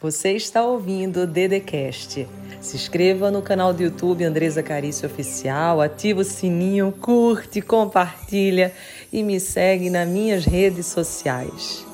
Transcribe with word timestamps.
Você 0.00 0.34
está 0.34 0.64
ouvindo 0.64 1.22
o 1.22 1.26
Dedecast. 1.26 2.24
Se 2.60 2.76
inscreva 2.76 3.32
no 3.32 3.42
canal 3.42 3.74
do 3.74 3.82
YouTube 3.82 4.22
Andresa 4.22 4.62
Carício 4.62 5.08
Oficial, 5.08 5.80
ativa 5.80 6.20
o 6.20 6.24
sininho, 6.24 6.92
curte, 6.92 7.60
compartilha 7.60 8.72
e 9.12 9.24
me 9.24 9.40
segue 9.40 9.90
nas 9.90 10.08
minhas 10.08 10.44
redes 10.44 10.86
sociais. 10.86 11.84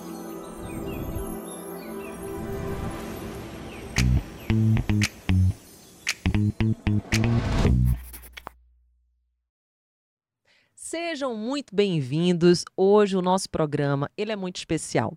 Sejam 10.74 11.34
muito 11.34 11.74
bem-vindos. 11.74 12.66
Hoje 12.76 13.16
o 13.16 13.22
nosso 13.22 13.48
programa, 13.48 14.10
ele 14.14 14.30
é 14.30 14.36
muito 14.36 14.56
especial. 14.56 15.14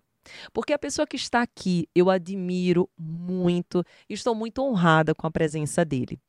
Porque 0.52 0.72
a 0.72 0.78
pessoa 0.78 1.06
que 1.06 1.16
está 1.16 1.42
aqui, 1.42 1.88
eu 1.94 2.10
admiro 2.10 2.88
muito 2.98 3.84
estou 4.08 4.34
muito 4.34 4.62
honrada 4.62 5.14
com 5.14 5.26
a 5.26 5.30
presença 5.30 5.84
dele. 5.84 6.20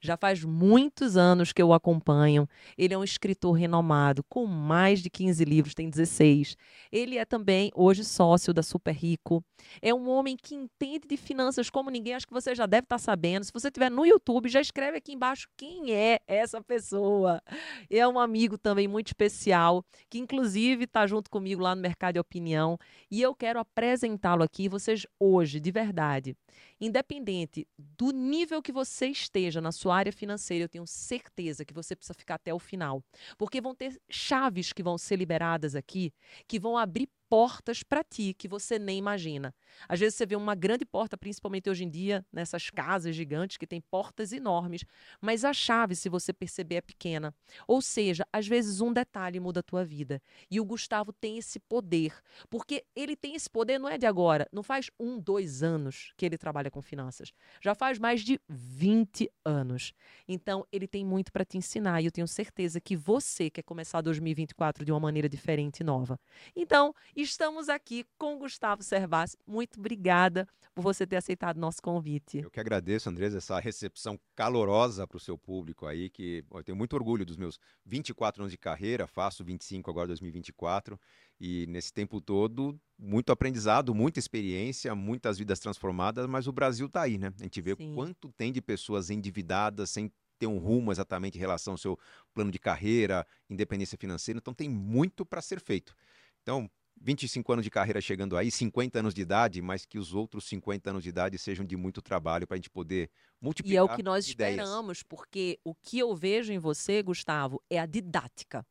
Já 0.00 0.16
faz 0.16 0.44
muitos 0.44 1.16
anos 1.16 1.52
que 1.52 1.62
eu 1.62 1.68
o 1.68 1.74
acompanho. 1.74 2.48
Ele 2.76 2.94
é 2.94 2.98
um 2.98 3.04
escritor 3.04 3.52
renomado, 3.52 4.24
com 4.28 4.46
mais 4.46 5.00
de 5.02 5.10
15 5.10 5.44
livros, 5.44 5.74
tem 5.74 5.88
16. 5.88 6.56
Ele 6.90 7.18
é 7.18 7.24
também 7.24 7.70
hoje 7.74 8.04
sócio 8.04 8.52
da 8.52 8.62
Super 8.62 8.94
Rico. 8.94 9.44
É 9.82 9.92
um 9.92 10.08
homem 10.08 10.36
que 10.36 10.54
entende 10.54 11.06
de 11.08 11.16
finanças 11.16 11.70
como 11.70 11.90
ninguém, 11.90 12.14
acho 12.14 12.26
que 12.26 12.32
você 12.32 12.54
já 12.54 12.66
deve 12.66 12.84
estar 12.84 12.98
sabendo. 12.98 13.44
Se 13.44 13.52
você 13.52 13.68
estiver 13.68 13.90
no 13.90 14.06
YouTube, 14.06 14.48
já 14.48 14.60
escreve 14.60 14.98
aqui 14.98 15.12
embaixo 15.12 15.48
quem 15.56 15.92
é 15.92 16.20
essa 16.26 16.62
pessoa. 16.62 17.42
É 17.90 18.06
um 18.06 18.18
amigo 18.18 18.56
também 18.58 18.88
muito 18.88 19.08
especial, 19.08 19.84
que 20.08 20.18
inclusive 20.18 20.84
está 20.84 21.06
junto 21.06 21.30
comigo 21.30 21.62
lá 21.62 21.74
no 21.74 21.82
Mercado 21.82 22.14
de 22.14 22.20
Opinião. 22.20 22.78
E 23.10 23.20
eu 23.22 23.34
quero 23.34 23.58
apresentá-lo 23.58 24.42
aqui, 24.42 24.68
vocês 24.68 25.06
hoje, 25.18 25.60
de 25.60 25.70
verdade. 25.70 26.36
Independente 26.80 27.66
do 27.78 28.10
nível 28.10 28.60
que 28.60 28.72
você 28.72 29.06
esteja 29.06 29.60
na 29.60 29.72
sua 29.72 29.96
área 29.96 30.12
financeira, 30.12 30.64
eu 30.64 30.68
tenho 30.68 30.86
certeza 30.86 31.64
que 31.64 31.72
você 31.72 31.96
precisa 31.96 32.14
ficar 32.14 32.34
até 32.34 32.52
o 32.52 32.58
final. 32.58 33.02
Porque 33.38 33.60
vão 33.60 33.74
ter 33.74 33.98
chaves 34.10 34.72
que 34.72 34.82
vão 34.82 34.98
ser 34.98 35.16
liberadas 35.16 35.74
aqui 35.74 36.12
que 36.46 36.58
vão 36.58 36.76
abrir 36.76 37.08
portas 37.28 37.82
para 37.82 38.02
ti 38.04 38.34
que 38.34 38.48
você 38.48 38.78
nem 38.78 38.98
imagina. 38.98 39.54
Às 39.88 40.00
vezes 40.00 40.14
você 40.14 40.26
vê 40.26 40.36
uma 40.36 40.54
grande 40.54 40.84
porta, 40.84 41.16
principalmente 41.16 41.68
hoje 41.68 41.84
em 41.84 41.90
dia, 41.90 42.24
nessas 42.32 42.70
casas 42.70 43.14
gigantes 43.14 43.56
que 43.56 43.66
tem 43.66 43.80
portas 43.80 44.32
enormes, 44.32 44.84
mas 45.20 45.44
a 45.44 45.52
chave, 45.52 45.94
se 45.94 46.08
você 46.08 46.32
perceber, 46.32 46.76
é 46.76 46.80
pequena. 46.80 47.34
Ou 47.66 47.80
seja, 47.82 48.26
às 48.32 48.46
vezes 48.46 48.80
um 48.80 48.92
detalhe 48.92 49.40
muda 49.40 49.60
a 49.60 49.62
tua 49.62 49.84
vida. 49.84 50.20
E 50.50 50.60
o 50.60 50.64
Gustavo 50.64 51.12
tem 51.12 51.38
esse 51.38 51.58
poder, 51.58 52.14
porque 52.48 52.84
ele 52.94 53.16
tem 53.16 53.34
esse 53.34 53.50
poder 53.50 53.78
não 53.78 53.88
é 53.88 53.98
de 53.98 54.06
agora, 54.06 54.48
não 54.52 54.62
faz 54.62 54.90
um, 54.98 55.18
dois 55.18 55.62
anos 55.62 56.12
que 56.16 56.24
ele 56.24 56.38
trabalha 56.38 56.70
com 56.70 56.80
finanças, 56.80 57.32
já 57.60 57.74
faz 57.74 57.98
mais 57.98 58.22
de 58.22 58.40
20 58.48 59.30
anos. 59.44 59.92
Então, 60.28 60.66
ele 60.72 60.86
tem 60.86 61.04
muito 61.04 61.32
para 61.32 61.44
te 61.44 61.58
ensinar 61.58 62.00
e 62.00 62.06
eu 62.06 62.12
tenho 62.12 62.28
certeza 62.28 62.80
que 62.80 62.96
você 62.96 63.50
quer 63.50 63.62
começar 63.62 64.00
2024 64.00 64.84
de 64.84 64.92
uma 64.92 65.00
maneira 65.00 65.28
diferente 65.28 65.80
e 65.80 65.84
nova. 65.84 66.18
Então, 66.54 66.94
Estamos 67.16 67.70
aqui 67.70 68.04
com 68.18 68.38
Gustavo 68.38 68.82
Servassi. 68.82 69.38
Muito 69.46 69.80
obrigada 69.80 70.46
por 70.74 70.82
você 70.82 71.06
ter 71.06 71.16
aceitado 71.16 71.56
nosso 71.56 71.80
convite. 71.80 72.40
Eu 72.40 72.50
que 72.50 72.60
agradeço, 72.60 73.08
Andresa, 73.08 73.38
essa 73.38 73.58
recepção 73.58 74.20
calorosa 74.34 75.06
para 75.06 75.16
o 75.16 75.20
seu 75.20 75.38
público 75.38 75.86
aí, 75.86 76.10
que 76.10 76.44
eu 76.52 76.62
tenho 76.62 76.76
muito 76.76 76.92
orgulho 76.92 77.24
dos 77.24 77.38
meus 77.38 77.58
24 77.86 78.42
anos 78.42 78.52
de 78.52 78.58
carreira, 78.58 79.06
faço 79.06 79.42
25 79.42 79.90
agora, 79.90 80.08
2024, 80.08 81.00
e 81.40 81.66
nesse 81.68 81.90
tempo 81.90 82.20
todo, 82.20 82.78
muito 82.98 83.32
aprendizado, 83.32 83.94
muita 83.94 84.18
experiência, 84.18 84.94
muitas 84.94 85.38
vidas 85.38 85.58
transformadas, 85.58 86.26
mas 86.26 86.46
o 86.46 86.52
Brasil 86.52 86.84
está 86.84 87.00
aí, 87.00 87.16
né? 87.16 87.32
A 87.40 87.42
gente 87.44 87.62
vê 87.62 87.74
Sim. 87.76 87.94
quanto 87.94 88.30
tem 88.32 88.52
de 88.52 88.60
pessoas 88.60 89.08
endividadas, 89.08 89.88
sem 89.88 90.12
ter 90.38 90.48
um 90.48 90.58
rumo 90.58 90.92
exatamente 90.92 91.38
em 91.38 91.40
relação 91.40 91.72
ao 91.72 91.78
seu 91.78 91.98
plano 92.34 92.50
de 92.50 92.58
carreira, 92.58 93.26
independência 93.48 93.96
financeira, 93.96 94.36
então 94.36 94.52
tem 94.52 94.68
muito 94.68 95.24
para 95.24 95.40
ser 95.40 95.62
feito. 95.62 95.96
Então, 96.42 96.70
25 97.00 97.52
anos 97.52 97.64
de 97.64 97.70
carreira 97.70 98.00
chegando 98.00 98.36
aí, 98.36 98.50
50 98.50 98.98
anos 98.98 99.14
de 99.14 99.20
idade, 99.20 99.60
mas 99.62 99.84
que 99.84 99.98
os 99.98 100.14
outros 100.14 100.44
50 100.46 100.90
anos 100.90 101.02
de 101.02 101.08
idade 101.08 101.38
sejam 101.38 101.64
de 101.64 101.76
muito 101.76 102.00
trabalho 102.00 102.46
para 102.46 102.54
a 102.54 102.58
gente 102.58 102.70
poder 102.70 103.10
multiplicar. 103.40 103.74
E 103.74 103.76
é 103.76 103.82
o 103.82 103.88
que 103.88 104.02
nós 104.02 104.28
ideias. 104.28 104.58
esperamos, 104.58 105.02
porque 105.02 105.58
o 105.64 105.74
que 105.74 105.98
eu 105.98 106.14
vejo 106.14 106.52
em 106.52 106.58
você, 106.58 107.02
Gustavo, 107.02 107.62
é 107.70 107.78
a 107.78 107.86
didática. 107.86 108.66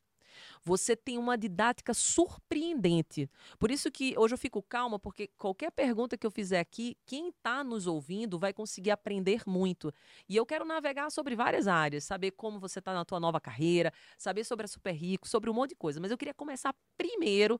Você 0.63 0.95
tem 0.95 1.17
uma 1.17 1.37
didática 1.37 1.93
surpreendente. 1.93 3.29
Por 3.59 3.71
isso 3.71 3.91
que 3.91 4.17
hoje 4.17 4.33
eu 4.33 4.37
fico 4.37 4.61
calma, 4.61 4.99
porque 4.99 5.29
qualquer 5.37 5.71
pergunta 5.71 6.17
que 6.17 6.25
eu 6.25 6.31
fizer 6.31 6.59
aqui, 6.59 6.97
quem 7.05 7.29
está 7.29 7.63
nos 7.63 7.87
ouvindo 7.87 8.37
vai 8.37 8.53
conseguir 8.53 8.91
aprender 8.91 9.43
muito. 9.45 9.93
E 10.27 10.35
eu 10.35 10.45
quero 10.45 10.65
navegar 10.65 11.09
sobre 11.09 11.35
várias 11.35 11.67
áreas, 11.67 12.03
saber 12.03 12.31
como 12.31 12.59
você 12.59 12.79
está 12.79 12.93
na 12.93 13.05
tua 13.05 13.19
nova 13.19 13.39
carreira, 13.39 13.93
saber 14.17 14.43
sobre 14.43 14.65
a 14.65 14.67
Super 14.67 14.93
Rico, 14.93 15.27
sobre 15.27 15.49
um 15.49 15.53
monte 15.53 15.69
de 15.69 15.75
coisa. 15.75 15.99
Mas 15.99 16.11
eu 16.11 16.17
queria 16.17 16.33
começar 16.33 16.75
primeiro 16.97 17.59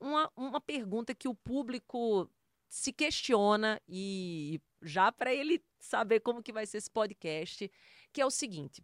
uma, 0.00 0.30
uma 0.36 0.60
pergunta 0.60 1.14
que 1.14 1.28
o 1.28 1.34
público 1.34 2.30
se 2.68 2.92
questiona 2.92 3.80
e 3.88 4.60
já 4.82 5.10
para 5.10 5.34
ele 5.34 5.62
saber 5.78 6.20
como 6.20 6.42
que 6.42 6.52
vai 6.52 6.66
ser 6.66 6.78
esse 6.78 6.90
podcast, 6.90 7.70
que 8.12 8.20
é 8.20 8.26
o 8.26 8.30
seguinte: 8.30 8.82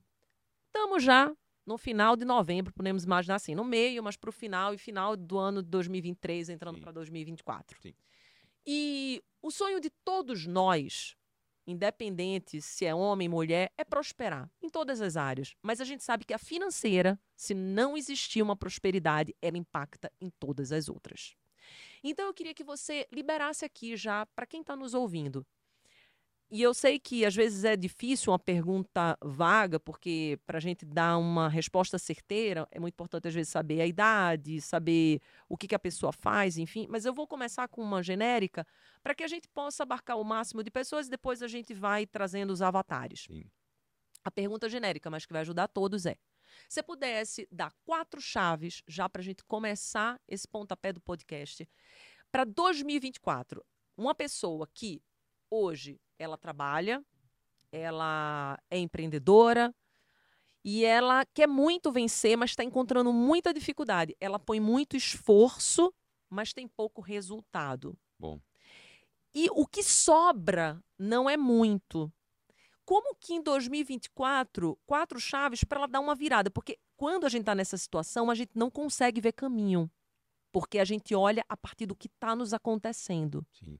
estamos 0.67 1.03
já 1.03 1.35
no 1.65 1.79
final 1.79 2.17
de 2.17 2.25
novembro, 2.25 2.73
podemos 2.73 3.05
imaginar 3.05 3.37
assim, 3.37 3.55
no 3.55 3.65
meio, 3.65 4.03
mas 4.03 4.17
para 4.17 4.31
o 4.31 4.33
final 4.33 4.75
e 4.75 4.79
final 4.79 5.17
do 5.17 5.39
ano 5.39 5.63
de 5.63 5.69
2023, 5.69 6.49
entrando 6.49 6.81
para 6.81 6.93
2024. 6.93 7.79
Sim. 7.81 7.95
E 8.67 9.23
o 9.41 9.51
sonho 9.51 9.81
de 9.81 9.91
todos 9.91 10.47
nós, 10.47 11.17
independente 11.67 12.61
se 12.61 12.85
é 12.85 12.95
homem, 12.95 13.29
mulher, 13.29 13.73
é 13.77 13.85
prosperar 13.85 14.51
em 14.61 14.69
todas 14.69 15.01
as 15.01 15.17
áreas. 15.17 15.55
Mas 15.63 15.81
a 15.81 15.85
gente 15.85 16.03
sabe 16.03 16.25
que 16.25 16.35
a 16.35 16.39
financeira, 16.39 17.19
se 17.37 17.55
não 17.55 17.97
existir 17.97 18.43
uma 18.43 18.57
prosperidade, 18.57 19.35
ela 19.41 19.59
impacta 19.59 20.11
em 20.21 20.31
todas 20.39 20.73
as 20.73 20.89
outras. 20.89 21.37
Então 22.03 22.27
eu 22.27 22.35
queria 22.35 22.55
que 22.55 22.65
você 22.65 23.07
liberasse 23.13 23.65
aqui 23.65 23.97
já 23.97 24.27
para 24.27 24.47
quem 24.47 24.61
está 24.61 24.75
nos 24.75 24.95
ouvindo 24.95 25.47
e 26.55 26.61
eu 26.61 26.75
sei 26.75 26.99
que 26.99 27.25
às 27.25 27.35
vezes 27.35 27.65
é 27.65 27.75
difícil 27.75 28.31
uma 28.31 28.39
pergunta 28.39 29.17
vaga, 29.23 29.81
porque 29.81 30.39
para 30.47 30.59
a 30.59 30.61
gente 30.61 30.85
dar 30.85 31.17
uma 31.17 31.49
resposta 31.49 31.99
certeira, 31.99 32.69
é 32.71 32.79
muito 32.79 32.93
importante 32.93 33.27
às 33.27 33.33
vezes 33.33 33.51
saber 33.51 33.81
a 33.81 33.87
idade, 33.87 34.61
saber 34.61 35.23
o 35.49 35.57
que, 35.57 35.67
que 35.67 35.75
a 35.75 35.79
pessoa 35.79 36.13
faz, 36.13 36.59
enfim. 36.59 36.87
Mas 36.91 37.07
eu 37.07 37.15
vou 37.15 37.27
começar 37.27 37.69
com 37.69 37.81
uma 37.81 38.03
genérica 38.03 38.67
para 39.03 39.15
que 39.15 39.25
a 39.25 39.29
gente 39.29 39.49
possa 39.49 39.83
abarcar 39.83 40.19
o 40.19 40.25
máximo 40.25 40.63
de 40.63 40.71
pessoas 40.71 41.07
e 41.07 41.11
depois 41.11 41.43
a 41.43 41.49
gente 41.49 41.73
vai 41.73 42.07
trazendo 42.07 42.53
os 42.53 42.61
avatares. 42.61 43.25
Sim. 43.27 43.45
A 44.23 44.31
pergunta 44.31 44.69
genérica, 44.69 45.09
mas 45.09 45.25
que 45.25 45.33
vai 45.33 45.41
ajudar 45.41 45.69
todos 45.69 46.05
é: 46.05 46.19
se 46.69 46.83
pudesse 46.83 47.49
dar 47.51 47.73
quatro 47.83 48.21
chaves 48.21 48.83
já 48.87 49.09
para 49.09 49.23
a 49.23 49.25
gente 49.25 49.43
começar 49.45 50.21
esse 50.29 50.47
pontapé 50.47 50.93
do 50.93 51.01
podcast 51.01 51.67
para 52.31 52.45
2024, 52.45 53.65
uma 53.97 54.15
pessoa 54.15 54.69
que 54.75 55.03
hoje 55.53 56.01
ela 56.19 56.39
trabalha, 56.39 57.05
ela 57.71 58.59
é 58.71 58.79
empreendedora 58.79 59.75
e 60.65 60.85
ela 60.85 61.25
quer 61.27 61.47
muito 61.47 61.93
vencer, 61.93 62.37
mas 62.37 62.51
está 62.51 62.65
encontrando 62.65 63.13
muita 63.13 63.53
dificuldade. 63.53 64.17
Ela 64.21 64.39
põe 64.39 64.61
muito 64.61 64.97
esforço, 64.97 65.93
mas 66.31 66.53
tem 66.53 66.67
pouco 66.67 67.01
resultado. 67.01 67.99
Bom. 68.19 68.41
E 69.35 69.49
o 69.51 69.67
que 69.67 69.83
sobra 69.83 70.83
não 70.99 71.29
é 71.29 71.37
muito. 71.37 72.13
Como 72.85 73.15
que 73.15 73.35
em 73.35 73.43
2024, 73.43 74.79
quatro 74.87 75.21
chaves 75.21 75.65
para 75.65 75.79
ela 75.79 75.89
dar 75.89 76.01
uma 76.01 76.15
virada? 76.15 76.51
Porque 76.51 76.79
quando 76.97 77.25
a 77.25 77.29
gente 77.29 77.43
está 77.43 77.55
nessa 77.55 77.77
situação, 77.77 78.31
a 78.31 78.35
gente 78.35 78.53
não 78.55 78.71
consegue 78.71 79.21
ver 79.21 79.33
caminho. 79.33 79.91
Porque 80.53 80.79
a 80.79 80.85
gente 80.85 81.15
olha 81.15 81.45
a 81.49 81.57
partir 81.57 81.87
do 81.87 81.97
que 81.97 82.07
está 82.07 82.37
nos 82.37 82.53
acontecendo. 82.53 83.47
Sim. 83.53 83.79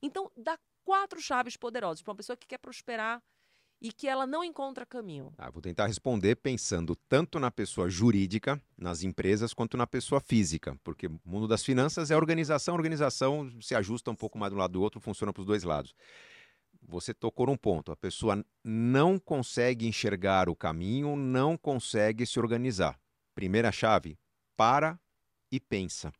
Então, 0.00 0.30
dá 0.36 0.58
quatro 0.88 1.20
chaves 1.20 1.54
poderosas 1.54 2.00
para 2.00 2.12
uma 2.12 2.16
pessoa 2.16 2.34
que 2.34 2.46
quer 2.46 2.56
prosperar 2.56 3.22
e 3.78 3.92
que 3.92 4.08
ela 4.08 4.26
não 4.26 4.42
encontra 4.42 4.86
caminho? 4.86 5.34
Ah, 5.36 5.50
vou 5.50 5.60
tentar 5.60 5.86
responder 5.86 6.36
pensando 6.36 6.96
tanto 6.96 7.38
na 7.38 7.50
pessoa 7.50 7.90
jurídica, 7.90 8.58
nas 8.74 9.02
empresas, 9.02 9.52
quanto 9.52 9.76
na 9.76 9.86
pessoa 9.86 10.18
física, 10.18 10.74
porque 10.82 11.06
o 11.06 11.20
mundo 11.26 11.46
das 11.46 11.62
finanças 11.62 12.10
é 12.10 12.16
organização, 12.16 12.74
organização 12.74 13.50
se 13.60 13.74
ajusta 13.74 14.10
um 14.10 14.14
pouco 14.14 14.38
mais 14.38 14.50
de 14.50 14.56
um 14.56 14.58
lado 14.58 14.72
do 14.72 14.80
outro, 14.80 14.98
funciona 14.98 15.30
para 15.30 15.42
os 15.42 15.46
dois 15.46 15.62
lados. 15.62 15.94
Você 16.80 17.12
tocou 17.12 17.48
num 17.48 17.56
ponto, 17.56 17.92
a 17.92 17.96
pessoa 17.96 18.42
não 18.64 19.18
consegue 19.18 19.86
enxergar 19.86 20.48
o 20.48 20.56
caminho, 20.56 21.16
não 21.16 21.54
consegue 21.54 22.24
se 22.24 22.38
organizar. 22.38 22.98
Primeira 23.34 23.70
chave, 23.70 24.18
para 24.56 24.98
e 25.52 25.60
pensa. 25.60 26.10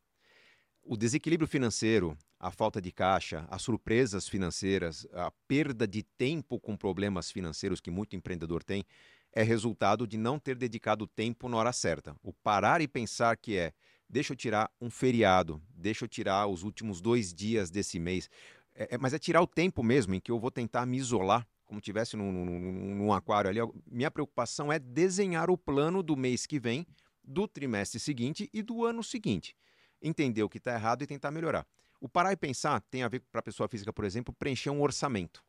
O 0.83 0.95
desequilíbrio 0.95 1.47
financeiro, 1.47 2.15
a 2.39 2.49
falta 2.51 2.81
de 2.81 2.91
caixa, 2.91 3.45
as 3.49 3.61
surpresas 3.61 4.27
financeiras, 4.27 5.05
a 5.13 5.29
perda 5.47 5.85
de 5.85 6.03
tempo 6.03 6.59
com 6.59 6.77
problemas 6.77 7.29
financeiros 7.29 7.81
que 7.81 7.91
muito 7.91 8.15
empreendedor 8.15 8.63
tem, 8.63 8.85
é 9.33 9.43
resultado 9.43 10.07
de 10.07 10.17
não 10.17 10.39
ter 10.39 10.55
dedicado 10.55 11.05
tempo 11.05 11.49
na 11.49 11.57
hora 11.57 11.73
certa. 11.73 12.15
O 12.23 12.31
parar 12.31 12.81
e 12.81 12.87
pensar 12.87 13.35
que 13.35 13.57
é, 13.57 13.73
deixa 14.09 14.33
eu 14.33 14.37
tirar 14.37 14.71
um 14.79 14.89
feriado, 14.89 15.61
deixa 15.69 16.05
eu 16.05 16.09
tirar 16.09 16.47
os 16.47 16.63
últimos 16.63 17.01
dois 17.01 17.33
dias 17.33 17.69
desse 17.69 17.99
mês. 17.99 18.29
É, 18.73 18.95
é, 18.95 18.97
mas 18.97 19.13
é 19.13 19.19
tirar 19.19 19.41
o 19.41 19.47
tempo 19.47 19.83
mesmo 19.83 20.15
em 20.15 20.19
que 20.19 20.31
eu 20.31 20.39
vou 20.39 20.49
tentar 20.49 20.85
me 20.85 20.97
isolar, 20.97 21.45
como 21.65 21.81
tivesse 21.81 22.15
num, 22.15 22.31
num, 22.31 22.95
num 22.95 23.13
aquário 23.13 23.49
ali. 23.49 23.59
Minha 23.85 24.09
preocupação 24.09 24.71
é 24.71 24.79
desenhar 24.79 25.51
o 25.51 25.57
plano 25.57 26.01
do 26.01 26.15
mês 26.15 26.45
que 26.45 26.59
vem, 26.59 26.87
do 27.23 27.47
trimestre 27.47 27.99
seguinte 27.99 28.49
e 28.51 28.63
do 28.63 28.85
ano 28.85 29.03
seguinte. 29.03 29.55
Entender 30.01 30.41
o 30.41 30.49
que 30.49 30.57
está 30.57 30.73
errado 30.73 31.03
e 31.03 31.07
tentar 31.07 31.29
melhorar. 31.29 31.67
O 32.01 32.07
parar 32.07 32.31
e 32.31 32.37
pensar 32.37 32.79
tem 32.81 33.03
a 33.03 33.07
ver 33.07 33.21
para 33.31 33.39
a 33.39 33.43
pessoa 33.43 33.67
física, 33.67 33.91
por 33.91 34.05
exemplo, 34.05 34.33
preencher 34.33 34.69
um 34.69 34.81
orçamento. 34.81 35.43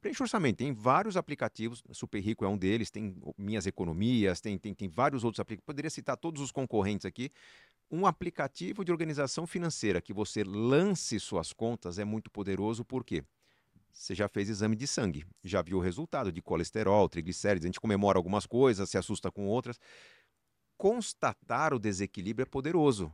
Preenche 0.00 0.22
orçamento. 0.22 0.58
Tem 0.58 0.72
vários 0.72 1.16
aplicativos, 1.16 1.82
Super 1.92 2.20
Rico 2.20 2.44
é 2.44 2.48
um 2.48 2.56
deles, 2.56 2.90
tem 2.90 3.16
Minhas 3.36 3.66
Economias, 3.66 4.40
tem, 4.40 4.58
tem, 4.58 4.74
tem 4.74 4.88
vários 4.88 5.24
outros 5.24 5.40
aplicativos. 5.40 5.66
Poderia 5.66 5.90
citar 5.90 6.16
todos 6.16 6.42
os 6.42 6.52
concorrentes 6.52 7.06
aqui. 7.06 7.30
Um 7.90 8.06
aplicativo 8.06 8.84
de 8.84 8.90
organização 8.90 9.46
financeira 9.46 10.00
que 10.00 10.12
você 10.12 10.42
lance 10.42 11.18
suas 11.20 11.52
contas 11.52 11.98
é 11.98 12.04
muito 12.04 12.30
poderoso, 12.30 12.84
por 12.84 13.04
quê? 13.04 13.24
Você 13.92 14.14
já 14.14 14.28
fez 14.28 14.50
exame 14.50 14.76
de 14.76 14.86
sangue, 14.86 15.24
já 15.42 15.62
viu 15.62 15.78
o 15.78 15.80
resultado 15.80 16.30
de 16.30 16.42
colesterol, 16.42 17.08
triglicérides, 17.08 17.64
a 17.64 17.68
gente 17.68 17.80
comemora 17.80 18.18
algumas 18.18 18.44
coisas, 18.44 18.90
se 18.90 18.98
assusta 18.98 19.30
com 19.30 19.46
outras. 19.46 19.80
Constatar 20.76 21.72
o 21.72 21.78
desequilíbrio 21.78 22.42
é 22.42 22.46
poderoso. 22.46 23.10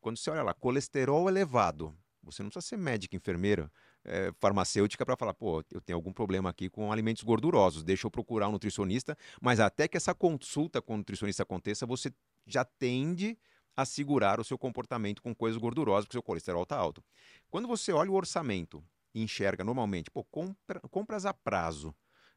Quando 0.00 0.16
você 0.16 0.30
olha 0.30 0.42
lá, 0.42 0.52
colesterol 0.52 1.28
elevado, 1.28 1.96
você 2.26 2.42
não 2.42 2.50
precisa 2.50 2.68
ser 2.68 2.76
médico, 2.76 3.16
enfermeira, 3.16 3.70
é, 4.04 4.32
farmacêutica 4.38 5.06
para 5.06 5.16
falar, 5.16 5.34
pô, 5.34 5.64
eu 5.70 5.80
tenho 5.80 5.96
algum 5.96 6.12
problema 6.12 6.50
aqui 6.50 6.68
com 6.68 6.92
alimentos 6.92 7.22
gordurosos, 7.22 7.82
deixa 7.82 8.06
eu 8.06 8.10
procurar 8.10 8.48
um 8.48 8.52
nutricionista. 8.52 9.16
Mas 9.40 9.60
até 9.60 9.88
que 9.88 9.96
essa 9.96 10.14
consulta 10.14 10.82
com 10.82 10.94
o 10.94 10.96
nutricionista 10.98 11.42
aconteça, 11.42 11.86
você 11.86 12.12
já 12.46 12.64
tende 12.64 13.38
a 13.76 13.84
segurar 13.84 14.40
o 14.40 14.44
seu 14.44 14.58
comportamento 14.58 15.22
com 15.22 15.34
coisas 15.34 15.60
gordurosas, 15.60 16.04
porque 16.04 16.16
o 16.16 16.20
seu 16.20 16.22
colesterol 16.22 16.62
está 16.62 16.76
alto. 16.76 17.04
Quando 17.50 17.68
você 17.68 17.92
olha 17.92 18.10
o 18.10 18.14
orçamento 18.14 18.82
e 19.14 19.22
enxerga 19.22 19.62
normalmente, 19.62 20.10
pô, 20.10 20.24
compra, 20.24 20.80
compras 20.90 21.26
a 21.26 21.34
prazo. 21.34 21.94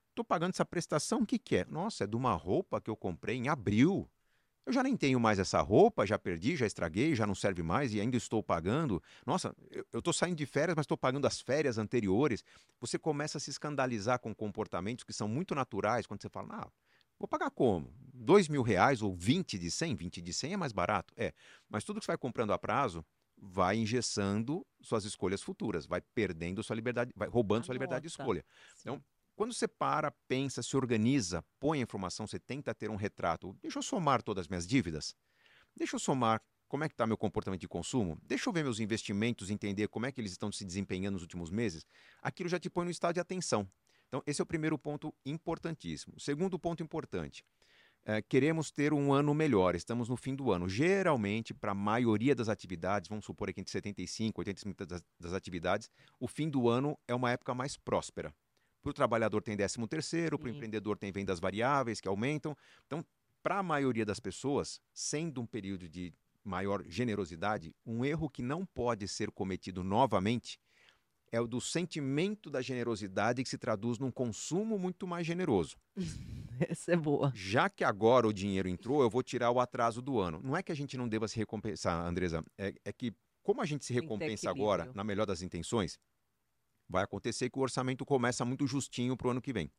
Estou 0.09 0.25
pagando 0.25 0.51
essa 0.51 0.65
prestação, 0.65 1.21
o 1.21 1.25
que, 1.25 1.39
que 1.39 1.57
é? 1.57 1.65
Nossa, 1.65 2.03
é 2.03 2.07
de 2.07 2.15
uma 2.15 2.33
roupa 2.33 2.81
que 2.81 2.89
eu 2.89 2.95
comprei 2.95 3.37
em 3.37 3.47
abril. 3.47 4.09
Eu 4.69 4.73
já 4.73 4.83
nem 4.83 4.95
tenho 4.95 5.19
mais 5.19 5.39
essa 5.39 5.59
roupa, 5.61 6.05
já 6.05 6.19
perdi, 6.19 6.55
já 6.55 6.67
estraguei, 6.67 7.15
já 7.15 7.25
não 7.25 7.33
serve 7.33 7.63
mais 7.63 7.91
e 7.91 7.99
ainda 7.99 8.15
estou 8.15 8.43
pagando. 8.43 9.01
Nossa, 9.25 9.51
eu 9.91 9.97
estou 9.97 10.13
saindo 10.13 10.35
de 10.35 10.45
férias, 10.45 10.75
mas 10.75 10.83
estou 10.83 10.95
pagando 10.95 11.25
as 11.25 11.41
férias 11.41 11.79
anteriores. 11.79 12.43
Você 12.79 12.99
começa 12.99 13.39
a 13.39 13.41
se 13.41 13.49
escandalizar 13.49 14.19
com 14.19 14.31
comportamentos 14.31 15.03
que 15.03 15.11
são 15.11 15.27
muito 15.27 15.55
naturais 15.55 16.05
quando 16.05 16.21
você 16.21 16.29
fala, 16.29 16.49
ah, 16.51 16.67
vou 17.17 17.27
pagar 17.27 17.49
como? 17.49 17.91
Dois 18.13 18.47
mil 18.47 18.61
reais 18.61 19.01
ou 19.01 19.11
20 19.11 19.57
de 19.57 19.71
100? 19.71 19.95
20 19.95 20.21
de 20.21 20.31
100 20.31 20.53
é 20.53 20.57
mais 20.57 20.71
barato. 20.71 21.15
É, 21.17 21.33
mas 21.67 21.83
tudo 21.83 21.99
que 21.99 22.05
você 22.05 22.11
vai 22.11 22.17
comprando 22.19 22.53
a 22.53 22.59
prazo 22.59 23.03
vai 23.41 23.75
engessando 23.75 24.63
suas 24.81 25.03
escolhas 25.03 25.41
futuras, 25.41 25.87
vai 25.87 26.01
perdendo 26.13 26.61
sua 26.61 26.75
liberdade, 26.75 27.11
vai 27.15 27.27
roubando 27.27 27.65
sua 27.65 27.73
liberdade 27.73 28.03
de 28.03 28.09
escolha. 28.09 28.45
Então, 28.81 29.03
quando 29.39 29.53
você 29.53 29.69
para, 29.69 30.11
pensa, 30.27 30.61
se 30.61 30.75
organiza, 30.75 31.41
põe 31.61 31.79
a 31.79 31.83
informação, 31.83 32.27
você 32.27 32.37
tenta 32.37 32.75
ter 32.75 32.89
um 32.89 32.97
retrato. 32.97 33.55
Deixa 33.61 33.79
eu 33.79 33.81
somar 33.81 34.21
todas 34.21 34.41
as 34.41 34.47
minhas 34.49 34.67
dívidas. 34.67 35.15
Deixa 35.73 35.95
eu 35.95 35.99
somar 36.01 36.41
como 36.67 36.83
é 36.83 36.89
que 36.89 36.93
está 36.93 37.07
meu 37.07 37.15
comportamento 37.15 37.61
de 37.61 37.67
consumo. 37.69 38.17
Deixa 38.21 38.49
eu 38.49 38.53
ver 38.53 38.63
meus 38.63 38.81
investimentos, 38.81 39.49
entender 39.49 39.87
como 39.87 40.05
é 40.05 40.11
que 40.11 40.19
eles 40.19 40.33
estão 40.33 40.51
se 40.51 40.65
desempenhando 40.65 41.13
nos 41.13 41.21
últimos 41.21 41.49
meses. 41.51 41.85
Aquilo 42.21 42.49
já 42.49 42.59
te 42.59 42.69
põe 42.69 42.83
no 42.83 42.91
estado 42.91 43.13
de 43.13 43.21
atenção. 43.21 43.65
Então, 44.09 44.21
esse 44.27 44.41
é 44.41 44.43
o 44.43 44.45
primeiro 44.45 44.77
ponto 44.77 45.15
importantíssimo. 45.25 46.15
O 46.17 46.19
segundo 46.19 46.59
ponto 46.59 46.83
importante. 46.83 47.45
É, 48.03 48.21
queremos 48.21 48.71
ter 48.71 48.91
um 48.91 49.13
ano 49.13 49.33
melhor, 49.33 49.73
estamos 49.73 50.09
no 50.09 50.17
fim 50.17 50.35
do 50.35 50.51
ano. 50.51 50.67
Geralmente, 50.67 51.53
para 51.53 51.71
a 51.71 51.75
maioria 51.75 52.35
das 52.35 52.49
atividades, 52.49 53.07
vamos 53.07 53.23
supor 53.23 53.49
aqui 53.49 53.61
entre 53.61 53.71
75% 53.71 54.31
e 54.31 54.33
85% 54.33 54.85
das, 54.85 55.01
das 55.17 55.31
atividades, 55.31 55.89
o 56.19 56.27
fim 56.27 56.49
do 56.49 56.67
ano 56.67 56.99
é 57.07 57.15
uma 57.15 57.31
época 57.31 57.55
mais 57.55 57.77
próspera. 57.77 58.35
Para 58.81 58.89
o 58.91 58.93
trabalhador 58.93 59.41
tem 59.41 59.55
13 59.55 59.87
terceiro, 59.87 60.39
para 60.39 60.47
o 60.47 60.49
empreendedor 60.49 60.97
tem 60.97 61.11
vendas 61.11 61.39
variáveis 61.39 61.99
que 61.99 62.07
aumentam. 62.07 62.55
Então, 62.87 63.05
para 63.43 63.59
a 63.59 63.63
maioria 63.63 64.05
das 64.05 64.19
pessoas, 64.19 64.81
sendo 64.93 65.41
um 65.41 65.45
período 65.45 65.87
de 65.87 66.13
maior 66.43 66.83
generosidade, 66.87 67.75
um 67.85 68.03
erro 68.03 68.29
que 68.29 68.41
não 68.41 68.65
pode 68.65 69.07
ser 69.07 69.31
cometido 69.31 69.83
novamente 69.83 70.59
é 71.31 71.39
o 71.39 71.47
do 71.47 71.61
sentimento 71.61 72.49
da 72.49 72.61
generosidade 72.61 73.43
que 73.43 73.49
se 73.49 73.57
traduz 73.57 73.99
num 73.99 74.11
consumo 74.11 74.77
muito 74.77 75.05
mais 75.05 75.25
generoso. 75.25 75.77
Essa 76.59 76.93
é 76.93 76.95
boa. 76.95 77.31
Já 77.35 77.69
que 77.69 77.83
agora 77.83 78.27
o 78.27 78.33
dinheiro 78.33 78.67
entrou, 78.67 79.01
eu 79.01 79.09
vou 79.09 79.23
tirar 79.23 79.51
o 79.51 79.59
atraso 79.59 80.01
do 80.01 80.19
ano. 80.19 80.41
Não 80.43 80.57
é 80.57 80.63
que 80.63 80.71
a 80.71 80.75
gente 80.75 80.97
não 80.97 81.07
deva 81.07 81.27
se 81.27 81.37
recompensar, 81.37 82.05
Andresa, 82.05 82.43
é, 82.57 82.73
é 82.83 82.91
que 82.91 83.13
como 83.41 83.61
a 83.61 83.65
gente 83.65 83.85
se 83.85 83.93
recompensa 83.93 84.49
agora, 84.49 84.91
na 84.93 85.03
melhor 85.03 85.25
das 85.25 85.41
intenções, 85.41 85.97
vai 86.89 87.03
acontecer 87.03 87.49
que 87.49 87.59
o 87.59 87.61
orçamento 87.61 88.05
começa 88.05 88.43
muito 88.43 88.65
justinho 88.65 89.15
para 89.15 89.27
o 89.27 89.31
ano 89.31 89.41
que 89.41 89.53
vem. 89.53 89.71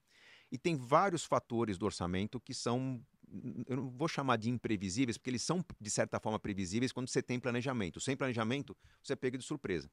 E 0.51 0.59
tem 0.59 0.77
vários 0.77 1.25
fatores 1.25 1.79
do 1.79 1.87
orçamento 1.87 2.41
que 2.41 2.55
são, 2.55 3.01
eu 3.67 3.77
não 3.77 3.91
vou 3.91 4.09
chamar 4.09 4.37
de 4.37 4.51
imprevisíveis, 4.51 5.17
porque 5.17 5.31
eles 5.31 5.43
são, 5.43 5.65
de 5.81 5.91
certa 5.91 6.19
forma, 6.19 6.39
previsíveis 6.39 6.93
quando 6.93 7.09
você 7.09 7.23
tem 7.23 7.39
planejamento. 7.39 8.01
Sem 8.01 8.17
planejamento, 8.17 8.77
você 9.03 9.15
pega 9.15 9.39
de 9.39 9.45
surpresa. 9.45 9.91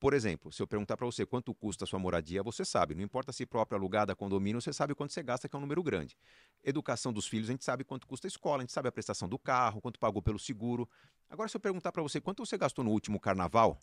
Por 0.00 0.14
exemplo, 0.14 0.50
se 0.50 0.60
eu 0.60 0.66
perguntar 0.66 0.96
para 0.96 1.06
você 1.06 1.24
quanto 1.24 1.54
custa 1.54 1.84
a 1.84 1.86
sua 1.86 1.98
moradia, 1.98 2.42
você 2.42 2.64
sabe. 2.64 2.92
Não 2.92 3.04
importa 3.04 3.32
se 3.32 3.46
própria 3.46 3.78
alugada, 3.78 4.16
condomínio, 4.16 4.60
você 4.60 4.72
sabe 4.72 4.96
quanto 4.96 5.12
você 5.12 5.22
gasta, 5.22 5.48
que 5.48 5.54
é 5.54 5.58
um 5.58 5.60
número 5.60 5.80
grande. 5.80 6.16
Educação 6.64 7.12
dos 7.12 7.28
filhos, 7.28 7.48
a 7.48 7.52
gente 7.52 7.64
sabe 7.64 7.84
quanto 7.84 8.06
custa 8.06 8.26
a 8.26 8.28
escola, 8.28 8.58
a 8.58 8.60
gente 8.62 8.72
sabe 8.72 8.88
a 8.88 8.92
prestação 8.92 9.28
do 9.28 9.38
carro, 9.38 9.80
quanto 9.80 10.00
pagou 10.00 10.20
pelo 10.20 10.40
seguro. 10.40 10.88
Agora, 11.30 11.48
se 11.48 11.56
eu 11.56 11.60
perguntar 11.60 11.92
para 11.92 12.02
você 12.02 12.20
quanto 12.20 12.44
você 12.44 12.58
gastou 12.58 12.84
no 12.84 12.90
último 12.90 13.20
carnaval, 13.20 13.78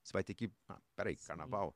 você 0.00 0.12
vai 0.12 0.22
ter 0.22 0.34
que. 0.34 0.48
Ah, 0.68 0.78
peraí, 0.94 1.16
Sim. 1.16 1.26
carnaval? 1.26 1.74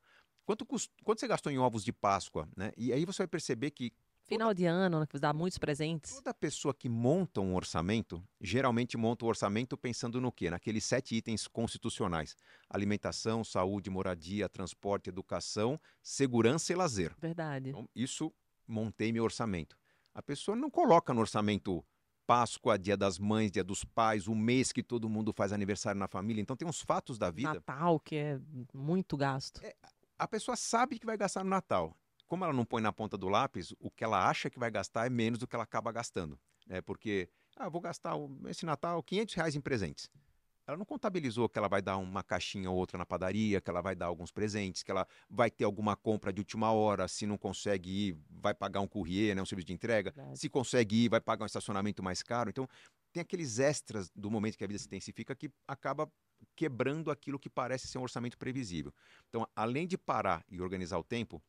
Quanto. 0.48 0.64
Quanto 1.04 1.20
você 1.20 1.28
gastou 1.28 1.52
em 1.52 1.58
ovos 1.58 1.84
de 1.84 1.92
Páscoa? 1.92 2.48
Né? 2.56 2.72
E 2.74 2.90
aí 2.90 3.04
você 3.04 3.18
vai 3.18 3.28
perceber 3.28 3.70
que. 3.70 3.92
Final 4.22 4.54
de 4.54 4.64
ano, 4.64 5.00
né, 5.00 5.06
que 5.06 5.18
dá 5.18 5.32
muitos 5.32 5.58
presentes. 5.58 6.14
Toda 6.14 6.32
pessoa 6.32 6.72
que 6.72 6.88
monta 6.88 7.40
um 7.40 7.54
orçamento, 7.54 8.22
geralmente 8.40 8.96
monta 8.96 9.24
o 9.24 9.28
um 9.28 9.28
orçamento 9.28 9.76
pensando 9.76 10.20
no 10.22 10.32
quê? 10.32 10.50
Naqueles 10.50 10.84
sete 10.84 11.14
itens 11.16 11.46
constitucionais: 11.46 12.34
alimentação, 12.70 13.44
saúde, 13.44 13.90
moradia, 13.90 14.48
transporte, 14.48 15.10
educação, 15.10 15.78
segurança 16.02 16.72
e 16.72 16.76
lazer. 16.76 17.14
Verdade. 17.20 17.68
Então, 17.68 17.86
isso 17.94 18.32
montei 18.66 19.12
meu 19.12 19.24
orçamento. 19.24 19.76
A 20.14 20.22
pessoa 20.22 20.56
não 20.56 20.70
coloca 20.70 21.12
no 21.12 21.20
orçamento 21.20 21.84
Páscoa, 22.26 22.78
Dia 22.78 22.96
das 22.96 23.18
Mães, 23.18 23.50
Dia 23.50 23.64
dos 23.64 23.84
Pais, 23.84 24.26
o 24.26 24.34
mês 24.34 24.72
que 24.72 24.82
todo 24.82 25.08
mundo 25.10 25.30
faz 25.30 25.52
aniversário 25.52 25.98
na 25.98 26.08
família. 26.08 26.40
Então 26.40 26.56
tem 26.56 26.66
uns 26.66 26.80
fatos 26.80 27.18
da 27.18 27.30
vida. 27.30 27.54
Natal, 27.54 28.00
que 28.00 28.16
é 28.16 28.40
muito 28.74 29.16
gasto. 29.16 29.64
É, 29.64 29.74
a 30.18 30.26
pessoa 30.26 30.56
sabe 30.56 30.98
que 30.98 31.06
vai 31.06 31.16
gastar 31.16 31.44
no 31.44 31.50
Natal. 31.50 31.96
Como 32.26 32.44
ela 32.44 32.52
não 32.52 32.64
põe 32.64 32.82
na 32.82 32.92
ponta 32.92 33.16
do 33.16 33.28
lápis, 33.28 33.72
o 33.78 33.90
que 33.90 34.04
ela 34.04 34.28
acha 34.28 34.50
que 34.50 34.58
vai 34.58 34.70
gastar 34.70 35.06
é 35.06 35.10
menos 35.10 35.38
do 35.38 35.46
que 35.46 35.54
ela 35.54 35.64
acaba 35.64 35.90
gastando. 35.92 36.38
Né? 36.66 36.80
Porque, 36.82 37.28
ah, 37.56 37.68
vou 37.68 37.80
gastar 37.80 38.14
esse 38.46 38.66
Natal 38.66 39.02
500 39.02 39.34
reais 39.34 39.56
em 39.56 39.60
presentes. 39.60 40.10
Ela 40.66 40.76
não 40.76 40.84
contabilizou 40.84 41.48
que 41.48 41.58
ela 41.58 41.66
vai 41.66 41.80
dar 41.80 41.96
uma 41.96 42.22
caixinha 42.22 42.70
ou 42.70 42.76
outra 42.76 42.98
na 42.98 43.06
padaria, 43.06 43.58
que 43.58 43.70
ela 43.70 43.80
vai 43.80 43.94
dar 43.94 44.04
alguns 44.04 44.30
presentes, 44.30 44.82
que 44.82 44.90
ela 44.90 45.06
vai 45.30 45.50
ter 45.50 45.64
alguma 45.64 45.96
compra 45.96 46.30
de 46.30 46.42
última 46.42 46.70
hora, 46.70 47.08
se 47.08 47.24
não 47.24 47.38
consegue 47.38 48.08
ir, 48.08 48.18
vai 48.28 48.52
pagar 48.52 48.80
um 48.80 48.86
courrier, 48.86 49.34
né, 49.34 49.40
um 49.40 49.46
serviço 49.46 49.68
de 49.68 49.72
entrega. 49.72 50.12
Verdade. 50.14 50.38
Se 50.38 50.50
consegue 50.50 51.04
ir, 51.04 51.08
vai 51.08 51.22
pagar 51.22 51.44
um 51.44 51.46
estacionamento 51.46 52.02
mais 52.02 52.22
caro. 52.22 52.50
Então, 52.50 52.68
tem 53.10 53.22
aqueles 53.22 53.58
extras 53.58 54.10
do 54.14 54.30
momento 54.30 54.58
que 54.58 54.64
a 54.64 54.66
vida 54.66 54.78
se 54.78 54.84
intensifica 54.84 55.34
que 55.34 55.50
acaba 55.66 56.06
quebrando 56.54 57.10
aquilo 57.10 57.38
que 57.38 57.48
parece 57.48 57.86
ser 57.88 57.98
um 57.98 58.02
orçamento 58.02 58.36
previsível. 58.36 58.92
Então, 59.28 59.46
além 59.54 59.86
de 59.86 59.96
parar 59.96 60.44
e 60.48 60.60
organizar 60.60 60.98
o 60.98 61.04
tempo, 61.04 61.42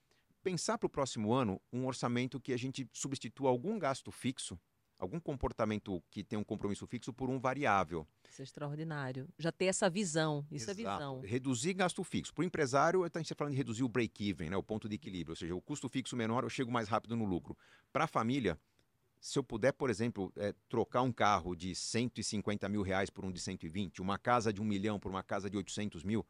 pensar 0.43 0.77
para 0.77 0.87
o 0.87 0.89
próximo 0.89 1.33
ano 1.33 1.61
um 1.71 1.85
orçamento 1.85 2.39
que 2.39 2.53
a 2.53 2.57
gente 2.57 2.87
substitua 2.93 3.49
algum 3.49 3.77
gasto 3.77 4.11
fixo, 4.11 4.59
algum 4.99 5.19
comportamento 5.19 6.03
que 6.11 6.23
tem 6.23 6.37
um 6.37 6.43
compromisso 6.43 6.85
fixo 6.85 7.13
por 7.13 7.29
um 7.29 7.39
variável. 7.39 8.05
Isso 8.29 8.41
é 8.41 8.43
extraordinário. 8.43 9.27
Já 9.39 9.51
ter 9.51 9.65
essa 9.65 9.89
visão. 9.89 10.45
Isso 10.51 10.69
Exato. 10.69 10.81
é 10.87 10.93
visão. 10.93 11.21
Reduzir 11.21 11.73
gasto 11.73 12.03
fixo. 12.03 12.33
Para 12.33 12.41
o 12.41 12.45
empresário, 12.45 13.03
a 13.03 13.05
gente 13.05 13.21
está 13.21 13.35
falando 13.35 13.53
de 13.53 13.57
reduzir 13.57 13.83
o 13.83 13.89
break-even, 13.89 14.49
né, 14.49 14.57
o 14.57 14.63
ponto 14.63 14.89
de 14.89 14.95
equilíbrio. 14.95 15.31
Ou 15.31 15.35
seja, 15.37 15.55
o 15.55 15.61
custo 15.61 15.87
fixo 15.87 16.15
menor, 16.15 16.43
eu 16.43 16.49
chego 16.49 16.71
mais 16.71 16.89
rápido 16.89 17.15
no 17.15 17.25
lucro. 17.25 17.57
Para 17.93 18.03
a 18.03 18.07
família, 18.07 18.59
se 19.19 19.37
eu 19.37 19.43
puder, 19.43 19.73
por 19.73 19.89
exemplo, 19.89 20.31
é, 20.37 20.53
trocar 20.69 21.01
um 21.01 21.11
carro 21.11 21.55
de 21.55 21.75
150 21.75 22.69
mil 22.69 22.81
reais 22.81 23.09
por 23.09 23.25
um 23.25 23.31
de 23.31 23.39
120, 23.39 24.01
uma 24.01 24.17
casa 24.17 24.53
de 24.53 24.61
um 24.61 24.65
milhão 24.65 24.99
por 24.99 25.11
uma 25.11 25.23
casa 25.23 25.49
de 25.49 25.57
800 25.57 26.03
mil, 26.03 26.25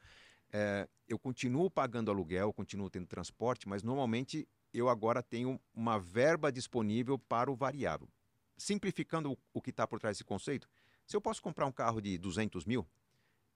é, 0.52 0.88
eu 1.08 1.20
continuo 1.20 1.70
pagando 1.70 2.10
aluguel, 2.10 2.52
continuo 2.52 2.90
tendo 2.90 3.06
transporte, 3.06 3.70
mas 3.70 3.84
normalmente 3.84 4.48
eu 4.74 4.90
agora 4.90 5.22
tenho 5.22 5.60
uma 5.74 6.00
verba 6.00 6.52
disponível 6.52 7.18
para 7.18 7.52
o 7.52 7.56
variável. 7.56 8.10
Simplificando 8.58 9.32
o, 9.32 9.38
o 9.54 9.62
que 9.62 9.70
está 9.70 9.88
por 9.88 10.00
trás 10.00 10.18
desse 10.18 10.24
conceito, 10.24 10.68
se 11.06 11.16
eu 11.16 11.22
posso 11.22 11.42
comprar 11.42 11.66
um 11.66 11.72
carro 11.72 12.02
de 12.02 12.18
200 12.18 12.66
mil, 12.66 12.88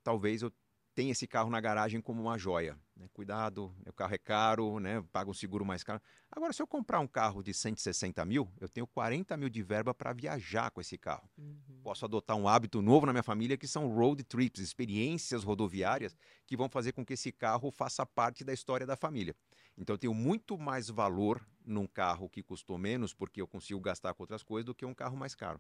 talvez 0.04 0.42
eu 0.42 0.52
tem 0.96 1.10
esse 1.10 1.28
carro 1.28 1.50
na 1.50 1.60
garagem 1.60 2.00
como 2.00 2.22
uma 2.22 2.38
joia. 2.38 2.78
Né? 2.96 3.08
Cuidado, 3.14 3.76
o 3.86 3.94
carro 3.94 4.14
é 4.14 4.18
caro, 4.18 4.80
né? 4.80 5.04
paga 5.12 5.30
um 5.30 5.34
seguro 5.34 5.66
mais 5.66 5.84
caro. 5.84 6.02
Agora, 6.32 6.54
se 6.54 6.62
eu 6.62 6.68
comprar 6.68 7.00
um 7.00 7.08
carro 7.08 7.42
de 7.44 7.54
160 7.54 8.24
mil, 8.26 8.50
eu 8.60 8.70
tenho 8.70 8.86
40 8.88 9.36
mil 9.38 9.50
de 9.50 9.62
verba 9.64 9.94
para 9.94 10.14
viajar 10.14 10.70
com 10.72 10.82
esse 10.82 10.98
carro. 10.98 11.30
Uhum. 11.38 11.82
Posso 11.84 12.06
adotar 12.06 12.38
um 12.38 12.48
hábito 12.48 12.82
novo 12.82 13.06
na 13.06 13.14
minha 13.14 13.24
família 13.24 13.58
que 13.58 13.68
são 13.68 13.88
road 13.88 14.24
trips, 14.24 14.62
experiências 14.62 15.44
rodoviárias 15.44 16.16
que 16.46 16.56
vão 16.56 16.70
fazer 16.70 16.92
com 16.92 17.06
que 17.06 17.14
esse 17.14 17.32
carro 17.32 17.72
faça 17.72 18.06
parte 18.06 18.44
da 18.44 18.54
história 18.54 18.86
da 18.86 18.96
família. 18.96 19.36
Então 19.78 19.96
eu 19.96 19.98
tenho 19.98 20.14
muito 20.14 20.58
mais 20.58 20.90
valor 20.90 21.46
num 21.66 21.88
carro 21.88 22.30
que 22.30 22.44
custou 22.44 22.78
menos, 22.78 23.14
porque 23.14 23.42
eu 23.42 23.48
consigo 23.48 23.80
gastar 23.80 24.14
com 24.14 24.24
outras 24.24 24.44
coisas, 24.44 24.66
do 24.66 24.76
que 24.76 24.86
um 24.86 24.94
carro 24.94 25.18
mais 25.18 25.34
caro. 25.34 25.60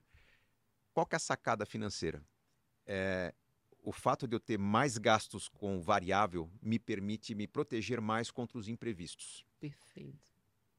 Qual 0.93 1.05
que 1.05 1.15
é 1.15 1.17
a 1.17 1.19
sacada 1.19 1.65
financeira? 1.65 2.23
É, 2.85 3.33
o 3.83 3.91
fato 3.91 4.27
de 4.27 4.35
eu 4.35 4.39
ter 4.39 4.57
mais 4.57 4.97
gastos 4.97 5.49
com 5.49 5.81
variável 5.81 6.49
me 6.61 6.79
permite 6.79 7.35
me 7.35 7.45
proteger 7.45 7.99
mais 7.99 8.31
contra 8.31 8.57
os 8.57 8.67
imprevistos. 8.67 9.45
Perfeito. 9.59 10.17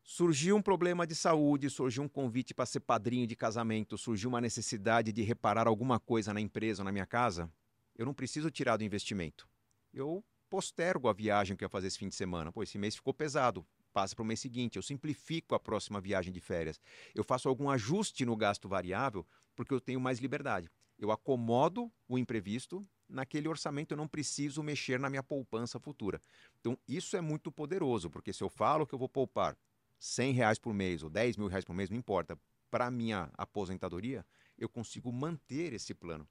Surgiu 0.02 0.56
um 0.56 0.62
problema 0.62 1.06
de 1.06 1.14
saúde, 1.14 1.70
surgiu 1.70 2.02
um 2.02 2.08
convite 2.08 2.52
para 2.54 2.66
ser 2.66 2.80
padrinho 2.80 3.26
de 3.26 3.36
casamento, 3.36 3.96
surgiu 3.96 4.28
uma 4.28 4.40
necessidade 4.40 5.12
de 5.12 5.22
reparar 5.22 5.66
alguma 5.66 6.00
coisa 6.00 6.32
na 6.34 6.40
empresa 6.40 6.82
ou 6.82 6.84
na 6.84 6.92
minha 6.92 7.06
casa, 7.06 7.50
eu 7.96 8.04
não 8.04 8.12
preciso 8.12 8.50
tirar 8.50 8.76
do 8.76 8.84
investimento. 8.84 9.48
Eu 9.92 10.24
postergo 10.50 11.08
a 11.08 11.12
viagem 11.12 11.56
que 11.56 11.64
eu 11.64 11.66
ia 11.66 11.70
fazer 11.70 11.86
esse 11.86 11.98
fim 11.98 12.08
de 12.08 12.14
semana. 12.14 12.52
Pô, 12.52 12.62
esse 12.62 12.76
mês 12.76 12.96
ficou 12.96 13.14
pesado, 13.14 13.66
passa 13.92 14.14
para 14.14 14.22
o 14.22 14.26
mês 14.26 14.40
seguinte. 14.40 14.76
Eu 14.76 14.82
simplifico 14.82 15.54
a 15.54 15.60
próxima 15.60 16.00
viagem 16.00 16.32
de 16.32 16.40
férias. 16.40 16.80
Eu 17.14 17.24
faço 17.24 17.48
algum 17.48 17.70
ajuste 17.70 18.26
no 18.26 18.36
gasto 18.36 18.68
variável 18.68 19.26
porque 19.54 19.72
eu 19.72 19.80
tenho 19.80 20.00
mais 20.00 20.18
liberdade. 20.18 20.70
Eu 20.98 21.10
acomodo 21.10 21.90
o 22.08 22.18
imprevisto 22.18 22.86
naquele 23.08 23.48
orçamento, 23.48 23.92
eu 23.92 23.96
não 23.96 24.08
preciso 24.08 24.62
mexer 24.62 24.98
na 24.98 25.10
minha 25.10 25.22
poupança 25.22 25.78
futura. 25.78 26.20
Então, 26.60 26.78
isso 26.88 27.16
é 27.16 27.20
muito 27.20 27.52
poderoso, 27.52 28.10
porque 28.10 28.32
se 28.32 28.42
eu 28.42 28.48
falo 28.48 28.86
que 28.86 28.94
eu 28.94 28.98
vou 28.98 29.08
poupar 29.08 29.56
100 29.98 30.32
reais 30.32 30.58
por 30.58 30.74
mês 30.74 31.02
ou 31.02 31.10
10 31.10 31.36
mil 31.36 31.48
reais 31.48 31.64
por 31.64 31.74
mês, 31.74 31.90
não 31.90 31.96
importa, 31.96 32.38
para 32.70 32.90
minha 32.90 33.30
aposentadoria, 33.36 34.26
eu 34.58 34.68
consigo 34.68 35.12
manter 35.12 35.72
esse 35.72 35.94
plano. 35.94 36.28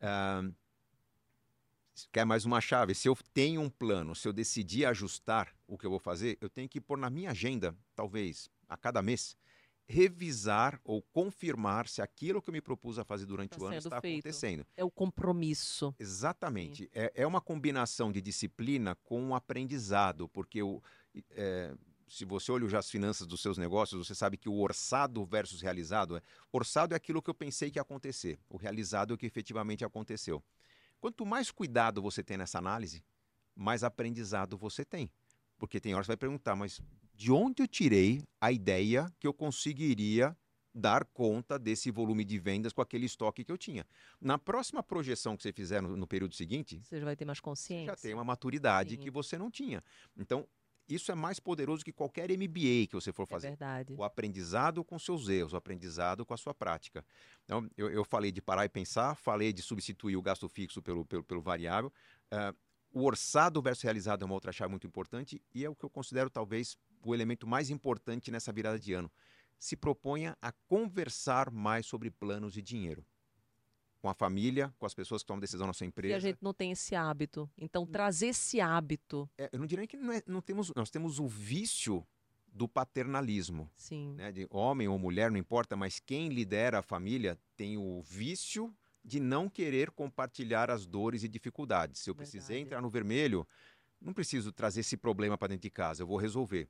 Uh, 0.00 0.54
quer 2.12 2.24
mais 2.24 2.44
uma 2.44 2.60
chave? 2.60 2.94
Se 2.94 3.08
eu 3.08 3.16
tenho 3.32 3.60
um 3.60 3.70
plano, 3.70 4.14
se 4.14 4.28
eu 4.28 4.32
decidir 4.32 4.84
ajustar 4.84 5.54
o 5.66 5.76
que 5.76 5.86
eu 5.86 5.90
vou 5.90 5.98
fazer, 5.98 6.38
eu 6.40 6.48
tenho 6.48 6.68
que 6.68 6.80
pôr 6.80 6.98
na 6.98 7.10
minha 7.10 7.30
agenda, 7.30 7.76
talvez 7.94 8.50
a 8.68 8.76
cada 8.76 9.02
mês, 9.02 9.36
revisar 9.86 10.80
ou 10.84 11.00
confirmar 11.00 11.88
se 11.88 12.02
aquilo 12.02 12.42
que 12.42 12.50
eu 12.50 12.52
me 12.52 12.60
propus 12.60 12.98
a 12.98 13.04
fazer 13.04 13.24
durante 13.24 13.56
tá 13.56 13.62
o 13.62 13.66
ano 13.66 13.76
está 13.76 14.00
feito. 14.00 14.18
acontecendo. 14.18 14.66
É 14.76 14.84
o 14.84 14.90
compromisso. 14.90 15.94
Exatamente. 15.98 16.90
É, 16.92 17.12
é, 17.14 17.26
uma 17.26 17.40
combinação 17.40 18.10
de 18.10 18.20
disciplina 18.20 18.96
com 19.04 19.22
um 19.22 19.34
aprendizado, 19.34 20.28
porque 20.28 20.60
o, 20.62 20.82
é, 21.30 21.72
se 22.08 22.24
você 22.24 22.50
olha 22.50 22.68
já 22.68 22.80
as 22.80 22.90
finanças 22.90 23.26
dos 23.26 23.40
seus 23.40 23.56
negócios, 23.56 24.06
você 24.06 24.14
sabe 24.14 24.36
que 24.36 24.48
o 24.48 24.58
orçado 24.58 25.24
versus 25.24 25.62
realizado, 25.62 26.16
é, 26.16 26.22
orçado 26.52 26.92
é 26.92 26.96
aquilo 26.96 27.22
que 27.22 27.30
eu 27.30 27.34
pensei 27.34 27.70
que 27.70 27.78
ia 27.78 27.82
acontecer, 27.82 28.40
o 28.48 28.56
realizado 28.56 29.12
é 29.12 29.14
o 29.14 29.18
que 29.18 29.26
efetivamente 29.26 29.84
aconteceu. 29.84 30.42
Quanto 30.98 31.24
mais 31.24 31.50
cuidado 31.50 32.02
você 32.02 32.24
tem 32.24 32.36
nessa 32.36 32.58
análise, 32.58 33.04
mais 33.54 33.84
aprendizado 33.84 34.58
você 34.58 34.84
tem. 34.84 35.10
Porque 35.58 35.80
tem 35.80 35.94
horas 35.94 36.04
que 36.04 36.08
você 36.08 36.12
vai 36.12 36.16
perguntar, 36.18 36.56
mas 36.56 36.80
de 37.16 37.32
onde 37.32 37.62
eu 37.62 37.66
tirei 37.66 38.22
a 38.40 38.52
ideia 38.52 39.10
que 39.18 39.26
eu 39.26 39.32
conseguiria 39.32 40.36
dar 40.74 41.06
conta 41.06 41.58
desse 41.58 41.90
volume 41.90 42.22
de 42.22 42.38
vendas 42.38 42.74
com 42.74 42.82
aquele 42.82 43.06
estoque 43.06 43.42
que 43.42 43.50
eu 43.50 43.56
tinha. 43.56 43.86
Na 44.20 44.38
próxima 44.38 44.82
projeção 44.82 45.34
que 45.34 45.42
você 45.42 45.50
fizer 45.50 45.80
no, 45.80 45.96
no 45.96 46.06
período 46.06 46.34
seguinte, 46.34 46.78
você 46.84 46.98
já 46.98 47.04
vai 47.06 47.16
ter 47.16 47.24
mais 47.24 47.40
consciência. 47.40 47.86
já 47.86 47.96
tem 47.96 48.12
uma 48.12 48.22
maturidade 48.22 48.90
Sim. 48.90 48.98
que 48.98 49.10
você 49.10 49.38
não 49.38 49.50
tinha. 49.50 49.82
Então, 50.14 50.46
isso 50.86 51.10
é 51.10 51.14
mais 51.14 51.40
poderoso 51.40 51.82
que 51.82 51.92
qualquer 51.92 52.30
MBA 52.30 52.86
que 52.88 52.92
você 52.92 53.10
for 53.10 53.22
é 53.22 53.26
fazer. 53.26 53.46
É 53.46 53.50
verdade. 53.50 53.94
O 53.96 54.04
aprendizado 54.04 54.84
com 54.84 54.98
seus 54.98 55.30
erros, 55.30 55.54
o 55.54 55.56
aprendizado 55.56 56.26
com 56.26 56.34
a 56.34 56.36
sua 56.36 56.52
prática. 56.52 57.02
Então, 57.44 57.66
eu, 57.74 57.90
eu 57.90 58.04
falei 58.04 58.30
de 58.30 58.42
parar 58.42 58.66
e 58.66 58.68
pensar, 58.68 59.14
falei 59.16 59.54
de 59.54 59.62
substituir 59.62 60.16
o 60.16 60.22
gasto 60.22 60.46
fixo 60.50 60.82
pelo, 60.82 61.06
pelo, 61.06 61.24
pelo 61.24 61.40
variável. 61.40 61.90
Uh, 62.30 62.54
o 62.92 63.04
orçado 63.04 63.60
versus 63.60 63.82
realizado 63.82 64.22
é 64.22 64.24
uma 64.24 64.34
outra 64.34 64.52
chave 64.52 64.70
muito 64.70 64.86
importante 64.86 65.42
e 65.54 65.64
é 65.64 65.68
o 65.68 65.74
que 65.74 65.84
eu 65.84 65.90
considero 65.90 66.30
talvez 66.30 66.78
o 67.10 67.14
elemento 67.14 67.46
mais 67.46 67.70
importante 67.70 68.30
nessa 68.30 68.52
virada 68.52 68.78
de 68.78 68.92
ano. 68.92 69.10
Se 69.58 69.76
proponha 69.76 70.36
a 70.40 70.52
conversar 70.52 71.50
mais 71.50 71.86
sobre 71.86 72.10
planos 72.10 72.52
de 72.52 72.60
dinheiro. 72.60 73.04
Com 74.00 74.08
a 74.08 74.14
família, 74.14 74.72
com 74.78 74.86
as 74.86 74.94
pessoas 74.94 75.22
que 75.22 75.26
tomam 75.26 75.40
decisão 75.40 75.66
na 75.66 75.72
sua 75.72 75.86
empresa. 75.86 76.12
E 76.12 76.16
a 76.16 76.20
gente 76.20 76.38
não 76.42 76.52
tem 76.52 76.70
esse 76.70 76.94
hábito. 76.94 77.50
Então, 77.56 77.86
trazer 77.86 78.28
esse 78.28 78.60
hábito. 78.60 79.28
É, 79.38 79.48
eu 79.52 79.58
não 79.58 79.66
diria 79.66 79.86
que 79.86 79.96
não, 79.96 80.12
é, 80.12 80.22
não 80.26 80.40
temos. 80.40 80.72
Nós 80.76 80.90
temos 80.90 81.18
o 81.18 81.26
vício 81.26 82.06
do 82.56 82.68
paternalismo. 82.68 83.70
Sim. 83.76 84.14
Né? 84.14 84.32
De 84.32 84.46
homem 84.50 84.88
ou 84.88 84.98
mulher, 84.98 85.30
não 85.30 85.38
importa, 85.38 85.76
mas 85.76 86.00
quem 86.00 86.28
lidera 86.28 86.78
a 86.78 86.82
família 86.82 87.38
tem 87.56 87.76
o 87.76 88.00
vício 88.02 88.74
de 89.04 89.20
não 89.20 89.48
querer 89.48 89.90
compartilhar 89.90 90.70
as 90.70 90.86
dores 90.86 91.22
e 91.22 91.28
dificuldades. 91.28 92.00
Se 92.00 92.10
eu 92.10 92.14
Verdade. 92.14 92.32
precisei 92.32 92.60
entrar 92.60 92.80
no 92.80 92.90
vermelho, 92.90 93.46
não 94.00 94.12
preciso 94.12 94.50
trazer 94.50 94.80
esse 94.80 94.96
problema 94.96 95.38
para 95.38 95.48
dentro 95.48 95.62
de 95.62 95.70
casa, 95.70 96.02
eu 96.02 96.06
vou 96.06 96.16
resolver. 96.16 96.68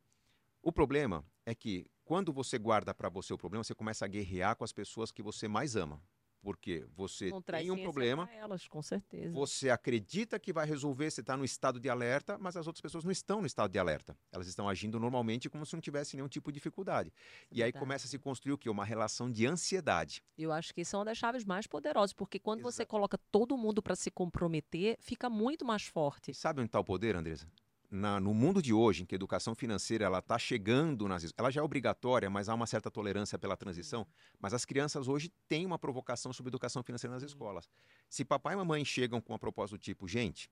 O 0.66 0.72
problema 0.72 1.24
é 1.44 1.54
que 1.54 1.86
quando 2.04 2.32
você 2.32 2.58
guarda 2.58 2.92
para 2.92 3.08
você 3.08 3.32
o 3.32 3.38
problema, 3.38 3.62
você 3.62 3.72
começa 3.72 4.04
a 4.04 4.08
guerrear 4.08 4.56
com 4.56 4.64
as 4.64 4.72
pessoas 4.72 5.12
que 5.12 5.22
você 5.22 5.46
mais 5.46 5.76
ama. 5.76 6.02
Porque 6.42 6.84
você 6.92 7.30
não 7.30 7.40
tem 7.40 7.70
um 7.70 7.80
problema, 7.80 8.28
elas, 8.32 8.66
com 8.66 8.82
certeza. 8.82 9.32
você 9.32 9.70
acredita 9.70 10.40
que 10.40 10.52
vai 10.52 10.66
resolver, 10.66 11.08
você 11.08 11.20
está 11.20 11.36
no 11.36 11.44
estado 11.44 11.78
de 11.78 11.88
alerta, 11.88 12.36
mas 12.36 12.56
as 12.56 12.66
outras 12.66 12.80
pessoas 12.80 13.04
não 13.04 13.12
estão 13.12 13.40
no 13.40 13.46
estado 13.46 13.70
de 13.70 13.78
alerta. 13.78 14.18
Elas 14.32 14.48
estão 14.48 14.68
agindo 14.68 14.98
normalmente 14.98 15.48
como 15.48 15.64
se 15.64 15.72
não 15.72 15.80
tivesse 15.80 16.16
nenhum 16.16 16.28
tipo 16.28 16.50
de 16.50 16.56
dificuldade. 16.56 17.12
É 17.48 17.58
e 17.58 17.62
aí 17.62 17.72
começa 17.72 18.08
a 18.08 18.10
se 18.10 18.18
construir 18.18 18.52
o 18.52 18.58
quê? 18.58 18.68
Uma 18.68 18.84
relação 18.84 19.30
de 19.30 19.46
ansiedade. 19.46 20.20
Eu 20.36 20.50
acho 20.50 20.74
que 20.74 20.80
isso 20.80 20.96
é 20.96 20.98
uma 20.98 21.04
das 21.04 21.16
chaves 21.16 21.44
mais 21.44 21.68
poderosas, 21.68 22.12
porque 22.12 22.40
quando 22.40 22.58
Exato. 22.58 22.74
você 22.74 22.84
coloca 22.84 23.16
todo 23.30 23.56
mundo 23.56 23.80
para 23.80 23.94
se 23.94 24.10
comprometer, 24.10 24.96
fica 24.98 25.30
muito 25.30 25.64
mais 25.64 25.84
forte. 25.84 26.34
Sabe 26.34 26.60
onde 26.60 26.68
está 26.68 26.80
o 26.80 26.84
poder, 26.84 27.14
Andresa? 27.14 27.48
Na, 27.96 28.20
no 28.20 28.34
mundo 28.34 28.62
de 28.62 28.72
hoje, 28.72 29.02
em 29.02 29.06
que 29.06 29.14
a 29.14 29.16
educação 29.16 29.54
financeira 29.54 30.04
ela 30.04 30.18
está 30.18 30.38
chegando 30.38 31.08
nas 31.08 31.32
ela 31.36 31.50
já 31.50 31.60
é 31.60 31.64
obrigatória, 31.64 32.30
mas 32.30 32.48
há 32.48 32.54
uma 32.54 32.66
certa 32.66 32.90
tolerância 32.90 33.38
pela 33.38 33.56
transição. 33.56 34.06
Mas 34.38 34.54
as 34.54 34.64
crianças 34.64 35.08
hoje 35.08 35.32
têm 35.48 35.66
uma 35.66 35.78
provocação 35.78 36.32
sobre 36.32 36.50
educação 36.50 36.82
financeira 36.82 37.14
nas 37.14 37.22
escolas. 37.22 37.68
Se 38.08 38.24
papai 38.24 38.54
e 38.54 38.56
mamãe 38.56 38.84
chegam 38.84 39.20
com 39.20 39.32
uma 39.32 39.38
proposta 39.38 39.76
do 39.76 39.80
tipo, 39.80 40.06
gente, 40.06 40.50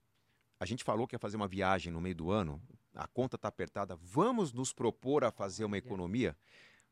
a 0.59 0.65
gente 0.65 0.83
falou 0.83 1.07
que 1.07 1.15
ia 1.15 1.19
fazer 1.19 1.37
uma 1.37 1.47
viagem 1.47 1.93
no 1.93 2.01
meio 2.01 2.15
do 2.15 2.31
ano, 2.31 2.61
a 2.95 3.07
conta 3.07 3.37
está 3.37 3.49
apertada, 3.49 3.97
vamos 3.97 4.53
nos 4.53 4.73
propor 4.73 5.23
a 5.23 5.31
fazer 5.31 5.65
uma 5.65 5.79
economia. 5.79 6.37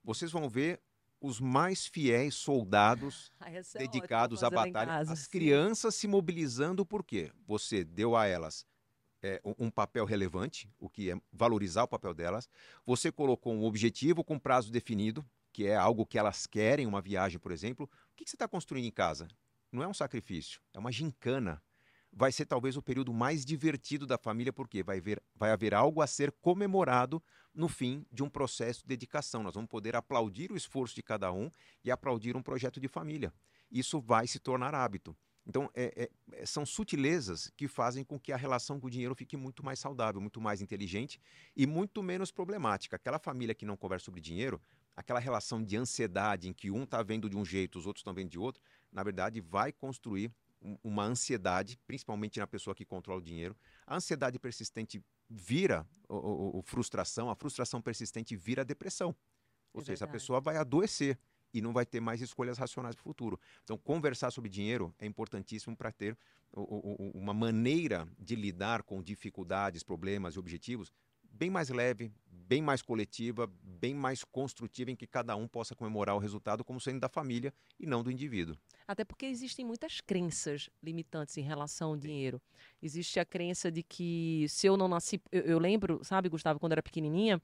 Vocês 0.05 0.31
vão 0.31 0.49
ver 0.49 0.81
os 1.21 1.41
mais 1.41 1.87
fiéis 1.87 2.35
soldados 2.35 3.33
ah, 3.41 3.51
é 3.51 3.63
dedicados 3.79 4.43
à 4.43 4.51
batalha, 4.51 4.87
casa, 4.87 5.13
as 5.13 5.21
sim. 5.21 5.31
crianças 5.31 5.95
se 5.95 6.07
mobilizando 6.07 6.85
por 6.85 7.05
quê? 7.05 7.33
Você 7.47 7.85
deu 7.85 8.17
a 8.17 8.27
elas 8.27 8.67
é, 9.23 9.41
um 9.45 9.71
papel 9.71 10.05
relevante, 10.05 10.69
o 10.79 10.89
que 10.89 11.11
é 11.11 11.21
valorizar 11.33 11.85
o 11.85 11.89
papel 11.89 12.13
delas. 12.13 12.49
Você 12.85 13.13
colocou 13.13 13.55
um 13.55 13.65
objetivo 13.65 14.25
com 14.25 14.39
prazo 14.39 14.73
definido, 14.73 15.25
que 15.53 15.67
é 15.67 15.77
algo 15.77 16.05
que 16.05 16.19
elas 16.19 16.47
querem, 16.47 16.87
uma 16.87 17.01
viagem, 17.01 17.39
por 17.39 17.53
exemplo. 17.53 17.89
O 18.13 18.17
que, 18.17 18.25
que 18.25 18.31
você 18.31 18.37
está 18.37 18.49
construindo 18.49 18.87
em 18.87 18.91
casa? 18.91 19.29
Não 19.71 19.83
é 19.83 19.89
um 19.89 19.95
sacrifício, 19.95 20.61
é 20.75 20.79
uma 20.79 20.91
gincana. 20.91 21.63
Vai 22.15 22.31
ser 22.31 22.45
talvez 22.45 22.77
o 22.77 22.83
período 22.83 23.13
mais 23.13 23.45
divertido 23.45 24.07
da 24.07 24.19
família, 24.19 24.53
porque 24.53 24.83
vai, 24.83 25.01
ver, 25.01 25.23
vai 25.35 25.51
haver 25.51 25.73
algo 25.73 26.03
a 26.03 26.07
ser 26.07 26.31
comemorado 26.31 27.23
no 27.55 27.69
fim 27.69 28.05
de 28.13 28.23
um 28.23 28.29
processo 28.29 28.83
de 28.83 28.89
dedicação. 28.89 29.43
Nós 29.43 29.55
vamos 29.55 29.71
poder 29.71 29.97
aplaudir 29.97 30.53
o 30.53 30.57
esforço 30.57 30.95
de 30.95 31.03
cada 31.03 31.33
um 31.33 31.51
e 31.83 31.91
aplaudir 31.91 32.37
um 32.37 32.43
projeto 32.43 32.79
de 32.79 32.89
família. 32.89 33.33
Isso 33.71 33.99
vai 33.99 34.27
se 34.27 34.39
tornar 34.39 34.75
hábito. 34.75 35.17
Então, 35.47 35.69
é, 35.75 35.93
é, 36.05 36.41
é, 36.41 36.47
são 36.47 36.65
sutilezas 36.65 37.51
que 37.57 37.67
fazem 37.67 38.05
com 38.05 38.19
que 38.19 38.33
a 38.33 38.37
relação 38.37 38.79
com 38.79 38.87
o 38.87 38.91
dinheiro 38.91 39.15
fique 39.15 39.37
muito 39.37 39.65
mais 39.65 39.79
saudável, 39.79 40.21
muito 40.21 40.41
mais 40.41 40.61
inteligente 40.61 41.21
e 41.57 41.67
muito 41.67 42.03
menos 42.03 42.31
problemática. 42.31 42.97
Aquela 42.97 43.19
família 43.19 43.55
que 43.55 43.67
não 43.67 43.77
conversa 43.77 44.05
sobre 44.05 44.21
dinheiro, 44.21 44.61
aquela 44.95 45.19
relação 45.19 45.63
de 45.63 45.77
ansiedade 45.77 46.49
em 46.49 46.53
que 46.53 46.71
um 46.71 46.85
está 46.85 47.03
vendo 47.03 47.29
de 47.29 47.37
um 47.37 47.45
jeito, 47.45 47.79
os 47.79 47.87
outros 47.87 48.01
estão 48.01 48.15
vendo 48.15 48.31
de 48.31 48.39
outro, 48.39 48.63
na 48.93 49.03
verdade, 49.03 49.41
vai 49.41 49.73
construir 49.73 50.33
um, 50.61 50.79
uma 50.85 51.05
ansiedade, 51.05 51.79
principalmente 51.87 52.39
na 52.39 52.47
pessoa 52.47 52.75
que 52.75 52.85
controla 52.85 53.21
o 53.21 53.25
dinheiro. 53.25 53.57
A 53.85 53.97
ansiedade 53.97 54.39
persistente 54.39 55.03
vira 55.29 55.85
o, 56.09 56.15
o, 56.15 56.59
o 56.59 56.63
frustração, 56.63 57.29
a 57.29 57.35
frustração 57.35 57.83
persistente 57.83 58.37
vira 58.37 58.65
depressão. 58.65 59.15
Ou 59.73 59.81
é 59.81 59.85
seja, 59.85 60.01
verdade. 60.01 60.11
a 60.11 60.13
pessoa 60.13 60.41
vai 60.41 60.57
adoecer 60.57 61.19
e 61.53 61.61
não 61.61 61.73
vai 61.73 61.87
ter 61.87 62.01
mais 62.01 62.21
escolhas 62.21 62.59
racionais 62.59 62.95
para 62.95 63.03
o 63.03 63.05
futuro. 63.05 63.39
Então, 63.65 63.77
conversar 63.79 64.31
sobre 64.31 64.49
dinheiro 64.51 64.95
é 64.99 65.07
importantíssimo 65.07 65.77
para 65.77 65.93
ter 65.93 66.17
uma 67.15 67.33
maneira 67.33 68.07
de 68.19 68.35
lidar 68.35 68.83
com 68.83 69.03
dificuldades, 69.03 69.83
problemas 69.83 70.35
e 70.35 70.39
objetivos 70.39 70.93
bem 71.33 71.51
mais 71.51 71.71
leve, 71.71 72.13
bem 72.53 72.61
mais 72.61 72.83
coletiva, 72.83 73.51
bem 73.63 73.95
mais 73.95 74.25
construtiva, 74.25 74.91
em 74.91 74.95
que 74.95 75.07
cada 75.07 75.35
um 75.35 75.49
possa 75.49 75.75
comemorar 75.75 76.15
o 76.15 76.19
resultado 76.19 76.63
como 76.63 76.79
sendo 76.79 77.01
da 77.01 77.09
família 77.09 77.51
e 77.81 77.87
não 77.87 78.03
do 78.03 78.11
indivíduo. 78.11 78.55
Até 78.87 79.07
porque 79.07 79.25
existem 79.25 79.65
muitas 79.65 80.03
crenças 80.03 80.69
limitantes 80.83 81.39
em 81.39 81.41
relação 81.41 81.93
ao 81.93 81.97
dinheiro. 81.97 82.43
Existe 82.83 83.19
a 83.19 83.25
crença 83.25 83.73
de 83.73 83.83
que 83.83 84.45
se 84.51 84.67
eu 84.67 84.77
não 84.77 84.87
nasci. 84.87 85.19
Eu, 85.33 85.41
eu 85.45 85.59
lembro, 85.59 86.05
sabe, 86.05 86.29
Gustavo, 86.29 86.61
quando 86.61 86.73
era 86.73 86.83
pequenininha, 86.83 87.41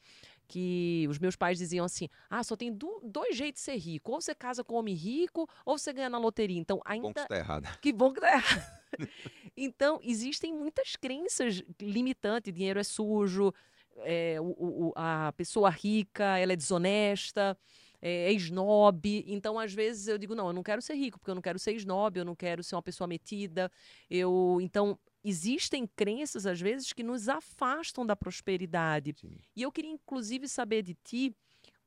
que 0.46 1.06
os 1.08 1.18
meus 1.18 1.36
pais 1.36 1.56
diziam 1.56 1.86
assim: 1.86 2.06
ah, 2.28 2.44
só 2.44 2.54
tem 2.54 2.70
do, 2.70 3.00
dois 3.02 3.34
jeitos 3.34 3.62
de 3.62 3.64
ser 3.64 3.76
rico. 3.76 4.12
Ou 4.12 4.20
você 4.20 4.34
casa 4.34 4.62
com 4.62 4.74
um 4.74 4.78
homem 4.78 4.94
rico, 4.94 5.48
ou 5.64 5.78
você 5.78 5.90
ganha 5.90 6.10
na 6.10 6.18
loteria. 6.18 6.60
Então, 6.60 6.82
ainda. 6.84 7.08
Bom 7.08 7.14
que 7.14 7.20
está 7.20 7.36
errado. 7.38 7.78
Que 7.80 7.92
bom 7.94 8.12
que 8.12 8.18
está 8.18 8.30
errado. 8.30 8.78
então, 9.56 9.98
existem 10.02 10.52
muitas 10.52 10.96
crenças 10.96 11.62
limitantes. 11.80 12.52
Dinheiro 12.52 12.78
é 12.78 12.84
sujo, 12.84 13.54
é, 14.02 14.36
o, 14.40 14.88
o, 14.88 14.92
a 14.94 15.32
pessoa 15.36 15.70
rica 15.70 16.38
ela 16.38 16.52
é 16.52 16.56
desonesta, 16.56 17.56
é, 18.00 18.30
é 18.30 18.32
snob. 18.32 19.24
Então, 19.26 19.58
às 19.58 19.72
vezes, 19.72 20.08
eu 20.08 20.18
digo, 20.18 20.34
não, 20.34 20.48
eu 20.48 20.52
não 20.52 20.62
quero 20.62 20.82
ser 20.82 20.94
rico, 20.94 21.18
porque 21.18 21.30
eu 21.30 21.34
não 21.34 21.42
quero 21.42 21.58
ser 21.58 21.72
snob, 21.74 22.18
eu 22.18 22.24
não 22.24 22.34
quero 22.34 22.62
ser 22.62 22.74
uma 22.74 22.82
pessoa 22.82 23.06
metida. 23.06 23.70
Eu, 24.08 24.58
então, 24.60 24.98
existem 25.24 25.86
crenças, 25.86 26.46
às 26.46 26.60
vezes, 26.60 26.92
que 26.92 27.02
nos 27.02 27.28
afastam 27.28 28.06
da 28.06 28.16
prosperidade. 28.16 29.14
Sim. 29.20 29.36
E 29.54 29.62
eu 29.62 29.72
queria, 29.72 29.90
inclusive, 29.90 30.48
saber 30.48 30.82
de 30.82 30.94
ti 30.94 31.34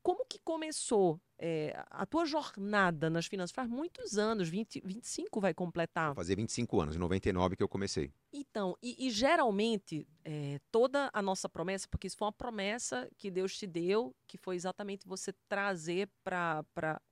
como 0.02 0.26
que 0.26 0.38
começou 0.44 1.20
é, 1.38 1.74
a 1.90 2.06
tua 2.06 2.24
jornada 2.24 3.10
nas 3.10 3.26
finanças? 3.26 3.54
Faz 3.54 3.68
muitos 3.68 4.18
anos, 4.18 4.48
20, 4.48 4.82
25 4.84 5.40
vai 5.40 5.52
completar. 5.52 6.08
Vou 6.08 6.16
fazer 6.16 6.36
25 6.36 6.80
anos, 6.80 6.96
em 6.96 6.98
99 6.98 7.56
que 7.56 7.62
eu 7.62 7.68
comecei. 7.68 8.12
Então, 8.32 8.76
e, 8.82 9.06
e 9.06 9.10
geralmente, 9.10 10.06
é, 10.24 10.58
toda 10.70 11.10
a 11.12 11.20
nossa 11.20 11.48
promessa, 11.48 11.86
porque 11.88 12.06
isso 12.06 12.16
foi 12.16 12.26
uma 12.26 12.32
promessa 12.32 13.10
que 13.18 13.30
Deus 13.30 13.58
te 13.58 13.66
deu, 13.66 14.14
que 14.26 14.38
foi 14.38 14.56
exatamente 14.56 15.06
você 15.06 15.34
trazer 15.48 16.08
para 16.24 16.64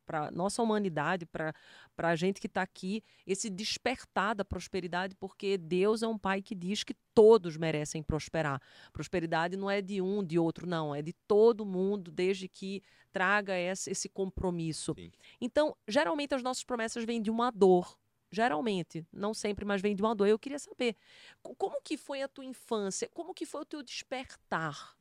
a 0.09 0.31
nossa 0.31 0.63
humanidade, 0.63 1.27
para 1.27 1.55
a 1.99 2.17
gente 2.17 2.41
que 2.41 2.47
está 2.47 2.63
aqui, 2.63 3.05
esse 3.27 3.51
despertar 3.51 4.35
da 4.35 4.45
prosperidade, 4.45 5.15
porque 5.15 5.59
Deus 5.59 6.03
é 6.03 6.07
um 6.09 6.19
pai 6.19 6.41
que 6.41 6.55
diz 6.55 6.83
que 6.83 6.95
todos 7.15 7.57
merecem 7.57 8.03
prosperar. 8.03 8.61
Prosperidade 8.93 9.57
não 9.57 9.71
é 9.71 9.83
de 9.83 10.01
um, 10.01 10.25
de 10.25 10.39
outro, 10.39 10.67
não, 10.67 10.95
é 10.95 11.03
de 11.03 11.13
todo 11.29 11.67
mundo, 11.67 12.11
desde 12.11 12.49
que 12.49 12.83
traga 13.13 13.59
esse, 13.59 13.91
esse 13.91 14.09
compromisso. 14.09 14.95
Sim. 14.95 15.11
Então, 15.41 15.77
geralmente 15.87 16.35
as 16.35 16.43
nossas 16.43 16.65
promessas 16.65 17.05
vêm 17.05 17.21
de 17.21 17.31
uma 17.31 17.51
dor, 17.51 17.99
geralmente, 18.31 19.07
não 19.13 19.35
sempre, 19.35 19.65
mas 19.65 19.81
vem 19.81 19.95
de 19.95 20.03
uma 20.03 20.15
dor. 20.15 20.29
Eu 20.29 20.39
queria 20.39 20.59
saber, 20.59 20.97
como 21.43 21.81
que 21.83 21.97
foi 21.97 22.23
a 22.23 22.29
tua 22.29 22.45
infância? 22.45 23.09
Como 23.13 23.35
que 23.35 23.45
foi 23.45 23.63
o 23.63 23.65
teu 23.65 23.83
despertar? 23.83 24.97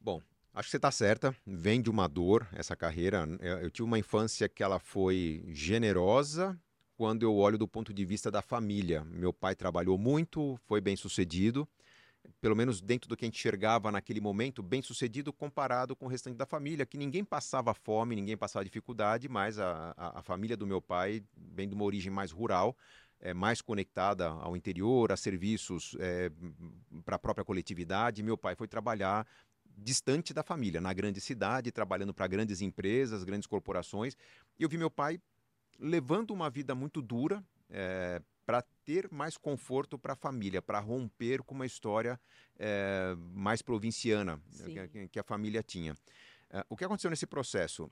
Bom, 0.00 0.20
acho 0.52 0.66
que 0.66 0.70
você 0.70 0.76
está 0.76 0.90
certa. 0.90 1.34
Vem 1.46 1.80
de 1.80 1.90
uma 1.90 2.08
dor 2.08 2.46
essa 2.52 2.76
carreira. 2.76 3.26
Eu 3.40 3.70
tive 3.70 3.84
uma 3.84 3.98
infância 3.98 4.48
que 4.48 4.62
ela 4.62 4.78
foi 4.78 5.44
generosa 5.48 6.58
quando 6.96 7.22
eu 7.22 7.34
olho 7.34 7.58
do 7.58 7.66
ponto 7.66 7.92
de 7.92 8.04
vista 8.04 8.30
da 8.30 8.42
família. 8.42 9.04
Meu 9.04 9.32
pai 9.32 9.54
trabalhou 9.54 9.96
muito, 9.96 10.58
foi 10.66 10.80
bem 10.80 10.96
sucedido 10.96 11.68
pelo 12.40 12.56
menos 12.56 12.80
dentro 12.80 13.08
do 13.08 13.16
que 13.16 13.24
a 13.24 13.26
gente 13.26 13.38
enxergava 13.38 13.90
naquele 13.90 14.20
momento, 14.20 14.62
bem 14.62 14.82
sucedido 14.82 15.32
comparado 15.32 15.94
com 15.94 16.06
o 16.06 16.08
restante 16.08 16.36
da 16.36 16.46
família, 16.46 16.86
que 16.86 16.98
ninguém 16.98 17.24
passava 17.24 17.74
fome, 17.74 18.16
ninguém 18.16 18.36
passava 18.36 18.64
dificuldade, 18.64 19.28
mas 19.28 19.58
a, 19.58 19.94
a, 19.96 20.18
a 20.20 20.22
família 20.22 20.56
do 20.56 20.66
meu 20.66 20.80
pai 20.80 21.22
vem 21.36 21.68
de 21.68 21.74
uma 21.74 21.84
origem 21.84 22.10
mais 22.10 22.30
rural, 22.30 22.76
é, 23.20 23.32
mais 23.32 23.60
conectada 23.60 24.28
ao 24.28 24.56
interior, 24.56 25.12
a 25.12 25.16
serviços 25.16 25.96
é, 26.00 26.30
para 27.04 27.16
a 27.16 27.18
própria 27.18 27.44
coletividade. 27.44 28.22
Meu 28.22 28.36
pai 28.36 28.56
foi 28.56 28.66
trabalhar 28.66 29.26
distante 29.76 30.34
da 30.34 30.42
família, 30.42 30.80
na 30.80 30.92
grande 30.92 31.20
cidade, 31.20 31.72
trabalhando 31.72 32.12
para 32.12 32.26
grandes 32.26 32.60
empresas, 32.60 33.24
grandes 33.24 33.46
corporações. 33.46 34.16
E 34.58 34.62
eu 34.62 34.68
vi 34.68 34.76
meu 34.76 34.90
pai 34.90 35.20
levando 35.78 36.32
uma 36.32 36.50
vida 36.50 36.74
muito 36.74 37.00
dura, 37.00 37.42
é, 37.70 38.20
para 38.44 38.62
ter 38.84 39.08
mais 39.10 39.36
conforto 39.36 39.98
para 39.98 40.14
a 40.14 40.16
família, 40.16 40.60
para 40.60 40.78
romper 40.80 41.42
com 41.42 41.54
uma 41.54 41.66
história 41.66 42.20
é, 42.58 43.14
mais 43.32 43.62
provinciana 43.62 44.40
né, 44.58 44.88
que, 44.88 45.08
que, 45.08 45.18
a 45.18 45.22
família 45.22 45.62
tinha. 45.62 45.94
É, 46.50 46.64
o 46.68 46.76
que 46.76 46.84
aconteceu 46.84 47.10
nesse 47.10 47.26
processo? 47.26 47.90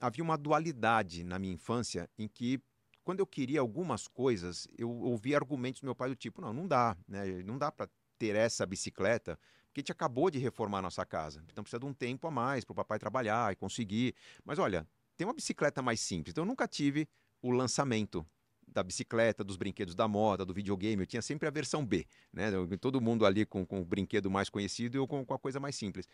Havia 0.00 0.24
uma 0.24 0.36
dualidade 0.36 1.22
na 1.22 1.38
minha 1.38 1.54
infância 1.54 2.10
em 2.18 2.26
que, 2.26 2.60
quando 3.04 3.20
eu 3.20 3.26
queria 3.26 3.60
algumas 3.60 4.08
coisas, 4.08 4.66
eu 4.76 4.90
ouvia 4.90 5.36
argumentos 5.36 5.80
do 5.80 5.84
meu 5.84 5.94
pai 5.94 6.08
do 6.08 6.16
tipo: 6.16 6.40
não, 6.40 6.52
não 6.52 6.66
dá, 6.66 6.96
né? 7.06 7.42
não 7.44 7.56
dá 7.56 7.70
para 7.70 7.88
ter 8.18 8.34
essa 8.34 8.66
bicicleta, 8.66 9.38
porque 9.66 9.80
a 9.80 9.82
gente 9.82 9.92
acabou 9.92 10.30
de 10.30 10.38
reformar 10.38 10.78
a 10.78 10.82
nossa 10.82 11.06
casa. 11.06 11.44
Então 11.50 11.62
precisa 11.62 11.78
de 11.78 11.86
um 11.86 11.94
tempo 11.94 12.26
a 12.26 12.30
mais 12.30 12.64
para 12.64 12.72
o 12.72 12.76
papai 12.76 12.98
trabalhar 12.98 13.52
e 13.52 13.56
conseguir. 13.56 14.14
Mas 14.44 14.58
olha, 14.58 14.86
tem 15.16 15.26
uma 15.26 15.34
bicicleta 15.34 15.80
mais 15.80 16.00
simples. 16.00 16.32
Então 16.32 16.42
eu 16.42 16.48
nunca 16.48 16.66
tive 16.66 17.08
o 17.40 17.50
lançamento 17.50 18.26
da 18.74 18.82
bicicleta, 18.82 19.44
dos 19.44 19.56
brinquedos 19.56 19.94
da 19.94 20.08
moda, 20.08 20.44
do 20.44 20.52
videogame, 20.52 21.02
eu 21.02 21.06
tinha 21.06 21.22
sempre 21.22 21.46
a 21.46 21.50
versão 21.50 21.86
B, 21.86 22.06
né? 22.32 22.50
Todo 22.80 23.00
mundo 23.00 23.24
ali 23.24 23.46
com, 23.46 23.64
com 23.64 23.80
o 23.80 23.84
brinquedo 23.84 24.30
mais 24.30 24.50
conhecido 24.50 24.96
e 24.96 24.98
eu 24.98 25.06
com, 25.06 25.24
com 25.24 25.32
a 25.32 25.38
coisa 25.38 25.60
mais 25.60 25.76
simples. 25.76 26.08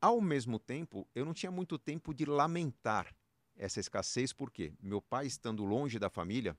Ao 0.00 0.20
mesmo 0.20 0.58
tempo, 0.58 1.08
eu 1.14 1.24
não 1.24 1.34
tinha 1.34 1.50
muito 1.50 1.76
tempo 1.76 2.14
de 2.14 2.24
lamentar 2.24 3.14
essa 3.56 3.80
escassez, 3.80 4.32
porque 4.32 4.72
meu 4.80 5.02
pai, 5.02 5.26
estando 5.26 5.64
longe 5.64 5.98
da 5.98 6.08
família, 6.08 6.56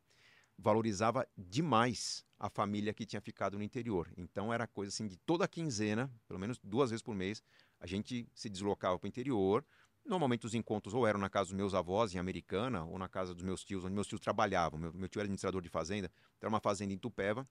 valorizava 0.57 1.27
demais 1.37 2.25
a 2.37 2.49
família 2.49 2.93
que 2.93 3.05
tinha 3.05 3.21
ficado 3.21 3.57
no 3.57 3.63
interior. 3.63 4.11
Então 4.17 4.53
era 4.53 4.67
coisa 4.67 4.89
assim 4.89 5.07
de 5.07 5.17
toda 5.17 5.47
quinzena, 5.47 6.11
pelo 6.27 6.39
menos 6.39 6.59
duas 6.63 6.89
vezes 6.89 7.01
por 7.01 7.15
mês, 7.15 7.41
a 7.79 7.87
gente 7.87 8.27
se 8.33 8.49
deslocava 8.49 8.97
para 8.97 9.05
o 9.05 9.09
interior, 9.09 9.65
Normalmente 10.05 10.45
os 10.45 10.53
encontros 10.53 10.93
ou 10.93 11.07
eram 11.07 11.19
na 11.19 11.29
casa 11.29 11.49
dos 11.49 11.57
meus 11.57 11.73
avós, 11.73 12.13
em 12.13 12.19
Americana, 12.19 12.85
ou 12.85 12.99
na 12.99 13.09
casa 13.09 13.33
dos 13.33 13.43
meus 13.43 13.63
tios, 13.63 13.83
onde 13.83 13.95
meus 13.95 14.07
tios 14.07 14.21
trabalhavam. 14.21 14.79
Meu, 14.79 14.93
meu 14.93 15.09
tio 15.09 15.19
era 15.19 15.25
administrador 15.25 15.61
de 15.61 15.69
fazenda, 15.69 16.11
então 16.37 16.47
era 16.47 16.49
uma 16.49 16.59
fazenda 16.59 16.93
em 16.93 16.97
Tupéva, 16.97 17.47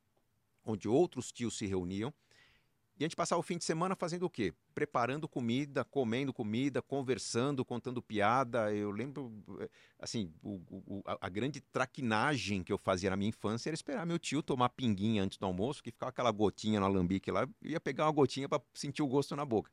onde 0.65 0.89
outros 0.89 1.33
tios 1.33 1.59
se 1.59 1.67
reuniam. 1.67 2.15
E 2.97 3.03
a 3.03 3.07
gente 3.07 3.17
passava 3.17 3.41
o 3.41 3.43
fim 3.43 3.59
de 3.59 3.65
semana 3.65 3.97
fazendo 3.97 4.23
o 4.25 4.31
quê? 4.31 4.55
Preparando 4.73 5.29
comida, 5.29 5.85
comendo 5.85 6.33
comida, 6.33 6.81
conversando, 6.81 7.65
contando 7.65 8.01
piada. 8.01 8.73
Eu 8.73 8.93
lembro, 8.93 9.33
assim, 9.99 10.33
o, 10.41 10.61
o, 10.71 11.03
a, 11.05 11.29
grande 11.29 11.61
traquinagem 11.61 12.63
que 12.63 12.73
eu 12.73 12.79
fazia 12.79 13.11
na 13.11 13.17
minha 13.17 13.31
infância 13.31 13.69
era 13.69 13.75
esperar 13.75 14.07
meu 14.07 14.17
tio 14.17 14.45
tomar 14.45 14.69
pinguinha 14.69 15.25
antes 15.25 15.39
do 15.39 15.45
almoço, 15.45 15.83
que 15.83 15.91
ficava 15.91 16.11
aquela 16.11 16.31
gotinha 16.31 16.79
no 16.79 16.87
alambique 16.87 17.33
lá, 17.33 17.43
eu 17.43 17.71
ia 17.71 17.81
pegar 17.81 18.07
uma 18.07 18.13
gotinha 18.13 18.49
para 18.49 18.63
sentir 18.73 19.03
o 19.03 19.09
gosto 19.09 19.35
na 19.35 19.45
boca 19.45 19.73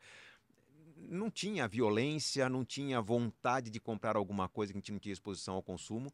não 1.12 1.30
tinha 1.30 1.67
violência, 1.67 2.50
não 2.50 2.63
tinha 2.63 3.02
vontade 3.02 3.69
de 3.69 3.80
comprar 3.80 4.15
alguma 4.15 4.47
coisa 4.47 4.71
que 4.71 4.78
a 4.78 4.82
gente 4.82 4.91
não 4.91 5.00
tinha 5.00 5.13
exposição 5.13 5.56
ao 5.56 5.62
consumo. 5.62 6.12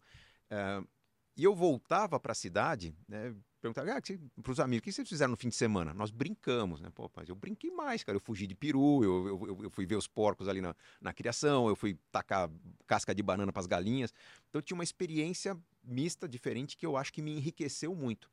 Uh, 0.51 0.87
e 1.35 1.43
eu 1.43 1.53
voltava 1.53 2.19
para 2.19 2.31
a 2.31 2.35
cidade, 2.35 2.95
né, 3.07 3.35
perguntava 3.61 3.91
ah, 3.91 4.01
para 4.41 4.51
os 4.51 4.59
amigos, 4.59 4.81
o 4.81 4.83
que 4.83 4.91
vocês 4.91 5.07
fizeram 5.07 5.31
no 5.31 5.37
fim 5.37 5.49
de 5.49 5.55
semana? 5.55 5.93
Nós 5.93 6.09
brincamos, 6.09 6.81
né? 6.81 6.89
Pô, 6.89 7.11
mas 7.15 7.29
eu 7.29 7.35
brinquei 7.35 7.69
mais, 7.69 8.03
cara. 8.03 8.15
Eu 8.15 8.19
fugi 8.19 8.47
de 8.47 8.55
peru, 8.55 9.03
eu, 9.03 9.27
eu, 9.27 9.63
eu 9.65 9.69
fui 9.69 9.85
ver 9.85 9.97
os 9.97 10.07
porcos 10.07 10.47
ali 10.47 10.61
na, 10.61 10.75
na 10.99 11.13
criação, 11.13 11.67
eu 11.67 11.75
fui 11.75 11.95
tacar 12.11 12.49
casca 12.87 13.13
de 13.13 13.21
banana 13.21 13.53
para 13.53 13.59
as 13.59 13.67
galinhas. 13.67 14.11
Então 14.49 14.59
eu 14.59 14.63
tinha 14.63 14.75
uma 14.75 14.83
experiência 14.83 15.55
mista, 15.83 16.27
diferente, 16.27 16.75
que 16.75 16.85
eu 16.85 16.97
acho 16.97 17.13
que 17.13 17.21
me 17.21 17.37
enriqueceu 17.37 17.93
muito. 17.93 18.31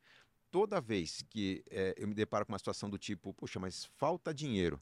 Toda 0.51 0.81
vez 0.81 1.23
que 1.29 1.63
é, 1.71 1.95
eu 1.99 2.09
me 2.09 2.15
deparo 2.15 2.47
com 2.47 2.53
uma 2.53 2.59
situação 2.59 2.89
do 2.89 2.97
tipo, 2.97 3.35
poxa, 3.35 3.61
mas 3.61 3.85
falta 3.97 4.33
dinheiro 4.33 4.81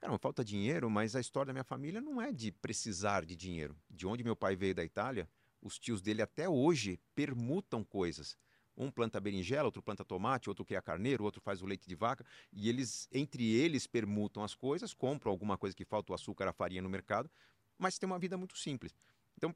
Cara, 0.00 0.16
falta 0.18 0.42
dinheiro, 0.42 0.88
mas 0.88 1.14
a 1.14 1.20
história 1.20 1.48
da 1.48 1.52
minha 1.52 1.64
família 1.64 2.00
não 2.00 2.22
é 2.22 2.32
de 2.32 2.50
precisar 2.50 3.26
de 3.26 3.36
dinheiro. 3.36 3.76
De 3.88 4.06
onde 4.06 4.24
meu 4.24 4.34
pai 4.34 4.56
veio 4.56 4.74
da 4.74 4.82
Itália, 4.82 5.28
os 5.60 5.78
tios 5.78 6.00
dele 6.00 6.22
até 6.22 6.48
hoje 6.48 6.98
permutam 7.14 7.84
coisas. 7.84 8.34
Um 8.74 8.90
planta 8.90 9.20
berinjela, 9.20 9.66
outro 9.66 9.82
planta 9.82 10.02
tomate, 10.02 10.48
outro 10.48 10.64
cria 10.64 10.80
carneiro, 10.80 11.22
outro 11.22 11.42
faz 11.42 11.60
o 11.60 11.66
leite 11.66 11.86
de 11.86 11.94
vaca, 11.94 12.24
e 12.50 12.70
eles, 12.70 13.08
entre 13.12 13.44
eles, 13.52 13.86
permutam 13.86 14.42
as 14.42 14.54
coisas, 14.54 14.94
compram 14.94 15.30
alguma 15.30 15.58
coisa 15.58 15.76
que 15.76 15.84
falta 15.84 16.12
o 16.12 16.14
açúcar, 16.14 16.48
a 16.48 16.52
farinha 16.52 16.80
no 16.80 16.88
mercado, 16.88 17.30
mas 17.76 17.98
tem 17.98 18.06
uma 18.06 18.18
vida 18.18 18.38
muito 18.38 18.56
simples. 18.56 18.96
Então, 19.36 19.54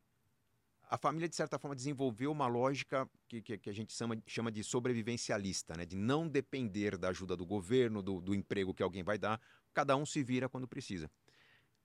a 0.90 0.98
família, 0.98 1.28
de 1.28 1.34
certa 1.34 1.58
forma, 1.58 1.74
desenvolveu 1.74 2.30
uma 2.30 2.46
lógica 2.46 3.08
que, 3.26 3.40
que, 3.40 3.56
que 3.56 3.70
a 3.70 3.72
gente 3.72 3.94
chama, 3.94 4.22
chama, 4.26 4.52
de 4.52 4.62
sobrevivencialista, 4.62 5.74
né? 5.74 5.86
de 5.86 5.96
não 5.96 6.28
depender 6.28 6.98
da 6.98 7.08
ajuda 7.08 7.34
do 7.34 7.46
governo, 7.46 8.02
do, 8.02 8.20
do 8.20 8.34
emprego 8.34 8.74
que 8.74 8.82
alguém 8.82 9.02
vai 9.02 9.16
dar, 9.16 9.40
cada 9.74 9.96
um 9.96 10.06
se 10.06 10.22
vira 10.22 10.48
quando 10.48 10.66
precisa. 10.66 11.10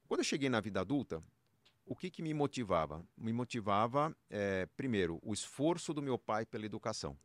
Quando 0.07 0.21
eu 0.21 0.23
cheguei 0.23 0.49
na 0.49 0.61
vida 0.61 0.79
adulta, 0.79 1.21
o 1.85 1.95
que, 1.95 2.09
que 2.09 2.21
me 2.21 2.33
motivava? 2.33 3.03
Me 3.17 3.33
motivava, 3.33 4.15
é, 4.29 4.67
primeiro, 4.77 5.19
o 5.23 5.33
esforço 5.33 5.93
do 5.93 6.01
meu 6.01 6.17
pai 6.17 6.45
pela 6.45 6.65
educação. 6.65 7.17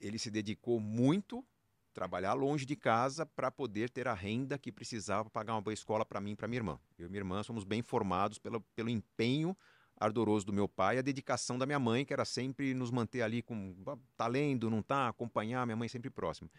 Ele 0.00 0.18
se 0.18 0.30
dedicou 0.30 0.80
muito 0.80 1.44
trabalhar 1.92 2.32
longe 2.32 2.64
de 2.64 2.74
casa 2.74 3.26
para 3.26 3.50
poder 3.50 3.90
ter 3.90 4.08
a 4.08 4.14
renda 4.14 4.58
que 4.58 4.72
precisava 4.72 5.28
pagar 5.28 5.54
uma 5.54 5.60
boa 5.60 5.74
escola 5.74 6.04
para 6.04 6.20
mim 6.20 6.32
e 6.32 6.36
para 6.36 6.48
minha 6.48 6.58
irmã. 6.58 6.80
Eu 6.98 7.06
e 7.06 7.08
minha 7.10 7.20
irmã 7.20 7.42
somos 7.42 7.64
bem 7.64 7.82
formados 7.82 8.38
pelo, 8.38 8.60
pelo 8.74 8.88
empenho 8.88 9.56
ardoroso 9.96 10.46
do 10.46 10.52
meu 10.52 10.68
pai, 10.68 10.98
a 10.98 11.02
dedicação 11.02 11.58
da 11.58 11.66
minha 11.66 11.78
mãe, 11.78 12.04
que 12.04 12.12
era 12.12 12.24
sempre 12.24 12.74
nos 12.74 12.90
manter 12.90 13.22
ali 13.22 13.42
com 13.42 13.74
tá 14.16 14.26
lendo, 14.26 14.70
não 14.70 14.82
tá, 14.82 15.08
acompanhar 15.08 15.64
minha 15.66 15.76
mãe 15.76 15.88
sempre 15.88 16.10
próxima. 16.10 16.50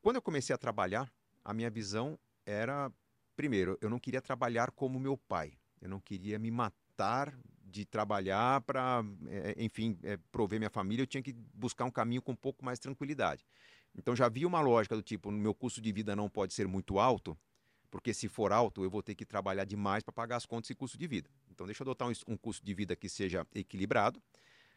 Quando 0.00 0.16
eu 0.16 0.22
comecei 0.22 0.54
a 0.54 0.58
trabalhar, 0.58 1.10
a 1.44 1.52
minha 1.52 1.70
visão 1.70 2.18
era 2.46 2.90
primeiro, 3.36 3.76
eu 3.80 3.90
não 3.90 3.98
queria 3.98 4.22
trabalhar 4.22 4.70
como 4.70 4.98
meu 4.98 5.16
pai. 5.16 5.52
Eu 5.80 5.88
não 5.88 6.00
queria 6.00 6.38
me 6.38 6.50
matar 6.50 7.36
de 7.62 7.84
trabalhar 7.84 8.60
para, 8.62 9.04
é, 9.26 9.62
enfim, 9.62 9.98
é, 10.02 10.16
prover 10.30 10.58
minha 10.58 10.70
família. 10.70 11.02
Eu 11.02 11.06
tinha 11.06 11.22
que 11.22 11.32
buscar 11.52 11.84
um 11.84 11.90
caminho 11.90 12.22
com 12.22 12.32
um 12.32 12.36
pouco 12.36 12.64
mais 12.64 12.78
tranquilidade. 12.78 13.44
Então 13.94 14.14
já 14.14 14.26
havia 14.26 14.46
uma 14.46 14.60
lógica 14.60 14.96
do 14.96 15.02
tipo, 15.02 15.30
meu 15.30 15.54
custo 15.54 15.80
de 15.80 15.92
vida 15.92 16.16
não 16.16 16.28
pode 16.28 16.54
ser 16.54 16.66
muito 16.66 16.98
alto, 16.98 17.36
porque 17.90 18.12
se 18.14 18.28
for 18.28 18.52
alto, 18.52 18.82
eu 18.82 18.90
vou 18.90 19.02
ter 19.02 19.14
que 19.14 19.24
trabalhar 19.24 19.64
demais 19.64 20.02
para 20.02 20.12
pagar 20.12 20.36
as 20.36 20.46
contas 20.46 20.70
e 20.70 20.74
custo 20.74 20.98
de 20.98 21.06
vida. 21.06 21.30
Então 21.50 21.66
deixa 21.66 21.82
eu 21.82 21.84
adotar 21.84 22.08
um, 22.08 22.12
um, 22.32 22.36
custo 22.36 22.64
de 22.64 22.74
vida 22.74 22.96
que 22.96 23.08
seja 23.08 23.46
equilibrado, 23.54 24.20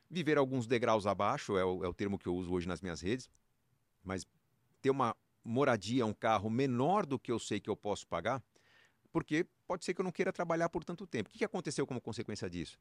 viver 0.09 0.37
alguns 0.37 0.67
degraus 0.67 1.07
abaixo, 1.07 1.57
é 1.57 1.65
o, 1.65 1.83
é 1.83 1.87
o 1.87 1.93
termo 1.93 2.17
que 2.19 2.27
eu 2.27 2.35
uso 2.35 2.51
hoje 2.53 2.67
nas 2.67 2.81
minhas 2.81 3.01
redes, 3.01 3.29
mas 4.03 4.25
ter 4.81 4.91
uma 4.91 5.15
moradia, 5.47 6.05
um 6.05 6.13
carro 6.13 6.49
menor 6.49 7.05
do 7.05 7.17
que 7.17 7.31
eu 7.31 7.39
sei 7.39 7.59
que 7.59 7.69
eu 7.69 7.75
posso 7.75 8.05
pagar, 8.05 8.43
porque 9.11 9.47
pode 9.65 9.85
ser 9.85 9.93
que 9.93 10.01
eu 10.01 10.03
não 10.03 10.11
queira 10.11 10.33
trabalhar 10.33 10.67
por 10.67 10.83
tanto 10.83 11.07
tempo. 11.07 11.29
O 11.29 11.31
que 11.31 11.45
aconteceu 11.45 11.87
como 11.87 12.01
consequência 12.01 12.49
disso? 12.49 12.77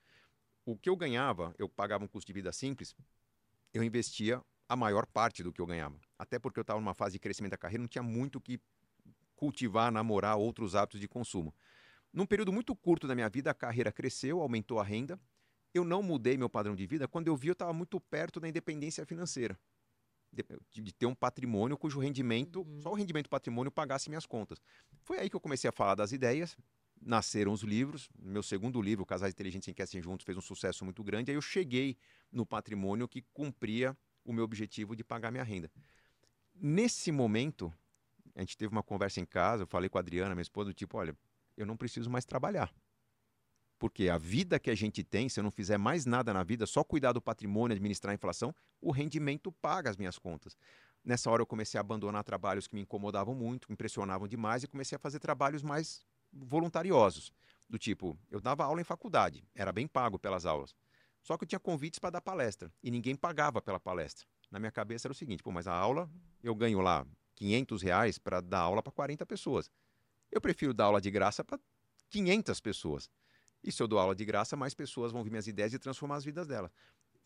O 0.64 0.76
que 0.76 0.88
eu 0.88 0.96
ganhava, 0.96 1.55
eu 1.59 1.68
pagava 1.68 2.05
um 2.05 2.09
custo 2.09 2.26
de 2.26 2.33
vida 2.33 2.52
simples, 2.52 2.94
eu 3.72 3.85
investia 3.85 4.42
a 4.68 4.74
maior 4.74 5.07
parte 5.07 5.44
do 5.44 5.52
que 5.52 5.61
eu 5.61 5.66
ganhava. 5.66 5.96
Até 6.18 6.40
porque 6.40 6.59
eu 6.59 6.62
estava 6.62 6.81
numa 6.81 6.92
fase 6.94 7.12
de 7.12 7.18
crescimento 7.20 7.52
da 7.52 7.57
carreira, 7.57 7.83
não 7.83 7.88
tinha 7.88 8.02
muito 8.02 8.40
que 8.40 8.61
cultivar, 9.37 9.92
namorar 9.92 10.37
outros 10.37 10.74
hábitos 10.74 11.00
de 11.00 11.07
consumo. 11.07 11.55
Num 12.12 12.26
período 12.26 12.52
muito 12.52 12.74
curto 12.74 13.07
da 13.07 13.14
minha 13.14 13.29
vida, 13.29 13.50
a 13.50 13.55
carreira 13.55 13.92
cresceu, 13.92 14.40
aumentou 14.40 14.81
a 14.81 14.85
renda. 14.85 15.20
Eu 15.72 15.85
não 15.85 16.02
mudei 16.02 16.37
meu 16.37 16.48
padrão 16.48 16.74
de 16.74 16.87
vida. 16.87 17.07
Quando 17.07 17.29
eu 17.29 17.37
vi, 17.37 17.48
eu 17.48 17.52
estava 17.52 17.72
muito 17.72 18.00
perto 18.00 18.40
da 18.40 18.48
independência 18.48 19.07
financeira. 19.07 19.57
De, 20.70 20.83
de, 20.83 20.92
ter 20.92 21.07
um 21.07 21.14
patrimônio 21.14 21.79
cujo 21.79 21.99
rendimento, 21.99 22.61
uhum. 22.61 22.81
só 22.83 22.90
o 22.90 22.94
rendimento 22.94 23.25
do 23.25 23.31
patrimônio 23.31 23.72
pagasse 23.72 24.11
minhas 24.11 24.27
contas. 24.27 24.61
Foi 25.03 25.18
aí 25.18 25.31
que 25.31 25.37
eu 25.37 25.40
comecei 25.40 25.68
a 25.68 25.72
falar 25.72 25.94
das 25.94 26.12
ideias, 26.12 26.57
nasceram 27.01 27.53
os 27.53 27.62
livros. 27.62 28.11
Meu 28.18 28.42
segundo 28.42 28.81
livro, 28.83 29.07
Casais 29.07 29.33
Inteligentes 29.33 29.68
Enriquecem 29.68 30.03
Juntos, 30.03 30.25
fez 30.27 30.37
um 30.37 30.42
sucesso 30.42 30.85
muito 30.85 31.03
grande. 31.03 31.31
Aí 31.31 31.37
eu 31.37 31.42
cheguei 31.42 31.96
no 32.31 32.44
patrimônio 32.44 33.09
que 33.09 33.22
cumpria 33.33 33.96
o 34.25 34.33
meu 34.33 34.44
objetivo 34.44 34.94
de 34.94 35.03
pagar 35.03 35.31
minha 35.31 35.44
renda. 35.44 35.70
Nesse 36.55 37.12
momento, 37.12 37.72
a 38.35 38.40
gente 38.40 38.57
teve 38.57 38.72
uma 38.72 38.83
conversa 38.83 39.20
em 39.20 39.27
casa, 39.27 39.62
eu 39.62 39.66
falei 39.66 39.88
com 39.88 39.99
a 39.99 40.01
Adriana, 40.01 40.35
minha 40.35 40.42
esposa, 40.42 40.70
do 40.70 40.75
tipo, 40.75 40.99
olha, 40.99 41.16
eu 41.57 41.64
não 41.64 41.77
preciso 41.77 42.11
mais 42.11 42.25
trabalhar. 42.25 42.72
Porque 43.79 44.09
a 44.09 44.17
vida 44.17 44.59
que 44.59 44.71
a 44.71 44.75
gente 44.75 45.05
tem, 45.05 45.29
se 45.29 45.39
eu 45.39 45.45
não 45.45 45.51
fizer 45.51 45.77
mais 45.77 46.07
nada 46.07 46.33
na 46.33 46.43
vida, 46.43 46.67
só 46.67 46.83
cuidar 46.83 47.12
do 47.12 47.21
patrimônio, 47.21 47.75
administrar 47.75 48.12
a 48.12 48.15
inflação, 48.15 48.55
o 48.81 48.91
rendimento 48.91 49.53
paga 49.53 49.91
as 49.91 49.97
minhas 49.97 50.19
contas. 50.19 50.57
Nessa 51.05 51.31
hora 51.31 51.43
eu 51.43 51.47
comecei 51.47 51.79
a 51.79 51.83
abandonar 51.83 52.25
trabalhos 52.25 52.67
que 52.67 52.75
me 52.75 52.81
incomodavam 52.81 53.35
muito, 53.35 53.69
me 53.69 53.75
impressionavam 53.75 54.27
demais 54.27 54.62
e 54.62 54.67
comecei 54.67 54.97
a 54.97 54.99
fazer 54.99 55.19
trabalhos 55.19 55.62
mais 55.62 56.05
voluntariosos. 56.33 57.33
Do 57.69 57.79
tipo, 57.79 58.19
eu 58.31 58.41
dava 58.41 58.65
aula 58.65 58.81
em 58.81 58.85
faculdade, 58.85 59.45
era 59.55 59.73
bem 59.73 59.87
pago 59.87 60.19
pelas 60.19 60.47
aulas. 60.47 60.75
Só 61.23 61.37
que 61.37 61.45
eu 61.45 61.49
tinha 61.49 61.61
convites 61.61 61.99
para 61.99 62.11
dar 62.11 62.21
palestra 62.21 62.73
e 62.83 62.91
ninguém 62.91 63.15
pagava 63.15 63.61
pela 63.61 63.81
palestra. 63.81 64.27
Na 64.51 64.59
minha 64.59 64.71
cabeça 64.71 65.07
era 65.07 65.12
o 65.12 65.15
seguinte, 65.15 65.43
pô, 65.43 65.51
mas 65.51 65.67
a 65.67 65.75
aula 65.75 66.09
eu 66.43 66.55
ganho 66.55 66.81
lá 66.81 67.07
500 67.35 67.83
reais 67.83 68.19
para 68.19 68.41
dar 68.41 68.61
aula 68.61 68.83
para 68.83 68.93
40 68.93 69.27
pessoas. 69.27 69.71
Eu 70.31 70.41
prefiro 70.41 70.73
dar 70.73 70.85
aula 70.85 71.01
de 71.01 71.11
graça 71.11 71.45
para 71.45 71.59
500 72.11 72.61
pessoas. 72.61 73.11
E 73.66 73.72
se 73.72 73.83
eu 73.83 73.88
dou 73.88 73.98
aula 73.98 74.14
de 74.14 74.24
graça, 74.24 74.57
mais 74.57 74.74
pessoas 74.74 75.11
vão 75.11 75.24
ver 75.24 75.31
minhas 75.31 75.48
ideias 75.48 75.74
e 75.74 75.79
transformar 75.79 76.16
as 76.16 76.24
vidas 76.24 76.46
delas. 76.46 76.70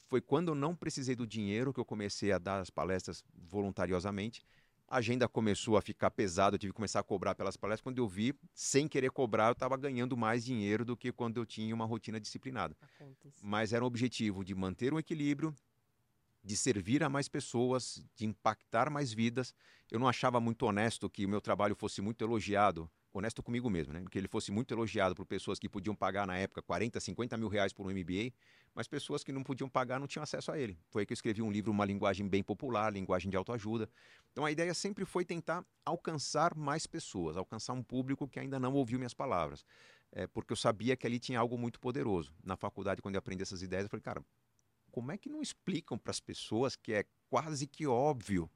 Foi 0.07 0.23
quando 0.23 0.49
eu 0.49 0.55
não 0.55 0.75
precisei 0.75 1.15
do 1.15 1.27
dinheiro 1.27 1.73
que 1.73 1.79
eu 1.79 1.85
comecei 1.85 2.33
a 2.33 2.39
dar 2.39 2.61
as 2.61 2.71
palestras 2.71 3.23
voluntariosamente. 3.35 4.43
A 4.89 4.97
agenda 4.97 5.29
começou 5.29 5.77
a 5.77 5.83
ficar 5.83 6.11
pesada, 6.11 6.57
eu 6.57 6.59
tive 6.59 6.73
que 6.73 6.77
começar 6.77 6.99
a 6.99 7.03
cobrar 7.03 7.35
pelas 7.35 7.57
palestras. 7.57 7.83
Quando 7.83 7.99
eu 7.99 8.09
vi, 8.09 8.35
sem 8.55 8.89
querer 8.89 9.11
cobrar, 9.11 9.49
eu 9.49 9.53
estava 9.53 9.77
ganhando 9.77 10.17
mais 10.17 10.45
dinheiro 10.45 10.85
do 10.85 10.97
que 10.97 11.13
quando 11.13 11.37
eu 11.37 11.47
tinha 11.47 11.73
uma 11.75 11.85
rotina 11.85 12.19
disciplinada. 12.19 12.75
Mas 13.43 13.73
era 13.73 13.85
um 13.85 13.87
objetivo 13.87 14.43
de 14.43 14.55
manter 14.55 14.93
um 14.93 14.99
equilíbrio, 14.99 15.55
de 16.43 16.57
servir 16.57 17.05
a 17.05 17.09
mais 17.09 17.29
pessoas, 17.29 18.03
de 18.17 18.27
impactar 18.27 18.91
mais 18.91 19.13
vidas. 19.13 19.55
Eu 19.91 20.01
não 20.01 20.09
achava 20.09 20.41
muito 20.41 20.65
honesto 20.65 21.09
que 21.09 21.25
o 21.27 21.29
meu 21.29 21.41
trabalho 21.41 21.77
fosse 21.77 22.01
muito 22.01 22.25
elogiado, 22.25 22.91
honesto 23.13 23.43
comigo 23.43 23.69
mesmo, 23.69 23.93
né? 23.93 24.05
que 24.11 24.19
ele 24.19 24.29
fosse 24.29 24.53
muito 24.53 24.73
elogiado 24.73 25.15
por 25.15 25.27
pessoas 25.27 25.59
que 25.59 25.69
podiam 25.69 25.95
pagar 25.95 26.27
na 26.27 26.37
época 26.37 26.63
40, 26.63 27.01
50 27.01 27.37
mil 27.37 27.49
reais 27.49 27.73
por 27.73 27.87
um 27.87 27.91
MBA, 27.91 28.33
mas 28.75 28.87
pessoas 28.87 29.25
que 29.25 29.33
não 29.33 29.43
podiam 29.43 29.69
pagar 29.69 29.99
não 29.99 30.07
tinham 30.07 30.23
acesso 30.23 30.53
a 30.53 30.59
ele. 30.59 30.79
Foi 30.89 31.03
aí 31.03 31.07
que 31.07 31.13
eu 31.13 31.15
escrevi 31.15 31.43
um 31.43 31.51
livro, 31.51 31.71
uma 31.71 31.85
linguagem 31.85 32.29
bem 32.29 32.43
popular, 32.43 32.93
linguagem 32.93 33.31
de 33.31 33.37
autoajuda. 33.37 33.89
Então 34.31 34.45
a 34.45 34.51
ideia 34.51 34.73
sempre 34.75 35.05
foi 35.05 35.25
tentar 35.25 35.65
alcançar 35.85 36.55
mais 36.55 36.87
pessoas, 36.87 37.37
alcançar 37.37 37.73
um 37.73 37.83
público 37.83 38.29
que 38.29 38.39
ainda 38.39 38.61
não 38.61 38.73
ouviu 38.75 38.99
minhas 38.99 39.15
palavras. 39.15 39.65
É, 40.13 40.27
porque 40.27 40.53
eu 40.53 40.57
sabia 40.57 40.97
que 40.97 41.07
ali 41.07 41.19
tinha 41.19 41.39
algo 41.39 41.57
muito 41.59 41.81
poderoso. 41.81 42.33
Na 42.45 42.57
faculdade, 42.57 43.03
quando 43.03 43.15
eu 43.15 43.21
aprendi 43.21 43.43
essas 43.43 43.63
ideias, 43.63 43.85
eu 43.85 43.91
falei, 43.91 44.03
cara, 44.03 44.25
como 44.91 45.13
é 45.13 45.19
que 45.19 45.29
não 45.29 45.41
explicam 45.41 45.97
para 45.97 46.11
as 46.11 46.21
pessoas 46.21 46.75
que 46.75 46.93
é 46.93 47.05
quase 47.29 47.67
que 47.67 47.87
óbvio 47.87 48.51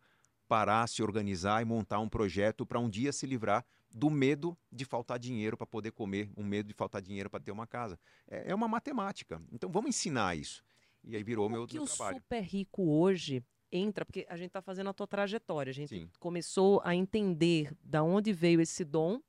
parar, 0.49 0.87
se 0.89 1.03
organizar 1.03 1.63
e 1.63 1.65
montar 1.65 2.01
um 2.01 2.09
projeto 2.09 2.67
para 2.67 2.79
um 2.79 2.89
dia 2.89 3.13
se 3.13 3.27
livrar 3.27 3.65
do 3.95 4.11
medo 4.11 4.59
de 4.73 4.85
faltar 4.85 5.21
dinheiro 5.21 5.57
para 5.57 5.67
poder 5.67 5.93
comer, 5.93 6.29
um 6.37 6.43
medo 6.43 6.67
de 6.67 6.75
faltar 6.75 7.01
dinheiro 7.01 7.31
para 7.31 7.39
ter 7.39 7.53
uma 7.53 7.65
casa. 7.67 7.97
É, 8.29 8.51
é, 8.51 8.55
uma 8.55 8.67
matemática. 8.67 9.41
Então 9.53 9.71
vamos 9.71 9.91
ensinar 9.91 10.37
isso. 10.37 10.65
E 11.05 11.15
aí 11.15 11.23
virou 11.23 11.45
Como 11.45 11.59
meu, 11.59 11.67
que 11.67 11.75
meu 11.75 11.85
o 11.85 11.87
trabalho. 11.87 12.17
super 12.17 12.43
rico 12.43 12.91
hoje 12.91 13.45
entra, 13.71 14.05
porque 14.05 14.27
a 14.29 14.37
gente 14.37 14.49
está 14.49 14.61
fazendo 14.61 14.91
a 14.91 14.93
tua 14.93 15.07
trajetória, 15.07 15.71
a 15.71 15.75
gente 15.75 15.91
Sim. 15.91 16.11
começou 16.19 16.81
a 16.85 16.95
entender 16.95 17.73
da 17.83 18.03
onde 18.03 18.33
veio 18.33 18.61
esse 18.61 18.85
dom, 18.85 19.21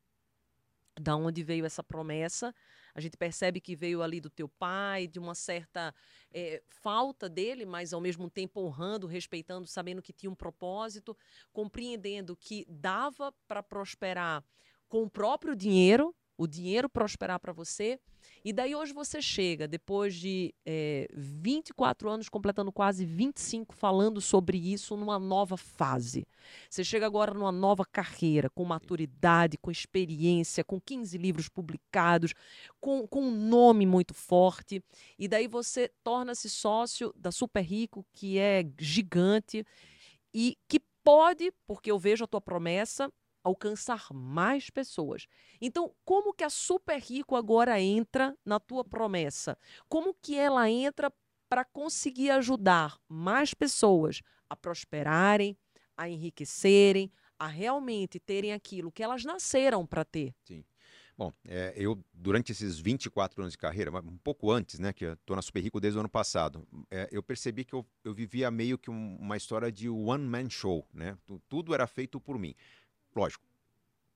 da 0.99 1.15
onde 1.15 1.43
veio 1.43 1.65
essa 1.65 1.83
promessa, 1.83 2.53
a 2.95 3.01
gente 3.01 3.17
percebe 3.17 3.59
que 3.59 3.75
veio 3.75 4.01
ali 4.01 4.21
do 4.21 4.29
teu 4.29 4.47
pai, 4.47 5.05
de 5.05 5.19
uma 5.19 5.35
certa 5.35 5.93
é, 6.31 6.63
falta 6.65 7.27
dele, 7.27 7.65
mas 7.65 7.91
ao 7.91 7.99
mesmo 7.99 8.29
tempo 8.29 8.61
honrando, 8.61 9.05
respeitando, 9.05 9.67
sabendo 9.67 10.01
que 10.01 10.13
tinha 10.13 10.31
um 10.31 10.35
propósito, 10.35 11.15
compreendendo 11.51 12.37
que 12.37 12.65
dava 12.69 13.33
para 13.45 13.61
prosperar 13.61 14.41
com 14.87 15.03
o 15.03 15.09
próprio 15.09 15.53
dinheiro, 15.53 16.15
o 16.37 16.47
dinheiro 16.47 16.89
prosperar 16.89 17.37
para 17.37 17.51
você. 17.51 17.99
E 18.45 18.53
daí 18.53 18.75
hoje 18.75 18.93
você 18.93 19.19
chega, 19.23 19.67
depois 19.67 20.13
de 20.13 20.53
é, 20.63 21.07
24 21.11 22.07
anos, 22.07 22.29
completando 22.29 22.71
quase 22.71 23.03
25, 23.03 23.73
falando 23.73 24.21
sobre 24.21 24.55
isso 24.55 24.95
numa 24.95 25.17
nova 25.17 25.57
fase. 25.57 26.27
Você 26.69 26.83
chega 26.83 27.07
agora 27.07 27.33
numa 27.33 27.51
nova 27.51 27.83
carreira, 27.83 28.47
com 28.51 28.63
maturidade, 28.63 29.57
com 29.57 29.71
experiência, 29.71 30.63
com 30.63 30.79
15 30.79 31.17
livros 31.17 31.49
publicados, 31.49 32.35
com, 32.79 33.07
com 33.07 33.23
um 33.23 33.31
nome 33.31 33.83
muito 33.83 34.13
forte. 34.13 34.79
E 35.17 35.27
daí 35.27 35.47
você 35.47 35.89
torna-se 36.03 36.47
sócio 36.47 37.11
da 37.17 37.31
Super 37.31 37.63
Rico, 37.63 38.05
que 38.13 38.37
é 38.37 38.63
gigante 38.77 39.65
e 40.31 40.55
que 40.67 40.79
pode, 41.03 41.51
porque 41.65 41.89
eu 41.89 41.97
vejo 41.97 42.23
a 42.23 42.27
tua 42.27 42.41
promessa, 42.41 43.11
alcançar 43.45 44.11
mais 44.11 44.71
pessoas. 44.71 45.27
Então, 45.61 45.93
como 46.03 46.33
que 46.33 46.43
a 46.43 46.49
Super 46.49 46.99
Rico 46.99 47.35
agora 47.35 47.79
entra 47.79 48.35
na 48.43 48.59
tua 48.59 48.83
promessa? 48.83 49.55
Como 49.87 50.15
que 50.15 50.35
ela 50.35 50.67
entra 50.67 51.13
para 51.47 51.63
conseguir 51.63 52.31
ajudar 52.31 52.97
mais 53.07 53.53
pessoas 53.53 54.21
a 54.49 54.55
prosperarem, 54.55 55.55
a 55.95 56.09
enriquecerem, 56.09 57.11
a 57.37 57.45
realmente 57.45 58.19
terem 58.19 58.51
aquilo 58.51 58.91
que 58.91 59.03
elas 59.03 59.23
nasceram 59.23 59.85
para 59.85 60.03
ter? 60.03 60.33
Sim. 60.43 60.65
Bom, 61.17 61.31
é, 61.47 61.73
eu, 61.77 62.03
durante 62.13 62.51
esses 62.51 62.77
24 62.77 63.41
anos 63.41 63.53
de 63.53 63.57
carreira, 63.57 63.89
um 64.01 64.17
pouco 64.17 64.51
antes, 64.51 64.79
né, 64.79 64.91
que 64.91 65.05
eu 65.05 65.13
estou 65.13 65.35
na 65.35 65.41
Super 65.41 65.61
Rico 65.61 65.79
desde 65.79 65.97
o 65.97 66.01
ano 66.01 66.09
passado, 66.09 66.67
é, 66.91 67.07
eu 67.09 67.23
percebi 67.23 67.63
que 67.63 67.73
eu, 67.73 67.85
eu 68.03 68.13
vivia 68.13 68.51
meio 68.51 68.77
que 68.77 68.89
um, 68.91 69.15
uma 69.17 69.37
história 69.37 69.71
de 69.71 69.87
one-man 69.87 70.49
show, 70.49 70.85
né? 70.93 71.17
Tudo 71.47 71.73
era 71.73 71.87
feito 71.87 72.19
por 72.19 72.37
mim. 72.37 72.53
Lógico, 73.15 73.43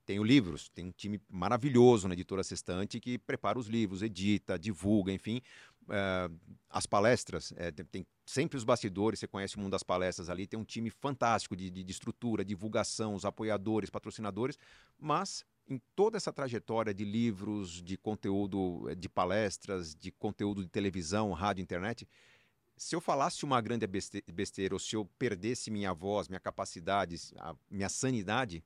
tenho 0.05 0.23
livros, 0.23 0.69
tem 0.69 0.85
um 0.85 0.91
time 0.91 1.21
maravilhoso 1.29 2.07
na 2.07 2.13
editora 2.13 2.43
Sextante 2.43 2.99
que 2.99 3.17
prepara 3.17 3.59
os 3.59 3.67
livros, 3.67 4.01
edita, 4.01 4.57
divulga, 4.57 5.11
enfim. 5.11 5.41
Uh, 5.83 6.35
as 6.69 6.85
palestras, 6.85 7.53
é, 7.55 7.71
tem, 7.71 7.85
tem, 7.85 8.07
sempre 8.25 8.57
os 8.57 8.63
bastidores, 8.63 9.19
você 9.19 9.27
conhece 9.27 9.55
o 9.55 9.59
mundo 9.59 9.71
das 9.71 9.83
palestras 9.83 10.29
ali, 10.29 10.45
tem 10.45 10.59
um 10.59 10.63
time 10.63 10.89
fantástico 10.89 11.55
de, 11.55 11.69
de, 11.69 11.83
de 11.83 11.91
estrutura, 11.91 12.43
divulgação, 12.43 13.15
os 13.15 13.25
apoiadores, 13.25 13.89
patrocinadores, 13.89 14.57
mas 14.99 15.45
em 15.67 15.79
toda 15.95 16.17
essa 16.17 16.33
trajetória 16.33 16.93
de 16.93 17.05
livros, 17.05 17.81
de 17.81 17.95
conteúdo 17.95 18.89
eh, 18.89 18.95
de 18.95 19.07
palestras, 19.07 19.95
de 19.95 20.11
conteúdo 20.11 20.63
de 20.63 20.69
televisão, 20.69 21.31
rádio, 21.33 21.61
internet, 21.61 22.07
se 22.75 22.95
eu 22.95 23.01
falasse 23.01 23.45
uma 23.45 23.61
grande 23.61 23.85
besteira 23.85 24.73
ou 24.73 24.79
se 24.79 24.95
eu 24.95 25.05
perdesse 25.19 25.69
minha 25.69 25.93
voz, 25.93 26.27
minha 26.27 26.39
capacidade, 26.39 27.15
minha 27.69 27.89
sanidade, 27.89 28.63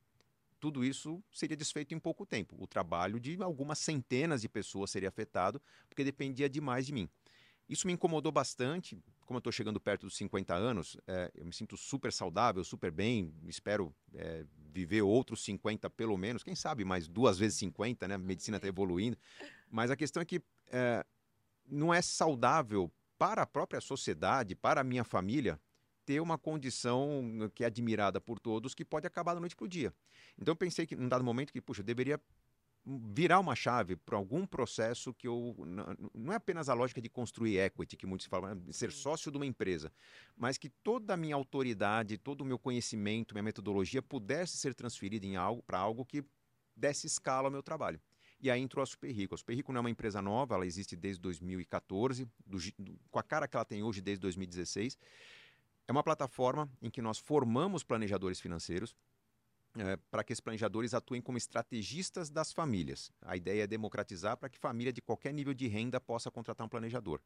tudo 0.64 0.86
isso 0.86 1.22
seria 1.30 1.58
desfeito 1.58 1.94
em 1.94 2.00
pouco 2.00 2.26
tempo. 2.26 2.56
O 2.58 2.66
trabalho 2.66 3.20
de 3.20 3.38
algumas 3.44 3.80
centenas 3.80 4.42
de 4.42 4.48
pessoas 4.48 4.92
seria 4.92 5.10
afetado, 5.10 5.62
porque 5.90 6.06
dependia 6.06 6.50
demais 6.50 6.86
de 6.86 6.94
mim. 6.94 7.10
Isso 7.68 7.86
me 7.86 7.92
incomodou 7.92 8.32
bastante, 8.32 8.98
como 9.26 9.36
eu 9.36 9.40
estou 9.40 9.52
chegando 9.52 9.78
perto 9.78 10.06
dos 10.06 10.16
50 10.16 10.56
anos, 10.56 10.96
é, 11.06 11.30
eu 11.36 11.46
me 11.46 11.52
sinto 11.52 11.76
super 11.76 12.14
saudável, 12.14 12.64
super 12.64 12.92
bem, 12.92 13.34
espero 13.46 13.94
é, 14.16 14.46
viver 14.74 15.02
outros 15.02 15.44
50 15.44 15.90
pelo 15.90 16.16
menos, 16.18 16.44
quem 16.44 16.56
sabe 16.56 16.86
mais 16.86 17.10
duas 17.10 17.38
vezes 17.38 17.58
50, 17.58 18.08
né? 18.08 18.16
A 18.16 18.18
medicina 18.18 18.56
está 18.56 18.68
evoluindo. 18.70 19.18
Mas 19.70 19.92
a 19.92 19.98
questão 19.98 20.22
é 20.22 20.26
que 20.26 20.42
é, 20.72 21.06
não 21.66 21.94
é 21.94 22.02
saudável 22.02 22.90
para 23.18 23.42
a 23.42 23.46
própria 23.46 23.82
sociedade, 23.82 24.56
para 24.56 24.80
a 24.80 24.84
minha 24.84 25.04
família, 25.04 25.60
ter 26.06 26.20
uma 26.22 26.38
condição 26.38 27.50
que 27.54 27.64
é 27.64 27.68
admirada 27.68 28.20
por 28.20 28.40
todos, 28.40 28.74
que 28.74 28.86
pode 28.86 29.08
acabar 29.08 29.34
da 29.34 29.40
noite 29.40 29.56
para 29.56 29.66
o 29.66 29.68
dia. 29.68 29.94
Então 30.40 30.52
eu 30.52 30.56
pensei 30.56 30.86
que, 30.86 30.96
num 30.96 31.08
dado 31.08 31.24
momento, 31.24 31.52
que, 31.52 31.62
puxa, 31.62 31.82
eu 31.82 31.86
deveria 31.86 32.20
virar 32.86 33.40
uma 33.40 33.56
chave 33.56 33.96
para 33.96 34.18
algum 34.18 34.46
processo 34.46 35.14
que 35.14 35.26
eu 35.26 35.56
não 36.14 36.34
é 36.34 36.36
apenas 36.36 36.68
a 36.68 36.74
lógica 36.74 37.02
de 37.02 37.08
construir 37.08 37.58
equity 37.58 37.96
que 37.96 38.06
muitos 38.06 38.28
falam 38.28 38.52
é 38.52 38.74
ser 38.74 38.92
sócio 38.92 39.32
de 39.32 39.38
uma 39.38 39.46
empresa 39.46 39.90
mas 40.36 40.58
que 40.58 40.68
toda 40.68 41.14
a 41.14 41.18
minha 41.18 41.34
autoridade 41.34 42.18
todo 42.18 42.42
o 42.42 42.46
meu 42.46 42.60
conhecimento 42.60 43.34
minha 43.34 43.42
metodologia 43.42 44.02
pudesse 44.02 44.58
ser 44.58 44.74
transferida 44.74 45.26
em 45.26 45.38
algo 45.38 45.64
para 45.64 45.80
algo 45.80 46.04
que 46.04 46.26
desse 46.76 47.08
escala 47.08 47.48
ao 47.48 47.52
meu 47.52 47.64
trabalho 47.64 48.02
e 48.44 48.52
aí 48.52 48.62
entrou 48.62 48.84
a 48.84 48.86
Super 48.86 49.10
Rico. 49.10 49.34
A 49.34 49.38
Super 49.38 49.56
Rico 49.56 49.72
não 49.72 49.78
é 49.78 49.80
uma 49.80 49.90
empresa 49.90 50.22
nova, 50.22 50.56
ela 50.56 50.66
existe 50.66 50.98
desde 50.98 51.22
2014, 51.22 52.28
do, 52.46 52.58
do, 52.78 53.00
com 53.10 53.18
a 53.18 53.24
cara 53.24 53.48
que 53.48 53.56
ela 53.56 53.64
tem 53.64 53.82
hoje 53.82 54.02
desde 54.02 54.20
2016. 54.20 54.98
É 55.88 55.92
uma 55.92 56.04
plataforma 56.04 56.70
em 56.82 56.90
que 56.90 57.02
nós 57.02 57.18
formamos 57.18 57.84
planejadores 57.84 58.40
financeiros, 58.40 58.96
é, 59.76 59.98
para 60.12 60.24
que 60.24 60.32
esses 60.32 60.40
planejadores 60.40 60.94
atuem 60.94 61.22
como 61.22 61.38
estrategistas 61.38 62.30
das 62.30 62.54
famílias. 62.54 63.12
A 63.22 63.36
ideia 63.36 63.64
é 63.64 63.68
democratizar 63.68 64.38
para 64.38 64.50
que 64.50 64.58
família 64.58 64.94
de 64.94 65.02
qualquer 65.02 65.34
nível 65.34 65.54
de 65.54 65.68
renda 65.68 66.00
possa 66.00 66.30
contratar 66.30 66.66
um 66.66 66.70
planejador. 66.70 67.20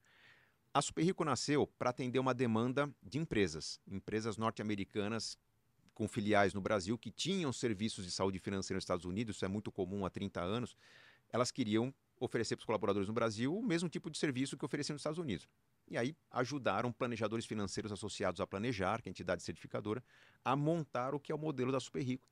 A 0.74 0.82
Superrico 0.82 1.24
nasceu 1.24 1.68
para 1.78 1.90
atender 1.90 2.20
uma 2.20 2.34
demanda 2.34 2.90
de 3.02 3.18
empresas, 3.18 3.80
empresas 3.88 4.38
norte-americanas 4.38 5.38
com 5.94 6.08
filiais 6.08 6.54
no 6.54 6.62
Brasil 6.62 6.98
que 6.98 7.10
tinham 7.10 7.52
serviços 7.52 8.06
de 8.06 8.12
saúde 8.12 8.38
financeira 8.40 8.78
nos 8.78 8.84
Estados 8.84 9.06
Unidos, 9.06 9.36
isso 9.36 9.46
é 9.46 9.48
muito 9.48 9.72
comum 9.72 10.06
há 10.06 10.10
30 10.10 10.40
anos. 10.40 10.78
Elas 11.30 11.52
queriam 11.52 11.94
oferecer 12.20 12.56
para 12.56 12.62
os 12.62 12.66
colaboradores 12.66 13.08
no 13.08 13.14
Brasil 13.14 13.58
o 13.58 13.64
mesmo 13.64 13.90
tipo 13.90 14.10
de 14.10 14.18
serviço 14.18 14.58
que 14.58 14.66
ofereciam 14.66 14.94
nos 14.94 15.02
Estados 15.02 15.20
Unidos. 15.20 15.48
E 15.90 15.98
aí 15.98 16.16
ajudaram 16.32 16.92
planejadores 16.92 17.46
financeiros 17.46 17.92
associados 17.92 18.42
a 18.42 18.48
Planejar, 18.48 19.02
que 19.02 19.08
é 19.08 19.10
a 19.10 19.12
entidade 19.12 19.44
certificadora, 19.44 20.04
a 20.44 20.56
montar 20.56 21.16
o 21.16 21.20
que 21.20 21.32
é 21.32 21.36
o 21.36 21.38
modelo 21.38 21.72
da 21.72 21.80
Superrico 21.80 22.28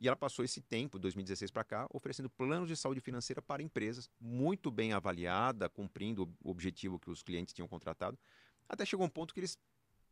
e 0.00 0.08
ela 0.08 0.16
passou 0.16 0.42
esse 0.42 0.62
tempo, 0.62 0.98
2016 0.98 1.50
para 1.50 1.62
cá, 1.62 1.86
oferecendo 1.92 2.30
planos 2.30 2.68
de 2.68 2.74
saúde 2.74 3.00
financeira 3.02 3.42
para 3.42 3.62
empresas, 3.62 4.08
muito 4.18 4.70
bem 4.70 4.94
avaliada, 4.94 5.68
cumprindo 5.68 6.34
o 6.42 6.50
objetivo 6.50 6.98
que 6.98 7.10
os 7.10 7.22
clientes 7.22 7.52
tinham 7.52 7.68
contratado. 7.68 8.18
Até 8.66 8.86
chegou 8.86 9.04
um 9.04 9.10
ponto 9.10 9.34
que 9.34 9.40
eles 9.40 9.58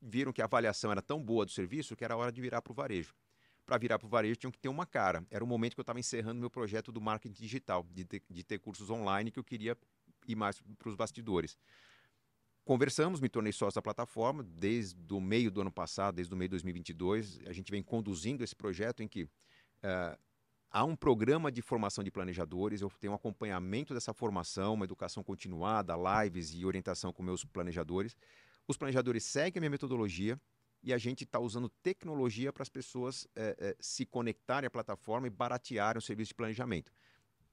viram 0.00 0.30
que 0.30 0.42
a 0.42 0.44
avaliação 0.44 0.92
era 0.92 1.00
tão 1.00 1.22
boa 1.22 1.46
do 1.46 1.50
serviço 1.50 1.96
que 1.96 2.04
era 2.04 2.14
hora 2.14 2.30
de 2.30 2.38
virar 2.38 2.60
para 2.60 2.70
o 2.70 2.74
varejo. 2.74 3.14
Para 3.64 3.78
virar 3.78 3.98
para 3.98 4.06
o 4.06 4.10
varejo, 4.10 4.36
tinham 4.36 4.52
que 4.52 4.58
ter 4.58 4.68
uma 4.68 4.84
cara. 4.84 5.26
Era 5.30 5.42
o 5.42 5.46
momento 5.46 5.74
que 5.74 5.80
eu 5.80 5.82
estava 5.82 5.98
encerrando 5.98 6.38
meu 6.38 6.50
projeto 6.50 6.92
do 6.92 7.00
marketing 7.00 7.40
digital, 7.40 7.86
de 7.90 8.04
ter, 8.04 8.22
de 8.28 8.44
ter 8.44 8.58
cursos 8.58 8.90
online 8.90 9.30
que 9.30 9.38
eu 9.38 9.44
queria 9.44 9.76
ir 10.26 10.36
mais 10.36 10.60
para 10.78 10.88
os 10.90 10.96
bastidores. 10.96 11.56
Conversamos, 12.68 13.18
me 13.18 13.30
tornei 13.30 13.50
sócio 13.50 13.76
da 13.76 13.80
plataforma 13.80 14.42
desde 14.42 15.14
o 15.14 15.22
meio 15.22 15.50
do 15.50 15.62
ano 15.62 15.72
passado, 15.72 16.16
desde 16.16 16.34
o 16.34 16.36
meio 16.36 16.50
de 16.50 16.50
2022. 16.50 17.40
A 17.46 17.52
gente 17.54 17.70
vem 17.70 17.82
conduzindo 17.82 18.44
esse 18.44 18.54
projeto 18.54 19.02
em 19.02 19.08
que 19.08 19.26
Uh, 19.78 20.18
há 20.72 20.84
um 20.84 20.96
programa 20.96 21.52
de 21.52 21.62
formação 21.62 22.02
de 22.02 22.10
planejadores, 22.10 22.80
eu 22.80 22.90
tenho 22.98 23.12
um 23.12 23.16
acompanhamento 23.16 23.94
dessa 23.94 24.12
formação, 24.12 24.74
uma 24.74 24.84
educação 24.84 25.22
continuada, 25.22 25.94
lives 25.94 26.52
e 26.52 26.66
orientação 26.66 27.12
com 27.12 27.22
meus 27.22 27.44
planejadores. 27.44 28.16
Os 28.66 28.76
planejadores 28.76 29.22
seguem 29.22 29.60
a 29.60 29.62
minha 29.62 29.70
metodologia 29.70 30.36
e 30.82 30.92
a 30.92 30.98
gente 30.98 31.22
está 31.22 31.38
usando 31.38 31.68
tecnologia 31.80 32.52
para 32.52 32.64
as 32.64 32.68
pessoas 32.68 33.24
é, 33.36 33.56
é, 33.60 33.76
se 33.78 34.04
conectarem 34.04 34.66
à 34.66 34.70
plataforma 34.70 35.28
e 35.28 35.30
baratearem 35.30 35.98
o 35.98 36.02
serviço 36.02 36.30
de 36.30 36.34
planejamento. 36.34 36.90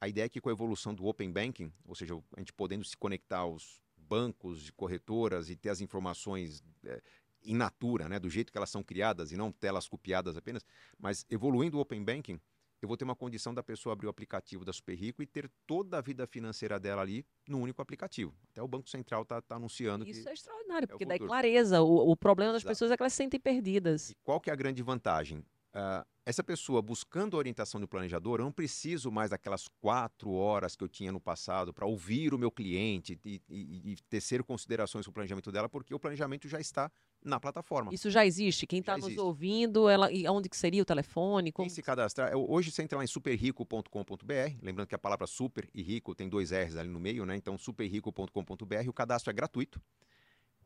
A 0.01 0.08
ideia 0.08 0.25
é 0.25 0.30
que 0.30 0.41
com 0.41 0.49
a 0.49 0.51
evolução 0.51 0.95
do 0.95 1.06
Open 1.06 1.32
Banking, 1.32 1.71
ou 1.86 1.93
seja, 1.93 2.15
a 2.36 2.39
gente 2.39 2.51
podendo 2.51 2.84
se 2.84 2.97
conectar 2.97 3.38
aos 3.38 3.84
bancos, 4.07 4.69
corretoras 4.71 5.49
e 5.49 5.55
ter 5.55 5.69
as 5.69 5.81
informações 5.81 6.63
é, 6.85 7.01
in 7.43 7.55
natura, 7.55 8.09
né, 8.09 8.19
do 8.19 8.29
jeito 8.29 8.51
que 8.51 8.57
elas 8.57 8.69
são 8.69 8.83
criadas 8.83 9.31
e 9.31 9.37
não 9.37 9.51
telas 9.51 9.87
copiadas 9.87 10.35
apenas, 10.35 10.65
mas 10.97 11.25
evoluindo 11.29 11.77
o 11.77 11.81
Open 11.81 12.03
Banking, 12.03 12.39
eu 12.81 12.87
vou 12.87 12.97
ter 12.97 13.03
uma 13.03 13.15
condição 13.15 13.53
da 13.53 13.63
pessoa 13.63 13.93
abrir 13.93 14.07
o 14.07 14.09
aplicativo 14.09 14.63
da 14.63 14.71
Super 14.71 14.95
Rico 14.95 15.23
e 15.23 15.25
ter 15.25 15.49
toda 15.65 15.97
a 15.97 16.01
vida 16.01 16.27
financeira 16.27 16.79
dela 16.79 17.01
ali 17.01 17.25
no 17.47 17.59
único 17.59 17.81
aplicativo. 17.81 18.33
Até 18.51 18.61
o 18.61 18.67
Banco 18.67 18.89
Central 18.89 19.23
está 19.23 19.41
tá 19.41 19.55
anunciando 19.55 20.07
Isso 20.07 20.27
é 20.27 20.33
extraordinário, 20.33 20.87
porque 20.87 21.05
dá 21.05 21.17
clareza. 21.17 21.81
O, 21.81 22.11
o 22.11 22.15
problema 22.15 22.53
das 22.53 22.61
Exato. 22.61 22.71
pessoas 22.71 22.91
é 22.91 22.97
que 22.97 23.01
elas 23.01 23.13
se 23.13 23.17
sentem 23.17 23.39
perdidas. 23.39 24.11
E 24.11 24.15
qual 24.23 24.39
que 24.39 24.49
é 24.49 24.53
a 24.53 24.55
grande 24.55 24.83
vantagem? 24.83 25.43
Uh, 25.75 26.05
essa 26.25 26.41
pessoa 26.41 26.81
buscando 26.81 27.35
a 27.35 27.38
orientação 27.38 27.81
do 27.81 27.88
planejador, 27.88 28.39
eu 28.39 28.45
não 28.45 28.51
preciso 28.51 29.11
mais 29.11 29.29
daquelas 29.29 29.67
quatro 29.81 30.31
horas 30.31 30.73
que 30.73 30.83
eu 30.83 30.88
tinha 30.88 31.11
no 31.11 31.19
passado 31.19 31.73
para 31.73 31.85
ouvir 31.85 32.33
o 32.33 32.38
meu 32.38 32.49
cliente 32.49 33.19
e, 33.25 33.41
e, 33.49 33.91
e 33.91 33.95
tecer 34.09 34.41
considerações 34.41 35.03
sobre 35.03 35.11
o 35.11 35.13
planejamento 35.15 35.51
dela, 35.51 35.67
porque 35.67 35.93
o 35.93 35.99
planejamento 35.99 36.47
já 36.47 36.59
está 36.59 36.89
na 37.23 37.39
plataforma. 37.39 37.93
Isso 37.93 38.09
já 38.09 38.25
existe? 38.25 38.65
Quem 38.65 38.79
está 38.79 38.97
nos 38.97 39.17
ouvindo, 39.17 39.89
ela, 39.89 40.09
e 40.11 40.25
onde 40.29 40.47
que 40.47 40.57
seria 40.57 40.81
o 40.81 40.85
telefone? 40.85 41.51
Como... 41.51 41.67
Quem 41.67 41.75
se 41.75 41.83
cadastrar, 41.83 42.35
hoje 42.35 42.71
você 42.71 42.81
entra 42.81 42.97
lá 42.97 43.03
em 43.03 43.07
superrico.com.br, 43.07 44.57
lembrando 44.61 44.88
que 44.88 44.95
a 44.95 44.99
palavra 44.99 45.27
super 45.27 45.69
e 45.73 45.83
rico 45.83 46.15
tem 46.15 46.29
dois 46.29 46.51
R's 46.51 46.77
ali 46.77 46.89
no 46.89 46.99
meio, 46.99 47.25
né? 47.25 47.35
Então 47.35 47.57
superrico.com.br, 47.57 48.88
o 48.88 48.93
cadastro 48.93 49.29
é 49.29 49.33
gratuito. 49.33 49.81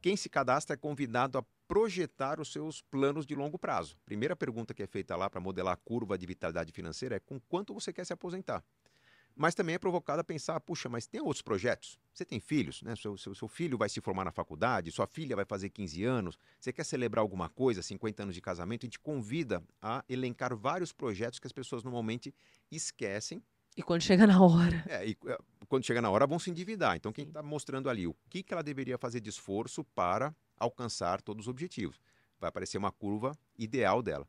Quem 0.02 0.16
se 0.16 0.30
cadastra 0.30 0.76
é 0.76 0.78
convidado 0.78 1.38
a 1.38 1.44
projetar 1.68 2.40
os 2.40 2.52
seus 2.52 2.82
planos 2.82 3.26
de 3.26 3.36
longo 3.36 3.60
prazo. 3.60 3.98
Primeira 4.06 4.36
pergunta 4.36 4.74
que 4.74 4.82
é 4.82 4.88
feita 4.88 5.16
lá 5.16 5.30
para 5.30 5.42
modelar 5.42 5.74
a 5.74 5.78
curva 5.78 6.18
de 6.18 6.26
vitalidade 6.26 6.72
financeira 6.72 7.18
é 7.18 7.20
com 7.20 7.40
quanto 7.40 7.74
você 7.74 7.92
quer 7.92 8.06
se 8.06 8.14
aposentar. 8.14 8.64
Mas 9.36 9.56
também 9.56 9.76
é 9.76 9.80
provocado 9.80 10.22
a 10.22 10.24
pensar, 10.24 10.60
puxa, 10.62 10.90
mas 10.90 11.06
tem 11.06 11.22
outros 11.22 11.42
projetos? 11.42 12.00
Você 12.14 12.26
tem 12.26 12.40
filhos, 12.40 12.82
né? 12.82 12.96
Seu, 12.96 13.18
seu, 13.18 13.36
seu 13.36 13.48
filho 13.48 13.78
vai 13.78 13.88
se 13.88 14.02
formar 14.02 14.26
na 14.26 14.32
faculdade, 14.32 14.92
sua 14.92 15.06
filha 15.06 15.36
vai 15.36 15.46
fazer 15.46 15.70
15 15.70 16.04
anos, 16.04 16.38
você 16.60 16.74
quer 16.74 16.84
celebrar 16.84 17.22
alguma 17.22 17.48
coisa, 17.48 17.82
50 17.82 18.24
anos 18.24 18.36
de 18.36 18.42
casamento, 18.42 18.86
a 18.86 18.88
gente 18.88 19.00
convida 19.00 19.64
a 19.82 20.04
elencar 20.10 20.56
vários 20.56 20.92
projetos 20.92 21.40
que 21.40 21.48
as 21.48 21.54
pessoas 21.54 21.84
normalmente 21.84 22.34
esquecem 22.72 23.42
e 23.80 23.82
quando 23.82 24.02
chega 24.02 24.28
na 24.28 24.42
hora. 24.42 24.84
É, 24.89 25.08
e 25.08 25.18
é, 25.26 25.39
quando 25.70 25.86
chega 25.86 26.02
na 26.02 26.10
hora 26.10 26.28
vão 26.28 26.38
se 26.38 26.50
endividar. 26.50 26.98
Então, 26.98 27.13
quem 27.13 27.26
está 27.26 27.42
mostrando 27.42 27.89
ali 27.89 28.06
o 28.06 28.13
que, 28.30 28.44
que 28.44 28.54
ela 28.54 28.62
deveria 28.62 28.98
fazer 28.98 29.22
de 29.22 29.30
esforço 29.30 29.86
para 29.96 30.36
alcançar 30.58 31.22
todos 31.22 31.46
os 31.46 31.48
objetivos? 31.48 31.98
Vai 32.42 32.50
aparecer 32.50 32.78
uma 32.78 32.92
curva 32.92 33.32
ideal 33.58 34.02
dela. 34.02 34.28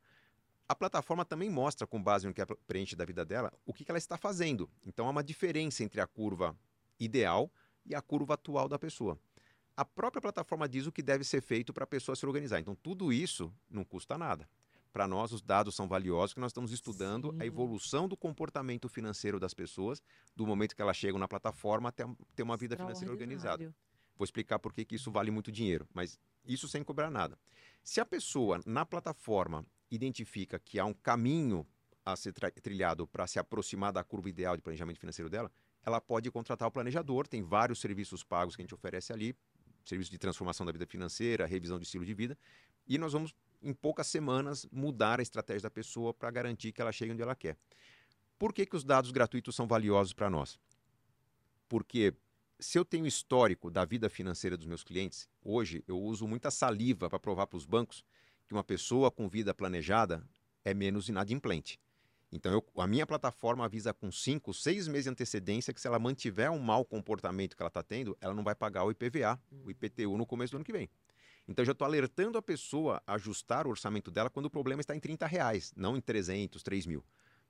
A 0.69 0.73
plataforma 0.73 1.25
também 1.25 1.49
mostra, 1.49 1.85
com 1.85 2.01
base 2.01 2.25
no 2.25 2.33
que 2.33 2.39
ela 2.39 2.55
preenche 2.65 2.95
da 2.95 3.03
vida 3.03 3.25
dela, 3.25 3.51
o 3.65 3.73
que, 3.73 3.83
que 3.83 3.91
ela 3.91 3.97
está 3.97 4.17
fazendo. 4.17 4.69
Então, 4.85 5.05
há 5.05 5.09
uma 5.09 5.23
diferença 5.23 5.83
entre 5.83 5.99
a 5.99 6.07
curva 6.07 6.55
ideal 6.97 7.51
e 7.85 7.93
a 7.93 8.01
curva 8.01 8.35
atual 8.35 8.69
da 8.69 8.79
pessoa. 8.79 9.19
A 9.75 9.83
própria 9.83 10.21
plataforma 10.21 10.69
diz 10.69 10.87
o 10.87 10.93
que 10.93 11.03
deve 11.03 11.25
ser 11.25 11.41
feito 11.41 11.73
para 11.73 11.83
a 11.83 11.87
pessoa 11.87 12.15
se 12.15 12.25
organizar. 12.25 12.61
Então, 12.61 12.73
tudo 12.73 13.11
isso 13.11 13.53
não 13.69 13.83
custa 13.83 14.17
nada 14.17 14.47
para 14.91 15.07
nós 15.07 15.31
os 15.31 15.41
dados 15.41 15.75
são 15.75 15.87
valiosos, 15.87 16.33
que 16.33 16.39
nós 16.39 16.51
estamos 16.51 16.71
estudando 16.71 17.31
Sim. 17.31 17.41
a 17.41 17.45
evolução 17.45 18.07
do 18.07 18.17
comportamento 18.17 18.89
financeiro 18.89 19.39
das 19.39 19.53
pessoas, 19.53 20.01
do 20.35 20.45
momento 20.45 20.75
que 20.75 20.81
elas 20.81 20.97
chegam 20.97 21.19
na 21.19 21.27
plataforma 21.27 21.89
até 21.89 22.05
ter 22.35 22.43
uma 22.43 22.57
vida 22.57 22.75
financeira 22.75 23.11
organizada. 23.11 23.73
Vou 24.17 24.25
explicar 24.25 24.59
por 24.59 24.73
que, 24.73 24.85
isso 24.91 25.11
vale 25.11 25.31
muito 25.31 25.51
dinheiro, 25.51 25.87
mas 25.93 26.19
isso 26.45 26.67
sem 26.67 26.83
cobrar 26.83 27.09
nada. 27.09 27.37
Se 27.83 27.99
a 27.99 28.05
pessoa 28.05 28.61
na 28.65 28.85
plataforma 28.85 29.65
identifica 29.89 30.59
que 30.59 30.79
há 30.79 30.85
um 30.85 30.93
caminho 30.93 31.65
a 32.05 32.15
ser 32.15 32.33
trilhado 32.33 33.07
para 33.07 33.25
se 33.27 33.39
aproximar 33.39 33.91
da 33.91 34.03
curva 34.03 34.29
ideal 34.29 34.55
de 34.55 34.61
planejamento 34.61 34.99
financeiro 34.99 35.29
dela, 35.29 35.51
ela 35.83 35.99
pode 35.99 36.29
contratar 36.29 36.67
o 36.67 36.71
planejador, 36.71 37.27
tem 37.27 37.41
vários 37.41 37.79
serviços 37.79 38.23
pagos 38.23 38.55
que 38.55 38.61
a 38.61 38.63
gente 38.63 38.75
oferece 38.75 39.11
ali, 39.11 39.35
serviço 39.83 40.11
de 40.11 40.17
transformação 40.17 40.65
da 40.65 40.71
vida 40.71 40.85
financeira, 40.85 41.45
revisão 41.45 41.79
de 41.79 41.85
estilo 41.85 42.05
de 42.05 42.13
vida, 42.13 42.37
e 42.87 42.97
nós 42.97 43.13
vamos 43.13 43.33
em 43.61 43.73
poucas 43.73 44.07
semanas, 44.07 44.67
mudar 44.71 45.19
a 45.19 45.23
estratégia 45.23 45.63
da 45.63 45.69
pessoa 45.69 46.13
para 46.13 46.31
garantir 46.31 46.71
que 46.71 46.81
ela 46.81 46.91
chegue 46.91 47.11
onde 47.11 47.21
ela 47.21 47.35
quer. 47.35 47.57
Por 48.37 48.53
que, 48.53 48.65
que 48.65 48.75
os 48.75 48.83
dados 48.83 49.11
gratuitos 49.11 49.55
são 49.55 49.67
valiosos 49.67 50.13
para 50.13 50.29
nós? 50.29 50.59
Porque 51.69 52.13
se 52.59 52.77
eu 52.77 52.85
tenho 52.85 53.05
histórico 53.05 53.69
da 53.69 53.85
vida 53.85 54.09
financeira 54.09 54.57
dos 54.57 54.65
meus 54.65 54.83
clientes, 54.83 55.29
hoje 55.43 55.83
eu 55.87 55.99
uso 55.99 56.27
muita 56.27 56.51
saliva 56.51 57.09
para 57.09 57.19
provar 57.19 57.47
para 57.47 57.57
os 57.57 57.65
bancos 57.65 58.03
que 58.47 58.53
uma 58.53 58.63
pessoa 58.63 59.09
com 59.09 59.29
vida 59.29 59.53
planejada 59.53 60.23
é 60.63 60.73
menos 60.73 61.09
inadimplente. 61.09 61.79
Então, 62.31 62.51
eu, 62.51 62.65
a 62.77 62.87
minha 62.87 63.05
plataforma 63.05 63.65
avisa 63.65 63.93
com 63.93 64.11
5, 64.11 64.53
6 64.53 64.87
meses 64.87 65.03
de 65.03 65.09
antecedência 65.09 65.73
que 65.73 65.81
se 65.81 65.87
ela 65.87 65.99
mantiver 65.99 66.49
um 66.49 66.59
mau 66.59 66.85
comportamento 66.85 67.55
que 67.55 67.61
ela 67.61 67.67
está 67.67 67.83
tendo, 67.83 68.17
ela 68.21 68.33
não 68.33 68.43
vai 68.43 68.55
pagar 68.55 68.85
o 68.85 68.91
IPVA, 68.91 69.39
o 69.65 69.69
IPTU 69.69 70.17
no 70.17 70.25
começo 70.25 70.51
do 70.51 70.57
ano 70.57 70.65
que 70.65 70.71
vem. 70.71 70.89
Então 71.47 71.65
já 71.65 71.71
estou 71.71 71.85
alertando 71.85 72.37
a 72.37 72.41
pessoa 72.41 73.01
a 73.05 73.15
ajustar 73.15 73.67
o 73.67 73.69
orçamento 73.69 74.09
dela 74.11 74.29
quando 74.29 74.45
o 74.45 74.49
problema 74.49 74.81
está 74.81 74.95
em 74.95 74.99
30 74.99 75.25
reais, 75.25 75.73
não 75.75 75.97
em 75.97 76.01
300, 76.01 76.61
3 76.63 76.85
mil. 76.85 77.03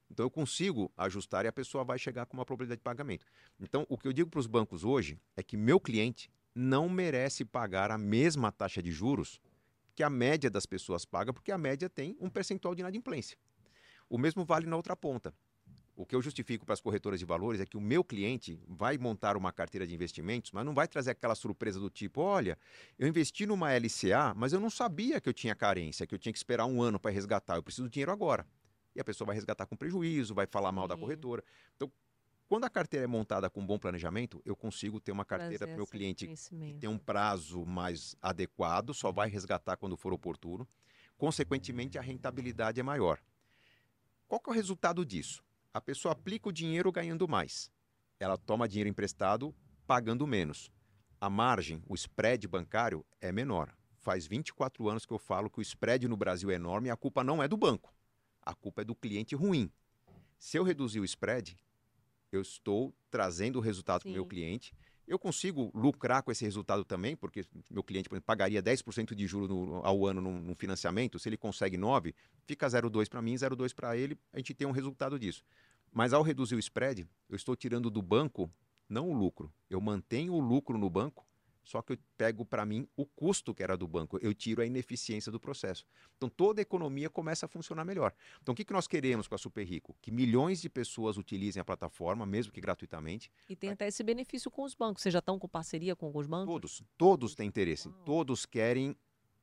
Então 0.10 0.26
eu 0.26 0.30
consigo 0.30 0.92
ajustar 0.98 1.46
e 1.46 1.48
a 1.48 1.54
pessoa 1.54 1.84
vai 1.84 1.98
chegar 1.98 2.26
com 2.26 2.36
uma 2.36 2.46
probabilidade 2.46 2.80
de 2.80 2.84
pagamento. 2.84 3.26
Então 3.60 3.86
o 3.88 3.98
que 3.98 4.08
eu 4.08 4.14
digo 4.14 4.30
para 4.30 4.40
os 4.40 4.48
bancos 4.48 4.84
hoje 4.84 5.20
é 5.36 5.44
que 5.44 5.56
meu 5.56 5.80
cliente 5.80 6.30
não 6.54 6.90
merece 6.90 7.46
pagar 7.46 7.92
a 7.92 7.98
mesma 7.98 8.52
taxa 8.52 8.82
de 8.82 8.92
juros 8.92 9.40
que 9.96 10.04
a 10.04 10.10
média 10.10 10.50
das 10.50 10.66
pessoas 10.66 11.06
paga, 11.06 11.34
porque 11.34 11.52
a 11.52 11.58
média 11.58 11.90
tem 11.90 12.18
um 12.20 12.30
percentual 12.30 12.74
de 12.76 12.82
inadimplência. 12.82 13.38
O 14.10 14.18
mesmo 14.18 14.44
vale 14.44 14.66
na 14.66 14.76
outra 14.76 14.96
ponta. 14.96 15.34
O 16.02 16.06
que 16.06 16.16
eu 16.16 16.22
justifico 16.22 16.66
para 16.66 16.74
as 16.74 16.82
corretoras 16.82 17.20
de 17.20 17.26
valores 17.28 17.62
é 17.62 17.66
que 17.66 17.78
o 17.78 17.80
meu 17.80 18.04
cliente 18.04 18.60
vai 18.68 18.98
montar 18.98 19.38
uma 19.38 19.52
carteira 19.52 19.86
de 19.86 19.94
investimentos, 19.94 20.52
mas 20.52 20.66
não 20.66 20.74
vai 20.74 20.88
trazer 20.88 21.12
aquela 21.12 21.36
surpresa 21.36 21.80
do 21.80 21.92
tipo: 21.92 22.22
olha, 22.22 22.58
eu 22.98 23.08
investi 23.08 23.46
numa 23.46 23.72
LCA, 23.72 24.34
mas 24.36 24.52
eu 24.52 24.60
não 24.60 24.72
sabia 24.72 25.22
que 25.22 25.30
eu 25.30 25.34
tinha 25.34 25.54
carência, 25.54 26.08
que 26.08 26.16
eu 26.16 26.18
tinha 26.18 26.34
que 26.34 26.40
esperar 26.40 26.66
um 26.66 26.82
ano 26.82 27.00
para 27.00 27.12
resgatar, 27.12 27.58
eu 27.58 27.62
preciso 27.62 27.84
do 27.84 27.92
dinheiro 27.92 28.12
agora. 28.12 28.48
E 28.96 29.00
a 29.00 29.04
pessoa 29.04 29.28
vai 29.28 29.36
resgatar 29.36 29.68
com 29.68 29.76
prejuízo, 29.76 30.34
vai 30.34 30.48
falar 30.48 30.72
mal 30.72 30.88
da 30.88 30.98
corretora. 30.98 31.44
Então, 31.76 31.92
quando 32.50 32.64
a 32.64 32.70
carteira 32.70 33.04
é 33.04 33.08
montada 33.08 33.48
com 33.48 33.64
bom 33.64 33.78
planejamento, 33.78 34.42
eu 34.44 34.56
consigo 34.56 35.00
ter 35.00 35.12
uma 35.12 35.24
carteira 35.24 35.68
para 35.68 35.76
o 35.76 35.78
meu 35.78 35.86
cliente 35.86 36.26
que 36.26 36.80
tem 36.80 36.90
um 36.90 36.98
prazo 36.98 37.64
mais 37.64 38.16
adequado, 38.20 38.92
só 38.96 39.12
vai 39.12 39.30
resgatar 39.30 39.78
quando 39.78 39.96
for 39.96 40.14
oportuno. 40.14 40.68
Consequentemente, 41.16 42.00
a 42.00 42.02
rentabilidade 42.02 42.80
é 42.80 42.84
maior. 42.84 43.20
Qual 44.28 44.42
é 44.48 44.50
o 44.50 44.54
resultado 44.54 45.06
disso? 45.06 45.44
A 45.74 45.80
pessoa 45.80 46.12
aplica 46.12 46.50
o 46.50 46.52
dinheiro 46.52 46.92
ganhando 46.92 47.30
mais. 47.30 47.72
Ela 48.20 48.38
toma 48.38 48.68
dinheiro 48.68 48.90
emprestado 48.90 49.56
pagando 49.88 50.28
menos. 50.28 50.70
A 51.20 51.30
margem, 51.30 51.82
o 51.88 51.96
spread 51.96 52.46
bancário 52.46 53.06
é 53.22 53.32
menor. 53.32 53.74
Faz 53.96 54.28
24 54.28 54.90
anos 54.90 55.06
que 55.06 55.14
eu 55.14 55.18
falo 55.18 55.50
que 55.50 55.60
o 55.60 55.62
spread 55.62 56.10
no 56.10 56.18
Brasil 56.18 56.52
é 56.52 56.56
enorme 56.56 56.90
e 56.90 56.92
a 56.92 56.98
culpa 56.98 57.24
não 57.24 57.42
é 57.42 57.48
do 57.48 57.56
banco. 57.56 57.94
A 58.42 58.54
culpa 58.54 58.82
é 58.82 58.86
do 58.86 58.96
cliente 58.96 59.34
ruim. 59.34 59.72
Se 60.38 60.58
eu 60.58 60.64
reduzir 60.64 61.00
o 61.00 61.06
spread, 61.06 61.58
eu 62.32 62.42
estou 62.42 62.94
trazendo 63.10 63.60
o 63.60 63.62
resultado 63.62 64.02
para 64.02 64.10
o 64.10 64.14
meu 64.14 64.26
cliente. 64.26 64.74
Eu 65.08 65.20
consigo 65.20 65.72
lucrar 65.74 66.24
com 66.24 66.32
esse 66.32 66.46
resultado 66.46 66.86
também, 66.86 67.16
porque 67.16 67.44
meu 67.70 67.84
cliente 67.84 68.08
exemplo, 68.08 68.22
pagaria 68.22 68.62
10% 68.62 69.14
de 69.14 69.28
juros 69.28 69.50
no, 69.50 69.86
ao 69.86 70.06
ano 70.06 70.22
num, 70.22 70.40
num, 70.40 70.56
financiamento. 70.56 71.20
Se 71.20 71.28
ele 71.28 71.38
consegue 71.38 71.78
9, 71.78 72.16
fica 72.46 72.68
0,2 72.68 73.10
para 73.10 73.22
mim, 73.22 73.34
0,2 73.34 73.74
para 73.74 73.98
ele, 73.98 74.18
a 74.32 74.38
gente 74.38 74.54
tem 74.54 74.68
um 74.68 74.72
resultado 74.72 75.20
disso. 75.20 75.44
Mas 75.92 76.14
ao 76.14 76.22
reduzir 76.22 76.56
o 76.56 76.60
spread, 76.60 77.08
eu 77.28 77.36
estou 77.36 77.56
tirando 77.56 77.90
do 77.90 78.02
banco 78.02 78.50
não 78.88 79.10
o 79.10 79.14
lucro. 79.14 79.52
Eu 79.70 79.82
mantenho 79.82 80.34
o 80.34 80.40
lucro 80.40 80.78
no 80.78 80.90
banco 80.90 81.26
só 81.64 81.82
que 81.82 81.94
eu 81.94 81.98
pego 82.18 82.46
para 82.46 82.66
mim 82.66 82.88
o 82.96 83.06
custo 83.06 83.54
que 83.54 83.64
era 83.64 83.78
do 83.78 83.88
banco, 83.88 84.18
eu 84.22 84.34
tiro 84.34 84.62
a 84.62 84.66
ineficiência 84.66 85.32
do 85.32 85.40
processo. 85.40 85.86
Então 86.18 86.30
toda 86.30 86.62
a 86.62 86.64
economia 86.64 87.10
começa 87.10 87.46
a 87.46 87.50
funcionar 87.50 87.86
melhor. 87.86 88.14
Então 88.42 88.54
o 88.54 88.56
que, 88.56 88.66
que 88.66 88.74
nós 88.74 88.88
queremos 88.88 89.28
com 89.28 89.36
a 89.36 89.38
Super 89.38 89.64
Rico? 89.64 89.96
Que 90.02 90.12
milhões 90.12 90.62
de 90.62 90.70
pessoas 90.70 91.18
utilizem 91.18 91.62
a 91.62 91.66
plataforma, 91.66 92.26
mesmo 92.26 92.52
que 92.52 92.62
gratuitamente. 92.62 93.32
E 93.50 93.56
tem 93.56 93.70
até 93.72 93.88
esse 93.88 94.04
benefício 94.04 94.50
com 94.50 94.64
os 94.64 94.74
bancos. 94.74 95.02
Vocês 95.04 95.14
já 95.14 95.20
estão 95.20 95.38
com 95.38 95.48
parceria 95.48 95.96
com 95.96 96.12
os 96.16 96.28
bancos? 96.28 96.48
Todos, 96.48 96.84
todos 96.98 97.36
têm 97.36 97.48
interesse. 97.48 97.90
Todos 98.06 98.46
querem 98.46 98.96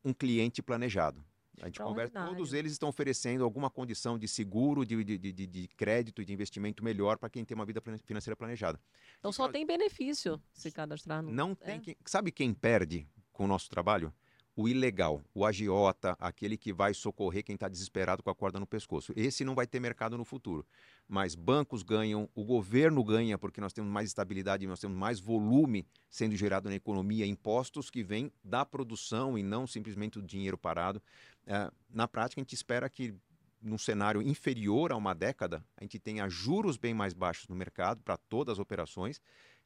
um 0.05 0.13
cliente 0.13 0.63
planejado. 0.63 1.25
A 1.63 1.67
gente 1.67 1.81
conversa, 1.81 2.25
todos 2.27 2.53
eles 2.53 2.73
estão 2.73 2.89
oferecendo 2.89 3.45
alguma 3.45 3.69
condição 3.71 4.19
de 4.19 4.27
seguro, 4.29 4.85
de, 4.85 5.03
de, 5.03 5.19
de, 5.19 5.47
de 5.47 5.69
crédito 5.77 6.23
e 6.23 6.25
de 6.25 6.33
investimento 6.33 6.83
melhor 6.85 7.19
para 7.19 7.29
quem 7.29 7.45
tem 7.45 7.55
uma 7.55 7.67
vida 7.67 7.81
financeira 8.05 8.37
planejada. 8.37 8.81
Então 9.19 9.33
só 9.33 9.49
tem 9.49 9.67
benefício 9.67 10.41
se 10.53 10.71
cadastrar 10.71 11.23
no. 11.23 11.31
Não 11.31 11.55
tem. 11.55 11.77
É. 11.77 11.81
Quem, 11.81 11.97
sabe 12.05 12.31
quem 12.31 12.55
perde 12.55 13.07
com 13.33 13.45
o 13.45 13.47
nosso 13.47 13.69
trabalho? 13.69 14.13
O 14.59 14.69
ilegal, 14.69 15.23
o 15.33 15.47
agiota, 15.47 16.17
aquele 16.19 16.57
que 16.57 16.73
vai 16.73 16.93
socorrer 16.93 17.45
quem 17.45 17.55
está 17.55 17.69
desesperado 17.69 18.25
com 18.25 18.31
a 18.31 18.35
corda 18.35 18.59
no 18.59 18.67
pescoço. 18.67 19.13
Esse 19.15 19.45
não 19.45 19.55
vai 19.55 19.69
ter 19.69 19.79
mercado 19.79 20.19
no 20.19 20.25
futuro. 20.25 20.67
Mas 21.07 21.37
bancos 21.37 21.85
ganham, 21.85 22.29
o 22.35 22.43
governo 22.43 23.05
ganha, 23.05 23.39
porque 23.39 23.61
nós 23.61 23.73
temos 23.73 23.89
mais 23.89 24.09
estabilidade, 24.09 24.67
nós 24.67 24.81
temos 24.81 24.99
mais 24.99 25.21
volume 25.21 25.87
sendo 26.11 26.35
gerado 26.35 26.69
na 26.69 26.75
economia, 26.75 27.25
impostos 27.25 27.89
que 27.89 28.03
vêm 28.03 28.33
da 28.43 28.67
produção 28.67 29.39
e 29.39 29.45
não 29.45 29.65
simplesmente 29.65 30.19
o 30.19 30.23
dinheiro 30.23 30.59
parado. 30.59 31.01
É, 31.47 31.71
na 31.89 32.09
prática, 32.09 32.41
a 32.41 32.43
gente 32.43 32.57
espera 32.57 32.91
que 32.91 33.15
num 33.63 33.79
cenário 33.79 34.21
inferior 34.21 34.91
a 34.91 34.97
uma 34.97 35.15
década, 35.15 35.65
a 35.77 35.85
gente 35.85 36.01
tenha 36.01 36.29
juros 36.29 36.77
bem 36.77 36.93
mais 36.93 37.15
baixos 37.15 37.47
no 37.47 37.55
mercado 37.55 38.03
para 38.03 38.17
todas 38.17 38.55
as 38.55 38.59
operações 38.59 39.21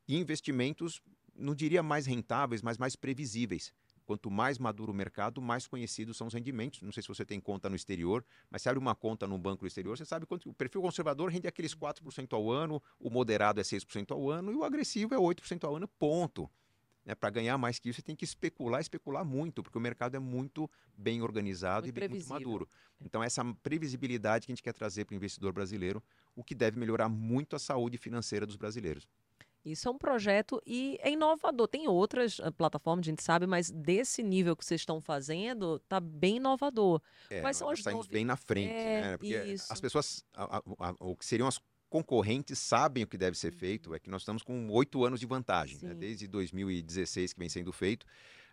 e 0.06 0.18
investimentos, 0.18 1.00
não 1.34 1.54
diria 1.54 1.82
mais 1.82 2.04
rentáveis, 2.04 2.60
mas 2.60 2.76
mais 2.76 2.94
previsíveis. 2.94 3.72
Quanto 4.04 4.30
mais 4.30 4.58
maduro 4.58 4.92
o 4.92 4.94
mercado, 4.94 5.40
mais 5.40 5.66
conhecidos 5.66 6.16
são 6.16 6.26
os 6.26 6.34
rendimentos. 6.34 6.82
Não 6.82 6.92
sei 6.92 7.02
se 7.02 7.08
você 7.08 7.24
tem 7.24 7.40
conta 7.40 7.68
no 7.68 7.76
exterior, 7.76 8.24
mas 8.50 8.62
se 8.62 8.68
abre 8.68 8.78
uma 8.78 8.94
conta 8.94 9.26
num 9.26 9.38
banco 9.38 9.62
no 9.62 9.68
exterior, 9.68 9.96
você 9.96 10.04
sabe 10.04 10.26
quanto 10.26 10.50
o 10.50 10.54
perfil 10.54 10.82
conservador 10.82 11.30
rende 11.30 11.46
aqueles 11.46 11.74
4% 11.74 12.34
ao 12.34 12.50
ano, 12.50 12.82
o 12.98 13.10
moderado 13.10 13.60
é 13.60 13.64
6% 13.64 14.12
ao 14.12 14.30
ano 14.30 14.52
e 14.52 14.54
o 14.54 14.64
agressivo 14.64 15.14
é 15.14 15.18
8% 15.18 15.64
ao 15.64 15.76
ano, 15.76 15.86
ponto. 15.86 16.50
É, 17.04 17.14
Para 17.14 17.30
ganhar 17.30 17.58
mais 17.58 17.78
que 17.78 17.88
isso, 17.88 17.96
você 17.96 18.02
tem 18.02 18.14
que 18.14 18.24
especular, 18.24 18.80
especular 18.80 19.24
muito, 19.24 19.62
porque 19.62 19.76
o 19.76 19.80
mercado 19.80 20.14
é 20.14 20.20
muito 20.20 20.70
bem 20.96 21.20
organizado 21.20 21.86
muito 21.86 21.96
e 21.96 22.00
bem, 22.00 22.08
muito 22.08 22.28
maduro. 22.28 22.68
Então, 23.00 23.22
essa 23.22 23.44
previsibilidade 23.62 24.46
que 24.46 24.52
a 24.52 24.54
gente 24.54 24.62
quer 24.62 24.72
trazer 24.72 25.04
para 25.04 25.14
o 25.14 25.16
investidor 25.16 25.52
brasileiro, 25.52 26.02
o 26.36 26.44
que 26.44 26.54
deve 26.54 26.78
melhorar 26.78 27.08
muito 27.08 27.56
a 27.56 27.58
saúde 27.58 27.98
financeira 27.98 28.46
dos 28.46 28.56
brasileiros. 28.56 29.08
Isso 29.64 29.88
é 29.88 29.90
um 29.90 29.98
projeto 29.98 30.60
e 30.66 30.98
é 31.00 31.10
inovador. 31.10 31.68
Tem 31.68 31.86
outras 31.86 32.40
plataformas, 32.56 33.06
a 33.06 33.10
gente 33.10 33.22
sabe, 33.22 33.46
mas 33.46 33.70
desse 33.70 34.22
nível 34.22 34.56
que 34.56 34.64
vocês 34.64 34.80
estão 34.80 35.00
fazendo, 35.00 35.78
tá 35.88 36.00
bem 36.00 36.36
inovador. 36.36 37.00
É, 37.30 37.40
Quais 37.40 37.56
são 37.56 37.70
as 37.70 37.84
novi... 37.84 38.08
bem 38.08 38.24
na 38.24 38.36
frente, 38.36 38.72
é, 38.72 39.00
né? 39.02 39.16
Porque 39.16 39.36
isso. 39.44 39.72
as 39.72 39.80
pessoas, 39.80 40.24
a, 40.34 40.56
a, 40.56 40.62
a, 40.88 40.94
o 40.98 41.14
que 41.16 41.24
seriam 41.24 41.46
as 41.46 41.60
concorrentes 41.88 42.58
sabem 42.58 43.04
o 43.04 43.06
que 43.06 43.18
deve 43.18 43.36
ser 43.36 43.52
feito, 43.52 43.90
uhum. 43.90 43.94
é 43.94 44.00
que 44.00 44.10
nós 44.10 44.22
estamos 44.22 44.42
com 44.42 44.68
oito 44.70 45.04
anos 45.04 45.20
de 45.20 45.26
vantagem, 45.26 45.78
né? 45.82 45.94
desde 45.94 46.26
2016 46.26 47.32
que 47.34 47.38
vem 47.38 47.48
sendo 47.48 47.72
feito. 47.72 48.04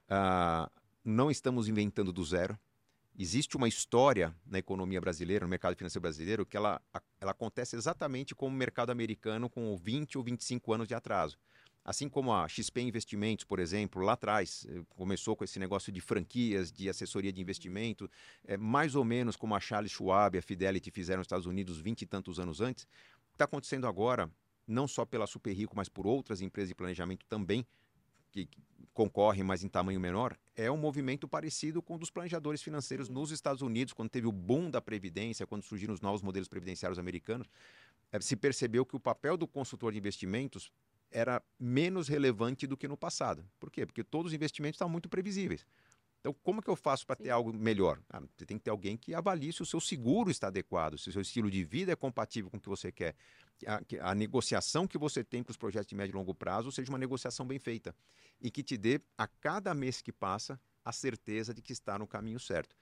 Uh, 0.10 0.70
não 1.04 1.32
estamos 1.32 1.68
inventando 1.68 2.12
do 2.12 2.24
zero 2.24 2.60
existe 3.18 3.58
uma 3.58 3.68
história 3.68 4.36
na 4.46 4.60
economia 4.60 5.00
brasileira, 5.00 5.46
no 5.46 5.50
mercado 5.50 5.76
financeiro 5.76 6.02
brasileiro, 6.02 6.46
que 6.46 6.58
ela, 6.58 6.82
ela 7.20 7.32
acontece 7.32 7.76
exatamente 7.76 8.34
como 8.34 8.56
o 8.56 8.58
mercado 8.58 8.92
americano 8.92 9.50
com 9.50 9.76
20 9.78 10.18
ou 10.18 10.24
25 10.24 10.74
anos 10.74 10.88
de 10.88 10.96
atraso. 10.96 11.38
Assim 11.84 12.08
como 12.08 12.32
a 12.34 12.48
XP 12.48 12.82
Investimentos, 12.82 13.46
por 13.46 13.58
exemplo, 13.58 14.02
lá 14.04 14.14
atrás 14.14 14.66
eh, 14.70 14.82
começou 14.90 15.36
com 15.36 15.44
esse 15.44 15.58
negócio 15.58 15.92
de 15.92 16.02
franquias, 16.02 16.72
de 16.72 16.90
assessoria 16.90 17.32
de 17.32 17.42
investimento, 17.42 18.10
é, 18.46 18.58
mais 18.58 18.96
ou 18.96 19.04
menos 19.04 19.36
como 19.36 19.56
a 19.56 19.60
Charles 19.60 19.92
Schwab 19.92 20.36
e 20.36 20.40
a 20.40 20.42
Fidelity 20.42 20.92
fizeram 20.92 21.20
nos 21.20 21.26
Estados 21.26 21.46
Unidos 21.46 21.80
20 21.80 22.02
e 22.02 22.06
tantos 22.06 22.40
anos 22.40 22.62
antes, 22.62 22.86
está 23.32 23.46
acontecendo 23.46 23.88
agora, 23.88 24.30
não 24.68 24.88
só 24.88 25.06
pela 25.06 25.26
Super 25.26 25.54
Rico, 25.54 25.76
mas 25.76 25.90
por 25.90 26.06
outras 26.06 26.42
empresas 26.42 26.70
de 26.70 26.76
planejamento 26.76 27.26
também, 27.26 27.66
que, 28.30 28.48
concorrem, 29.00 29.44
mas 29.44 29.64
em 29.64 29.70
tamanho 29.70 29.98
menor, 29.98 30.38
é 30.54 30.70
um 30.70 30.76
movimento 30.76 31.26
parecido 31.26 31.82
com 31.82 31.96
o 31.96 31.98
dos 31.98 32.12
planejadores 32.12 32.62
financeiros 32.62 33.08
nos 33.08 33.32
Estados 33.32 33.62
Unidos, 33.62 33.94
quando 33.94 34.10
teve 34.10 34.28
o 34.28 34.32
boom 34.32 34.70
da 34.70 34.82
previdência, 34.82 35.48
quando 35.48 35.64
surgiram 35.64 35.94
os 35.94 36.02
novos 36.02 36.22
modelos 36.22 36.50
previdenciários 36.50 37.00
americanos, 37.00 37.48
é, 38.12 38.20
se 38.20 38.36
percebeu 38.36 38.86
que 38.86 38.98
o 38.98 39.00
papel 39.00 39.38
do 39.38 39.48
consultor 39.48 39.94
de 39.94 39.98
investimentos 39.98 40.70
era 41.10 41.42
menos 41.58 42.10
relevante 42.10 42.68
do 42.68 42.76
que 42.76 42.90
no 42.90 42.98
passado. 42.98 43.48
Por 43.58 43.72
quê? 43.72 43.86
Porque 43.86 44.04
todos 44.04 44.32
os 44.32 44.36
investimentos 44.36 44.76
estavam 44.76 44.92
muito 44.92 45.08
previsíveis. 45.08 45.66
Então, 46.20 46.34
como 46.44 46.62
que 46.62 46.70
eu 46.70 46.76
faço 46.76 47.08
para 47.08 47.16
ter 47.16 47.30
algo 47.30 47.54
melhor? 47.54 48.02
Ah, 48.10 48.20
você 48.20 48.46
tem 48.46 48.58
que 48.58 48.64
ter 48.66 48.70
alguém 48.70 48.98
que 48.98 49.14
avalie 49.14 49.54
se 49.54 49.62
o 49.62 49.66
seu 49.66 49.80
seguro 49.80 50.30
está 50.30 50.48
adequado, 50.48 50.98
se 50.98 51.10
o 51.10 51.12
seu 51.14 51.22
estilo 51.22 51.50
de 51.50 51.64
vida 51.64 51.94
é 51.94 51.96
compatível 51.96 52.50
com 52.50 52.58
o 52.58 52.60
que 52.60 52.68
você 52.68 52.92
quer. 52.92 53.16
A, 53.66 54.12
a 54.12 54.16
negociação 54.16 54.86
que 54.86 54.98
você 54.98 55.24
tem 55.24 55.42
para 55.42 55.52
os 55.52 55.58
projetos 55.58 55.88
de 55.88 55.96
médio 55.96 56.14
e 56.14 56.18
longo 56.18 56.36
prazo 56.36 56.72
seja 56.72 56.92
uma 56.92 56.98
negociação 56.98 57.46
bem 57.46 57.58
feita 57.58 57.96
e 58.42 58.52
que 58.52 58.64
te 58.64 58.78
dê, 58.78 59.02
a 59.18 59.28
cada 59.28 59.74
mês 59.74 60.02
que 60.02 60.12
passa, 60.12 60.60
a 60.84 60.92
certeza 60.92 61.54
de 61.54 61.62
que 61.62 61.72
está 61.72 61.98
no 61.98 62.08
caminho 62.08 62.40
certo. 62.40 62.76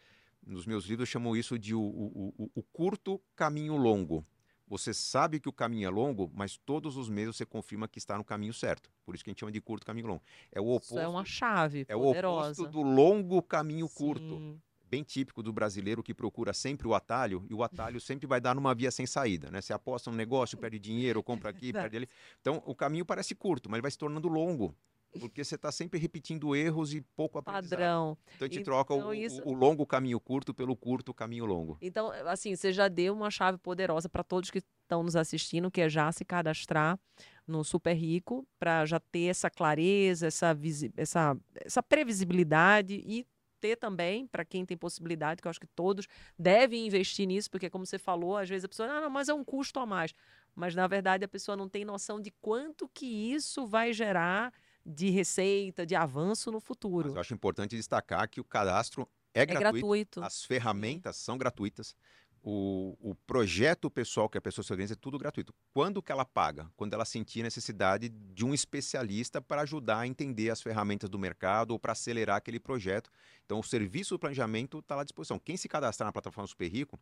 Nos 0.46 0.66
meus 0.66 0.86
livros 0.86 1.08
eu 1.08 1.12
chamo 1.12 1.36
isso 1.36 1.60
de 1.60 1.76
o, 1.76 1.82
o, 1.82 2.34
o, 2.38 2.52
o 2.56 2.64
curto 2.64 3.22
caminho 3.36 3.76
longo. 3.76 4.26
Você 4.68 4.94
sabe 4.94 5.40
que 5.40 5.48
o 5.48 5.54
caminho 5.54 5.88
é 5.88 5.90
longo, 5.90 6.30
mas 6.36 6.58
todos 6.58 6.98
os 6.98 7.08
meses 7.08 7.38
você 7.38 7.46
confirma 7.46 7.88
que 7.88 8.00
está 8.00 8.18
no 8.18 8.24
caminho 8.24 8.54
certo. 8.54 8.92
Por 9.06 9.16
isso 9.16 9.24
que 9.24 9.30
a 9.30 9.32
gente 9.32 9.40
chama 9.40 9.52
de 9.52 9.62
curto 9.62 9.86
caminho 9.86 10.08
longo. 10.08 10.22
É 10.52 10.60
o 10.60 10.68
oposto. 10.68 10.96
Isso 10.96 11.00
é 11.00 11.08
uma 11.08 11.24
chave 11.24 11.86
É 11.88 11.96
poderosa. 11.96 12.62
o 12.62 12.66
oposto 12.66 12.68
do 12.68 12.82
longo 12.82 13.42
caminho 13.42 13.88
Sim. 13.88 13.96
curto. 13.96 14.62
Bem 14.90 15.04
típico 15.04 15.44
do 15.44 15.52
brasileiro 15.52 16.02
que 16.02 16.14
procura 16.14 16.54
sempre 16.54 16.88
o 16.88 16.94
atalho, 16.94 17.46
e 17.50 17.54
o 17.54 17.62
atalho 17.62 18.00
sempre 18.00 18.26
vai 18.26 18.40
dar 18.40 18.56
numa 18.56 18.74
via 18.74 18.90
sem 18.90 19.06
saída, 19.06 19.52
né? 19.52 19.60
Você 19.60 19.74
aposta 19.74 20.10
no 20.10 20.16
negócio, 20.16 20.58
perde 20.58 20.80
dinheiro, 20.80 21.22
compra 21.22 21.50
aqui, 21.50 21.74
perde 21.74 21.98
ali. 21.98 22.08
Então, 22.40 22.64
o 22.66 22.74
caminho 22.74 23.06
parece 23.06 23.36
curto, 23.36 23.70
mas 23.70 23.78
ele 23.78 23.82
vai 23.82 23.92
se 23.92 23.98
tornando 23.98 24.30
longo 24.30 24.74
porque 25.20 25.44
você 25.44 25.56
está 25.56 25.72
sempre 25.72 26.00
repetindo 26.00 26.56
erros 26.56 26.94
e 26.94 27.02
pouco 27.16 27.38
aprendizado. 27.38 27.70
Padrão. 27.70 28.18
Então 28.36 28.46
a 28.46 28.50
gente 28.50 28.62
então, 28.62 28.74
troca 28.74 28.94
o, 28.94 29.14
isso... 29.14 29.42
o, 29.46 29.54
longo 29.54 29.86
caminho 29.86 30.20
curto 30.20 30.54
pelo 30.54 30.76
curto 30.76 31.14
caminho 31.14 31.46
longo. 31.46 31.78
Então, 31.82 32.12
assim, 32.26 32.56
você 32.56 32.72
já 32.72 32.88
deu 32.88 33.14
uma 33.14 33.32
chave 33.32 33.58
poderosa 33.58 34.08
para 34.10 34.24
todos 34.24 34.52
que 34.52 34.60
estão 34.60 35.04
nos 35.04 35.16
assistindo, 35.16 35.72
que 35.72 35.82
é 35.82 35.90
já 35.90 36.12
se 36.12 36.24
cadastrar 36.24 37.00
no 37.46 37.64
Super 37.64 37.94
Rico, 37.94 38.46
para 38.60 38.86
já 38.86 39.00
ter 39.00 39.26
essa 39.26 39.50
clareza, 39.50 40.28
essa, 40.28 40.58
essa, 40.98 41.38
essa 41.56 41.82
previsibilidade 41.82 43.02
e 43.06 43.26
ter 43.60 43.76
também, 43.76 44.28
para 44.28 44.46
quem 44.46 44.66
tem 44.66 44.78
possibilidade, 44.78 45.42
que 45.42 45.48
eu 45.48 45.50
acho 45.50 45.60
que 45.60 45.68
todos 45.68 46.08
devem 46.38 46.86
investir 46.86 47.26
nisso, 47.28 47.50
porque 47.50 47.70
como 47.70 47.86
você 47.86 47.98
falou, 47.98 48.38
às 48.38 48.48
vezes 48.48 48.66
a 48.66 48.68
pessoa, 48.68 48.90
ah, 48.90 49.02
não, 49.02 49.10
mas 49.10 49.30
é 49.30 49.34
um 49.34 49.44
custo 49.44 49.80
a 49.80 49.86
mais. 49.86 50.14
Mas 50.56 50.76
na 50.76 50.88
verdade 50.88 51.24
a 51.24 51.28
pessoa 51.28 51.56
não 51.56 51.70
tem 51.70 51.86
noção 51.86 52.20
de 52.20 52.32
quanto 52.42 52.88
que 52.90 53.06
isso 53.06 53.66
vai 53.66 53.94
gerar 53.94 54.54
de 54.88 55.10
receita, 55.10 55.86
de 55.86 55.96
avanço 55.96 56.50
no 56.50 56.62
futuro. 56.62 57.10
Mas 57.10 57.16
eu 57.16 57.22
acho 57.22 57.34
importante 57.34 57.76
destacar 57.76 58.30
que 58.30 58.40
o 58.40 58.44
cadastro 58.44 59.08
é, 59.34 59.42
é 59.42 59.46
gratuito, 59.46 59.72
gratuito. 59.72 60.24
as 60.24 60.46
ferramentas 60.46 61.18
são 61.18 61.38
gratuitas. 61.38 61.94
O, 62.42 62.96
o 63.02 63.14
projeto 63.14 63.92
pessoal 63.92 64.30
que 64.30 64.38
a 64.38 64.42
pessoa 64.42 64.64
se 64.64 64.72
organiza 64.72 64.94
é 64.94 64.96
tudo 64.96 65.18
gratuito. 65.18 65.54
Quando 65.74 66.02
que 66.02 66.14
ela 66.14 66.24
paga? 66.24 66.72
Quando 66.78 66.94
ela 66.94 67.04
sentir 67.04 67.44
necessidade 67.44 68.08
de 68.08 68.46
um 68.46 68.54
especialista 68.54 69.42
para 69.42 69.64
ajudar 69.64 70.00
a 70.00 70.08
entender 70.08 70.50
as 70.50 70.62
ferramentas 70.62 71.10
do 71.10 71.20
mercado 71.20 71.72
ou 71.72 71.80
para 71.80 71.92
acelerar 71.92 72.38
aquele 72.38 72.60
projeto. 72.60 73.10
Então, 73.46 73.60
o 73.60 73.64
serviço 73.64 74.16
do 74.16 74.20
planejamento 74.20 74.80
está 74.80 75.02
à 75.02 75.04
disposição. 75.04 75.38
Quem 75.38 75.58
se 75.58 75.68
cadastrar 75.68 76.08
na 76.08 76.14
plataforma 76.14 76.48
Super 76.48 76.70
Rico, 76.70 76.98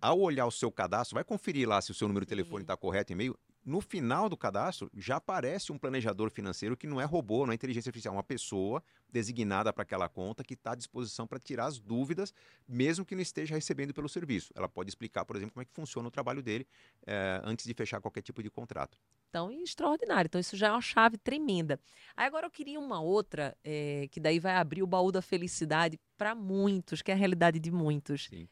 ao 0.00 0.20
olhar 0.20 0.46
o 0.46 0.52
seu 0.52 0.70
cadastro, 0.70 1.16
vai 1.16 1.24
conferir 1.24 1.68
lá 1.68 1.80
se 1.82 1.90
o 1.90 1.94
seu 1.94 2.06
número 2.06 2.24
de 2.24 2.30
telefone 2.30 2.60
Sim. 2.60 2.64
está 2.64 2.76
correto, 2.76 3.12
e-mail. 3.12 3.36
No 3.68 3.82
final 3.82 4.30
do 4.30 4.36
cadastro, 4.36 4.90
já 4.96 5.16
aparece 5.16 5.70
um 5.70 5.76
planejador 5.76 6.30
financeiro 6.30 6.74
que 6.74 6.86
não 6.86 6.98
é 6.98 7.04
robô, 7.04 7.44
não 7.44 7.52
é 7.52 7.54
inteligência 7.54 7.90
artificial, 7.90 8.14
é 8.14 8.16
uma 8.16 8.22
pessoa 8.22 8.82
designada 9.12 9.70
para 9.74 9.82
aquela 9.82 10.08
conta 10.08 10.42
que 10.42 10.54
está 10.54 10.72
à 10.72 10.74
disposição 10.74 11.26
para 11.26 11.38
tirar 11.38 11.66
as 11.66 11.78
dúvidas, 11.78 12.32
mesmo 12.66 13.04
que 13.04 13.14
não 13.14 13.20
esteja 13.20 13.54
recebendo 13.54 13.92
pelo 13.92 14.08
serviço. 14.08 14.54
Ela 14.56 14.70
pode 14.70 14.88
explicar, 14.88 15.26
por 15.26 15.36
exemplo, 15.36 15.52
como 15.52 15.60
é 15.60 15.66
que 15.66 15.74
funciona 15.74 16.08
o 16.08 16.10
trabalho 16.10 16.42
dele 16.42 16.66
eh, 17.06 17.42
antes 17.44 17.66
de 17.66 17.74
fechar 17.74 18.00
qualquer 18.00 18.22
tipo 18.22 18.42
de 18.42 18.48
contrato. 18.48 18.96
Então, 19.28 19.50
extraordinário. 19.50 20.28
Então, 20.28 20.40
isso 20.40 20.56
já 20.56 20.68
é 20.68 20.70
uma 20.70 20.80
chave 20.80 21.18
tremenda. 21.18 21.78
Aí, 22.16 22.26
agora 22.26 22.46
eu 22.46 22.50
queria 22.50 22.80
uma 22.80 23.02
outra, 23.02 23.54
eh, 23.62 24.08
que 24.10 24.18
daí 24.18 24.40
vai 24.40 24.56
abrir 24.56 24.82
o 24.82 24.86
baú 24.86 25.12
da 25.12 25.20
felicidade 25.20 26.00
para 26.16 26.34
muitos, 26.34 27.02
que 27.02 27.10
é 27.10 27.14
a 27.14 27.18
realidade 27.18 27.60
de 27.60 27.70
muitos. 27.70 28.28
Sim. 28.30 28.48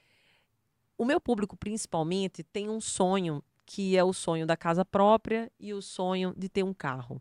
O 0.99 1.07
meu 1.07 1.19
público, 1.19 1.57
principalmente, 1.57 2.43
tem 2.43 2.69
um 2.69 2.83
sonho, 2.83 3.43
que 3.67 3.97
é 3.97 4.05
o 4.05 4.13
sonho 4.13 4.47
da 4.47 4.57
casa 4.57 4.85
própria 4.85 5.51
e 5.59 5.75
o 5.75 5.83
sonho 5.83 6.33
de 6.37 6.49
ter 6.49 6.63
um 6.63 6.73
carro. 6.73 7.21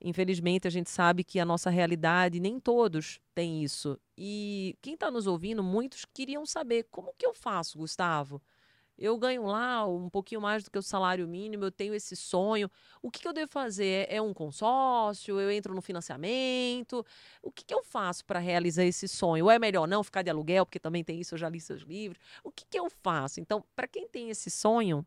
Infelizmente, 0.00 0.66
a 0.66 0.70
gente 0.70 0.90
sabe 0.90 1.22
que 1.22 1.38
a 1.38 1.44
nossa 1.44 1.70
realidade, 1.70 2.40
nem 2.40 2.58
todos 2.58 3.20
têm 3.34 3.62
isso. 3.62 3.98
E 4.16 4.76
quem 4.82 4.94
está 4.94 5.10
nos 5.10 5.26
ouvindo, 5.26 5.62
muitos 5.62 6.04
queriam 6.04 6.44
saber 6.46 6.86
como 6.90 7.14
que 7.16 7.26
eu 7.26 7.34
faço, 7.34 7.78
Gustavo? 7.78 8.42
Eu 8.96 9.18
ganho 9.18 9.44
lá 9.44 9.86
um 9.86 10.08
pouquinho 10.08 10.40
mais 10.40 10.62
do 10.62 10.70
que 10.70 10.78
o 10.78 10.82
salário 10.82 11.26
mínimo, 11.26 11.64
eu 11.64 11.72
tenho 11.72 11.94
esse 11.94 12.14
sonho. 12.14 12.70
O 13.02 13.10
que, 13.10 13.20
que 13.20 13.28
eu 13.28 13.32
devo 13.32 13.50
fazer? 13.50 14.06
É 14.08 14.22
um 14.22 14.32
consórcio? 14.32 15.40
Eu 15.40 15.50
entro 15.50 15.74
no 15.74 15.82
financiamento? 15.82 17.04
O 17.42 17.50
que, 17.50 17.64
que 17.64 17.74
eu 17.74 17.82
faço 17.82 18.24
para 18.24 18.38
realizar 18.38 18.84
esse 18.84 19.08
sonho? 19.08 19.46
Ou 19.46 19.50
é 19.50 19.58
melhor 19.58 19.88
não 19.88 20.04
ficar 20.04 20.22
de 20.22 20.30
aluguel, 20.30 20.64
porque 20.64 20.78
também 20.78 21.02
tem 21.02 21.20
isso, 21.20 21.34
eu 21.34 21.38
já 21.38 21.48
li 21.48 21.60
seus 21.60 21.82
livros. 21.82 22.20
O 22.44 22.52
que, 22.52 22.64
que 22.70 22.78
eu 22.78 22.88
faço? 22.88 23.40
Então, 23.40 23.64
para 23.74 23.88
quem 23.88 24.06
tem 24.08 24.30
esse 24.30 24.48
sonho, 24.48 25.04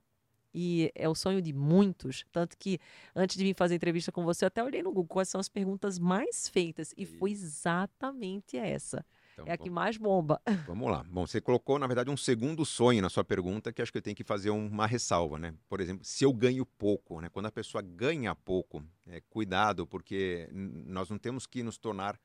e 0.60 0.92
é 0.96 1.08
o 1.08 1.14
sonho 1.14 1.40
de 1.40 1.54
muitos, 1.54 2.26
tanto 2.32 2.58
que 2.58 2.80
antes 3.16 3.38
de 3.38 3.44
vir 3.44 3.54
fazer 3.54 3.76
entrevista 3.76 4.12
com 4.12 4.24
você, 4.24 4.44
eu 4.44 4.48
até 4.48 4.64
olhei 4.64 4.82
no 4.82 4.90
Google 4.90 5.06
quais 5.06 5.30
são 5.30 5.40
as 5.40 5.48
perguntas 5.48 6.00
mais 6.00 6.50
feitas, 6.50 6.96
e 6.98 7.06
foi 7.06 7.30
exatamente 7.32 8.58
essa. 8.58 9.06
Então, 9.34 9.46
É 9.46 9.52
a 9.52 9.58
que 9.58 9.70
mais 9.70 9.98
bomba. 9.98 10.42
Vamos 10.68 10.90
lá. 10.90 11.04
Bom, 11.08 11.28
você 11.28 11.40
colocou, 11.40 11.78
na 11.78 11.86
verdade, 11.86 12.10
um 12.10 12.18
segundo 12.18 12.66
sonho 12.66 13.04
na 13.04 13.10
sua 13.10 13.24
pergunta, 13.24 13.72
que 13.72 13.84
acho 13.84 13.92
que 13.92 14.00
eu 14.00 14.02
tenho 14.02 14.16
que 14.16 14.24
fazer 14.24 14.50
uma 14.50 14.88
ressalva, 14.88 15.38
né? 15.38 15.54
Por 15.70 15.80
exemplo, 15.80 16.04
se 16.04 16.24
eu 16.24 16.34
ganho 16.34 16.66
pouco, 16.66 17.22
né? 17.22 17.30
Quando 17.30 17.46
a 17.46 17.52
pessoa 17.52 17.84
ganha 17.84 18.34
pouco, 18.34 18.84
é, 19.06 19.22
cuidado, 19.30 19.86
porque 19.86 20.50
nós 20.52 21.08
não 21.08 21.20
temos 21.20 21.46
que 21.46 21.62
nos 21.62 21.78
tornar 21.78 22.20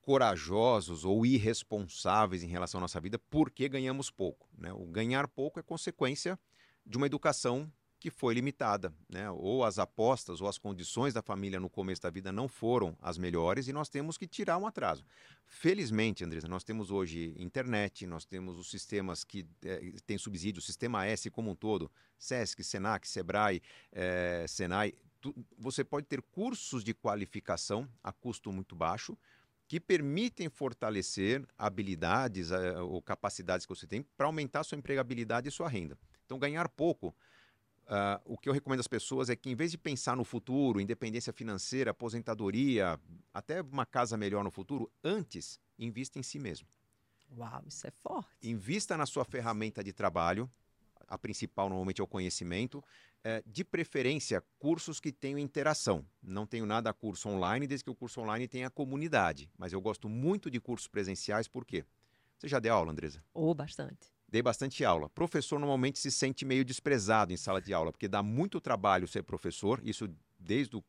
corajosos 0.00 1.04
ou 1.04 1.24
irresponsáveis 1.24 2.42
em 2.42 2.48
relação 2.48 2.78
à 2.78 2.82
nossa 2.82 3.00
vida 3.00 3.16
porque 3.30 3.68
ganhamos 3.68 4.10
pouco, 4.10 4.48
né? 4.58 4.72
O 4.72 4.86
ganhar 4.86 5.28
pouco 5.28 5.60
é 5.60 5.62
consequência 5.62 6.36
de 6.86 6.96
uma 6.96 7.06
educação 7.06 7.70
que 7.98 8.10
foi 8.10 8.32
limitada, 8.32 8.94
né? 9.10 9.30
Ou 9.30 9.62
as 9.62 9.78
apostas 9.78 10.40
ou 10.40 10.48
as 10.48 10.56
condições 10.56 11.12
da 11.12 11.20
família 11.20 11.60
no 11.60 11.68
começo 11.68 12.00
da 12.00 12.08
vida 12.08 12.32
não 12.32 12.48
foram 12.48 12.96
as 12.98 13.18
melhores 13.18 13.68
e 13.68 13.74
nós 13.74 13.90
temos 13.90 14.16
que 14.16 14.26
tirar 14.26 14.56
um 14.56 14.66
atraso. 14.66 15.04
Felizmente, 15.44 16.24
Andresa, 16.24 16.48
nós 16.48 16.64
temos 16.64 16.90
hoje 16.90 17.34
internet, 17.36 18.06
nós 18.06 18.24
temos 18.24 18.58
os 18.58 18.70
sistemas 18.70 19.22
que 19.22 19.46
eh, 19.62 19.92
têm 20.06 20.16
subsídio, 20.16 20.60
o 20.60 20.62
sistema 20.62 21.04
S 21.04 21.28
como 21.30 21.50
um 21.50 21.54
todo, 21.54 21.90
SESC, 22.18 22.64
SENAC, 22.64 23.06
SEBRAE, 23.06 23.60
eh, 23.92 24.46
SENAI. 24.48 24.94
tu- 25.20 25.34
você 25.58 25.84
pode 25.84 26.06
ter 26.06 26.22
cursos 26.22 26.82
de 26.82 26.94
qualificação 26.94 27.86
a 28.02 28.10
custo 28.10 28.50
muito 28.50 28.74
baixo 28.74 29.14
que 29.68 29.78
permitem 29.78 30.48
fortalecer 30.48 31.46
habilidades 31.58 32.50
eh, 32.50 32.80
ou 32.80 33.02
capacidades 33.02 33.66
que 33.66 33.74
você 33.74 33.86
tem 33.86 34.02
para 34.16 34.24
aumentar 34.26 34.64
sua 34.64 34.78
empregabilidade 34.78 35.48
e 35.48 35.52
sua 35.52 35.68
renda. 35.68 35.98
Então, 36.30 36.38
ganhar 36.38 36.68
pouco 36.68 37.12
ah, 37.88 38.20
o 38.24 38.38
que 38.38 38.48
eu 38.48 38.52
recomendo 38.52 38.78
às 38.78 38.86
pessoas 38.86 39.28
é 39.28 39.34
que, 39.34 39.50
em 39.50 39.56
vez 39.56 39.72
de 39.72 39.76
pensar 39.76 40.16
no 40.16 40.22
futuro, 40.22 40.80
independência 40.80 41.32
financeira, 41.32 41.90
aposentadoria, 41.90 43.00
até 43.34 43.60
uma 43.60 43.84
casa 43.84 44.16
melhor 44.16 44.44
no 44.44 44.50
futuro, 44.52 44.88
antes 45.02 45.58
invista 45.76 46.20
em 46.20 46.22
si 46.22 46.38
mesmo. 46.38 46.68
Uau, 47.36 47.64
isso 47.66 47.84
é 47.84 47.90
forte. 47.90 48.48
Invista 48.48 48.96
na 48.96 49.06
sua 49.06 49.24
ferramenta 49.24 49.82
de 49.82 49.92
trabalho, 49.92 50.48
a 51.08 51.18
principal 51.18 51.68
normalmente 51.68 52.00
é 52.00 52.04
o 52.04 52.06
conhecimento, 52.06 52.80
eh, 53.24 53.42
de 53.44 53.64
preferência 53.64 54.40
cursos 54.56 55.00
que 55.00 55.10
tenham 55.10 55.36
interação. 55.36 56.06
Não 56.22 56.46
tenho 56.46 56.64
nada 56.64 56.90
a 56.90 56.92
curso 56.92 57.28
online, 57.28 57.66
desde 57.66 57.82
que 57.82 57.90
o 57.90 57.94
curso 57.96 58.20
online 58.20 58.46
tenha 58.46 58.70
comunidade, 58.70 59.50
mas 59.58 59.72
eu 59.72 59.80
gosto 59.80 60.08
muito 60.08 60.48
de 60.48 60.60
cursos 60.60 60.86
presenciais, 60.86 61.48
por 61.48 61.64
quê? 61.64 61.84
Você 62.38 62.46
já 62.46 62.60
deu 62.60 62.72
aula, 62.72 62.92
Andresa? 62.92 63.20
Ou 63.34 63.52
bastante. 63.52 64.12
Dei 64.30 64.42
bastante 64.42 64.84
aula. 64.84 65.10
Professor 65.10 65.58
normalmente 65.58 65.98
se 65.98 66.10
sente 66.10 66.44
meio 66.44 66.64
desprezado 66.64 67.32
em 67.32 67.36
sala 67.36 67.60
de 67.60 67.74
aula, 67.74 67.90
porque 67.90 68.06
dá 68.06 68.22
muito 68.22 68.60
trabalho 68.60 69.08
ser 69.08 69.24
professor, 69.24 69.80
isso 69.84 70.08
desde 70.38 70.76
o, 70.76 70.84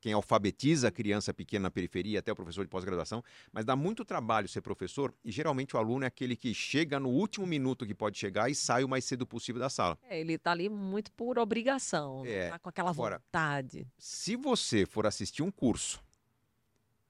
quem 0.00 0.14
alfabetiza 0.14 0.88
a 0.88 0.90
criança 0.90 1.34
pequena 1.34 1.64
na 1.64 1.70
periferia 1.70 2.20
até 2.20 2.32
o 2.32 2.34
professor 2.34 2.64
de 2.64 2.70
pós-graduação, 2.70 3.22
mas 3.52 3.66
dá 3.66 3.76
muito 3.76 4.02
trabalho 4.04 4.48
ser 4.48 4.62
professor 4.62 5.12
e 5.22 5.30
geralmente 5.30 5.76
o 5.76 5.78
aluno 5.78 6.04
é 6.04 6.06
aquele 6.06 6.34
que 6.36 6.54
chega 6.54 6.98
no 6.98 7.10
último 7.10 7.46
minuto 7.46 7.84
que 7.86 7.94
pode 7.94 8.16
chegar 8.18 8.48
e 8.50 8.54
sai 8.54 8.82
o 8.82 8.88
mais 8.88 9.04
cedo 9.04 9.26
possível 9.26 9.60
da 9.60 9.68
sala. 9.68 9.98
É, 10.08 10.18
ele 10.18 10.38
tá 10.38 10.52
ali 10.52 10.68
muito 10.70 11.12
por 11.12 11.38
obrigação, 11.38 12.18
não 12.24 12.26
É, 12.26 12.48
tá 12.50 12.58
com 12.58 12.68
aquela 12.70 12.90
agora- 12.90 13.18
vontade. 13.18 13.86
Se 13.98 14.36
você 14.36 14.86
for 14.86 15.06
assistir 15.06 15.42
um 15.42 15.50
curso 15.50 16.02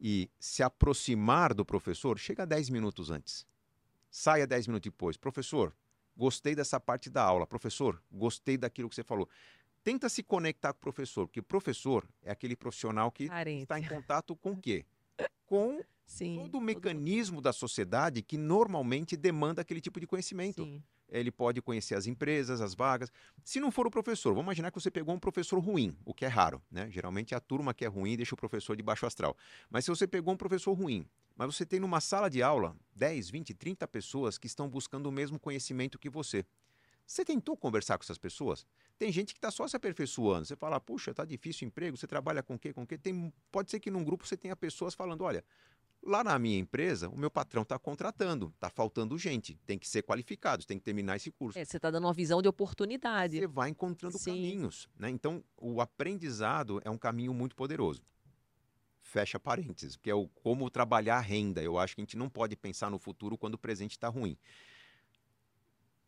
e 0.01 0.29
se 0.39 0.63
aproximar 0.65 1.55
do 1.55 1.65
professor, 1.65 2.19
chega 2.19 2.45
10 2.45 2.71
minutos 2.71 3.09
antes. 3.11 3.47
Saia 4.17 4.47
10 4.47 4.69
minutos 4.69 4.91
depois. 4.91 5.19
Professor, 5.19 5.77
gostei 6.17 6.55
dessa 6.55 6.81
parte 6.81 7.11
da 7.11 7.23
aula. 7.23 7.47
Professor, 7.47 8.03
gostei 8.11 8.57
daquilo 8.57 8.89
que 8.89 8.95
você 8.95 9.05
falou. 9.05 9.29
Tenta 9.85 10.09
se 10.09 10.23
conectar 10.23 10.73
com 10.73 10.79
o 10.79 10.81
professor, 10.81 11.27
porque 11.27 11.41
o 11.41 11.43
professor 11.43 12.09
é 12.23 12.31
aquele 12.31 12.57
profissional 12.57 13.13
que 13.13 13.29
Carente. 13.29 13.65
está 13.65 13.79
em 13.79 13.87
contato 13.87 14.35
com 14.35 14.53
o 14.53 14.57
quê? 14.57 14.87
Com 15.45 15.85
Sim. 16.07 16.41
todo 16.43 16.57
o 16.57 16.61
mecanismo 16.63 17.43
da 17.43 17.53
sociedade 17.53 18.23
que 18.23 18.39
normalmente 18.39 19.17
demanda 19.19 19.61
aquele 19.61 19.83
tipo 19.83 20.01
de 20.01 20.07
conhecimento 20.07 20.65
Sim. 20.65 20.83
Ele 21.09 21.31
pode 21.31 21.63
conhecer 21.63 21.95
as 21.95 22.07
empresas, 22.07 22.61
as 22.61 22.75
vagas. 22.75 23.11
Se 23.45 23.61
não 23.61 23.71
for 23.71 23.87
o 23.87 23.91
professor, 23.91 24.31
vamos 24.31 24.45
imaginar 24.45 24.71
que 24.71 24.81
você 24.81 24.91
pegou 24.91 25.15
um 25.15 25.19
professor 25.19 25.59
ruim, 25.59 25.97
o 26.05 26.13
que 26.13 26.25
é 26.25 26.29
raro, 26.29 26.63
né? 26.71 26.91
Geralmente 26.91 27.35
é 27.35 27.37
a 27.37 27.41
turma 27.41 27.73
que 27.73 27.85
é 27.85 27.89
ruim 27.89 28.17
deixa 28.17 28.35
o 28.35 28.39
professor 28.39 28.77
de 28.77 28.83
baixo 28.83 29.07
astral. 29.07 29.37
Mas 29.71 29.85
se 29.85 29.91
você 29.91 30.07
pegou 30.07 30.35
um 30.35 30.37
professor 30.37 30.73
ruim, 30.73 31.07
mas 31.37 31.55
você 31.55 31.67
tem 31.67 31.79
numa 31.79 32.01
sala 32.01 32.29
de 32.29 32.43
aula 32.43 32.77
10, 32.95 33.31
20, 33.31 33.55
30 33.55 33.87
pessoas 33.87 34.39
que 34.39 34.47
estão 34.47 34.69
buscando 34.69 35.07
o 35.07 35.13
mesmo 35.13 35.39
conhecimento 35.39 35.99
que 35.99 36.09
você. 36.09 36.45
Você 37.07 37.25
tentou 37.25 37.57
conversar 37.57 37.97
com 37.97 38.03
essas 38.03 38.19
pessoas? 38.19 38.67
Tem 38.99 39.13
gente 39.13 39.33
que 39.33 39.39
está 39.39 39.51
só 39.51 39.69
se 39.69 39.77
aperfeiçoando. 39.77 40.45
Você 40.45 40.57
fala, 40.57 40.81
puxa, 40.81 41.15
tá 41.15 41.25
difícil 41.25 41.67
o 41.67 41.69
emprego, 41.69 41.97
você 41.97 42.07
trabalha 42.07 42.43
com 42.43 42.55
o 42.55 42.59
quê? 42.59 42.73
Com 42.73 42.83
o 42.83 42.87
quê? 42.87 42.99
Tem, 42.99 43.33
pode 43.53 43.71
ser 43.71 43.79
que 43.79 43.91
num 43.91 44.03
grupo 44.03 44.27
você 44.27 44.37
tenha 44.37 44.57
pessoas 44.57 44.93
falando, 44.93 45.23
olha, 45.23 45.45
Lá 46.07 46.23
na 46.23 46.39
minha 46.39 46.57
empresa, 46.57 47.09
o 47.09 47.19
meu 47.19 47.29
patrão 47.29 47.63
está 47.63 47.77
contratando, 47.81 48.53
está 48.55 48.71
faltando 48.71 49.19
gente, 49.19 49.59
tem 49.67 49.77
que 49.77 49.89
ser 49.89 50.05
qualificado, 50.05 50.65
tem 50.65 50.79
que 50.79 50.85
terminar 50.85 51.17
esse 51.17 51.33
curso. 51.33 51.59
É, 51.59 51.65
você 51.65 51.79
está 51.79 51.91
dando 51.91 52.05
uma 52.05 52.13
visão 52.13 52.41
de 52.41 52.47
oportunidade. 52.47 53.37
Você 53.41 53.47
vai 53.49 53.71
encontrando 53.71 54.17
Sim. 54.17 54.31
caminhos. 54.31 54.89
Né? 54.97 55.11
Então, 55.11 55.43
o 55.57 55.81
aprendizado 55.81 56.81
é 56.85 56.91
um 56.91 56.97
caminho 56.97 57.35
muito 57.35 57.57
poderoso. 57.57 58.03
Fecha 59.01 59.41
parênteses, 59.41 59.97
porque 59.97 60.09
é 60.09 60.15
o 60.15 60.29
como 60.29 60.71
trabalhar 60.71 61.17
a 61.17 61.21
renda. 61.21 61.61
Eu 61.61 61.77
acho 61.77 61.97
que 61.97 62.01
a 62.01 62.05
gente 62.05 62.17
não 62.17 62.29
pode 62.29 62.55
pensar 62.55 62.89
no 62.89 63.01
futuro 63.01 63.37
quando 63.37 63.55
o 63.55 63.59
presente 63.59 63.93
está 63.93 64.07
ruim. 64.07 64.39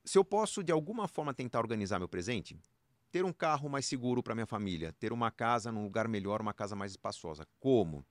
Se 0.04 0.16
eu 0.16 0.24
posso, 0.24 0.62
de 0.62 0.70
alguma 0.70 1.08
forma, 1.08 1.34
tentar 1.34 1.58
organizar 1.58 1.98
meu 1.98 2.08
presente, 2.08 2.56
ter 3.10 3.24
um 3.24 3.32
carro 3.32 3.68
mais 3.68 3.84
seguro 3.84 4.22
para 4.22 4.34
minha 4.34 4.46
família, 4.46 4.92
ter 4.92 5.12
uma 5.12 5.32
casa 5.32 5.72
num 5.72 5.82
lugar 5.82 6.06
melhor, 6.06 6.40
uma 6.40 6.54
casa 6.54 6.76
mais 6.76 6.92
espaçosa. 6.92 7.44
Como? 7.58 8.06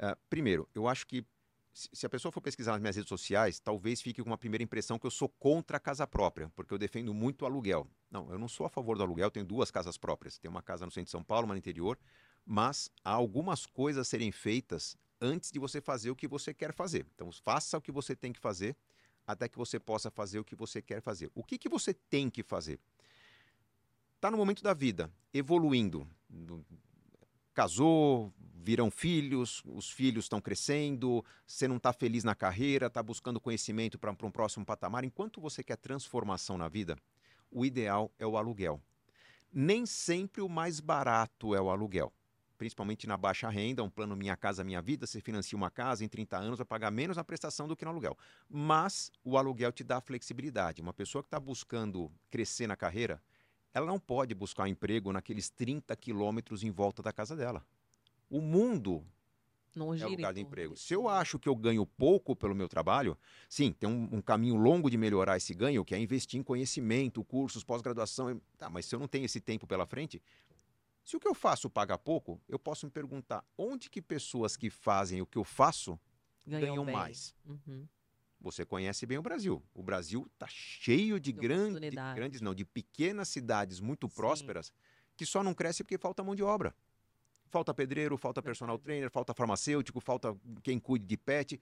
Ah, 0.00 0.16
primeiro, 0.30 0.66
eu 0.74 0.88
acho 0.88 1.06
que 1.06 1.24
se 1.72 2.04
a 2.04 2.08
pessoa 2.08 2.32
for 2.32 2.40
pesquisar 2.40 2.72
nas 2.72 2.80
minhas 2.80 2.96
redes 2.96 3.08
sociais, 3.08 3.60
talvez 3.60 4.00
fique 4.00 4.22
com 4.22 4.30
uma 4.30 4.38
primeira 4.38 4.64
impressão 4.64 4.98
que 4.98 5.06
eu 5.06 5.10
sou 5.10 5.28
contra 5.28 5.76
a 5.76 5.80
casa 5.80 6.06
própria, 6.06 6.50
porque 6.56 6.72
eu 6.72 6.78
defendo 6.78 7.12
muito 7.14 7.42
o 7.42 7.46
aluguel. 7.46 7.86
Não, 8.10 8.30
eu 8.32 8.38
não 8.38 8.48
sou 8.48 8.66
a 8.66 8.70
favor 8.70 8.96
do 8.96 9.02
aluguel, 9.04 9.30
tenho 9.30 9.46
duas 9.46 9.70
casas 9.70 9.96
próprias. 9.96 10.38
Tenho 10.38 10.50
uma 10.50 10.62
casa 10.62 10.84
no 10.84 10.90
centro 10.90 11.04
de 11.04 11.10
São 11.10 11.22
Paulo, 11.22 11.46
uma 11.46 11.54
no 11.54 11.58
interior, 11.58 11.98
mas 12.44 12.90
há 13.04 13.12
algumas 13.12 13.66
coisas 13.66 14.00
a 14.00 14.04
serem 14.04 14.32
feitas 14.32 14.96
antes 15.20 15.52
de 15.52 15.58
você 15.58 15.80
fazer 15.80 16.10
o 16.10 16.16
que 16.16 16.26
você 16.26 16.52
quer 16.54 16.72
fazer. 16.72 17.06
Então, 17.14 17.30
faça 17.30 17.76
o 17.76 17.80
que 17.80 17.92
você 17.92 18.16
tem 18.16 18.32
que 18.32 18.40
fazer 18.40 18.74
até 19.26 19.48
que 19.48 19.58
você 19.58 19.78
possa 19.78 20.10
fazer 20.10 20.38
o 20.38 20.44
que 20.44 20.56
você 20.56 20.80
quer 20.82 21.00
fazer. 21.00 21.30
O 21.34 21.44
que, 21.44 21.58
que 21.58 21.68
você 21.68 21.94
tem 21.94 22.28
que 22.28 22.42
fazer? 22.42 22.80
Está 24.16 24.30
no 24.30 24.36
momento 24.36 24.62
da 24.62 24.74
vida, 24.74 25.10
evoluindo. 25.32 26.08
Casou, 27.60 28.32
viram 28.64 28.90
filhos, 28.90 29.62
os 29.66 29.90
filhos 29.90 30.24
estão 30.24 30.40
crescendo, 30.40 31.22
você 31.46 31.68
não 31.68 31.76
está 31.76 31.92
feliz 31.92 32.24
na 32.24 32.34
carreira, 32.34 32.86
está 32.86 33.02
buscando 33.02 33.38
conhecimento 33.38 33.98
para 33.98 34.10
um 34.10 34.30
próximo 34.30 34.64
patamar. 34.64 35.04
Enquanto 35.04 35.42
você 35.42 35.62
quer 35.62 35.76
transformação 35.76 36.56
na 36.56 36.68
vida, 36.68 36.96
o 37.50 37.62
ideal 37.62 38.10
é 38.18 38.26
o 38.26 38.38
aluguel. 38.38 38.80
Nem 39.52 39.84
sempre 39.84 40.40
o 40.40 40.48
mais 40.48 40.80
barato 40.80 41.54
é 41.54 41.60
o 41.60 41.68
aluguel. 41.68 42.10
Principalmente 42.56 43.06
na 43.06 43.18
baixa 43.18 43.50
renda, 43.50 43.82
um 43.82 43.90
plano 43.90 44.16
Minha 44.16 44.38
Casa 44.38 44.64
Minha 44.64 44.80
Vida, 44.80 45.06
você 45.06 45.20
financia 45.20 45.54
uma 45.54 45.70
casa 45.70 46.02
em 46.02 46.08
30 46.08 46.38
anos, 46.38 46.58
vai 46.60 46.66
pagar 46.66 46.90
menos 46.90 47.18
na 47.18 47.24
prestação 47.24 47.68
do 47.68 47.76
que 47.76 47.84
no 47.84 47.90
aluguel. 47.90 48.16
Mas 48.48 49.12
o 49.22 49.36
aluguel 49.36 49.70
te 49.70 49.84
dá 49.84 50.00
flexibilidade. 50.00 50.80
Uma 50.80 50.94
pessoa 50.94 51.22
que 51.22 51.26
está 51.26 51.38
buscando 51.38 52.10
crescer 52.30 52.66
na 52.66 52.74
carreira, 52.74 53.22
ela 53.72 53.86
não 53.86 53.98
pode 53.98 54.34
buscar 54.34 54.68
emprego 54.68 55.12
naqueles 55.12 55.48
30 55.50 55.94
quilômetros 55.96 56.62
em 56.62 56.70
volta 56.70 57.02
da 57.02 57.12
casa 57.12 57.36
dela. 57.36 57.64
O 58.28 58.40
mundo 58.40 59.04
não 59.74 59.94
é 59.94 60.04
o 60.04 60.10
lugar 60.10 60.34
de 60.34 60.40
emprego. 60.40 60.76
Se 60.76 60.94
eu 60.94 61.08
acho 61.08 61.38
que 61.38 61.48
eu 61.48 61.54
ganho 61.54 61.86
pouco 61.86 62.34
pelo 62.34 62.54
meu 62.54 62.68
trabalho, 62.68 63.16
sim, 63.48 63.72
tem 63.72 63.88
um, 63.88 64.08
um, 64.12 64.20
caminho 64.20 64.56
longo 64.56 64.90
de 64.90 64.96
melhorar 64.96 65.36
esse 65.36 65.54
ganho, 65.54 65.84
que 65.84 65.94
é 65.94 65.98
investir 65.98 66.40
em 66.40 66.42
conhecimento, 66.42 67.24
cursos, 67.24 67.62
pós-graduação. 67.62 68.40
Tá, 68.58 68.68
mas 68.68 68.86
se 68.86 68.94
eu 68.94 68.98
não 68.98 69.06
tenho 69.06 69.24
esse 69.24 69.40
tempo 69.40 69.66
pela 69.66 69.86
frente, 69.86 70.20
se 71.04 71.16
o 71.16 71.20
que 71.20 71.28
eu 71.28 71.34
faço 71.34 71.70
paga 71.70 71.96
pouco, 71.96 72.40
eu 72.48 72.58
posso 72.58 72.86
me 72.86 72.92
perguntar 72.92 73.44
onde 73.56 73.88
que 73.88 74.02
pessoas 74.02 74.56
que 74.56 74.70
fazem 74.70 75.20
o 75.22 75.26
que 75.26 75.38
eu 75.38 75.44
faço 75.44 75.98
ganham, 76.46 76.76
ganham 76.76 76.84
mais. 76.84 77.34
Uhum. 77.44 77.86
Você 78.40 78.64
conhece 78.64 79.04
bem 79.04 79.18
o 79.18 79.22
Brasil. 79.22 79.62
O 79.74 79.82
Brasil 79.82 80.26
está 80.32 80.46
cheio 80.48 81.20
de, 81.20 81.32
de 81.32 81.38
grandes, 81.38 81.94
grandes, 82.14 82.40
não, 82.40 82.54
de 82.54 82.64
pequenas 82.64 83.28
cidades 83.28 83.80
muito 83.80 84.08
sim. 84.08 84.14
prósperas 84.14 84.72
que 85.16 85.26
só 85.26 85.42
não 85.42 85.52
cresce 85.52 85.84
porque 85.84 85.98
falta 85.98 86.24
mão 86.24 86.34
de 86.34 86.42
obra. 86.42 86.74
Falta 87.50 87.74
pedreiro, 87.74 88.16
falta 88.16 88.40
personal 88.40 88.78
trainer, 88.78 89.10
falta 89.10 89.34
farmacêutico, 89.34 90.00
falta 90.00 90.34
quem 90.62 90.78
cuide 90.78 91.04
de 91.04 91.16
pet. 91.16 91.60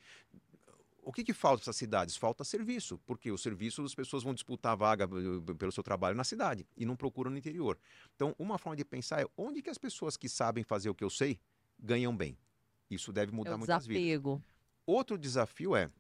O 1.03 1.13
que, 1.13 1.25
que 1.25 1.33
falta 1.33 1.63
essas 1.63 1.75
cidades? 1.75 2.17
Falta 2.17 2.45
serviço, 2.45 2.99
porque 3.07 3.33
o 3.33 3.39
serviço 3.39 3.83
as 3.83 3.95
pessoas 3.95 4.23
vão 4.23 4.35
disputar 4.35 4.73
a 4.73 4.77
vaga 4.77 5.05
eh, 5.05 5.55
pelo 5.55 5.73
seu 5.73 5.83
trabalho 5.83 6.15
na 6.15 6.25
cidade 6.25 6.67
e 6.77 6.85
não 6.85 6.95
procuram 6.95 7.31
no 7.31 7.39
interior. 7.39 7.79
Então, 8.15 8.37
uma 8.39 8.59
forma 8.59 8.77
de 8.77 8.85
pensar 8.85 9.23
é 9.23 9.27
onde 9.37 9.63
que 9.63 9.71
as 9.71 9.79
pessoas 9.79 10.17
que 10.17 10.29
sabem 10.29 10.63
fazer 10.63 10.91
o 10.91 10.95
que 10.95 11.03
eu 11.03 11.11
sei 11.11 11.41
ganham 11.79 12.15
bem. 12.15 12.37
Isso 12.91 13.13
deve 13.13 13.33
mudar 13.33 13.53
é 13.53 13.57
muitas 13.57 13.87
vidas. 13.87 14.39
Outro 14.87 15.19
desafio 15.19 15.75
é, 15.75 15.91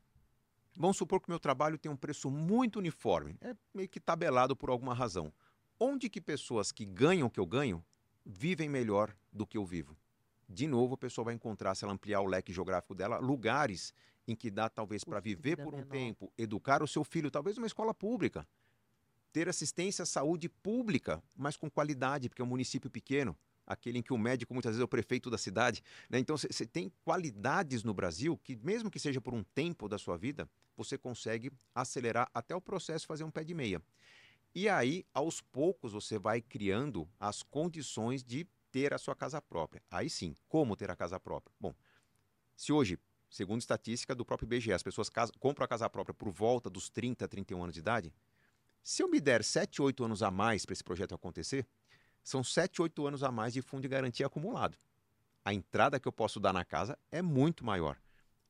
vamos 0.79 0.97
supor 0.97 1.20
que 1.20 1.29
meu 1.29 1.41
trabalho 1.41 1.76
tem 1.76 1.91
um 1.91 1.97
preço 1.97 2.31
muito 2.31 2.79
uniforme, 2.79 3.37
é 3.41 3.55
meio 3.74 3.89
que 3.89 3.99
tabelado 3.99 4.55
por 4.55 4.70
alguma 4.70 4.95
razão. 4.95 5.33
Onde 5.79 6.09
que 6.09 6.20
pessoas 6.20 6.70
que 6.70 6.87
ganham 6.87 7.26
o 7.26 7.31
que 7.31 7.41
eu 7.41 7.47
ganho 7.47 7.85
vivem 8.24 8.68
melhor 8.68 9.14
do 9.33 9.47
que 9.47 9.59
eu 9.59 9.64
vivo. 9.64 9.97
De 10.49 10.66
novo, 10.66 10.95
a 10.95 10.99
pessoa 10.99 11.26
vai 11.26 11.35
encontrar, 11.35 11.74
se 11.74 11.85
ela 11.85 11.93
ampliar 11.93 12.20
o 12.20 12.26
leque 12.26 12.53
geográfico 12.53 12.95
dela, 12.95 13.18
lugares 13.18 13.93
em 14.26 14.35
que 14.35 14.51
dá 14.51 14.68
talvez 14.68 15.05
para 15.05 15.20
viver 15.20 15.57
por 15.57 15.74
um 15.74 15.79
menor. 15.79 15.91
tempo, 15.91 16.33
educar 16.39 16.83
o 16.83 16.89
seu 16.89 17.05
filho, 17.05 17.31
talvez 17.31 17.57
numa 17.57 17.66
escola 17.66 17.93
pública, 17.93 18.47
ter 19.33 19.49
assistência 19.49 20.03
à 20.03 20.07
saúde 20.07 20.49
pública, 20.49 21.22
mas 21.37 21.57
com 21.57 21.70
qualidade, 21.70 22.29
porque 22.29 22.41
é 22.41 22.45
um 22.45 22.49
município 22.49 22.91
pequeno, 22.91 23.37
aquele 23.69 23.99
em 23.99 24.03
que 24.03 24.12
o 24.12 24.19
médico 24.19 24.55
muitas 24.55 24.71
vezes 24.71 24.81
é 24.81 24.85
o 24.85 24.89
prefeito 24.89 25.31
da 25.31 25.39
cidade. 25.39 25.83
Né? 26.09 26.19
Então 26.19 26.37
você 26.37 26.66
tem 26.66 26.91
qualidades 27.05 27.85
no 27.85 27.95
Brasil 27.95 28.37
que, 28.39 28.57
mesmo 28.57 28.91
que 28.91 28.99
seja 28.99 29.21
por 29.21 29.35
um 29.35 29.45
tempo 29.45 29.89
da 29.89 29.99
sua 29.99 30.16
vida, 30.16 30.49
você 30.77 30.97
consegue 30.97 31.53
acelerar 31.75 32.31
até 32.33 32.55
o 32.55 32.61
processo 32.61 33.07
fazer 33.07 33.25
um 33.25 33.31
pé 33.31 33.45
de 33.45 33.55
meia. 33.55 33.83
E 34.55 34.69
aí, 34.69 35.05
aos 35.12 35.41
poucos, 35.41 35.93
você 35.93 36.19
vai 36.19 36.41
criando 36.41 37.09
as 37.21 37.43
condições 37.43 38.25
de 38.25 38.47
ter 38.71 38.95
a 38.95 38.99
sua 38.99 39.14
casa 39.14 39.41
própria. 39.41 39.83
Aí 39.91 40.09
sim, 40.09 40.35
como 40.49 40.77
ter 40.77 40.91
a 40.91 40.97
casa 40.97 41.21
própria? 41.21 41.55
Bom, 41.61 41.75
se 42.57 42.73
hoje, 42.73 42.99
segundo 43.31 43.61
estatística 43.61 44.14
do 44.14 44.25
próprio 44.25 44.47
IBGE, 44.47 44.73
as 44.73 44.83
pessoas 44.83 45.09
casa, 45.09 45.33
compram 45.39 45.64
a 45.64 45.69
casa 45.69 45.89
própria 45.89 46.14
por 46.14 46.31
volta 46.31 46.71
dos 46.71 46.89
30, 46.89 47.29
31 47.29 47.62
anos 47.62 47.75
de 47.75 47.81
idade, 47.81 48.12
se 48.83 49.03
eu 49.03 49.09
me 49.09 49.21
der 49.21 49.45
7, 49.45 49.83
8 49.83 50.05
anos 50.05 50.23
a 50.23 50.31
mais 50.31 50.64
para 50.64 50.73
esse 50.73 50.83
projeto 50.83 51.14
acontecer, 51.14 51.66
são 52.29 52.45
7, 52.45 52.83
8 52.83 53.07
anos 53.07 53.22
a 53.22 53.33
mais 53.33 53.55
de 53.55 53.62
fundo 53.62 53.81
de 53.81 53.89
garantia 53.89 54.26
acumulado. 54.26 54.76
A 55.43 55.55
entrada 55.55 55.99
que 55.99 56.07
eu 56.07 56.12
posso 56.12 56.39
dar 56.39 56.53
na 56.53 56.62
casa 56.62 56.99
é 57.11 57.22
muito 57.22 57.64
maior. 57.64 57.97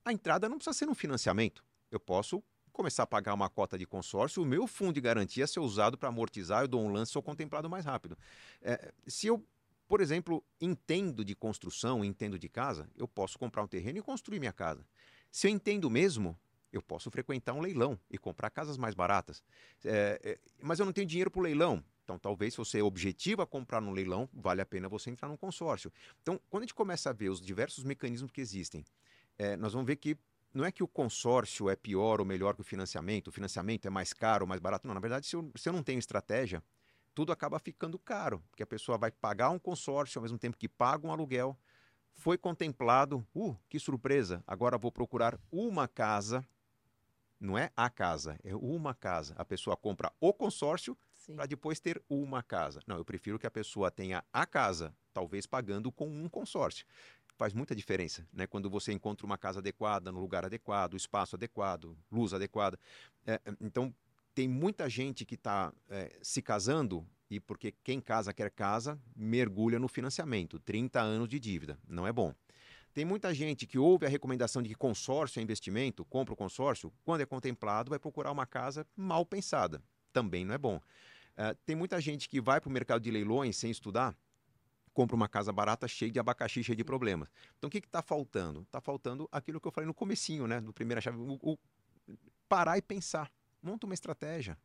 A 0.05 0.13
entrada 0.13 0.49
não 0.49 0.59
precisa 0.59 0.77
ser 0.77 0.89
um 0.89 0.95
financiamento. 0.97 1.65
Eu 1.89 2.01
posso 2.01 2.43
começar 2.73 3.05
a 3.05 3.07
pagar 3.07 3.35
uma 3.35 3.49
cota 3.49 3.79
de 3.79 3.87
consórcio, 3.87 4.43
o 4.43 4.47
meu 4.47 4.67
fundo 4.67 4.95
de 4.95 5.01
garantia 5.01 5.47
ser 5.47 5.61
usado 5.61 5.97
para 5.97 6.09
amortizar, 6.09 6.63
eu 6.63 6.69
dou 6.69 6.85
um 6.85 6.93
lance, 6.93 7.13
sou 7.13 7.23
contemplado 7.23 7.71
mais 7.71 7.85
rápido. 7.85 8.19
É, 8.61 8.93
se 9.07 9.29
eu, 9.29 9.45
por 9.87 10.01
exemplo, 10.01 10.45
entendo 10.61 11.25
de 11.25 11.37
construção, 11.37 12.05
entendo 12.05 12.37
de 12.37 12.49
casa, 12.49 12.89
eu 12.97 13.07
posso 13.07 13.39
comprar 13.39 13.63
um 13.63 13.69
terreno 13.69 13.99
e 13.99 14.03
construir 14.03 14.41
minha 14.41 14.53
casa. 14.53 14.85
Se 15.31 15.47
eu 15.47 15.53
entendo 15.53 15.89
mesmo, 15.89 16.37
eu 16.73 16.83
posso 16.83 17.13
frequentar 17.13 17.53
um 17.53 17.61
leilão 17.61 17.97
e 18.11 18.19
comprar 18.19 18.51
casas 18.51 18.77
mais 18.77 18.95
baratas. 18.95 19.41
É, 19.85 20.21
é, 20.23 20.39
mas 20.61 20.81
eu 20.81 20.87
não 20.87 20.93
tenho 20.93 21.07
dinheiro 21.07 21.31
para 21.31 21.41
o 21.41 21.43
leilão. 21.43 21.83
Então, 22.09 22.19
talvez 22.19 22.55
se 22.55 22.59
você 22.59 22.79
é 22.79 22.83
objetivo 22.83 23.43
a 23.43 23.47
comprar 23.47 23.83
no 23.83 23.91
leilão, 23.91 24.27
vale 24.33 24.63
a 24.63 24.67
pena 24.67 24.89
você 24.89 25.11
entrar 25.11 25.29
num 25.29 25.37
consórcio. 25.37 25.93
Então, 26.23 26.41
quando 26.49 26.63
a 26.63 26.65
gente 26.65 26.75
começa 26.75 27.11
a 27.11 27.13
ver 27.13 27.29
os 27.29 27.39
diversos 27.39 27.85
mecanismos 27.85 28.33
que 28.33 28.41
existem, 28.41 28.83
é, 29.37 29.59
nós 29.59 29.75
vamos 29.75 29.87
ver 29.87 29.97
que 29.97 30.17
não 30.55 30.65
é 30.65 30.73
que 30.73 30.83
o 30.83 30.89
consórcio 30.89 31.69
é 31.69 31.77
pior 31.77 32.19
ou 32.19 32.25
melhor 32.25 32.55
que 32.55 32.63
o 32.63 32.65
financiamento, 32.65 33.29
o 33.29 33.31
financiamento 33.31 33.85
é 33.85 33.91
mais 33.91 34.15
caro 34.15 34.45
ou 34.45 34.49
mais 34.49 34.59
barato. 34.59 34.87
Não, 34.87 34.95
na 34.95 35.01
verdade, 35.01 35.27
se 35.27 35.37
eu, 35.37 35.53
se 35.55 35.69
eu 35.69 35.73
não 35.75 35.83
tenho 35.83 35.99
estratégia, 35.99 36.65
tudo 37.15 37.31
acaba 37.31 37.59
ficando 37.59 37.99
caro, 37.99 38.43
porque 38.49 38.63
a 38.63 38.67
pessoa 38.67 38.97
vai 38.97 39.11
pagar 39.11 39.51
um 39.51 39.59
consórcio 39.59 40.19
ao 40.19 40.23
mesmo 40.23 40.39
tempo 40.39 40.57
que 40.57 40.67
paga 40.67 41.07
um 41.07 41.13
aluguel. 41.13 41.59
Foi 42.15 42.39
contemplado, 42.39 43.23
uh, 43.35 43.55
que 43.69 43.79
surpresa, 43.79 44.43
agora 44.47 44.79
vou 44.79 44.91
procurar 44.91 45.39
uma 45.53 45.87
casa. 45.87 46.43
Não 47.39 47.59
é 47.59 47.71
a 47.77 47.91
casa, 47.91 48.41
é 48.43 48.57
uma 48.57 48.95
casa. 48.95 49.35
A 49.37 49.45
pessoa 49.45 49.77
compra 49.77 50.11
o 50.19 50.33
consórcio 50.33 50.97
para 51.35 51.47
depois 51.47 51.81
ter 51.81 52.03
uma 52.09 52.43
casa. 52.43 52.81
Não, 52.87 52.97
eu 52.97 53.05
prefiro 53.05 53.39
que 53.39 53.47
a 53.47 53.51
pessoa 53.51 53.91
tenha 53.91 54.25
a 54.33 54.47
casa, 54.47 54.95
talvez 55.13 55.47
pagando 55.47 55.91
com 55.93 56.09
um 56.09 56.29
consórcio 56.29 56.87
faz 57.39 57.55
muita 57.55 57.75
diferença, 57.75 58.27
né? 58.33 58.49
Quando 58.49 58.69
você 58.69 58.93
encontra 58.93 59.25
uma 59.25 59.39
casa 59.39 59.61
adequada, 59.61 60.11
no 60.11 60.19
lugar 60.19 60.45
adequado, 60.45 60.97
espaço 60.97 61.37
adequado, 61.37 61.97
luz 62.11 62.35
adequada. 62.35 62.77
É, 63.25 63.35
é 63.35 63.41
então, 63.61 63.95
tem 64.35 64.49
muita 64.49 64.91
gente 64.91 65.25
que 65.25 65.37
está 65.37 65.73
é, 65.89 66.19
se 66.21 66.43
casando 66.43 67.07
e 67.31 67.39
porque 67.39 67.73
quem 67.85 68.01
casa 68.01 68.33
quer 68.33 68.51
casa, 68.51 69.01
mergulha 69.15 69.79
no 69.79 69.87
financiamento. 69.87 70.59
30 70.59 71.01
anos 71.01 71.29
de 71.29 71.39
dívida, 71.39 71.79
não 71.87 72.07
é 72.07 72.13
bom. 72.13 72.35
Tem 72.93 73.05
muita 73.05 73.33
gente 73.33 73.67
que 73.67 73.79
ouve 73.79 74.07
a 74.07 74.09
recomendação 74.09 74.61
de 74.61 74.71
que 74.71 74.75
consórcio 74.75 75.39
é 75.39 75.43
investimento, 75.43 76.05
compra 76.05 76.35
o 76.35 76.37
consórcio, 76.37 76.93
quando 77.05 77.21
é 77.21 77.27
contemplado, 77.27 77.91
vai 77.91 77.99
procurar 77.99 78.33
uma 78.33 78.47
casa 78.47 78.87
mal 78.97 79.25
pensada. 79.25 79.81
Também 80.13 80.45
não 80.45 80.55
é 80.55 80.59
bom. 80.59 80.81
Uh, 81.39 81.55
tem 81.65 81.77
muita 81.77 82.01
gente 82.01 82.29
que 82.29 82.41
vai 82.41 82.61
para 82.61 82.69
o 82.69 82.73
mercado 82.73 83.01
de 83.01 83.11
leilões 83.13 83.57
sem 83.57 83.71
estudar, 83.71 84.17
compra 84.93 85.15
uma 85.15 85.29
casa 85.29 85.53
barata 85.53 85.87
cheia 85.87 86.11
de 86.11 86.19
abacaxi, 86.19 86.65
cheia 86.65 86.75
de 86.75 86.83
problemas. 86.83 87.29
Então 87.57 87.69
o 87.69 87.71
que 87.71 87.79
está 87.79 88.03
faltando? 88.03 88.63
Está 88.63 88.81
faltando 88.81 89.29
aquilo 89.31 89.61
que 89.61 89.69
eu 89.69 89.71
falei 89.71 89.87
no 89.87 89.95
comecinho, 89.95 90.49
né? 90.49 90.59
No 90.59 90.73
primeira 90.73 91.01
chave, 91.01 91.17
o, 91.17 91.39
o, 91.41 91.57
parar 92.49 92.77
e 92.77 92.83
pensar. 92.83 93.31
Monta 93.63 93.87
uma 93.87 93.95
estratégia. 93.95 94.59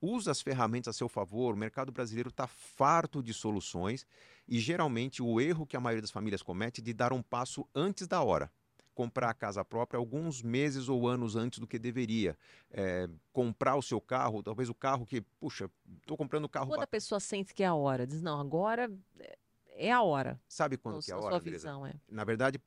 Usa 0.00 0.30
as 0.30 0.40
ferramentas 0.40 0.94
a 0.94 0.96
seu 0.96 1.10
favor. 1.10 1.52
O 1.52 1.58
mercado 1.58 1.92
brasileiro 1.92 2.30
está 2.30 2.46
farto 2.46 3.22
de 3.22 3.34
soluções 3.34 4.06
e 4.48 4.58
geralmente 4.58 5.22
o 5.22 5.38
erro 5.38 5.66
que 5.66 5.76
a 5.76 5.80
maioria 5.80 6.00
das 6.00 6.10
famílias 6.10 6.42
comete 6.42 6.80
é 6.80 6.84
de 6.84 6.94
dar 6.94 7.12
um 7.12 7.22
passo 7.22 7.68
antes 7.74 8.06
da 8.06 8.22
hora 8.22 8.50
comprar 8.96 9.28
a 9.28 9.34
casa 9.34 9.62
própria 9.62 9.98
alguns 9.98 10.42
meses 10.42 10.88
ou 10.88 11.06
anos 11.06 11.36
antes 11.36 11.58
do 11.58 11.66
que 11.66 11.78
deveria. 11.78 12.36
É, 12.70 13.06
comprar 13.30 13.76
o 13.76 13.82
seu 13.82 14.00
carro, 14.00 14.42
talvez 14.42 14.70
o 14.70 14.74
carro 14.74 15.04
que, 15.04 15.20
puxa, 15.38 15.70
estou 16.00 16.16
comprando 16.16 16.46
o 16.46 16.48
carro. 16.48 16.68
Quando 16.68 16.82
a 16.82 16.86
pessoa 16.86 17.20
sente 17.20 17.54
que 17.54 17.62
é 17.62 17.66
a 17.66 17.74
hora, 17.74 18.06
diz, 18.06 18.22
não, 18.22 18.40
agora 18.40 18.90
é, 19.20 19.38
é 19.76 19.92
a 19.92 20.00
hora. 20.00 20.40
Sabe 20.48 20.78
quando 20.78 21.04
que 21.04 21.12
é 21.12 21.14
a 21.14 21.18
hora? 21.18 21.30
Sua 21.30 21.38
visão, 21.40 21.86
é. 21.86 21.92
Na 22.10 22.24
verdade, 22.24 22.58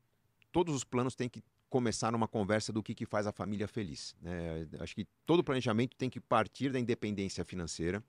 todos 0.52 0.76
os 0.76 0.84
planos 0.84 1.16
têm 1.16 1.28
que 1.28 1.44
começar 1.68 2.12
numa 2.12 2.28
conversa 2.28 2.72
do 2.72 2.84
que, 2.84 2.94
que 2.94 3.08
faz 3.08 3.26
a 3.26 3.32
família 3.32 3.68
feliz. 3.68 4.16
Né? 4.22 4.68
Acho 4.80 4.94
que 4.94 5.08
todo 5.26 5.44
planejamento 5.44 5.98
tem 5.98 6.12
que 6.12 6.20
partir 6.20 6.72
da 6.72 6.80
independência 6.80 7.44
financeira. 7.44 8.04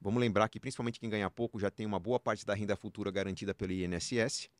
Vamos 0.00 0.20
lembrar 0.20 0.48
que, 0.48 0.58
principalmente 0.58 0.98
quem 0.98 1.08
ganha 1.08 1.30
pouco, 1.30 1.58
já 1.60 1.70
tem 1.70 1.86
uma 1.86 2.00
boa 2.00 2.18
parte 2.18 2.44
da 2.44 2.52
renda 2.52 2.74
futura 2.74 3.12
garantida 3.12 3.54
pelo 3.54 3.72
INSS. 3.72 4.50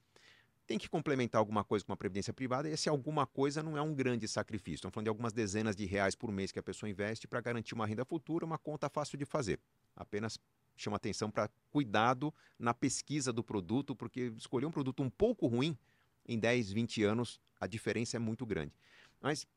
Tem 0.70 0.78
que 0.78 0.88
complementar 0.88 1.40
alguma 1.40 1.64
coisa 1.64 1.84
com 1.84 1.90
uma 1.90 1.96
previdência 1.96 2.32
privada, 2.32 2.68
e 2.68 2.72
essa 2.72 2.88
alguma 2.90 3.26
coisa 3.26 3.60
não 3.60 3.76
é 3.76 3.82
um 3.82 3.92
grande 3.92 4.28
sacrifício. 4.28 4.76
Estamos 4.76 4.94
falando 4.94 5.06
de 5.06 5.08
algumas 5.08 5.32
dezenas 5.32 5.74
de 5.74 5.84
reais 5.84 6.14
por 6.14 6.30
mês 6.30 6.52
que 6.52 6.60
a 6.60 6.62
pessoa 6.62 6.88
investe 6.88 7.26
para 7.26 7.40
garantir 7.40 7.74
uma 7.74 7.84
renda 7.84 8.04
futura, 8.04 8.46
uma 8.46 8.56
conta 8.56 8.88
fácil 8.88 9.18
de 9.18 9.24
fazer. 9.24 9.58
Apenas 9.96 10.38
chama 10.76 10.96
atenção 10.96 11.28
para 11.28 11.50
cuidado 11.72 12.32
na 12.56 12.72
pesquisa 12.72 13.32
do 13.32 13.42
produto, 13.42 13.96
porque 13.96 14.32
escolher 14.36 14.64
um 14.64 14.70
produto 14.70 15.02
um 15.02 15.10
pouco 15.10 15.48
ruim, 15.48 15.76
em 16.24 16.38
10, 16.38 16.70
20 16.70 17.02
anos, 17.02 17.40
a 17.58 17.66
diferença 17.66 18.16
é 18.16 18.20
muito 18.20 18.46
grande. 18.46 18.72
Mas 19.20 19.48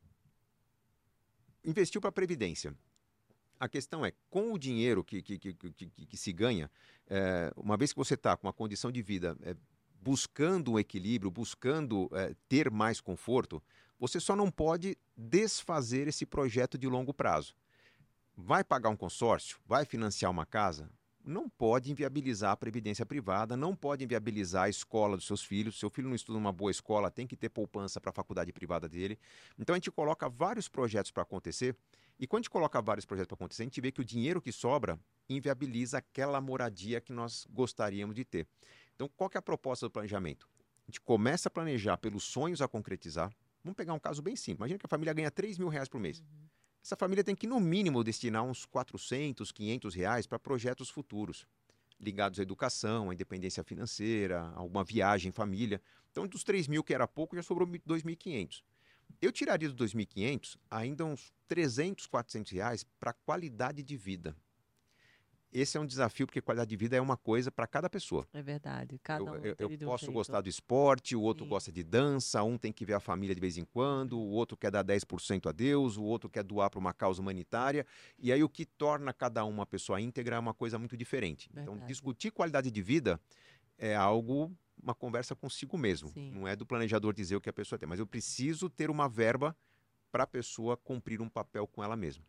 investiu 1.64 2.01
para 2.01 2.09
a 2.09 2.11
Previdência. 2.11 2.76
A 3.59 3.70
questão 3.70 4.03
é, 4.03 4.14
com 4.32 4.51
o 4.51 4.57
dinheiro 4.57 5.03
que, 5.03 5.22
que, 5.22 5.38
que, 5.38 5.53
que, 5.53 5.89
que 6.07 6.18
se 6.18 6.34
ganha, 6.34 6.72
é, 7.07 7.53
uma 7.55 7.78
vez 7.78 7.93
que 7.93 7.99
você 7.99 8.16
está 8.16 8.36
com 8.36 8.47
uma 8.47 8.53
condição 8.53 8.91
de 8.91 9.03
vida 9.03 9.38
é, 9.43 9.55
buscando 10.04 10.74
um 10.74 10.80
equilíbrio, 10.80 11.32
buscando 11.32 12.10
é, 12.12 12.36
ter 12.49 12.70
mais 12.70 12.99
conforto, 12.99 13.64
você 13.97 14.20
só 14.20 14.36
não 14.36 14.51
pode 14.51 14.97
desfazer 15.16 16.08
esse 16.08 16.26
projeto 16.26 16.78
de 16.78 16.88
longo 16.88 17.14
prazo. 17.14 17.56
Vai 18.36 18.64
pagar 18.64 18.89
um 18.89 18.97
consórcio? 18.97 19.58
Vai 19.66 19.86
financiar 19.86 20.30
uma 20.30 20.45
casa? 20.45 20.89
Não 21.24 21.47
pode 21.47 21.89
inviabilizar 21.89 22.51
a 22.51 22.58
previdência 22.58 23.06
privada, 23.06 23.56
não 23.56 23.74
pode 23.74 24.04
inviabilizar 24.04 24.64
a 24.64 24.70
escola 24.70 25.16
dos 25.16 25.26
seus 25.26 25.41
filhos. 25.41 25.80
Seu 25.80 25.89
filho 25.89 26.10
não 26.10 26.16
estuda 26.16 26.38
numa 26.38 26.51
boa 26.51 26.70
escola, 26.70 27.10
tem 27.10 27.26
que 27.26 27.38
ter 27.38 27.47
poupança 27.47 28.01
para 28.01 28.10
a 28.10 28.14
faculdade 28.14 28.51
privada 28.51 28.89
dele. 28.89 29.18
Então 29.58 29.74
a 29.74 29.78
gente 29.78 29.89
coloca 29.89 30.28
vários 30.28 30.68
projetos 30.68 31.12
para 31.12 31.24
acontecer 31.24 31.78
e 32.20 32.28
quando 32.28 32.39
a 32.39 32.43
gente 32.43 32.49
coloca 32.49 32.82
vários 32.82 33.06
projetos 33.06 33.28
para 33.28 33.36
acontecer, 33.36 33.64
a 33.64 33.66
gente 33.66 33.82
vê 33.82 33.91
que 33.91 34.01
o 34.01 34.06
dinheiro 34.06 34.41
que 34.41 34.51
sobra 34.51 34.99
inviabiliza 35.30 35.97
aquela 35.97 36.39
moradia 36.39 37.01
que 37.01 37.12
nós 37.12 37.47
gostaríamos 37.49 38.16
de 38.16 38.24
ter. 38.24 38.47
Então, 38.96 39.10
qual 39.16 39.30
é 39.34 39.38
a 39.38 39.41
proposta 39.41 39.88
do 39.88 39.91
planejamento? 39.91 40.48
A 40.88 40.91
gente 40.91 41.02
começa 41.02 41.48
a 41.48 41.52
planejar 41.52 41.98
pelos 41.98 42.24
sonhos 42.24 42.62
a 42.62 42.68
concretizar. 42.68 43.34
Vamos 43.64 43.78
pegar 43.78 43.94
um 43.94 44.00
caso 44.00 44.22
bem 44.22 44.36
simples. 44.36 44.60
Imagina 44.60 44.80
que 44.80 44.86
a 44.86 44.89
família 44.89 45.14
ganha 45.14 45.32
3 45.32 45.58
mil 45.58 45.70
reais 45.70 45.88
por 45.88 46.00
mês. 46.00 46.20
Uhum. 46.20 46.50
Essa 46.84 46.98
família 46.98 47.24
tem 47.24 47.34
que, 47.34 47.48
no 47.48 47.60
mínimo, 47.62 48.04
destinar 48.04 48.44
uns 48.44 48.66
400, 48.66 49.52
500 49.54 49.96
reais 49.96 50.28
para 50.28 50.38
projetos 50.38 50.89
futuros, 50.89 51.48
ligados 51.98 52.39
à 52.39 52.41
educação, 52.44 53.10
à 53.10 53.14
independência 53.14 53.64
financeira, 53.64 54.52
a 54.54 54.62
uma 54.62 54.84
viagem 54.84 55.30
em 55.30 55.32
família. 55.32 55.82
Então, 56.12 56.28
dos 56.28 56.44
3 56.44 56.68
mil, 56.68 56.84
que 56.84 56.94
era 56.94 57.08
pouco, 57.08 57.38
já 57.38 57.41
sobrou 57.41 57.66
2.500. 57.66 58.62
Eu 59.22 59.32
tiraria 59.32 59.70
dos 59.70 59.94
2.500 59.94 60.58
ainda 60.70 61.06
uns 61.06 61.32
300, 61.48 62.06
400 62.08 62.52
reais 62.52 62.86
para 63.00 63.14
qualidade 63.14 63.82
de 63.82 63.96
vida. 63.96 64.36
Esse 65.54 65.78
é 65.78 65.80
um 65.80 65.86
desafio, 65.86 66.26
porque 66.26 66.41
qualidade 66.41 66.70
de 66.70 66.76
vida 66.76 66.95
é 66.95 67.01
uma 67.01 67.16
coisa 67.16 67.51
para 67.51 67.68
cada 67.68 67.89
pessoa. 67.89 68.28
É 68.34 68.41
verdade. 68.41 68.99
Cada 69.04 69.24
um 69.24 69.36
eu, 69.36 69.56
eu, 69.60 69.70
eu 69.70 69.78
posso 69.80 70.12
gostar 70.12 70.41
do 70.41 70.49
esporte, 70.49 71.16
o 71.16 71.22
outro 71.22 71.45
Sim. 71.45 71.49
gosta 71.49 71.72
de 71.72 71.84
dança, 71.84 72.43
um 72.43 72.58
tem 72.58 72.72
que 72.72 72.86
ver 72.86 72.93
a 72.93 72.99
família 72.99 73.36
de 73.36 73.41
vez 73.41 73.58
em 73.58 73.64
quando, 73.64 74.18
o 74.18 74.30
outro 74.30 74.58
quer 74.58 74.72
dar 74.72 74.84
10% 74.84 75.47
a 75.47 75.51
Deus, 75.51 75.95
o 75.97 76.04
outro 76.04 76.30
quer 76.30 76.43
doar 76.43 76.70
para 76.70 76.80
uma 76.80 76.93
causa 76.93 77.22
humanitária. 77.22 77.86
E 78.18 78.32
aí 78.32 78.43
o 78.43 78.49
que 78.49 78.66
torna 78.66 79.14
cada 79.14 79.45
um 79.45 79.49
uma 79.49 79.66
pessoa 79.66 80.01
íntegra 80.01 80.36
é 80.36 80.39
uma 80.39 80.54
coisa 80.54 80.80
muito 80.80 80.97
diferente. 80.97 81.47
Então, 81.51 81.64
verdade. 81.64 81.78
Então, 81.78 81.88
discutir 81.88 82.32
qualidade 82.32 82.72
de 82.72 82.82
vida 82.82 83.20
é 83.78 83.95
algo 83.95 84.51
uma 84.82 84.95
conversa 84.95 85.36
consigo 85.36 85.78
mesmo. 85.78 86.10
Sim. 86.10 86.32
Não 86.32 86.47
é 86.47 86.56
do 86.56 86.66
planejador 86.66 87.14
dizer 87.14 87.36
o 87.36 87.41
que 87.41 87.49
a 87.49 87.54
pessoa 87.54 87.78
tem, 87.78 87.88
mas 87.88 87.99
eu 87.99 88.08
preciso 88.08 88.70
ter 88.70 88.89
uma 88.89 89.08
verba 89.08 89.56
para 90.12 90.24
a 90.24 90.28
pessoa 90.28 90.78
cumprir 90.78 91.22
um 91.22 91.30
papel 91.30 91.68
com 91.68 91.84
ela 91.84 91.95
mesma. 91.95 92.24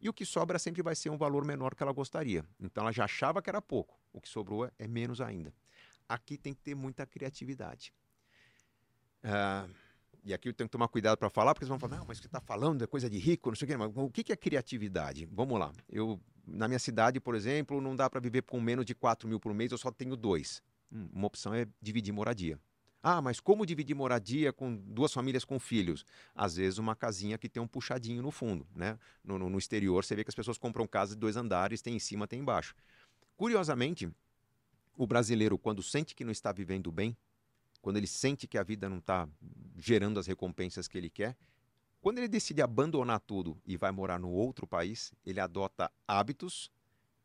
E 0.00 0.08
o 0.08 0.12
que 0.12 0.24
sobra 0.24 0.58
sempre 0.58 0.82
vai 0.82 0.94
ser 0.94 1.10
um 1.10 1.16
valor 1.16 1.44
menor 1.44 1.74
que 1.74 1.82
ela 1.82 1.92
gostaria. 1.92 2.44
Então 2.60 2.82
ela 2.82 2.92
já 2.92 3.04
achava 3.04 3.40
que 3.40 3.48
era 3.48 3.62
pouco. 3.62 3.98
O 4.12 4.20
que 4.20 4.28
sobrou 4.28 4.70
é 4.78 4.86
menos 4.86 5.20
ainda. 5.20 5.52
Aqui 6.08 6.36
tem 6.36 6.54
que 6.54 6.60
ter 6.60 6.74
muita 6.74 7.06
criatividade. 7.06 7.92
Uh, 9.24 9.68
e 10.26 10.34
aqui 10.34 10.48
eu 10.48 10.52
tenho 10.52 10.68
que 10.68 10.72
tomar 10.72 10.88
cuidado 10.88 11.16
para 11.16 11.30
falar, 11.30 11.54
porque 11.54 11.64
eles 11.64 11.68
vão 11.68 11.78
falar, 11.78 11.98
não, 11.98 12.04
mas 12.06 12.18
que 12.18 12.26
está 12.26 12.40
falando 12.40 12.82
é 12.82 12.86
coisa 12.86 13.08
de 13.08 13.16
rico, 13.16 13.48
não 13.48 13.56
sei 13.56 13.64
o 13.64 13.68
quê. 13.68 13.76
Mas 13.76 13.92
o 13.94 14.10
que 14.10 14.32
é 14.32 14.36
criatividade? 14.36 15.24
Vamos 15.30 15.58
lá. 15.58 15.72
Eu, 15.88 16.20
na 16.44 16.66
minha 16.66 16.80
cidade, 16.80 17.20
por 17.20 17.34
exemplo, 17.34 17.80
não 17.80 17.94
dá 17.94 18.10
para 18.10 18.20
viver 18.20 18.42
com 18.42 18.60
menos 18.60 18.84
de 18.84 18.94
4 18.94 19.28
mil 19.28 19.38
por 19.38 19.54
mês, 19.54 19.70
eu 19.70 19.78
só 19.78 19.90
tenho 19.90 20.16
dois. 20.16 20.62
Hum, 20.90 21.08
uma 21.12 21.28
opção 21.28 21.54
é 21.54 21.66
dividir 21.80 22.12
moradia. 22.12 22.58
Ah, 23.08 23.22
mas 23.22 23.38
como 23.38 23.64
dividir 23.64 23.94
moradia 23.94 24.52
com 24.52 24.74
duas 24.74 25.12
famílias 25.12 25.44
com 25.44 25.60
filhos? 25.60 26.04
Às 26.34 26.56
vezes 26.56 26.76
uma 26.76 26.96
casinha 26.96 27.38
que 27.38 27.48
tem 27.48 27.62
um 27.62 27.66
puxadinho 27.68 28.20
no 28.20 28.32
fundo, 28.32 28.66
né? 28.74 28.98
No, 29.22 29.38
no, 29.38 29.48
no 29.48 29.58
exterior 29.58 30.04
você 30.04 30.16
vê 30.16 30.24
que 30.24 30.30
as 30.30 30.34
pessoas 30.34 30.58
compram 30.58 30.88
casas 30.88 31.14
de 31.14 31.20
dois 31.20 31.36
andares, 31.36 31.80
tem 31.80 31.94
em 31.94 32.00
cima, 32.00 32.26
tem 32.26 32.40
embaixo. 32.40 32.74
Curiosamente, 33.36 34.10
o 34.96 35.06
brasileiro, 35.06 35.56
quando 35.56 35.84
sente 35.84 36.16
que 36.16 36.24
não 36.24 36.32
está 36.32 36.50
vivendo 36.50 36.90
bem, 36.90 37.16
quando 37.80 37.96
ele 37.96 38.08
sente 38.08 38.48
que 38.48 38.58
a 38.58 38.64
vida 38.64 38.88
não 38.88 38.98
está 38.98 39.28
gerando 39.78 40.18
as 40.18 40.26
recompensas 40.26 40.88
que 40.88 40.98
ele 40.98 41.08
quer, 41.08 41.36
quando 42.00 42.18
ele 42.18 42.26
decide 42.26 42.60
abandonar 42.60 43.20
tudo 43.20 43.56
e 43.64 43.76
vai 43.76 43.92
morar 43.92 44.18
no 44.18 44.30
outro 44.30 44.66
país, 44.66 45.14
ele 45.24 45.38
adota 45.38 45.92
hábitos 46.08 46.72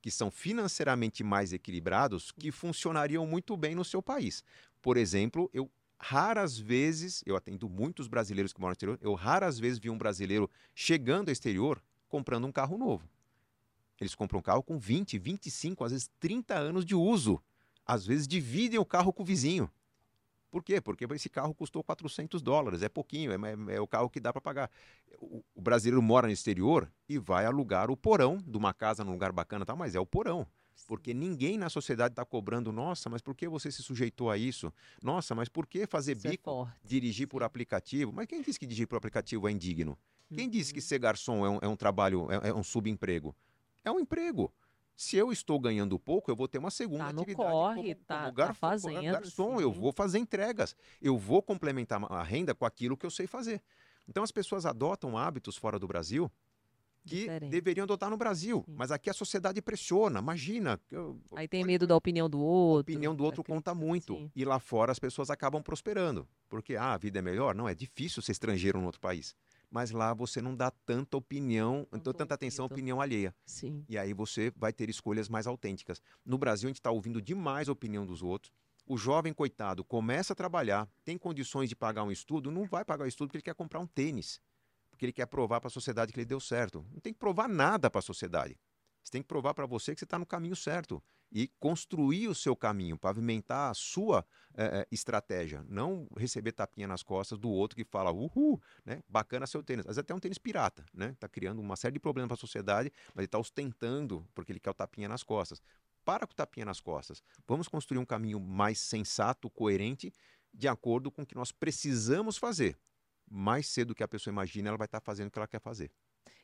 que 0.01 0.09
são 0.09 0.31
financeiramente 0.31 1.23
mais 1.23 1.53
equilibrados 1.53 2.31
que 2.31 2.51
funcionariam 2.51 3.25
muito 3.25 3.55
bem 3.55 3.75
no 3.75 3.85
seu 3.85 4.01
país. 4.01 4.43
Por 4.81 4.97
exemplo, 4.97 5.49
eu 5.53 5.69
raras 5.99 6.57
vezes, 6.57 7.23
eu 7.25 7.35
atendo 7.35 7.69
muitos 7.69 8.07
brasileiros 8.07 8.51
que 8.51 8.59
moram 8.59 8.71
no 8.71 8.73
exterior, 8.73 8.99
eu 9.01 9.13
raras 9.13 9.59
vezes 9.59 9.77
vi 9.77 9.89
um 9.89 9.97
brasileiro 9.97 10.49
chegando 10.73 11.29
ao 11.29 11.33
exterior 11.33 11.81
comprando 12.09 12.45
um 12.45 12.51
carro 12.51 12.77
novo. 12.77 13.07
Eles 13.99 14.15
compram 14.15 14.39
um 14.39 14.41
carro 14.43 14.63
com 14.63 14.79
20, 14.79 15.19
25, 15.19 15.83
às 15.83 15.91
vezes 15.91 16.09
30 16.19 16.55
anos 16.55 16.83
de 16.83 16.95
uso. 16.95 17.41
Às 17.85 18.05
vezes 18.05 18.27
dividem 18.27 18.79
o 18.79 18.85
carro 18.85 19.13
com 19.13 19.21
o 19.21 19.25
vizinho. 19.25 19.69
Por 20.49 20.63
quê? 20.63 20.81
Porque 20.81 21.05
esse 21.05 21.29
carro 21.29 21.53
custou 21.53 21.81
400 21.81 22.41
dólares, 22.41 22.81
é 22.81 22.89
pouquinho, 22.89 23.31
é, 23.31 23.35
é, 23.35 23.75
é 23.75 23.79
o 23.79 23.87
carro 23.87 24.09
que 24.09 24.19
dá 24.19 24.33
para 24.33 24.41
pagar. 24.41 24.69
O, 25.17 25.41
o, 25.55 25.61
brasileiro 25.61 26.01
mora 26.01 26.27
no 26.27 26.33
exterior 26.33 26.91
e 27.07 27.17
vai 27.17 27.45
alugar 27.45 27.89
o 27.89 27.95
porão 27.95 28.37
de 28.45 28.57
uma 28.57 28.73
casa 28.73 29.03
num 29.03 29.13
lugar 29.13 29.31
bacana, 29.31 29.65
tal, 29.65 29.77
mas 29.77 29.95
é 29.95 29.99
o 29.99 30.05
porão. 30.05 30.45
Porque 30.87 31.13
ninguém 31.13 31.57
na 31.57 31.69
sociedade 31.69 32.13
está 32.13 32.25
cobrando, 32.25 32.71
nossa, 32.71 33.09
mas 33.09 33.21
por 33.21 33.35
que 33.35 33.47
você 33.47 33.71
se 33.71 33.81
sujeitou 33.81 34.29
a 34.29 34.37
isso? 34.37 34.73
Nossa, 35.01 35.33
mas 35.33 35.49
por 35.49 35.67
que 35.67 35.87
fazer 35.87 36.17
isso 36.17 36.27
é 36.27 36.31
bico, 36.31 36.67
é 36.67 36.87
dirigir 36.87 37.27
por 37.27 37.43
aplicativo? 37.43 38.11
Mas 38.11 38.27
quem 38.27 38.41
disse 38.41 38.59
que 38.59 38.65
dirigir 38.65 38.87
por 38.87 38.97
aplicativo 38.97 39.47
é 39.47 39.51
indigno? 39.51 39.97
Quem 40.33 40.45
uhum. 40.45 40.51
disse 40.51 40.73
que 40.73 40.81
ser 40.81 40.99
garçom 40.99 41.45
é 41.45 41.49
um, 41.49 41.59
é 41.61 41.67
um 41.67 41.75
trabalho, 41.75 42.27
é, 42.31 42.49
é 42.49 42.53
um 42.53 42.63
subemprego? 42.63 43.35
É 43.83 43.91
um 43.91 43.99
emprego. 43.99 44.53
Se 44.95 45.17
eu 45.17 45.31
estou 45.31 45.59
ganhando 45.59 45.97
pouco, 45.97 46.29
eu 46.29 46.35
vou 46.35 46.47
ter 46.47 46.57
uma 46.57 46.69
segunda 46.69 47.05
tá 47.05 47.13
no 47.13 47.21
atividade. 47.21 47.51
Corre, 47.51 47.95
como, 47.95 48.05
tá, 48.05 48.19
como 48.21 48.33
gar, 48.33 48.47
tá 48.47 48.53
fazendo, 48.53 49.01
garçom, 49.01 49.57
sim. 49.57 49.63
eu 49.63 49.71
vou 49.71 49.91
fazer 49.91 50.19
entregas. 50.19 50.75
Eu 51.01 51.17
vou 51.17 51.41
complementar 51.41 52.01
a 52.11 52.21
renda 52.21 52.53
com 52.53 52.65
aquilo 52.65 52.95
que 52.95 53.05
eu 53.05 53.11
sei 53.11 53.25
fazer. 53.27 53.61
Então 54.07 54.23
as 54.23 54.31
pessoas 54.31 54.65
adotam 54.65 55.17
hábitos 55.17 55.57
fora 55.57 55.79
do 55.79 55.87
Brasil 55.87 56.31
que 57.05 57.21
Diferente. 57.21 57.49
deveriam 57.49 57.83
adotar 57.83 58.09
no 58.09 58.17
Brasil. 58.17 58.63
Sim. 58.65 58.75
Mas 58.77 58.91
aqui 58.91 59.09
a 59.09 59.13
sociedade 59.13 59.61
pressiona. 59.61 60.19
Imagina. 60.19 60.79
Eu, 60.89 61.19
Aí 61.35 61.47
tem 61.47 61.63
medo 61.63 61.87
da 61.87 61.95
opinião 61.95 62.29
do 62.29 62.39
outro. 62.39 62.91
A 62.91 62.95
opinião 62.95 63.15
do 63.15 63.23
outro 63.23 63.43
conta 63.43 63.73
muito. 63.73 64.15
Sim. 64.15 64.31
E 64.35 64.45
lá 64.45 64.59
fora 64.59 64.91
as 64.91 64.99
pessoas 64.99 65.29
acabam 65.29 65.61
prosperando. 65.61 66.27
Porque 66.49 66.75
ah, 66.75 66.93
a 66.93 66.97
vida 66.97 67.19
é 67.19 67.21
melhor? 67.21 67.55
Não, 67.55 67.67
é 67.67 67.73
difícil 67.73 68.21
ser 68.21 68.31
estrangeiro 68.33 68.79
em 68.79 68.85
outro 68.85 68.99
país 68.99 69.35
mas 69.71 69.89
lá 69.89 70.13
você 70.13 70.41
não 70.41 70.53
dá 70.53 70.69
tanta 70.69 71.15
opinião, 71.15 71.87
então, 71.93 72.11
tanta 72.11 72.35
atenção 72.35 72.65
à 72.65 72.67
opinião 72.67 72.99
alheia. 72.99 73.33
Sim. 73.45 73.85
E 73.87 73.97
aí 73.97 74.13
você 74.13 74.51
vai 74.57 74.73
ter 74.73 74.89
escolhas 74.89 75.29
mais 75.29 75.47
autênticas. 75.47 76.01
No 76.25 76.37
Brasil, 76.37 76.67
a 76.67 76.71
gente 76.71 76.79
está 76.79 76.91
ouvindo 76.91 77.21
demais 77.21 77.69
a 77.69 77.71
opinião 77.71 78.05
dos 78.05 78.21
outros. 78.21 78.51
O 78.85 78.97
jovem, 78.97 79.33
coitado, 79.33 79.85
começa 79.85 80.33
a 80.33 80.35
trabalhar, 80.35 80.89
tem 81.05 81.17
condições 81.17 81.69
de 81.69 81.75
pagar 81.75 82.03
um 82.03 82.11
estudo, 82.11 82.51
não 82.51 82.65
vai 82.65 82.83
pagar 82.83 83.05
o 83.05 83.07
estudo 83.07 83.29
porque 83.29 83.37
ele 83.37 83.43
quer 83.43 83.55
comprar 83.55 83.79
um 83.79 83.87
tênis. 83.87 84.41
Porque 85.01 85.07
ele 85.07 85.13
quer 85.13 85.25
provar 85.25 85.59
para 85.59 85.67
a 85.67 85.71
sociedade 85.71 86.13
que 86.13 86.19
ele 86.19 86.27
deu 86.27 86.39
certo. 86.39 86.85
Não 86.93 86.99
tem 86.99 87.11
que 87.11 87.17
provar 87.17 87.49
nada 87.49 87.89
para 87.89 87.97
a 87.97 88.03
sociedade. 88.03 88.55
Você 89.01 89.11
tem 89.13 89.23
que 89.23 89.27
provar 89.27 89.55
para 89.55 89.65
você 89.65 89.95
que 89.95 89.99
você 89.99 90.05
está 90.05 90.19
no 90.19 90.27
caminho 90.27 90.55
certo 90.55 91.01
e 91.31 91.47
construir 91.59 92.27
o 92.27 92.35
seu 92.35 92.55
caminho, 92.55 92.99
pavimentar 92.99 93.71
a 93.71 93.73
sua 93.73 94.23
é, 94.53 94.87
estratégia, 94.91 95.65
não 95.67 96.07
receber 96.15 96.51
tapinha 96.51 96.87
nas 96.87 97.01
costas 97.01 97.39
do 97.39 97.49
outro 97.49 97.75
que 97.75 97.83
fala, 97.83 98.11
uhul, 98.11 98.61
né? 98.85 99.01
bacana 99.09 99.47
seu 99.47 99.63
tênis. 99.63 99.87
Vezes 99.87 99.97
até 99.97 100.13
um 100.13 100.19
tênis 100.19 100.37
pirata, 100.37 100.85
né? 100.93 101.09
Está 101.13 101.27
criando 101.27 101.59
uma 101.59 101.75
série 101.75 101.93
de 101.93 101.99
problemas 101.99 102.27
para 102.27 102.35
a 102.35 102.37
sociedade, 102.37 102.93
mas 103.07 103.17
ele 103.17 103.25
está 103.25 103.39
ostentando 103.39 104.23
porque 104.35 104.51
ele 104.51 104.59
quer 104.59 104.69
o 104.69 104.73
tapinha 104.75 105.09
nas 105.09 105.23
costas. 105.23 105.63
Para 106.05 106.27
com 106.27 106.33
o 106.33 106.35
tapinha 106.35 106.67
nas 106.67 106.79
costas. 106.79 107.23
Vamos 107.47 107.67
construir 107.67 107.97
um 107.97 108.05
caminho 108.05 108.39
mais 108.39 108.77
sensato, 108.77 109.49
coerente, 109.49 110.13
de 110.53 110.67
acordo 110.67 111.09
com 111.09 111.23
o 111.23 111.25
que 111.25 111.33
nós 111.33 111.51
precisamos 111.51 112.37
fazer. 112.37 112.77
Mais 113.33 113.67
cedo 113.67 113.95
que 113.95 114.03
a 114.03 114.07
pessoa 114.07 114.31
imagina, 114.31 114.67
ela 114.67 114.77
vai 114.77 114.85
estar 114.85 114.99
tá 114.99 115.05
fazendo 115.05 115.27
o 115.27 115.31
que 115.31 115.39
ela 115.39 115.47
quer 115.47 115.61
fazer. 115.61 115.89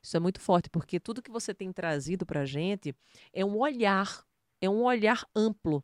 Isso 0.01 0.15
é 0.15 0.19
muito 0.19 0.39
forte, 0.39 0.69
porque 0.69 0.99
tudo 0.99 1.21
que 1.21 1.29
você 1.29 1.53
tem 1.53 1.71
trazido 1.73 2.25
para 2.25 2.41
a 2.41 2.45
gente 2.45 2.95
é 3.33 3.43
um 3.43 3.57
olhar, 3.57 4.23
é 4.61 4.69
um 4.69 4.83
olhar 4.83 5.27
amplo, 5.35 5.83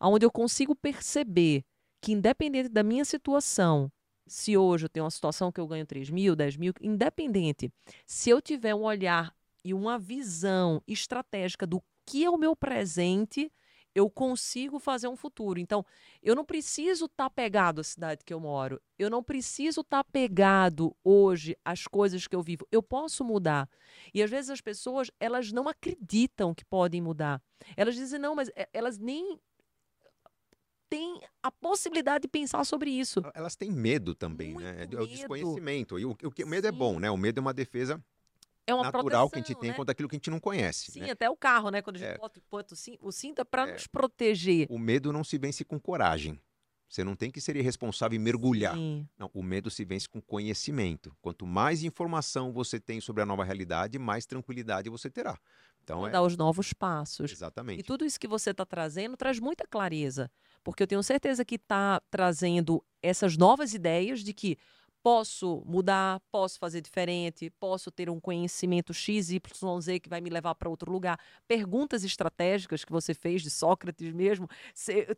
onde 0.00 0.24
eu 0.24 0.30
consigo 0.30 0.74
perceber 0.74 1.62
que, 2.00 2.12
independente 2.12 2.70
da 2.70 2.82
minha 2.82 3.04
situação, 3.04 3.92
se 4.26 4.56
hoje 4.56 4.86
eu 4.86 4.88
tenho 4.88 5.04
uma 5.04 5.10
situação 5.10 5.52
que 5.52 5.60
eu 5.60 5.66
ganho 5.66 5.84
3 5.84 6.08
mil, 6.08 6.34
10 6.34 6.56
mil, 6.56 6.72
independente, 6.80 7.70
se 8.06 8.30
eu 8.30 8.40
tiver 8.40 8.74
um 8.74 8.82
olhar 8.82 9.34
e 9.62 9.74
uma 9.74 9.98
visão 9.98 10.82
estratégica 10.86 11.66
do 11.66 11.82
que 12.06 12.24
é 12.24 12.30
o 12.30 12.38
meu 12.38 12.56
presente, 12.56 13.52
eu 13.94 14.08
consigo 14.08 14.78
fazer 14.78 15.08
um 15.08 15.16
futuro. 15.16 15.58
Então, 15.58 15.84
eu 16.22 16.34
não 16.34 16.44
preciso 16.44 17.06
estar 17.06 17.24
tá 17.24 17.30
pegado 17.30 17.80
à 17.80 17.84
cidade 17.84 18.24
que 18.24 18.32
eu 18.32 18.40
moro. 18.40 18.80
Eu 18.98 19.10
não 19.10 19.22
preciso 19.22 19.80
estar 19.80 20.04
tá 20.04 20.10
pegado 20.10 20.96
hoje 21.02 21.56
às 21.64 21.86
coisas 21.86 22.26
que 22.26 22.36
eu 22.36 22.42
vivo. 22.42 22.66
Eu 22.70 22.82
posso 22.82 23.24
mudar. 23.24 23.68
E 24.14 24.22
às 24.22 24.30
vezes 24.30 24.50
as 24.50 24.60
pessoas, 24.60 25.10
elas 25.18 25.52
não 25.52 25.68
acreditam 25.68 26.54
que 26.54 26.64
podem 26.64 27.00
mudar. 27.00 27.42
Elas 27.76 27.94
dizem, 27.94 28.18
não, 28.18 28.34
mas 28.34 28.50
eh, 28.54 28.68
elas 28.72 28.98
nem 28.98 29.38
têm 30.88 31.20
a 31.42 31.52
possibilidade 31.52 32.22
de 32.22 32.28
pensar 32.28 32.64
sobre 32.64 32.90
isso. 32.90 33.22
Elas 33.34 33.54
têm 33.54 33.70
medo 33.70 34.14
também, 34.14 34.54
Muito 34.54 34.64
né? 34.64 34.88
É 34.90 35.00
o 35.00 35.06
desconhecimento. 35.06 35.98
E 35.98 36.04
o, 36.04 36.10
o, 36.10 36.44
o 36.44 36.48
medo 36.48 36.66
é 36.66 36.72
bom, 36.72 36.98
né? 36.98 37.10
O 37.10 37.16
medo 37.16 37.38
é 37.38 37.40
uma 37.40 37.54
defesa 37.54 38.02
é 38.70 38.74
uma 38.74 38.84
natural 38.84 39.02
proteção, 39.02 39.28
que 39.30 39.38
a 39.38 39.42
gente 39.42 39.60
tem 39.60 39.70
né? 39.70 39.76
contra 39.76 39.92
aquilo 39.92 40.08
que 40.08 40.16
a 40.16 40.18
gente 40.18 40.30
não 40.30 40.40
conhece. 40.40 40.92
Sim, 40.92 41.00
né? 41.00 41.10
até 41.10 41.28
o 41.28 41.36
carro, 41.36 41.70
né? 41.70 41.82
Quando 41.82 41.96
a 41.96 41.98
gente 41.98 42.08
é. 42.08 42.18
bota, 42.18 42.40
bota 42.50 42.74
o 43.00 43.12
cinto, 43.12 43.40
é 43.40 43.44
para 43.44 43.68
é. 43.68 43.72
nos 43.72 43.86
proteger. 43.86 44.66
O 44.70 44.78
medo 44.78 45.12
não 45.12 45.24
se 45.24 45.38
vence 45.38 45.64
com 45.64 45.78
coragem. 45.78 46.40
Você 46.90 47.04
não 47.04 47.14
tem 47.14 47.30
que 47.30 47.40
ser 47.40 47.54
irresponsável 47.54 48.16
e 48.16 48.18
mergulhar. 48.18 48.74
Sim. 48.74 49.06
Não, 49.16 49.30
o 49.32 49.44
medo 49.44 49.70
se 49.70 49.84
vence 49.84 50.08
com 50.08 50.20
conhecimento. 50.20 51.16
Quanto 51.22 51.46
mais 51.46 51.84
informação 51.84 52.52
você 52.52 52.80
tem 52.80 53.00
sobre 53.00 53.22
a 53.22 53.26
nova 53.26 53.44
realidade, 53.44 53.96
mais 53.96 54.26
tranquilidade 54.26 54.90
você 54.90 55.08
terá. 55.08 55.38
Então 55.84 56.06
é 56.06 56.10
Dar 56.10 56.22
os 56.22 56.36
novos 56.36 56.72
passos. 56.72 57.30
E 57.30 57.34
exatamente. 57.34 57.84
tudo 57.84 58.04
isso 58.04 58.18
que 58.18 58.26
você 58.26 58.50
está 58.50 58.66
trazendo 58.66 59.16
traz 59.16 59.38
muita 59.38 59.66
clareza, 59.68 60.28
porque 60.64 60.82
eu 60.82 60.86
tenho 60.86 61.02
certeza 61.02 61.44
que 61.44 61.54
está 61.54 62.02
trazendo 62.10 62.84
essas 63.00 63.36
novas 63.36 63.72
ideias 63.72 64.20
de 64.20 64.34
que 64.34 64.58
posso 65.02 65.62
mudar, 65.66 66.20
posso 66.30 66.58
fazer 66.58 66.80
diferente, 66.80 67.50
posso 67.58 67.90
ter 67.90 68.10
um 68.10 68.20
conhecimento 68.20 68.92
X, 68.92 69.30
Y, 69.30 69.40
Z 69.80 70.00
que 70.00 70.08
vai 70.08 70.20
me 70.20 70.28
levar 70.30 70.54
para 70.54 70.68
outro 70.68 70.92
lugar. 70.92 71.18
Perguntas 71.48 72.04
estratégicas 72.04 72.84
que 72.84 72.92
você 72.92 73.14
fez 73.14 73.42
de 73.42 73.50
Sócrates 73.50 74.12
mesmo. 74.12 74.48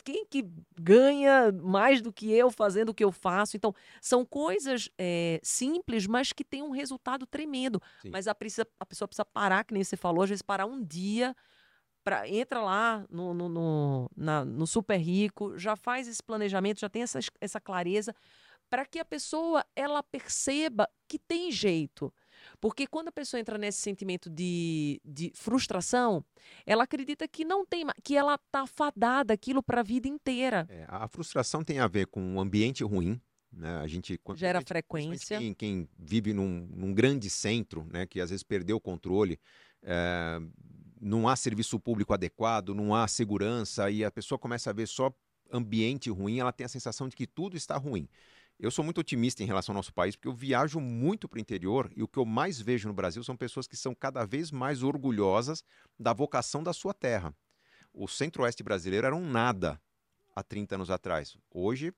Quem 0.04 0.24
que 0.26 0.44
ganha 0.80 1.50
mais 1.52 2.00
do 2.00 2.12
que 2.12 2.30
eu 2.32 2.50
fazendo 2.50 2.90
o 2.90 2.94
que 2.94 3.04
eu 3.04 3.12
faço? 3.12 3.56
Então, 3.56 3.74
são 4.00 4.24
coisas 4.24 4.88
eh, 4.98 5.40
simples, 5.42 6.06
mas 6.06 6.32
que 6.32 6.44
têm 6.44 6.62
um 6.62 6.70
resultado 6.70 7.26
tremendo. 7.26 7.80
Sim. 8.00 8.10
Mas 8.10 8.26
a, 8.28 8.34
precisa- 8.34 8.66
a 8.78 8.86
pessoa 8.86 9.08
precisa 9.08 9.24
parar, 9.24 9.64
que 9.64 9.74
nem 9.74 9.82
você 9.82 9.96
falou, 9.96 10.22
às 10.22 10.28
vezes 10.30 10.42
parar 10.42 10.66
um 10.66 10.82
dia 10.82 11.34
pra, 12.04 12.28
entra 12.28 12.60
lá 12.60 13.04
no, 13.08 13.32
no, 13.32 13.48
no, 13.48 14.10
na- 14.16 14.44
no 14.44 14.66
Super 14.66 14.96
Rico, 14.98 15.56
já 15.58 15.76
faz 15.76 16.08
esse 16.08 16.22
planejamento, 16.22 16.80
já 16.80 16.88
tem 16.88 17.02
essa, 17.02 17.20
essa 17.40 17.60
clareza, 17.60 18.14
para 18.72 18.86
que 18.86 18.98
a 18.98 19.04
pessoa 19.04 19.62
ela 19.76 20.02
perceba 20.02 20.88
que 21.06 21.18
tem 21.18 21.52
jeito. 21.52 22.10
Porque 22.58 22.86
quando 22.86 23.08
a 23.08 23.12
pessoa 23.12 23.38
entra 23.38 23.58
nesse 23.58 23.82
sentimento 23.82 24.30
de, 24.30 24.98
de 25.04 25.30
frustração, 25.34 26.24
ela 26.64 26.84
acredita 26.84 27.28
que 27.28 27.44
não 27.44 27.66
tem, 27.66 27.84
que 28.02 28.16
ela 28.16 28.38
tá 28.50 28.66
fadada 28.66 29.34
aquilo 29.34 29.62
para 29.62 29.80
a 29.80 29.84
vida 29.84 30.08
inteira. 30.08 30.66
É, 30.70 30.86
a 30.88 31.06
frustração 31.06 31.62
tem 31.62 31.80
a 31.80 31.86
ver 31.86 32.06
com 32.06 32.22
um 32.22 32.40
ambiente 32.40 32.82
ruim. 32.82 33.20
Né? 33.52 33.76
A 33.76 33.86
gente 33.86 34.16
quando- 34.16 34.38
Gera 34.38 34.60
principalmente- 34.60 34.88
principalmente 35.10 35.26
frequência. 35.26 35.38
Quem, 35.38 35.52
quem 35.52 35.88
vive 35.98 36.32
num, 36.32 36.66
num 36.74 36.94
grande 36.94 37.28
centro, 37.28 37.86
né, 37.92 38.06
que 38.06 38.22
às 38.22 38.30
vezes 38.30 38.42
perdeu 38.42 38.78
o 38.78 38.80
controle, 38.80 39.38
é, 39.82 40.40
não 40.98 41.28
há 41.28 41.36
serviço 41.36 41.78
público 41.78 42.14
adequado, 42.14 42.74
não 42.74 42.94
há 42.94 43.06
segurança 43.06 43.90
e 43.90 44.02
a 44.02 44.10
pessoa 44.10 44.38
começa 44.38 44.70
a 44.70 44.72
ver 44.72 44.88
só 44.88 45.12
ambiente 45.52 46.08
ruim, 46.08 46.38
ela 46.38 46.50
tem 46.52 46.64
a 46.64 46.68
sensação 46.68 47.06
de 47.06 47.14
que 47.14 47.26
tudo 47.26 47.54
está 47.54 47.76
ruim. 47.76 48.08
Eu 48.62 48.70
sou 48.70 48.84
muito 48.84 49.00
otimista 49.00 49.42
em 49.42 49.46
relação 49.46 49.72
ao 49.72 49.78
nosso 49.78 49.92
país, 49.92 50.14
porque 50.14 50.28
eu 50.28 50.32
viajo 50.32 50.78
muito 50.78 51.28
para 51.28 51.38
o 51.38 51.40
interior 51.40 51.90
e 51.96 52.02
o 52.04 52.06
que 52.06 52.16
eu 52.16 52.24
mais 52.24 52.60
vejo 52.60 52.86
no 52.86 52.94
Brasil 52.94 53.24
são 53.24 53.36
pessoas 53.36 53.66
que 53.66 53.76
são 53.76 53.92
cada 53.92 54.24
vez 54.24 54.52
mais 54.52 54.84
orgulhosas 54.84 55.64
da 55.98 56.12
vocação 56.12 56.62
da 56.62 56.72
sua 56.72 56.94
terra. 56.94 57.34
O 57.92 58.06
centro-oeste 58.06 58.62
brasileiro 58.62 59.04
era 59.04 59.16
um 59.16 59.28
nada 59.28 59.82
há 60.32 60.44
30 60.44 60.76
anos 60.76 60.90
atrás. 60.92 61.36
Hoje, 61.50 61.92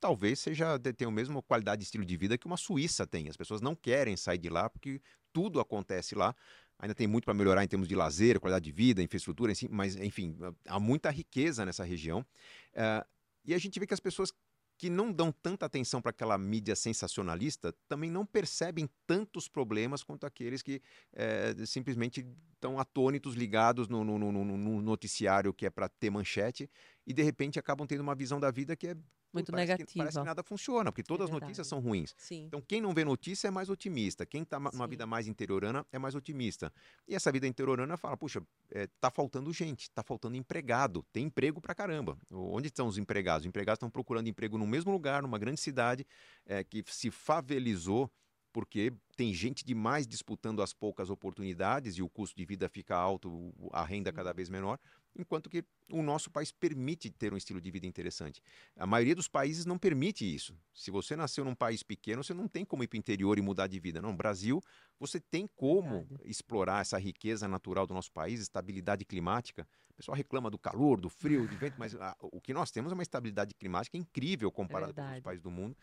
talvez 0.00 0.40
seja 0.40 0.76
tenha 0.80 1.06
a 1.06 1.12
mesma 1.12 1.40
qualidade 1.40 1.82
de 1.82 1.84
estilo 1.84 2.04
de 2.04 2.16
vida 2.16 2.36
que 2.36 2.48
uma 2.48 2.56
Suíça 2.56 3.06
tem. 3.06 3.28
As 3.28 3.36
pessoas 3.36 3.60
não 3.60 3.76
querem 3.76 4.16
sair 4.16 4.38
de 4.38 4.48
lá 4.48 4.68
porque 4.68 5.00
tudo 5.32 5.60
acontece 5.60 6.16
lá. 6.16 6.34
Ainda 6.80 6.96
tem 6.96 7.06
muito 7.06 7.26
para 7.26 7.34
melhorar 7.34 7.62
em 7.62 7.68
termos 7.68 7.86
de 7.86 7.94
lazer, 7.94 8.40
qualidade 8.40 8.64
de 8.64 8.72
vida, 8.72 9.00
infraestrutura, 9.00 9.52
mas 9.70 9.94
enfim, 9.94 10.36
há 10.66 10.80
muita 10.80 11.10
riqueza 11.10 11.64
nessa 11.64 11.84
região. 11.84 12.26
Eh, 12.74 13.06
e 13.44 13.54
a 13.54 13.58
gente 13.58 13.78
vê 13.78 13.86
que 13.86 13.94
as 13.94 14.00
pessoas 14.00 14.32
que 14.78 14.88
não 14.88 15.12
dão 15.12 15.32
tanta 15.32 15.66
atenção 15.66 16.00
para 16.00 16.10
aquela 16.10 16.38
mídia 16.38 16.76
sensacionalista 16.76 17.74
também 17.88 18.08
não 18.10 18.24
percebem 18.24 18.88
tantos 19.06 19.48
problemas 19.48 20.04
quanto 20.04 20.24
aqueles 20.24 20.62
que 20.62 20.80
eh, 21.12 21.54
simplesmente 21.66 22.24
estão 22.54 22.78
atônitos, 22.78 23.34
ligados 23.34 23.88
no- 23.88 24.04
no- 24.04 24.18
no- 24.18 24.44
no 24.44 24.80
noticiário 24.80 25.52
que 25.52 25.66
é 25.66 25.70
para 25.70 25.88
ter 25.88 26.10
manchete 26.10 26.70
e 27.04 27.12
de 27.12 27.22
repente 27.24 27.58
acabam 27.58 27.86
tendo 27.86 28.00
uma 28.00 28.14
visão 28.14 28.38
da 28.38 28.50
vida 28.52 28.76
que 28.76 28.86
é 28.88 28.96
Muito 29.32 29.52
parece 29.52 29.66
que- 29.66 29.78
negativa. 29.78 29.98
parece 30.04 30.18
que 30.18 30.24
nada 30.24 30.42
funciona, 30.42 30.90
porque 30.90 31.02
todas 31.02 31.24
as 31.24 31.30
verdade. 31.30 31.44
notícias 31.50 31.66
são 31.66 31.80
ruins. 31.80 32.14
Sim. 32.16 32.44
Então, 32.46 32.60
quem 32.60 32.80
não 32.80 32.94
vê 32.94 33.04
notícia 33.04 33.48
é 33.48 33.50
mais 33.50 33.68
otimista. 33.68 34.24
Quem 34.24 34.42
está 34.42 34.58
numa 34.58 34.86
vida 34.86 35.06
mais 35.06 35.26
interiorana 35.26 35.86
é 35.92 35.98
mais 35.98 36.14
otimista. 36.14 36.72
E 37.06 37.14
essa 37.14 37.30
vida 37.30 37.46
interiorana 37.46 37.96
fala: 37.96 38.16
puxa, 38.16 38.42
está 38.70 39.10
faltando 39.10 39.52
gente, 39.52 39.82
está 39.82 40.02
faltando 40.02 40.36
empregado. 40.36 41.04
Tem 41.12 41.24
emprego 41.26 41.60
pra 41.60 41.74
caramba. 41.74 42.16
Onde 42.30 42.68
estão 42.68 42.86
os 42.86 42.96
empregados? 42.98 43.42
Os 43.44 43.48
empregados 43.48 43.76
estão 43.76 43.90
procurando 43.90 44.28
emprego 44.28 44.56
no 44.56 44.66
mesmo 44.66 44.90
lugar, 44.92 45.22
numa 45.22 45.38
grande 45.38 45.60
cidade 45.60 46.06
eh, 46.46 46.64
que 46.64 46.82
se 46.86 47.10
favelizou 47.10 48.10
porque 48.50 48.92
tem 49.14 49.32
gente 49.32 49.64
demais 49.64 50.06
disputando 50.06 50.62
as 50.62 50.72
poucas 50.72 51.10
oportunidades 51.10 51.96
e 51.96 52.02
o 52.02 52.08
custo 52.08 52.34
de 52.36 52.44
vida 52.46 52.68
fica 52.68 52.96
alto, 52.96 53.52
a 53.72 53.84
renda 53.84 54.10
cada 54.10 54.32
vez 54.32 54.48
menor, 54.48 54.78
enquanto 55.16 55.50
que 55.50 55.64
o 55.90 56.02
nosso 56.02 56.30
país 56.30 56.52
permite 56.52 57.10
ter 57.10 57.32
um 57.32 57.36
estilo 57.36 57.60
de 57.60 57.70
vida 57.70 57.86
interessante. 57.86 58.40
A 58.76 58.86
maioria 58.86 59.14
dos 59.14 59.28
países 59.28 59.64
não 59.64 59.78
permite 59.78 60.24
isso. 60.24 60.56
Se 60.72 60.90
você 60.90 61.16
nasceu 61.16 61.44
num 61.44 61.54
país 61.54 61.82
pequeno, 61.82 62.22
você 62.22 62.34
não 62.34 62.46
tem 62.46 62.64
como 62.64 62.82
ir 62.82 62.88
para 62.88 62.96
o 62.96 62.98
interior 62.98 63.38
e 63.38 63.42
mudar 63.42 63.66
de 63.66 63.80
vida. 63.80 64.00
Não, 64.00 64.14
Brasil, 64.16 64.60
você 64.98 65.18
tem 65.18 65.48
como 65.56 66.04
Verdade. 66.04 66.22
explorar 66.24 66.82
essa 66.82 66.98
riqueza 66.98 67.48
natural 67.48 67.86
do 67.86 67.94
nosso 67.94 68.12
país, 68.12 68.40
estabilidade 68.40 69.04
climática. 69.04 69.66
O 69.90 69.94
pessoal 69.94 70.16
reclama 70.16 70.50
do 70.50 70.58
calor, 70.58 71.00
do 71.00 71.08
frio, 71.08 71.48
do 71.48 71.56
vento, 71.56 71.76
mas 71.78 71.94
ah, 71.94 72.16
o 72.20 72.40
que 72.40 72.54
nós 72.54 72.70
temos 72.70 72.92
é 72.92 72.94
uma 72.94 73.02
estabilidade 73.02 73.54
climática 73.54 73.96
incrível 73.96 74.52
comparada 74.52 74.92
com 74.92 75.00
os 75.00 75.04
verdade. 75.06 75.24
países 75.24 75.42
do 75.42 75.50
mundo 75.50 75.76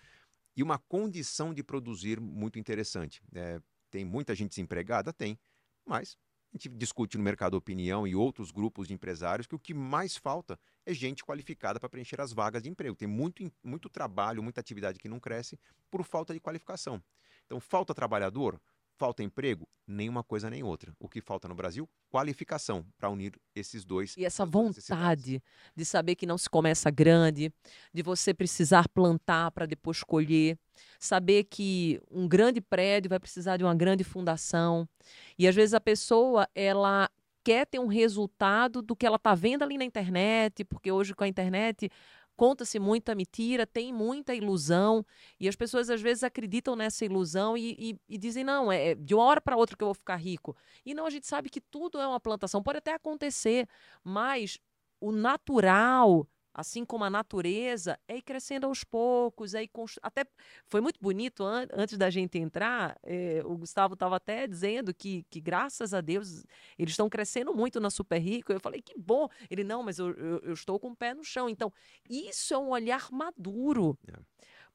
e 0.55 0.63
uma 0.63 0.79
condição 0.79 1.53
de 1.53 1.63
produzir 1.63 2.19
muito 2.19 2.57
interessante. 2.57 3.21
É, 3.33 3.59
tem 3.91 4.05
muita 4.05 4.33
gente 4.33 4.49
desempregada? 4.49 5.11
Tem, 5.11 5.37
mas 5.85 6.17
a 6.55 6.57
gente 6.57 6.69
discute 6.69 7.17
no 7.17 7.23
mercado 7.23 7.55
opinião 7.55 8.07
e 8.07 8.15
outros 8.15 8.49
grupos 8.49 8.87
de 8.87 8.93
empresários 8.93 9.45
que 9.45 9.55
o 9.55 9.59
que 9.59 9.73
mais 9.73 10.15
falta 10.15 10.57
é 10.85 10.93
gente 10.93 11.23
qualificada 11.23 11.81
para 11.81 11.89
preencher 11.89 12.21
as 12.21 12.31
vagas 12.31 12.63
de 12.63 12.69
emprego. 12.69 12.95
Tem 12.95 13.07
muito, 13.07 13.51
muito 13.61 13.89
trabalho, 13.89 14.41
muita 14.41 14.61
atividade 14.61 14.97
que 14.97 15.09
não 15.09 15.19
cresce 15.19 15.59
por 15.91 16.01
falta 16.05 16.33
de 16.33 16.39
qualificação. 16.39 17.03
Então, 17.45 17.59
falta 17.59 17.93
trabalhador? 17.93 18.59
Falta 18.97 19.21
emprego? 19.21 19.67
Nenhuma 19.85 20.23
coisa 20.23 20.49
nem 20.49 20.63
outra. 20.63 20.93
O 20.99 21.09
que 21.09 21.21
falta 21.21 21.47
no 21.47 21.55
Brasil? 21.55 21.87
Qualificação 22.09 22.85
para 22.97 23.09
unir 23.09 23.33
esses 23.53 23.83
dois. 23.83 24.15
E 24.17 24.25
essa 24.25 24.45
vontade 24.45 25.43
de 25.75 25.85
saber 25.85 26.15
que 26.15 26.25
não 26.25 26.37
se 26.37 26.49
começa 26.49 26.89
grande, 26.89 27.53
de 27.93 28.01
você 28.01 28.33
precisar 28.33 28.87
plantar 28.87 29.51
para 29.51 29.65
depois 29.65 30.01
colher, 30.01 30.57
saber 30.99 31.43
que 31.43 32.01
um 32.09 32.27
grande 32.27 32.61
prédio 32.61 33.09
vai 33.09 33.19
precisar 33.19 33.57
de 33.57 33.63
uma 33.63 33.75
grande 33.75 34.03
fundação. 34.03 34.87
E 35.37 35.47
às 35.47 35.53
vezes 35.53 35.73
a 35.73 35.81
pessoa, 35.81 36.47
ela 36.55 37.09
quer 37.43 37.67
ter 37.67 37.77
um 37.77 37.87
resultado 37.87 38.81
do 38.81 38.95
que 38.95 39.05
ela 39.05 39.17
está 39.17 39.35
vendo 39.35 39.61
ali 39.61 39.77
na 39.77 39.85
internet, 39.85 40.63
porque 40.63 40.91
hoje 40.91 41.13
com 41.13 41.23
a 41.23 41.27
internet 41.27 41.91
conta-se 42.35 42.79
muita 42.79 43.15
mentira, 43.15 43.65
tem 43.65 43.93
muita 43.93 44.33
ilusão, 44.35 45.05
e 45.39 45.47
as 45.47 45.55
pessoas 45.55 45.89
às 45.89 46.01
vezes 46.01 46.23
acreditam 46.23 46.75
nessa 46.75 47.05
ilusão 47.05 47.57
e, 47.57 47.75
e- 47.79 47.99
e 48.09 48.17
dizem, 48.17 48.43
não, 48.43 48.71
é 48.71 48.95
de 48.95 49.13
uma 49.15 49.23
hora 49.23 49.41
para 49.41 49.55
outra 49.57 49.75
que 49.77 49.83
eu 49.83 49.87
vou 49.87 49.95
ficar 49.95 50.15
rico. 50.17 50.55
E 50.85 50.93
não, 50.93 51.05
a 51.05 51.09
gente 51.09 51.27
sabe 51.27 51.49
que 51.49 51.61
tudo 51.61 51.99
é 51.99 52.07
uma 52.07 52.19
plantação, 52.19 52.61
pode 52.63 52.77
até 52.79 52.93
acontecer, 52.93 53.67
mas 54.03 54.59
o 54.99 55.11
natural, 55.11 56.27
assim 56.57 56.85
como 56.85 57.03
a 57.03 57.09
natureza, 57.09 57.99
é 58.07 58.15
ir 58.17 58.21
crescendo 58.21 58.65
aos 58.65 58.83
poucos, 58.83 59.53
é 59.53 59.67
constru... 59.67 59.99
até 60.01 60.25
foi 60.65 60.79
muito 60.79 60.99
bonito 61.01 61.43
an- 61.43 61.67
antes 61.73 61.97
da 61.97 62.09
gente 62.09 62.37
entrar, 62.39 62.97
eh, 63.03 63.41
o 63.43 63.57
Gustavo 63.57 63.93
estava 63.93 64.15
até 64.15 64.47
dizendo 64.47 64.93
que, 64.93 65.23
que 65.29 65.41
graças 65.41 65.93
a 65.93 65.99
Deus 65.99 66.45
eles 66.79 66.93
estão 66.93 67.09
crescendo 67.09 67.53
muito 67.53 67.79
na 67.79 67.89
Super 67.89 68.19
Rico. 68.19 68.53
Eu 68.53 68.59
falei 68.61 68.81
que 68.81 68.93
bom. 68.97 69.27
Ele 69.49 69.63
não, 69.65 69.83
mas 69.83 69.99
eu, 69.99 70.11
eu, 70.15 70.39
eu 70.39 70.53
estou 70.53 70.79
com 70.79 70.91
o 70.91 70.95
pé 70.95 71.13
no 71.13 71.23
chão. 71.23 71.49
Então 71.49 71.71
isso 72.09 72.53
é 72.53 72.57
um 72.57 72.69
olhar 72.69 73.11
maduro, 73.11 73.97
É. 74.07 74.13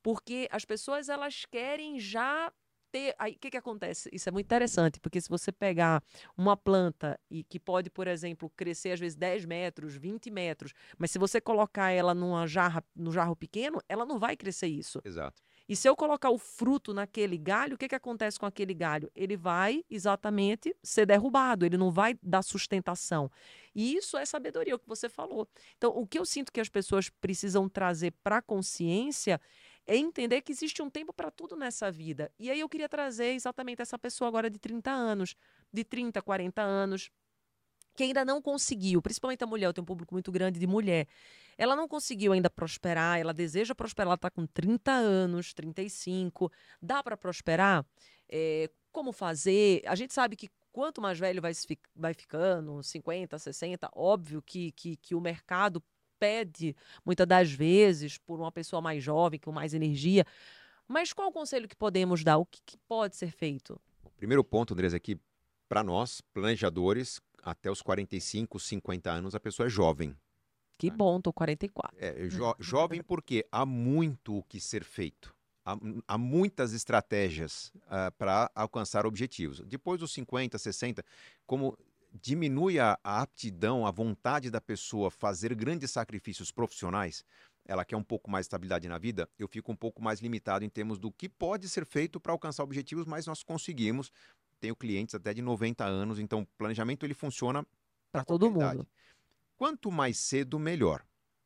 porque 0.03 0.47
as 0.51 0.65
pessoas 0.67 1.09
elas 1.09 1.47
querem 1.47 1.99
já 1.99 2.53
ter. 2.91 3.15
Aí 3.19 3.33
o 3.33 3.39
que, 3.39 3.51
que 3.51 3.57
acontece? 3.57 4.09
Isso 4.13 4.29
é 4.29 4.33
muito 4.33 4.47
interessante, 4.47 5.01
porque 5.01 5.21
se 5.21 5.29
você 5.29 5.53
pegar 5.53 6.03
uma 6.37 6.57
planta 6.57 7.19
e 7.31 7.45
que 7.45 7.59
pode, 7.59 7.91
por 7.91 8.07
exemplo, 8.07 8.51
crescer 8.57 8.93
às 8.93 9.01
vezes 9.01 9.17
10 9.17 9.45
metros, 9.45 9.95
20 9.95 10.31
metros, 10.31 10.73
mas 10.99 11.11
se 11.11 11.19
você 11.19 11.41
colocar 11.41 11.91
ela 11.91 12.15
numa 12.15 12.47
jarra, 12.47 12.85
no 12.95 13.13
jarro 13.13 13.37
pequeno, 13.37 13.81
ela 13.89 14.05
não 14.05 14.19
vai 14.19 14.37
crescer 14.37 14.69
isso. 14.69 15.01
Exato. 15.05 15.43
E 15.71 15.77
se 15.77 15.89
eu 15.89 15.95
colocar 15.95 16.31
o 16.31 16.37
fruto 16.37 16.93
naquele 16.93 17.39
galho, 17.39 17.77
o 17.77 17.79
que, 17.79 17.87
que 17.87 17.95
acontece 17.95 18.37
com 18.37 18.45
aquele 18.45 18.75
galho? 18.75 19.09
Ele 19.15 19.37
vai 19.37 19.85
exatamente 19.89 20.75
ser 20.83 21.07
derrubado, 21.07 21.65
ele 21.65 21.77
não 21.77 21.93
vai 21.93 22.19
dar 22.21 22.43
sustentação. 22.43 23.31
E 23.73 23.95
isso 23.95 24.17
é 24.17 24.25
sabedoria, 24.25 24.75
o 24.75 24.81
que 24.81 24.89
você 24.89 25.09
falou. 25.09 25.49
Então, 25.77 25.93
o 25.93 26.05
que 26.09 26.19
eu 26.19 26.27
sinto 26.27 26.53
que 26.53 26.61
as 26.61 26.69
pessoas 26.69 27.09
precisam 27.09 27.69
trazer 27.69 28.13
para 28.21 28.39
a 28.39 28.43
consciência 28.43 29.41
é 29.91 29.97
entender 29.97 30.41
que 30.43 30.53
existe 30.53 30.81
um 30.81 30.89
tempo 30.89 31.13
para 31.13 31.33
tudo 31.33 31.57
nessa 31.57 31.91
vida. 31.91 32.31
E 32.39 32.49
aí 32.49 32.61
eu 32.61 32.69
queria 32.69 32.89
trazer 32.89 33.35
exatamente 33.35 33.83
essa 33.83 33.99
pessoa 33.99 34.29
agora 34.29 34.49
de 34.49 34.57
30 34.57 34.89
anos, 34.89 35.35
de 35.73 35.83
30, 35.83 36.23
40 36.23 36.63
anos, 36.63 37.11
que 37.97 38.05
ainda 38.05 38.25
não 38.25 38.41
conseguiu, 38.41 39.03
principalmente 39.03 39.43
a 39.43 39.49
mulher, 39.49 39.67
eu 39.67 39.73
tenho 39.73 39.83
um 39.83 39.87
público 39.87 40.15
muito 40.15 40.31
grande 40.31 40.61
de 40.61 40.67
mulher. 40.67 41.09
Ela 41.59 41.75
não 41.75 41.89
conseguiu 41.89 42.33
ainda 42.33 42.49
prosperar, 42.49 43.19
ela 43.19 43.35
deseja 43.35 43.75
prosperar, 43.75 44.07
ela 44.07 44.15
está 44.15 44.31
com 44.31 44.47
30 44.47 44.93
anos, 44.93 45.53
35. 45.53 46.53
Dá 46.81 47.03
para 47.03 47.17
prosperar? 47.17 47.85
É, 48.29 48.71
como 48.93 49.11
fazer? 49.11 49.83
A 49.87 49.97
gente 49.97 50.15
sabe 50.15 50.37
que 50.37 50.49
quanto 50.71 51.01
mais 51.01 51.19
velho 51.19 51.43
vai, 51.43 51.51
vai 51.97 52.15
ficando, 52.15 52.81
50, 52.81 53.37
60, 53.41 53.91
óbvio 53.93 54.41
que, 54.41 54.71
que, 54.71 54.97
que 54.99 55.17
o 55.17 55.21
mercado 55.21 55.83
pede, 56.21 56.77
muitas 57.05 57.27
das 57.27 57.51
vezes, 57.51 58.19
por 58.19 58.39
uma 58.39 58.53
pessoa 58.53 58.83
mais 58.83 59.03
jovem, 59.03 59.41
com 59.41 59.51
mais 59.51 59.73
energia. 59.73 60.25
Mas 60.87 61.13
qual 61.13 61.29
o 61.29 61.33
conselho 61.33 61.67
que 61.67 61.75
podemos 61.75 62.23
dar? 62.23 62.37
O 62.37 62.45
que, 62.45 62.61
que 62.65 62.77
pode 62.87 63.17
ser 63.17 63.31
feito? 63.31 63.81
O 64.05 64.11
primeiro 64.11 64.45
ponto, 64.45 64.75
Andrés, 64.75 64.93
é 64.93 65.01
que 65.01 65.19
para 65.69 65.83
nós, 65.83 66.21
planejadores, 66.33 67.21
até 67.43 67.71
os 67.71 67.81
45, 67.81 68.59
50 68.59 69.11
anos, 69.11 69.35
a 69.35 69.41
pessoa 69.41 69.67
é 69.67 69.71
jovem. 69.71 70.15
Que 70.77 70.91
bom, 70.91 71.21
tô 71.21 71.33
44. 71.33 71.97
É, 71.99 72.29
jo 72.29 72.55
jovem 72.59 73.03
porque 73.03 73.47
há 73.53 73.65
muito 73.65 74.39
o 74.39 74.43
que 74.43 74.61
ser 74.61 74.83
feito. 74.83 75.35
Há, 75.65 75.77
há 76.09 76.19
muitas 76.19 76.73
estratégias 76.73 77.67
uh, 77.67 77.81
ah, 77.91 78.13
para 78.17 78.51
alcançar 78.55 79.07
objetivos. 79.07 79.61
Depois 79.61 80.01
dos 80.01 80.13
50, 80.13 80.59
60, 80.59 81.05
como 81.47 81.79
diminui 82.13 82.79
a, 82.79 82.99
a, 83.03 83.23
aptidão, 83.23 83.87
a 83.87 83.91
vontade 83.91 84.51
da 84.51 84.61
pessoa 84.61 85.11
fazer 85.11 85.55
grandes 85.55 85.91
sacrifícios 85.91 86.51
profissionais, 86.51 87.25
ela 87.65 87.85
quer 87.85 87.97
um 87.97 88.03
pouco 88.03 88.31
mais 88.31 88.45
de 88.45 88.49
estabilidade 88.49 88.89
na 88.89 88.99
vida, 88.99 89.29
eu 89.39 89.47
fico 89.47 89.71
um 89.71 89.77
pouco 89.77 90.03
mais 90.03 90.21
limitado 90.21 90.65
em 90.65 90.69
termos 90.69 90.99
do 90.99 91.13
que 91.13 91.29
pode 91.29 91.69
ser 91.69 91.87
feito 91.87 92.19
para 92.19 92.33
alcançar 92.33 92.65
objetivos, 92.65 93.07
mas 93.07 93.27
nós 93.27 93.43
conseguimos. 93.43 94.11
Tenho 94.59 94.75
clientes 94.77 95.15
até 95.15 95.33
de 95.33 95.41
90 95.41 95.85
anos, 95.85 96.19
então 96.19 96.41
o 96.41 96.47
planejamento 96.59 97.07
ele 97.07 97.15
funciona 97.15 97.65
para 98.11 98.25
todo 98.25 98.51
mundo. 98.51 98.61
Idade. 98.61 98.89
Quanto 99.57 99.91
mais 99.91 100.19
cedo, 100.19 100.59
melhor. 100.59 101.05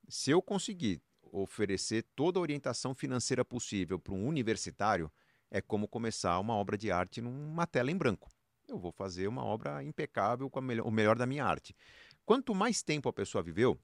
Se 0.09 0.31
eu 0.31 0.41
conseguir 0.41 1.03
oferecer 1.23 2.05
toda 2.15 2.39
a 2.39 2.43
orientação 2.43 2.95
financeira 2.95 3.45
possível 3.45 3.99
para 3.99 4.15
um 4.15 4.27
universitário, 4.27 5.11
é 5.51 5.61
como 5.61 5.87
começar 5.87 6.39
uma 6.39 6.55
obra 6.55 6.79
de 6.79 6.91
arte 6.91 7.21
numa 7.21 7.67
tela 7.67 7.91
em 7.91 7.97
branco. 7.97 8.29
Eu 8.67 8.79
vou 8.79 8.93
fazer 8.93 9.29
uma 9.29 9.45
obra 9.45 9.83
impecável 9.83 10.49
com 10.49 10.61
melhor, 10.61 10.87
o 10.87 10.91
melhor 10.91 11.17
da 11.17 11.27
minha 11.27 11.45
arte. 11.45 11.77
Quanto 12.25 12.55
mais 12.55 12.83
tempo 12.83 13.09
a 13.09 13.13
pessoa 13.13 13.43
viveu, 13.43 13.79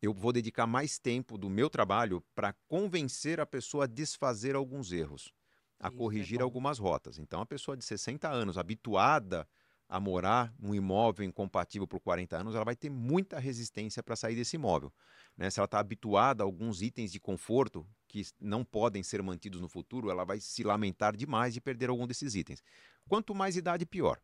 eu 0.00 0.12
vou 0.12 0.32
dedicar 0.32 0.66
mais 0.66 0.98
tempo 0.98 1.38
do 1.38 1.48
meu 1.48 1.70
trabalho 1.70 2.22
para 2.34 2.52
convencer 2.68 3.40
a 3.40 3.46
pessoa 3.46 3.84
a 3.84 3.86
desfazer 3.86 4.54
alguns 4.54 4.92
erros, 4.92 5.32
a 5.78 5.88
Isso 5.88 5.96
é 5.96 5.98
corrigir 5.98 6.40
é 6.40 6.42
algumas 6.42 6.78
rotas. 6.78 7.18
Então, 7.18 7.40
a 7.40 7.46
pessoa 7.46 7.76
de 7.76 7.84
60 7.84 8.28
anos, 8.28 8.58
habituada 8.58 9.48
a 9.92 10.00
morar 10.00 10.50
num 10.58 10.74
imóvel 10.74 11.22
incompatível 11.22 11.86
por 11.86 12.00
40 12.00 12.38
anos, 12.38 12.54
ela 12.54 12.64
vai 12.64 12.74
ter 12.74 12.88
muita 12.88 13.38
resistência 13.38 14.02
para 14.02 14.16
sair 14.16 14.34
desse 14.34 14.56
imóvel. 14.56 14.90
Né? 15.36 15.50
Se 15.50 15.60
ela 15.60 15.66
está 15.66 15.78
habituada 15.78 16.42
a 16.42 16.46
alguns 16.46 16.80
itens 16.80 17.12
de 17.12 17.20
conforto 17.20 17.86
que 18.08 18.22
não 18.40 18.64
podem 18.64 19.02
ser 19.02 19.22
mantidos 19.22 19.60
no 19.60 19.68
futuro, 19.68 20.10
ela 20.10 20.24
vai 20.24 20.40
se 20.40 20.62
lamentar 20.62 21.14
demais 21.14 21.52
de 21.52 21.60
perder 21.60 21.90
algum 21.90 22.06
desses 22.06 22.34
itens. 22.34 22.62
Quanto 23.06 23.34
mais 23.34 23.54
idade, 23.54 23.84
pior. 23.84 24.18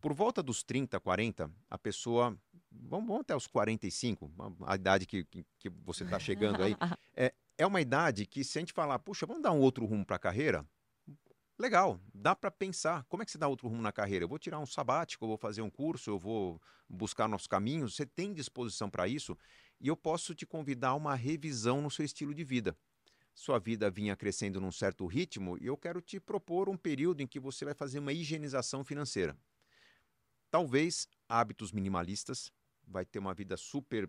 Por 0.00 0.12
volta 0.12 0.42
dos 0.42 0.64
30, 0.64 0.98
40, 0.98 1.52
a 1.70 1.78
pessoa. 1.78 2.36
Vamos, 2.72 3.06
vamos 3.06 3.20
até 3.20 3.36
os 3.36 3.46
45, 3.46 4.28
a 4.66 4.74
idade 4.74 5.06
que, 5.06 5.24
que, 5.24 5.46
que 5.56 5.68
você 5.84 6.02
está 6.02 6.18
chegando 6.18 6.64
aí. 6.64 6.74
É, 7.18 7.32
é 7.56 7.66
uma 7.66 7.80
idade 7.80 8.26
que, 8.26 8.44
se 8.44 8.58
a 8.58 8.60
gente 8.60 8.74
falar, 8.74 8.98
puxa, 8.98 9.24
vamos 9.24 9.42
dar 9.42 9.50
um 9.50 9.60
outro 9.60 9.86
rumo 9.86 10.04
para 10.04 10.16
a 10.16 10.18
carreira, 10.18 10.66
legal, 11.58 12.00
dá 12.14 12.34
para 12.34 12.50
pensar. 12.50 13.04
Como 13.04 13.22
é 13.22 13.26
que 13.26 13.32
você 13.32 13.38
dá 13.38 13.48
outro 13.48 13.68
rumo 13.68 13.82
na 13.82 13.92
carreira? 13.92 14.24
Eu 14.24 14.28
vou 14.28 14.38
tirar 14.38 14.58
um 14.58 14.66
sabático, 14.66 15.24
eu 15.24 15.28
vou 15.28 15.38
fazer 15.38 15.62
um 15.62 15.70
curso, 15.70 16.10
eu 16.10 16.18
vou 16.18 16.60
buscar 16.88 17.28
nossos 17.28 17.46
caminhos. 17.46 17.94
Você 17.94 18.06
tem 18.06 18.32
disposição 18.32 18.90
para 18.90 19.08
isso? 19.08 19.36
E 19.80 19.88
eu 19.88 19.96
posso 19.96 20.34
te 20.34 20.46
convidar 20.46 20.90
a 20.90 20.94
uma 20.94 21.14
revisão 21.14 21.80
no 21.80 21.90
seu 21.90 22.04
estilo 22.04 22.34
de 22.34 22.44
vida. 22.44 22.76
Sua 23.34 23.58
vida 23.58 23.90
vinha 23.90 24.16
crescendo 24.16 24.60
num 24.60 24.72
certo 24.72 25.06
ritmo 25.06 25.58
e 25.60 25.66
eu 25.66 25.76
quero 25.76 26.00
te 26.00 26.18
propor 26.18 26.68
um 26.68 26.76
período 26.76 27.20
em 27.20 27.26
que 27.26 27.38
você 27.38 27.64
vai 27.64 27.74
fazer 27.74 27.98
uma 27.98 28.12
higienização 28.12 28.82
financeira. 28.82 29.36
Talvez 30.50 31.06
hábitos 31.28 31.70
minimalistas, 31.72 32.50
vai 32.86 33.04
ter 33.04 33.18
uma 33.18 33.34
vida 33.34 33.56
super 33.56 34.08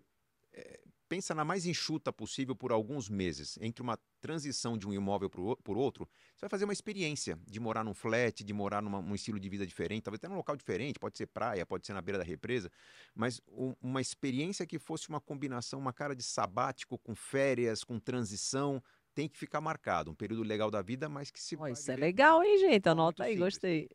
é, 0.52 0.80
pensa 1.08 1.34
na 1.34 1.44
mais 1.44 1.64
enxuta 1.64 2.12
possível 2.12 2.54
por 2.54 2.70
alguns 2.70 3.08
meses, 3.08 3.58
entre 3.60 3.82
uma 3.82 3.98
transição 4.20 4.76
de 4.76 4.86
um 4.86 4.92
imóvel 4.92 5.30
por 5.30 5.76
outro, 5.76 6.08
você 6.34 6.40
vai 6.42 6.50
fazer 6.50 6.64
uma 6.64 6.72
experiência 6.72 7.38
de 7.46 7.58
morar 7.58 7.82
num 7.82 7.94
flat, 7.94 8.44
de 8.44 8.52
morar 8.52 8.82
num 8.82 9.14
estilo 9.14 9.40
de 9.40 9.48
vida 9.48 9.66
diferente, 9.66 10.02
talvez 10.02 10.18
até 10.18 10.28
num 10.28 10.36
local 10.36 10.56
diferente, 10.56 10.98
pode 10.98 11.16
ser 11.16 11.26
praia, 11.26 11.64
pode 11.64 11.86
ser 11.86 11.94
na 11.94 12.02
beira 12.02 12.18
da 12.18 12.24
represa, 12.24 12.70
mas 13.14 13.40
um, 13.48 13.74
uma 13.80 14.00
experiência 14.00 14.66
que 14.66 14.78
fosse 14.78 15.08
uma 15.08 15.20
combinação, 15.20 15.78
uma 15.78 15.92
cara 15.92 16.14
de 16.14 16.22
sabático 16.22 16.98
com 16.98 17.14
férias, 17.14 17.82
com 17.82 17.98
transição, 17.98 18.82
tem 19.14 19.28
que 19.28 19.38
ficar 19.38 19.60
marcado, 19.60 20.10
um 20.10 20.14
período 20.14 20.42
legal 20.42 20.70
da 20.70 20.82
vida, 20.82 21.08
mas 21.08 21.30
que 21.30 21.40
se 21.40 21.56
oh, 21.56 21.66
Isso 21.66 21.90
é 21.90 21.96
legal, 21.96 22.42
hein, 22.42 22.58
gente? 22.58 22.88
Anota 22.88 23.24
aí, 23.24 23.32
simples. 23.32 23.54
gostei. 23.54 23.88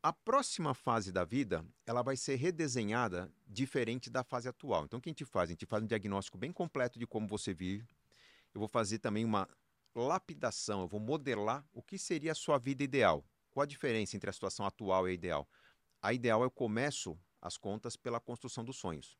A 0.00 0.12
próxima 0.12 0.74
fase 0.74 1.10
da 1.10 1.24
vida, 1.24 1.66
ela 1.84 2.02
vai 2.02 2.16
ser 2.16 2.36
redesenhada 2.36 3.32
diferente 3.44 4.08
da 4.08 4.22
fase 4.22 4.48
atual. 4.48 4.84
Então, 4.84 5.00
o 5.00 5.02
que 5.02 5.08
a 5.08 5.12
gente 5.12 5.24
faz? 5.24 5.50
A 5.50 5.52
gente 5.52 5.66
faz 5.66 5.82
um 5.82 5.88
diagnóstico 5.88 6.38
bem 6.38 6.52
completo 6.52 7.00
de 7.00 7.06
como 7.06 7.26
você 7.26 7.52
vive. 7.52 7.84
Eu 8.54 8.60
vou 8.60 8.68
fazer 8.68 9.00
também 9.00 9.24
uma 9.24 9.48
lapidação, 9.96 10.82
eu 10.82 10.86
vou 10.86 11.00
modelar 11.00 11.66
o 11.72 11.82
que 11.82 11.98
seria 11.98 12.30
a 12.30 12.34
sua 12.34 12.58
vida 12.58 12.84
ideal. 12.84 13.24
Qual 13.50 13.64
a 13.64 13.66
diferença 13.66 14.16
entre 14.16 14.30
a 14.30 14.32
situação 14.32 14.64
atual 14.64 15.08
e 15.08 15.10
a 15.10 15.14
ideal? 15.14 15.48
A 16.00 16.12
ideal 16.12 16.44
eu 16.44 16.50
começo 16.50 17.18
as 17.42 17.56
contas 17.56 17.96
pela 17.96 18.20
construção 18.20 18.64
dos 18.64 18.76
sonhos. 18.76 19.18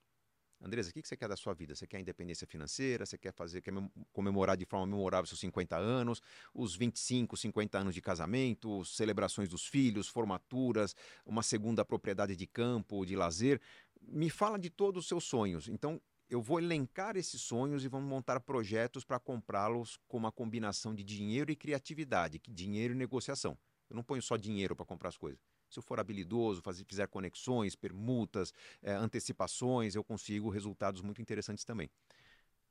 Andresa, 0.60 0.90
o 0.90 0.92
que 0.92 1.06
você 1.06 1.16
quer 1.16 1.28
da 1.28 1.36
sua 1.36 1.54
vida? 1.54 1.74
Você 1.74 1.86
quer 1.86 2.00
independência 2.00 2.46
financeira? 2.46 3.06
Você 3.06 3.16
quer 3.16 3.32
fazer, 3.32 3.60
quer 3.62 3.72
comemorar 4.12 4.56
de 4.56 4.64
forma 4.64 4.86
memorável 4.86 5.26
seus 5.26 5.40
50 5.40 5.76
anos, 5.76 6.20
os 6.52 6.74
25, 6.74 7.36
50 7.36 7.78
anos 7.78 7.94
de 7.94 8.00
casamento, 8.00 8.84
celebrações 8.84 9.48
dos 9.48 9.66
filhos, 9.66 10.08
formaturas, 10.08 10.96
uma 11.24 11.42
segunda 11.42 11.84
propriedade 11.84 12.34
de 12.34 12.46
campo, 12.46 13.06
de 13.06 13.14
lazer? 13.14 13.60
Me 14.02 14.28
fala 14.28 14.58
de 14.58 14.68
todos 14.68 15.04
os 15.04 15.08
seus 15.08 15.24
sonhos. 15.24 15.68
Então, 15.68 16.00
eu 16.28 16.42
vou 16.42 16.58
elencar 16.58 17.16
esses 17.16 17.40
sonhos 17.40 17.84
e 17.84 17.88
vamos 17.88 18.08
montar 18.08 18.40
projetos 18.40 19.04
para 19.04 19.18
comprá-los 19.18 19.98
com 20.08 20.16
uma 20.16 20.32
combinação 20.32 20.94
de 20.94 21.04
dinheiro 21.04 21.52
e 21.52 21.56
criatividade, 21.56 22.40
dinheiro 22.48 22.94
e 22.94 22.96
negociação. 22.96 23.56
Eu 23.88 23.96
não 23.96 24.02
ponho 24.02 24.20
só 24.20 24.36
dinheiro 24.36 24.74
para 24.76 24.84
comprar 24.84 25.08
as 25.08 25.16
coisas 25.16 25.40
se 25.68 25.78
eu 25.78 25.82
for 25.82 26.00
habilidoso, 26.00 26.62
fazer, 26.62 26.84
fizer 26.84 27.06
conexões, 27.08 27.74
permutas, 27.74 28.52
é, 28.82 28.92
antecipações, 28.92 29.94
eu 29.94 30.04
consigo 30.04 30.48
resultados 30.48 31.02
muito 31.02 31.20
interessantes 31.20 31.64
também. 31.64 31.90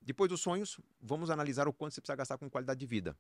Depois 0.02 0.30
dos 0.30 0.42
sonhos, 0.42 0.80
vamos 1.02 1.30
analisar 1.30 1.68
o 1.68 1.74
quanto 1.74 1.94
você 1.94 2.02
precisa 2.02 2.16
gastar 2.16 2.38
com 2.38 2.50
qualidade 2.50 2.80
de 2.80 2.86
vida. 2.86 3.18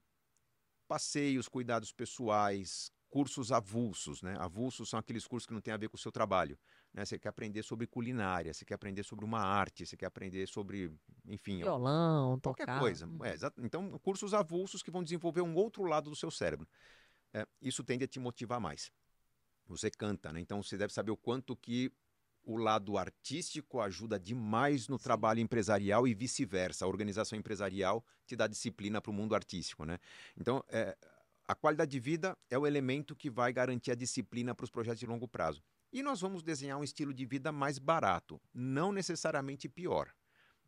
Passeios, 0.88 1.50
cuidados 1.50 1.92
pessoais, 1.92 2.92
cursos 3.10 3.52
avulsos, 3.52 4.22
né? 4.22 4.36
Avulsos 4.40 4.90
são 4.90 5.00
aqueles 5.00 5.28
cursos 5.28 5.46
que 5.46 5.54
não 5.54 5.62
têm 5.62 5.74
a 5.74 5.78
ver 5.78 5.90
com 5.90 5.98
o 5.98 6.00
seu 6.00 6.12
trabalho. 6.12 6.58
Né? 6.94 7.04
Você 7.04 7.20
quer 7.20 7.30
aprender 7.30 7.64
sobre 7.64 7.88
culinária, 7.88 8.54
você 8.54 8.64
quer 8.64 8.76
aprender 8.76 9.04
sobre 9.04 9.26
uma 9.26 9.42
arte, 9.42 9.86
você 9.86 9.98
quer 9.98 10.06
aprender 10.06 10.48
sobre, 10.48 10.94
enfim... 11.26 11.58
Violão, 11.58 12.40
qualquer 12.40 12.66
tocar. 12.66 12.80
coisa. 12.80 13.10
É, 13.24 13.66
então, 13.66 13.98
cursos 14.00 14.34
avulsos 14.34 14.82
que 14.82 14.92
vão 14.92 15.04
desenvolver 15.04 15.42
um 15.42 15.56
outro 15.56 15.84
lado 15.84 16.10
do 16.10 16.16
seu 16.16 16.32
cérebro. 16.32 16.68
É, 17.34 17.46
isso 17.62 17.84
tende 17.84 18.06
a 18.06 18.08
te 18.08 18.20
motivar 18.20 18.60
mais 18.62 18.92
você 19.70 19.90
canta, 19.90 20.32
né? 20.32 20.40
Então 20.40 20.62
você 20.62 20.78
deve 20.78 20.94
saber 20.94 21.12
o 21.12 21.18
quanto 21.18 21.56
que 21.56 21.92
o 22.44 22.56
lado 22.56 22.98
artístico 22.98 23.82
ajuda 23.82 24.18
demais 24.18 24.88
no 24.88 24.98
Sim. 24.98 25.04
trabalho 25.04 25.42
empresarial 25.42 26.08
e 26.08 26.14
vice-versa. 26.14 26.86
A 26.86 26.88
organização 26.88 27.38
empresarial 27.38 28.04
te 28.26 28.36
dá 28.36 28.48
disciplina 28.48 29.02
para 29.02 29.12
o 29.12 29.14
mundo 29.14 29.36
artístico, 29.36 29.84
né? 29.84 30.00
Então, 30.36 30.64
é, 30.70 30.98
a 31.46 31.54
qualidade 31.54 31.92
de 31.92 32.00
vida 32.00 32.38
é 32.50 32.58
o 32.58 32.66
elemento 32.66 33.16
que 33.16 33.30
vai 33.30 33.52
garantir 33.52 33.92
a 33.92 33.96
disciplina 33.96 34.56
para 34.56 34.64
os 34.64 34.70
projetos 34.70 35.00
de 35.00 35.06
longo 35.06 35.28
prazo. 35.28 35.62
E 35.92 36.04
nós 36.04 36.22
vamos 36.22 36.44
desenhar 36.44 36.78
um 36.78 36.84
estilo 36.84 37.14
de 37.14 37.26
vida 37.26 37.52
mais 37.52 37.80
barato, 37.80 38.42
não 38.54 38.92
necessariamente 38.92 39.70
pior. 39.70 40.14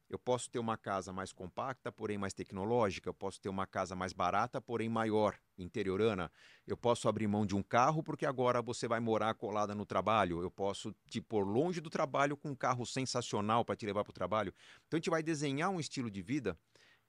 Eu 0.09 0.17
posso 0.17 0.49
ter 0.49 0.57
uma 0.57 0.75
casa 0.75 1.13
mais 1.13 1.31
compacta, 1.31 1.91
porém 1.91 2.17
mais 2.17 2.33
tecnológica. 2.33 3.07
Eu 3.07 3.13
posso 3.13 3.39
ter 3.39 3.47
uma 3.47 3.67
casa 3.67 3.95
mais 3.95 4.11
barata, 4.11 4.59
porém 4.59 4.89
maior, 4.89 5.37
interiorana. 5.57 6.31
Eu 6.65 6.75
posso 6.75 7.07
abrir 7.07 7.27
mão 7.27 7.45
de 7.45 7.55
um 7.55 7.61
carro 7.61 8.01
porque 8.01 8.25
agora 8.25 8.61
você 8.61 8.87
vai 8.87 8.99
morar 8.99 9.35
colada 9.35 9.75
no 9.75 9.85
trabalho. 9.85 10.41
Eu 10.41 10.49
posso 10.49 10.95
te 11.07 11.21
pôr 11.21 11.43
longe 11.43 11.79
do 11.79 11.89
trabalho 11.89 12.35
com 12.35 12.49
um 12.49 12.55
carro 12.55 12.85
sensacional 12.85 13.63
para 13.63 13.75
te 13.75 13.85
levar 13.85 14.03
para 14.03 14.11
o 14.11 14.13
trabalho. 14.13 14.53
Então 14.87 14.97
a 14.97 14.99
gente 14.99 15.11
vai 15.11 15.21
desenhar 15.21 15.69
um 15.69 15.79
estilo 15.79 16.09
de 16.09 16.23
vida 16.23 16.57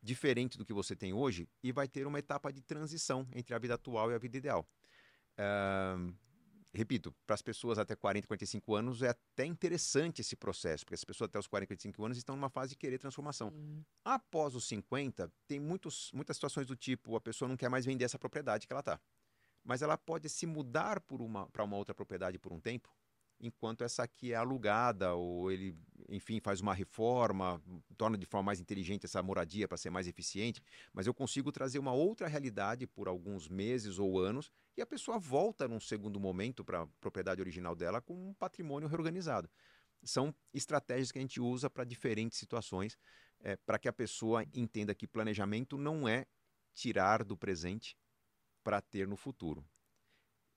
diferente 0.03 0.59
do 0.59 0.65
que 0.65 0.73
você 0.73 0.95
tem 0.95 1.13
hoje 1.15 1.49
e 1.63 1.73
vai 1.73 1.89
ter 1.89 2.07
uma 2.07 2.19
etapa 2.19 2.53
de 2.53 2.61
transição 2.61 3.27
entre 3.33 3.55
a 3.55 3.59
vida 3.59 3.75
atual 3.75 4.11
e 4.11 4.15
a 4.15 4.19
vida 4.19 4.37
ideal. 4.37 4.67
Uh, 5.39 6.15
repito, 6.73 7.15
para 7.27 7.35
as 7.35 7.43
pessoas 7.43 7.79
até 7.79 7.97
40, 7.97 8.27
45 8.27 8.75
anos 8.75 9.03
é 9.03 9.09
até 9.09 9.45
interessante 9.45 10.21
esse 10.21 10.37
processo, 10.37 10.85
porque 10.85 10.95
as 10.95 11.05
pessoas 11.05 11.29
até 11.29 11.39
os 11.39 11.47
40, 11.47 11.69
45 11.69 12.05
anos 12.05 12.19
estão 12.19 12.37
numa 12.37 12.49
fase 12.49 12.71
de 12.71 12.77
querer 12.77 12.99
transformação. 12.99 13.49
Uhum. 13.49 13.83
Após 14.05 14.55
os 14.55 14.67
50, 14.67 15.33
tem 15.47 15.59
muitos, 15.59 16.11
muitas 16.13 16.37
situações 16.37 16.67
do 16.67 16.77
tipo, 16.77 17.17
a 17.17 17.21
pessoa 17.21 17.49
não 17.49 17.57
quer 17.57 17.69
mais 17.69 17.85
vender 17.85 18.05
essa 18.05 18.19
propriedade 18.19 18.67
que 18.67 18.73
ela 18.73 18.81
está. 18.81 19.01
Mas 19.65 19.83
ela 19.83 19.99
pode 19.99 20.29
se 20.29 20.47
mudar 20.47 21.01
para 21.01 21.23
uma, 21.23 21.49
uma 21.59 21.77
outra 21.77 21.95
propriedade 21.95 22.39
por 22.39 22.53
um 22.53 22.61
tempo 22.61 22.91
enquanto 23.41 23.83
essa 23.83 24.03
aqui 24.03 24.33
é 24.33 24.37
alugada, 24.37 25.15
ou 25.15 25.51
ele, 25.51 25.77
enfim, 26.09 26.41
faz 26.41 26.61
uma 26.61 26.75
reforma, 26.75 27.61
torna 27.97 28.19
de 28.19 28.27
forma 28.27 28.47
mais 28.47 28.61
inteligente 28.61 29.07
essa 29.07 29.23
moradia 29.23 29.67
para 29.67 29.79
ser 29.79 29.91
mais 29.91 30.07
eficiente, 30.07 30.63
mas 30.93 31.07
eu 31.07 31.15
consigo 31.15 31.51
trazer 31.51 31.79
uma 31.79 31.93
outra 31.93 32.29
realidade 32.29 32.87
por 32.87 33.09
alguns 33.09 33.49
meses 33.49 33.99
ou 33.99 34.19
anos 34.19 34.51
e 34.77 34.83
a 34.83 34.87
pessoa 34.87 35.19
volta 35.19 35.67
num 35.67 35.81
segundo 35.81 36.21
momento 36.21 36.65
para 36.65 36.83
a 36.83 36.87
propriedade 37.01 37.41
original 37.41 37.75
dela 37.75 38.01
com 38.01 38.31
um 38.31 38.35
patrimônio 38.35 38.89
reorganizado. 38.89 39.51
São 40.03 40.35
estratégias 40.53 41.11
que 41.11 41.19
a 41.19 41.23
gente 41.23 41.41
usa 41.41 41.69
para 41.69 41.85
diferentes 41.85 42.39
situações 42.39 42.97
é, 43.41 43.57
para 43.57 43.79
que 43.79 43.89
a 43.89 43.93
pessoa 43.93 44.45
entenda 44.55 44.95
que 44.95 45.07
planejamento 45.07 45.77
não 45.77 46.09
é 46.09 46.27
tirar 46.75 47.25
do 47.25 47.37
presente 47.37 47.97
para 48.63 48.81
ter 48.81 49.07
no 49.07 49.17
futuro. 49.17 49.65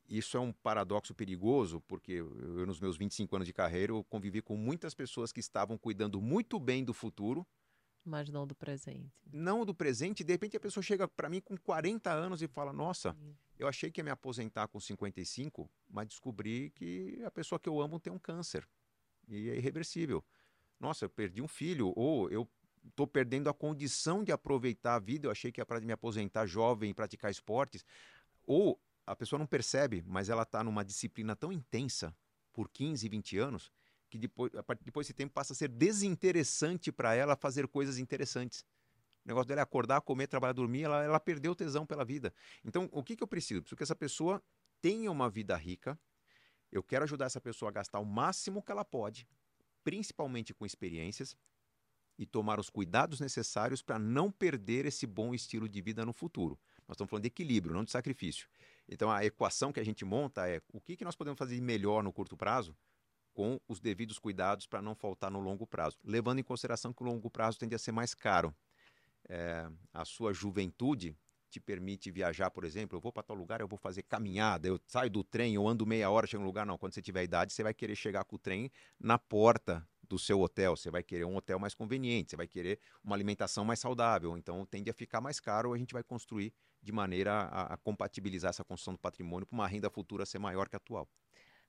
Isso 0.07 0.37
é 0.37 0.39
um 0.39 0.51
paradoxo 0.51 1.13
perigoso, 1.13 1.81
porque 1.87 2.13
eu, 2.13 2.65
nos 2.65 2.79
meus 2.79 2.97
25 2.97 3.35
anos 3.35 3.45
de 3.47 3.53
carreira, 3.53 3.93
eu 3.93 4.03
convivi 4.03 4.41
com 4.41 4.55
muitas 4.57 4.93
pessoas 4.93 5.31
que 5.31 5.39
estavam 5.39 5.77
cuidando 5.77 6.21
muito 6.21 6.59
bem 6.59 6.83
do 6.83 6.93
futuro, 6.93 7.47
mas 8.05 8.29
não 8.29 8.45
do 8.45 8.53
presente. 8.53 9.09
Não 9.31 9.65
do 9.65 9.73
presente, 9.73 10.23
de 10.23 10.33
repente 10.33 10.57
a 10.57 10.59
pessoa 10.59 10.83
chega 10.83 11.07
para 11.07 11.29
mim 11.29 11.39
com 11.39 11.55
40 11.57 12.11
anos 12.11 12.41
e 12.41 12.47
fala: 12.47 12.73
Nossa, 12.73 13.13
Sim. 13.13 13.35
eu 13.57 13.67
achei 13.67 13.89
que 13.89 14.01
ia 14.01 14.03
me 14.03 14.11
aposentar 14.11 14.67
com 14.67 14.79
55, 14.79 15.69
mas 15.89 16.07
descobri 16.07 16.69
que 16.71 17.21
a 17.25 17.31
pessoa 17.31 17.57
que 17.57 17.69
eu 17.69 17.79
amo 17.79 17.99
tem 17.99 18.11
um 18.11 18.19
câncer 18.19 18.67
e 19.27 19.49
é 19.49 19.55
irreversível. 19.55 20.23
Nossa, 20.79 21.05
eu 21.05 21.09
perdi 21.09 21.41
um 21.41 21.47
filho, 21.47 21.93
ou 21.95 22.29
eu 22.29 22.49
estou 22.85 23.07
perdendo 23.07 23.49
a 23.49 23.53
condição 23.53 24.21
de 24.21 24.33
aproveitar 24.33 24.95
a 24.95 24.99
vida, 24.99 25.27
eu 25.27 25.31
achei 25.31 25.49
que 25.51 25.61
ia 25.61 25.65
para 25.65 25.79
me 25.79 25.93
aposentar 25.93 26.45
jovem 26.45 26.89
e 26.89 26.93
praticar 26.93 27.31
esportes. 27.31 27.85
Ou 28.45 28.77
a 29.05 29.15
pessoa 29.15 29.39
não 29.39 29.45
percebe, 29.45 30.03
mas 30.05 30.29
ela 30.29 30.43
está 30.43 30.63
numa 30.63 30.83
disciplina 30.83 31.35
tão 31.35 31.51
intensa 31.51 32.15
por 32.51 32.69
15, 32.69 33.07
20 33.09 33.37
anos 33.37 33.71
que 34.13 34.17
depois, 34.19 34.51
depois 34.83 35.07
desse 35.07 35.13
tempo 35.15 35.33
passa 35.33 35.53
a 35.53 35.55
ser 35.55 35.69
desinteressante 35.69 36.91
para 36.91 37.15
ela 37.15 37.35
fazer 37.35 37.67
coisas 37.67 37.97
interessantes. 37.97 38.63
O 39.25 39.27
negócio 39.27 39.47
dela 39.47 39.61
é 39.61 39.63
acordar, 39.63 40.01
comer, 40.01 40.27
trabalhar, 40.27 40.53
dormir, 40.53 40.83
ela, 40.83 41.03
ela 41.03 41.19
perdeu 41.19 41.53
o 41.53 41.55
tesão 41.55 41.83
pela 41.83 42.05
vida. 42.05 42.31
Então, 42.63 42.87
o 42.91 43.03
que, 43.03 43.15
que 43.15 43.23
eu 43.23 43.27
preciso? 43.27 43.61
Preciso 43.61 43.75
que 43.75 43.81
essa 43.81 43.95
pessoa 43.95 44.39
tenha 44.79 45.09
uma 45.09 45.31
vida 45.31 45.55
rica. 45.55 45.99
Eu 46.71 46.83
quero 46.83 47.03
ajudar 47.05 47.25
essa 47.25 47.41
pessoa 47.41 47.69
a 47.69 47.71
gastar 47.71 47.99
o 47.99 48.05
máximo 48.05 48.61
que 48.61 48.71
ela 48.71 48.85
pode, 48.85 49.27
principalmente 49.83 50.53
com 50.53 50.63
experiências, 50.63 51.35
e 52.15 52.27
tomar 52.27 52.59
os 52.59 52.69
cuidados 52.69 53.19
necessários 53.19 53.81
para 53.81 53.97
não 53.97 54.31
perder 54.31 54.85
esse 54.85 55.07
bom 55.07 55.33
estilo 55.33 55.67
de 55.67 55.81
vida 55.81 56.05
no 56.05 56.13
futuro. 56.13 56.59
Nós 56.87 56.93
estamos 56.93 57.09
falando 57.09 57.23
de 57.23 57.29
equilíbrio, 57.29 57.73
não 57.73 57.83
de 57.83 57.89
sacrifício. 57.89 58.47
Então, 58.87 59.09
a 59.09 59.23
equação 59.23 59.71
que 59.71 59.79
a 59.79 59.85
gente 59.85 60.03
monta 60.03 60.47
é 60.47 60.61
o 60.71 60.81
que, 60.81 60.97
que 60.97 61.05
nós 61.05 61.15
podemos 61.15 61.37
fazer 61.37 61.59
melhor 61.61 62.03
no 62.03 62.11
curto 62.11 62.35
prazo 62.35 62.75
com 63.33 63.59
os 63.67 63.79
devidos 63.79 64.19
cuidados 64.19 64.67
para 64.67 64.81
não 64.81 64.93
faltar 64.93 65.31
no 65.31 65.39
longo 65.39 65.65
prazo, 65.65 65.97
levando 66.03 66.39
em 66.39 66.43
consideração 66.43 66.93
que 66.93 67.01
o 67.01 67.05
longo 67.05 67.29
prazo 67.29 67.57
tende 67.57 67.73
a 67.73 67.79
ser 67.79 67.91
mais 67.91 68.13
caro. 68.13 68.55
É, 69.27 69.67
a 69.91 70.05
sua 70.05 70.33
juventude 70.33 71.17
te 71.49 71.59
permite 71.59 72.11
viajar, 72.11 72.49
por 72.49 72.63
exemplo, 72.63 72.97
eu 72.97 73.01
vou 73.01 73.11
para 73.11 73.23
tal 73.23 73.35
lugar, 73.35 73.61
eu 73.61 73.67
vou 73.67 73.77
fazer 73.77 74.03
caminhada, 74.03 74.67
eu 74.67 74.79
saio 74.87 75.09
do 75.09 75.23
trem, 75.23 75.53
eu 75.53 75.67
ando 75.67 75.85
meia 75.85 76.09
hora, 76.09 76.25
chego 76.25 76.41
no 76.41 76.47
lugar, 76.47 76.65
não, 76.65 76.77
quando 76.77 76.93
você 76.93 77.01
tiver 77.01 77.23
idade, 77.23 77.53
você 77.53 77.63
vai 77.63 77.73
querer 77.73 77.95
chegar 77.95 78.23
com 78.25 78.35
o 78.35 78.39
trem 78.39 78.71
na 78.99 79.19
porta 79.19 79.87
do 80.13 80.19
seu 80.19 80.39
hotel, 80.39 80.75
você 80.75 80.91
vai 80.91 81.01
querer 81.01 81.25
um 81.25 81.35
hotel 81.35 81.57
mais 81.57 81.73
conveniente, 81.73 82.29
você 82.29 82.37
vai 82.37 82.47
querer 82.47 82.79
uma 83.03 83.15
alimentação 83.15 83.65
mais 83.65 83.79
saudável, 83.79 84.37
então 84.37 84.63
tende 84.63 84.87
a 84.87 84.93
ficar 84.93 85.19
mais 85.19 85.39
caro, 85.39 85.73
a 85.73 85.77
gente 85.77 85.91
vai 85.91 86.03
construir 86.03 86.53
de 86.83 86.91
maneira 86.91 87.33
a, 87.33 87.73
a 87.73 87.77
compatibilizar 87.77 88.49
essa 88.49 88.63
construção 88.63 88.93
do 88.93 88.99
patrimônio 88.99 89.47
para 89.47 89.55
uma 89.55 89.67
renda 89.67 89.89
futura 89.89 90.23
ser 90.23 90.37
maior 90.37 90.69
que 90.69 90.75
a 90.75 90.77
atual. 90.77 91.09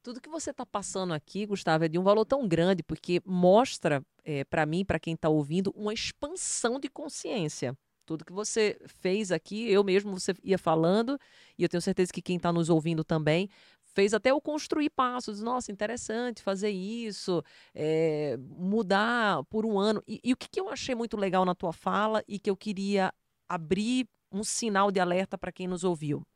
Tudo 0.03 0.21
que 0.21 0.29
você 0.29 0.51
está 0.51 0.67
passando 0.67 1.15
aqui, 1.15 1.47
Gustavo, 1.47 1.85
é 1.85 1.89
de 1.89 1.99
um 1.99 2.03
valor 2.03 2.27
tão 2.27 2.47
grande, 2.47 2.83
porque 2.83 3.23
mostra 3.25 4.05
é, 4.23 4.45
para 4.45 4.67
mim, 4.67 4.85
para 4.85 5.01
quem 5.01 5.15
está 5.15 5.31
ouvindo, 5.31 5.73
uma 5.75 5.95
expansão 5.95 6.79
de 6.79 6.91
consciência. 6.91 7.75
Tudo 8.05 8.27
que 8.27 8.33
você 8.33 8.79
fez 8.87 9.33
aqui, 9.33 9.71
eu 9.71 9.83
mesmo, 9.83 10.21
você 10.21 10.35
ia 10.43 10.59
falando, 10.59 11.19
e 11.57 11.63
eu 11.63 11.69
tenho 11.71 11.81
certeza 11.81 12.13
que 12.13 12.21
quem 12.21 12.37
está 12.37 12.53
nos 12.53 12.69
ouvindo 12.69 13.03
também, 13.03 13.49
fez 13.95 14.13
até 14.13 14.31
eu 14.31 14.41
construir 14.41 14.91
passos. 14.91 15.41
Nossa, 15.41 15.73
interessante 15.73 16.43
fazer 16.43 16.71
isso, 16.71 17.43
é, 17.75 18.37
mudar 18.39 19.45
por 19.45 19.65
um 19.65 19.79
ano. 19.79 20.03
E, 20.07 20.21
e 20.23 20.33
o 20.33 20.37
que, 20.37 20.49
que 20.49 20.61
eu 20.61 20.69
achei 20.69 20.95
muito 20.95 21.17
legal 21.17 21.45
na 21.45 21.55
tua 21.55 21.73
fala 21.73 22.23
e 22.29 22.39
que 22.39 22.51
eu 22.51 22.57
queria 22.57 23.13
abrir 23.49 24.07
um 24.33 24.43
sinal 24.43 24.91
de 24.91 24.99
alerta 24.99 25.39
para 25.39 25.53
quem 25.53 25.69
nos 25.69 25.85
ouviu. 25.85 26.27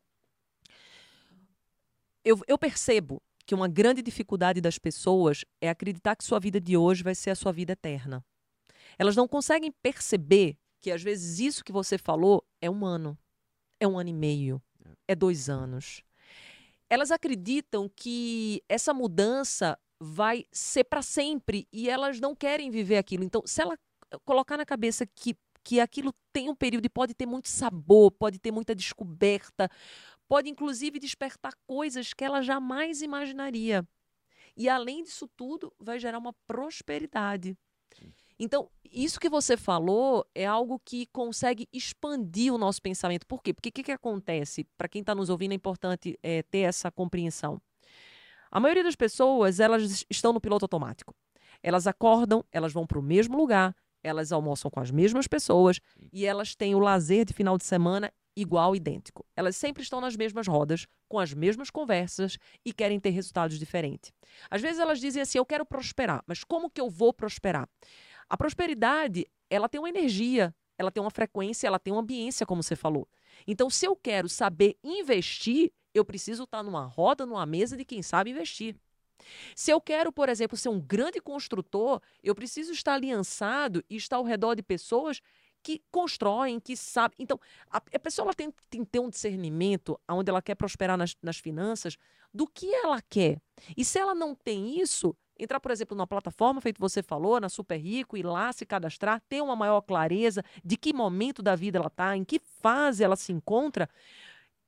Eu, 2.24 2.40
eu 2.46 2.56
percebo 2.56 3.20
que 3.44 3.54
uma 3.54 3.66
grande 3.66 4.02
dificuldade 4.02 4.60
das 4.60 4.78
pessoas 4.78 5.44
é 5.60 5.68
acreditar 5.68 6.14
que 6.14 6.24
sua 6.24 6.38
vida 6.38 6.60
de 6.60 6.76
hoje 6.76 7.02
vai 7.02 7.14
ser 7.14 7.30
a 7.30 7.34
sua 7.34 7.50
vida 7.52 7.72
eterna. 7.72 8.24
Elas 8.98 9.16
não 9.16 9.26
conseguem 9.26 9.72
perceber 9.82 10.56
que 10.80 10.90
às 10.90 11.02
vezes 11.02 11.38
isso 11.40 11.64
que 11.64 11.72
você 11.72 11.98
falou 11.98 12.44
é 12.60 12.70
um 12.70 12.84
ano, 12.84 13.18
é 13.80 13.88
um 13.88 13.98
ano 13.98 14.10
e 14.10 14.12
meio, 14.12 14.62
é 15.06 15.14
dois 15.14 15.48
anos. 15.48 16.02
Elas 16.90 17.10
acreditam 17.10 17.90
que 17.94 18.62
essa 18.68 18.94
mudança 18.94 19.78
vai 20.00 20.44
ser 20.52 20.84
para 20.84 21.02
sempre 21.02 21.66
e 21.72 21.88
elas 21.88 22.20
não 22.20 22.34
querem 22.34 22.70
viver 22.70 22.98
aquilo. 22.98 23.24
Então, 23.24 23.42
se 23.44 23.60
ela 23.60 23.78
colocar 24.24 24.56
na 24.56 24.64
cabeça 24.64 25.04
que, 25.06 25.36
que 25.62 25.80
aquilo 25.80 26.14
tem 26.32 26.48
um 26.48 26.54
período 26.54 26.86
e 26.86 26.90
pode 26.90 27.14
ter 27.14 27.26
muito 27.26 27.48
sabor, 27.48 28.10
pode 28.12 28.38
ter 28.38 28.50
muita 28.50 28.74
descoberta, 28.74 29.68
Pode, 30.28 30.50
inclusive, 30.50 30.98
despertar 30.98 31.54
coisas 31.66 32.12
que 32.12 32.22
ela 32.22 32.42
jamais 32.42 33.00
imaginaria. 33.00 33.88
E, 34.54 34.68
além 34.68 35.02
disso 35.02 35.26
tudo, 35.26 35.72
vai 35.78 35.98
gerar 35.98 36.18
uma 36.18 36.34
prosperidade. 36.46 37.56
Então, 38.38 38.70
isso 38.84 39.18
que 39.18 39.28
você 39.28 39.56
falou 39.56 40.24
é 40.34 40.46
algo 40.46 40.80
que 40.84 41.06
consegue 41.06 41.68
expandir 41.72 42.54
o 42.54 42.58
nosso 42.58 42.80
pensamento. 42.80 43.26
Por 43.26 43.42
quê? 43.42 43.52
Porque 43.52 43.68
o 43.70 43.72
que, 43.72 43.82
que 43.82 43.92
acontece? 43.92 44.64
Para 44.76 44.88
quem 44.88 45.00
está 45.00 45.14
nos 45.14 45.28
ouvindo, 45.28 45.52
é 45.52 45.54
importante 45.54 46.18
é, 46.22 46.42
ter 46.42 46.60
essa 46.60 46.90
compreensão. 46.90 47.60
A 48.50 48.60
maioria 48.60 48.84
das 48.84 48.96
pessoas, 48.96 49.60
elas 49.60 50.06
estão 50.08 50.32
no 50.32 50.40
piloto 50.40 50.64
automático. 50.64 51.14
Elas 51.62 51.86
acordam, 51.86 52.44
elas 52.52 52.72
vão 52.72 52.86
para 52.86 52.98
o 52.98 53.02
mesmo 53.02 53.36
lugar, 53.36 53.74
elas 54.02 54.32
almoçam 54.32 54.70
com 54.70 54.80
as 54.80 54.90
mesmas 54.90 55.26
pessoas 55.26 55.80
e 56.12 56.24
elas 56.24 56.54
têm 56.54 56.74
o 56.74 56.78
lazer 56.78 57.24
de 57.24 57.34
final 57.34 57.58
de 57.58 57.64
semana 57.64 58.12
igual, 58.40 58.76
idêntico. 58.76 59.26
Elas 59.34 59.56
sempre 59.56 59.82
estão 59.82 60.00
nas 60.00 60.16
mesmas 60.16 60.46
rodas, 60.46 60.86
com 61.08 61.18
as 61.18 61.34
mesmas 61.34 61.70
conversas 61.70 62.38
e 62.64 62.72
querem 62.72 63.00
ter 63.00 63.10
resultados 63.10 63.58
diferentes. 63.58 64.12
Às 64.48 64.62
vezes 64.62 64.78
elas 64.78 65.00
dizem 65.00 65.20
assim: 65.20 65.38
eu 65.38 65.46
quero 65.46 65.66
prosperar, 65.66 66.22
mas 66.26 66.44
como 66.44 66.70
que 66.70 66.80
eu 66.80 66.88
vou 66.88 67.12
prosperar? 67.12 67.68
A 68.28 68.36
prosperidade, 68.36 69.26
ela 69.48 69.68
tem 69.68 69.80
uma 69.80 69.88
energia, 69.88 70.54
ela 70.76 70.90
tem 70.90 71.02
uma 71.02 71.10
frequência, 71.10 71.66
ela 71.66 71.78
tem 71.78 71.92
uma 71.92 72.02
ambiência, 72.02 72.46
como 72.46 72.62
você 72.62 72.76
falou. 72.76 73.08
Então, 73.46 73.70
se 73.70 73.86
eu 73.86 73.96
quero 73.96 74.28
saber 74.28 74.76
investir, 74.82 75.72
eu 75.94 76.04
preciso 76.04 76.44
estar 76.44 76.62
numa 76.62 76.84
roda, 76.84 77.26
numa 77.26 77.46
mesa 77.46 77.76
de 77.76 77.84
quem 77.84 78.02
sabe 78.02 78.30
investir. 78.30 78.76
Se 79.54 79.70
eu 79.70 79.80
quero, 79.80 80.12
por 80.12 80.28
exemplo, 80.28 80.56
ser 80.56 80.68
um 80.68 80.80
grande 80.80 81.20
construtor, 81.20 82.00
eu 82.22 82.34
preciso 82.34 82.72
estar 82.72 82.94
aliançado 82.94 83.84
e 83.90 83.96
estar 83.96 84.16
ao 84.16 84.24
redor 84.24 84.54
de 84.54 84.62
pessoas 84.62 85.20
que 85.62 85.82
constroem, 85.90 86.60
que 86.60 86.76
sabem. 86.76 87.16
Então, 87.18 87.38
a, 87.70 87.78
a 87.78 87.98
pessoa 87.98 88.26
ela 88.26 88.34
tem, 88.34 88.52
tem 88.70 88.84
que 88.84 88.90
ter 88.90 89.00
um 89.00 89.10
discernimento 89.10 89.98
onde 90.08 90.30
ela 90.30 90.42
quer 90.42 90.54
prosperar 90.54 90.96
nas, 90.96 91.16
nas 91.22 91.38
finanças 91.38 91.96
do 92.32 92.46
que 92.46 92.72
ela 92.74 93.00
quer. 93.02 93.40
E 93.76 93.84
se 93.84 93.98
ela 93.98 94.14
não 94.14 94.34
tem 94.34 94.80
isso, 94.80 95.16
entrar, 95.38 95.60
por 95.60 95.70
exemplo, 95.70 95.96
numa 95.96 96.06
plataforma, 96.06 96.60
feito 96.60 96.80
você 96.80 97.02
falou, 97.02 97.40
na 97.40 97.48
Super 97.48 97.78
Rico, 97.78 98.16
ir 98.16 98.24
lá 98.24 98.52
se 98.52 98.66
cadastrar, 98.66 99.22
ter 99.28 99.40
uma 99.40 99.56
maior 99.56 99.80
clareza 99.80 100.42
de 100.64 100.76
que 100.76 100.92
momento 100.92 101.42
da 101.42 101.54
vida 101.54 101.78
ela 101.78 101.88
está, 101.88 102.16
em 102.16 102.24
que 102.24 102.40
fase 102.60 103.04
ela 103.04 103.16
se 103.16 103.32
encontra. 103.32 103.88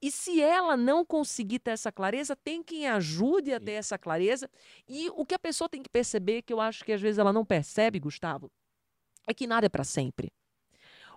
E 0.02 0.10
se 0.10 0.40
ela 0.40 0.76
não 0.76 1.04
conseguir 1.04 1.58
ter 1.58 1.72
essa 1.72 1.92
clareza, 1.92 2.34
tem 2.34 2.62
quem 2.62 2.88
ajude 2.88 3.52
a 3.52 3.60
ter 3.60 3.72
essa 3.72 3.98
clareza. 3.98 4.48
E 4.88 5.10
o 5.10 5.26
que 5.26 5.34
a 5.34 5.38
pessoa 5.38 5.68
tem 5.68 5.82
que 5.82 5.90
perceber, 5.90 6.42
que 6.42 6.52
eu 6.52 6.60
acho 6.60 6.84
que 6.84 6.92
às 6.92 7.00
vezes 7.00 7.18
ela 7.18 7.32
não 7.32 7.44
percebe, 7.44 8.00
Gustavo, 8.00 8.50
é 9.26 9.34
que 9.34 9.46
nada 9.46 9.66
é 9.66 9.68
para 9.68 9.84
sempre. 9.84 10.32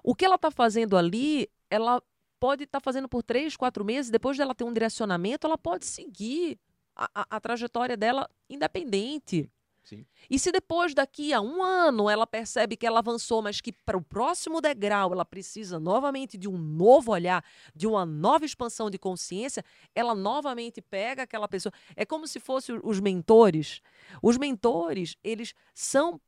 O 0.03 0.13
que 0.13 0.25
ela 0.25 0.35
está 0.35 0.51
fazendo 0.51 0.97
ali, 0.97 1.49
ela 1.69 2.01
pode 2.39 2.65
estar 2.65 2.81
tá 2.81 2.83
fazendo 2.83 3.07
por 3.07 3.23
três, 3.23 3.55
quatro 3.55 3.85
meses, 3.85 4.11
depois 4.11 4.37
dela 4.37 4.53
ter 4.53 4.65
um 4.65 4.73
direcionamento, 4.73 5.47
ela 5.47 5.57
pode 5.57 5.85
seguir 5.85 6.59
a, 6.93 7.09
a, 7.15 7.37
a 7.37 7.39
trajetória 7.39 7.95
dela 7.95 8.29
independente. 8.49 9.49
Sim. 9.83 10.05
E 10.29 10.39
se 10.39 10.51
depois 10.51 10.93
daqui 10.93 11.33
a 11.33 11.41
um 11.41 11.61
ano 11.61 12.09
ela 12.09 12.25
percebe 12.25 12.77
que 12.77 12.87
ela 12.87 12.99
avançou, 12.99 13.41
mas 13.41 13.59
que 13.59 13.73
para 13.73 13.97
o 13.97 14.01
próximo 14.01 14.61
degrau 14.61 15.11
ela 15.11 15.25
precisa 15.25 15.77
novamente 15.77 16.37
de 16.37 16.47
um 16.47 16.57
novo 16.57 17.11
olhar, 17.11 17.43
de 17.75 17.85
uma 17.85 18.05
nova 18.05 18.45
expansão 18.45 18.89
de 18.89 18.97
consciência, 18.97 19.63
ela 19.93 20.15
novamente 20.15 20.81
pega 20.81 21.23
aquela 21.23 21.49
pessoa. 21.49 21.73
É 21.95 22.05
como 22.05 22.27
se 22.27 22.39
fossem 22.39 22.79
os 22.81 22.99
mentores. 23.01 23.81
Os 24.21 24.37
mentores, 24.37 25.17
eles 25.21 25.53
são 25.73 26.19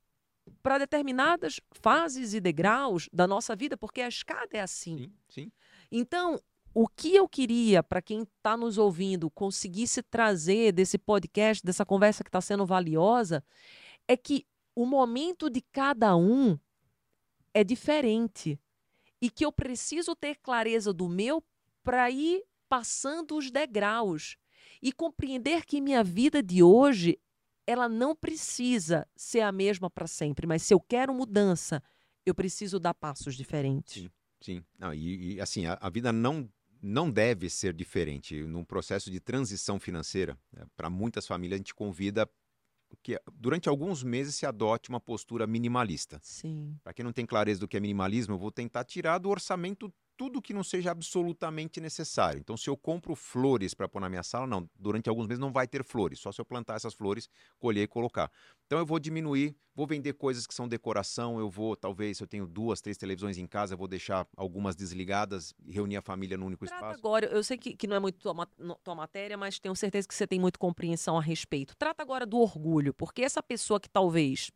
para 0.61 0.77
determinadas 0.77 1.59
fases 1.71 2.33
e 2.33 2.39
degraus 2.39 3.09
da 3.11 3.27
nossa 3.27 3.55
vida, 3.55 3.77
porque 3.77 4.01
a 4.01 4.07
escada 4.07 4.57
é 4.57 4.61
assim. 4.61 4.97
Sim, 4.97 5.13
sim. 5.29 5.51
Então, 5.91 6.39
o 6.73 6.87
que 6.87 7.15
eu 7.15 7.27
queria 7.27 7.81
para 7.81 8.01
quem 8.01 8.23
está 8.23 8.57
nos 8.57 8.77
ouvindo 8.77 9.29
conseguisse 9.29 10.03
trazer 10.03 10.71
desse 10.73 10.97
podcast, 10.97 11.63
dessa 11.63 11.85
conversa 11.85 12.23
que 12.23 12.29
está 12.29 12.41
sendo 12.41 12.65
valiosa, 12.65 13.43
é 14.07 14.17
que 14.17 14.45
o 14.75 14.85
momento 14.85 15.49
de 15.49 15.61
cada 15.61 16.15
um 16.17 16.59
é 17.53 17.63
diferente 17.63 18.59
e 19.21 19.29
que 19.29 19.45
eu 19.45 19.51
preciso 19.51 20.15
ter 20.15 20.35
clareza 20.35 20.91
do 20.91 21.07
meu 21.07 21.41
para 21.81 22.11
ir 22.11 22.43
passando 22.67 23.37
os 23.37 23.49
degraus 23.49 24.35
e 24.81 24.91
compreender 24.91 25.65
que 25.65 25.79
minha 25.79 26.03
vida 26.03 26.43
de 26.43 26.61
hoje 26.61 27.17
ela 27.67 27.89
não 27.89 28.15
precisa 28.15 29.07
ser 29.15 29.41
a 29.41 29.51
mesma 29.51 29.89
para 29.89 30.07
sempre, 30.07 30.45
mas 30.45 30.63
se 30.63 30.73
eu 30.73 30.79
quero 30.79 31.13
mudança, 31.13 31.81
eu 32.25 32.33
preciso 32.33 32.79
dar 32.79 32.93
passos 32.93 33.35
diferentes. 33.35 34.03
Sim, 34.03 34.09
sim. 34.41 34.63
Não, 34.77 34.93
e, 34.93 35.35
e, 35.35 35.41
assim, 35.41 35.65
a, 35.65 35.77
a, 35.79 35.89
vida 35.89 36.11
não, 36.11 36.49
não 36.81 37.09
deve 37.09 37.49
ser 37.49 37.73
diferente. 37.73 38.43
Num 38.43 38.63
processo 38.63 39.11
de 39.11 39.19
transição 39.19 39.79
financeira, 39.79 40.37
né, 40.51 40.65
para 40.75 40.89
muitas 40.89 41.27
famílias, 41.27 41.55
a 41.55 41.59
gente 41.59 41.75
convida 41.75 42.29
que 43.01 43.19
durante 43.33 43.67
alguns 43.67 44.03
meses 44.03 44.35
se 44.35 44.45
adote 44.45 44.89
uma 44.89 44.99
postura 44.99 45.45
minimalista. 45.45 46.19
Sim. 46.21 46.79
Para 46.83 46.93
quem 46.93 47.03
não 47.03 47.11
tem 47.11 47.25
clareza 47.25 47.59
do 47.59 47.67
que 47.67 47.77
é 47.77 47.79
minimalismo, 47.79 48.35
eu 48.35 48.39
vou 48.39 48.51
tentar 48.51 48.83
tirar 48.83 49.17
do 49.17 49.29
orçamento 49.29 49.91
tudo 50.17 50.41
que 50.41 50.53
não 50.53 50.63
seja 50.63 50.91
absolutamente 50.91 51.79
necessário. 51.81 52.39
Então, 52.39 52.55
se 52.57 52.69
eu 52.69 52.77
compro 52.77 53.15
flores 53.15 53.73
para 53.73 53.87
pôr 53.87 53.99
na 53.99 54.09
minha 54.09 54.23
sala, 54.23 54.47
não, 54.47 54.69
durante 54.77 55.09
alguns 55.09 55.27
meses 55.27 55.39
não 55.39 55.51
vai 55.51 55.67
ter 55.67 55.83
flores, 55.83 56.19
só 56.19 56.31
se 56.31 56.39
eu 56.39 56.45
plantar 56.45 56.75
essas 56.75 56.93
flores, 56.93 57.29
colher 57.59 57.83
e 57.83 57.87
colocar. 57.87 58.31
Então, 58.65 58.79
eu 58.79 58.85
vou 58.85 58.97
diminuir, 58.97 59.55
vou 59.75 59.85
vender 59.85 60.13
coisas 60.13 60.47
que 60.47 60.53
são 60.53 60.67
decoração, 60.67 61.37
eu 61.37 61.47
vou, 61.47 61.75
talvez, 61.75 62.17
se 62.17 62.23
eu 62.23 62.27
tenho 62.27 62.47
duas, 62.47 62.81
três 62.81 62.97
televisões 62.97 63.37
em 63.37 63.45
casa, 63.45 63.75
eu 63.75 63.77
vou 63.77 63.87
deixar 63.87 64.27
algumas 64.35 64.75
desligadas, 64.75 65.53
reunir 65.69 65.97
a 65.97 66.01
família 66.01 66.35
num 66.35 66.47
único 66.47 66.65
Trata 66.65 66.77
espaço. 66.77 66.99
agora, 66.99 67.27
eu 67.27 67.43
sei 67.43 67.59
que, 67.59 67.75
que 67.75 67.85
não 67.85 67.95
é 67.95 67.99
muito 67.99 68.17
tua, 68.17 68.47
tua 68.83 68.95
matéria, 68.95 69.37
mas 69.37 69.59
tenho 69.59 69.75
certeza 69.75 70.07
que 70.07 70.15
você 70.15 70.25
tem 70.25 70.39
muita 70.39 70.57
compreensão 70.57 71.15
a 71.15 71.21
respeito. 71.21 71.75
Trata 71.77 72.01
agora 72.01 72.25
do 72.25 72.39
orgulho, 72.39 72.91
porque 72.91 73.21
essa 73.21 73.43
pessoa 73.43 73.79
que 73.79 73.87
talvez 73.87 74.49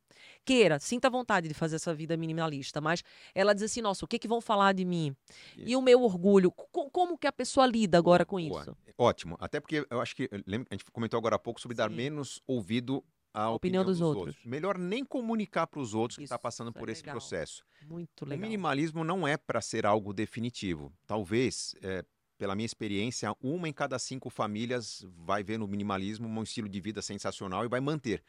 queira, 0.44 0.80
sinta 0.80 1.08
vontade 1.08 1.48
de 1.48 1.54
fazer 1.54 1.76
essa 1.76 1.94
vida 1.94 2.18
minimalista, 2.18 2.82
mas 2.82 3.04
ela 3.36 3.54
diz 3.54 3.64
assim, 3.64 3.82
nossa, 3.82 4.06
o 4.06 4.08
que, 4.08 4.18
que 4.18 4.28
vão 4.28 4.42
falar 4.42 4.74
de 4.74 4.86
mim? 4.86 5.16
E 5.56 5.76
o 5.76 5.82
meu 5.84 6.02
orgulho, 6.02 6.52
como 6.52 7.16
que 7.16 7.28
a 7.28 7.32
pessoa 7.32 7.68
lida 7.68 7.98
agora 7.98 8.26
com 8.26 8.40
isso? 8.40 8.76
Ótimo, 8.98 9.38
até 9.40 9.60
porque 9.60 9.86
eu 9.88 10.02
acho 10.02 10.16
que, 10.16 10.28
lembra, 10.48 10.68
a 10.72 10.74
gente 10.74 10.86
comentou 10.92 11.18
agora 11.18 11.36
há 11.36 11.40
pouco 11.40 11.62
sobre 11.62 11.76
Sim. 11.76 11.78
dar 11.78 11.90
menos 11.90 12.42
ouvido 12.48 13.04
a 13.34 13.50
opinião, 13.50 13.56
opinião 13.56 13.86
dos, 13.86 14.00
dos 14.00 14.08
outros. 14.08 14.28
outros. 14.28 14.46
Melhor 14.46 14.78
nem 14.78 15.04
comunicar 15.04 15.68
para 15.68 15.80
os 15.80 15.94
outros 15.94 16.18
que 16.18 16.24
está 16.24 16.40
passando 16.40 16.74
por 16.74 16.90
é 16.90 16.92
esse 16.92 17.02
legal. 17.02 17.16
processo. 17.16 17.64
Muito 17.84 18.26
legal. 18.26 18.38
O 18.38 18.42
minimalismo 18.42 19.04
não 19.04 19.28
é 19.28 19.38
para 19.38 19.62
ser 19.62 19.86
algo 19.86 20.14
definitivo. 20.14 20.92
Talvez, 21.06 21.76
é, 21.82 22.04
pela 22.38 22.56
minha 22.56 22.66
experiência, 22.66 23.36
uma 23.42 23.68
em 23.68 23.74
cada 23.74 24.00
cinco 24.00 24.30
famílias 24.30 25.06
vai 25.18 25.44
ver 25.44 25.60
no 25.60 25.68
minimalismo 25.68 26.28
um 26.28 26.44
estilo 26.44 26.68
de 26.68 26.80
vida 26.80 27.02
sensacional 27.02 27.66
e 27.66 27.68
vai 27.68 27.80
manter. 27.80 28.24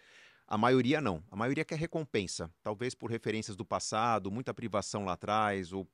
A 0.46 0.58
maioria 0.58 1.00
não. 1.00 1.22
A 1.30 1.36
maioria 1.36 1.64
quer 1.64 1.78
recompensa. 1.78 2.50
Talvez 2.62 2.94
por 2.94 3.08
referências 3.08 3.56
do 3.56 3.64
passado, 3.64 4.30
muita 4.30 4.52
privação 4.52 5.04
lá 5.04 5.12
atrás, 5.12 5.72
ou 5.72 5.88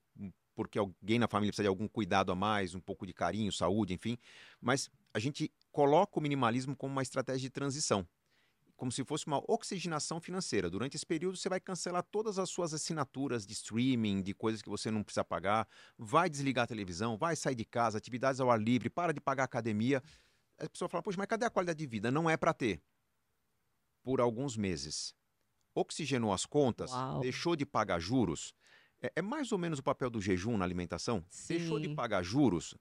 porque 0.55 0.79
alguém 0.79 1.19
na 1.19 1.29
família 1.29 1.51
precisa 1.51 1.65
de 1.65 1.69
algum 1.69 1.87
cuidado 1.87 2.33
a 2.33 2.35
mais, 2.35 2.75
um 2.75 2.81
pouco 2.81 3.07
de 3.07 3.13
carinho, 3.13 3.53
saúde, 3.53 3.93
enfim. 3.93 4.17
Mas 4.59 4.91
a 5.13 5.19
gente 5.19 5.53
coloca 5.71 6.19
o 6.19 6.23
minimalismo 6.23 6.75
como 6.75 6.93
uma 6.93 7.03
estratégia 7.03 7.43
de 7.43 7.51
transição. 7.51 8.09
Como 8.77 8.93
se 8.93 9.05
fosse 9.05 9.27
uma 9.27 9.43
oxigenação 9.51 10.21
financeira. 10.21 10.69
Durante 10.69 10.97
esse 10.97 11.07
período, 11.07 11.37
você 11.37 11.49
vai 11.49 11.59
cancelar 11.59 12.03
todas 12.03 12.39
as 12.39 12.51
suas 12.51 12.75
assinaturas 12.75 13.47
de 13.47 13.55
streaming, 13.55 14.23
de 14.23 14.35
coisas 14.35 14.61
que 14.61 14.69
você 14.69 14.91
não 14.91 15.03
precisa 15.03 15.25
pagar, 15.25 15.67
vai 15.97 16.29
desligar 16.29 16.65
a 16.65 16.67
televisão, 16.67 17.17
vai 17.17 17.35
sair 17.35 17.55
de 17.55 17.65
casa, 17.65 17.97
atividades 17.97 18.41
ao 18.41 18.51
ar 18.51 18.61
livre, 18.61 18.91
para 18.91 19.15
de 19.15 19.21
pagar 19.21 19.45
academia. 19.45 20.03
A 20.59 20.69
pessoa 20.69 20.89
fala, 20.89 21.03
poxa, 21.03 21.17
mas 21.19 21.27
cadê 21.27 21.47
a 21.47 21.51
qualidade 21.51 21.79
de 21.79 21.87
vida? 21.87 22.11
Não 22.11 22.29
é 22.29 22.37
para 22.37 22.53
ter 22.53 22.83
por 24.07 24.21
alguns 24.21 24.57
meses. 24.57 25.13
Oxigenou 25.75 26.33
as 26.33 26.47
contas, 26.47 26.93
Uau. 26.93 27.21
deixou 27.21 27.57
de 27.57 27.67
pagar 27.67 27.99
juros. 27.99 28.55
É, 29.03 29.13
é, 29.17 29.23
mais 29.23 29.51
ou 29.51 29.59
menos 29.59 29.81
o 29.81 29.83
papel 29.83 30.09
do 30.09 30.21
jejum 30.21 30.57
na 30.57 30.65
alimentação. 30.65 31.25
Sim. 31.29 31.59
Deixou 31.59 31.81
de 31.81 31.89
pagar 31.93 32.23
juros. 32.23 32.75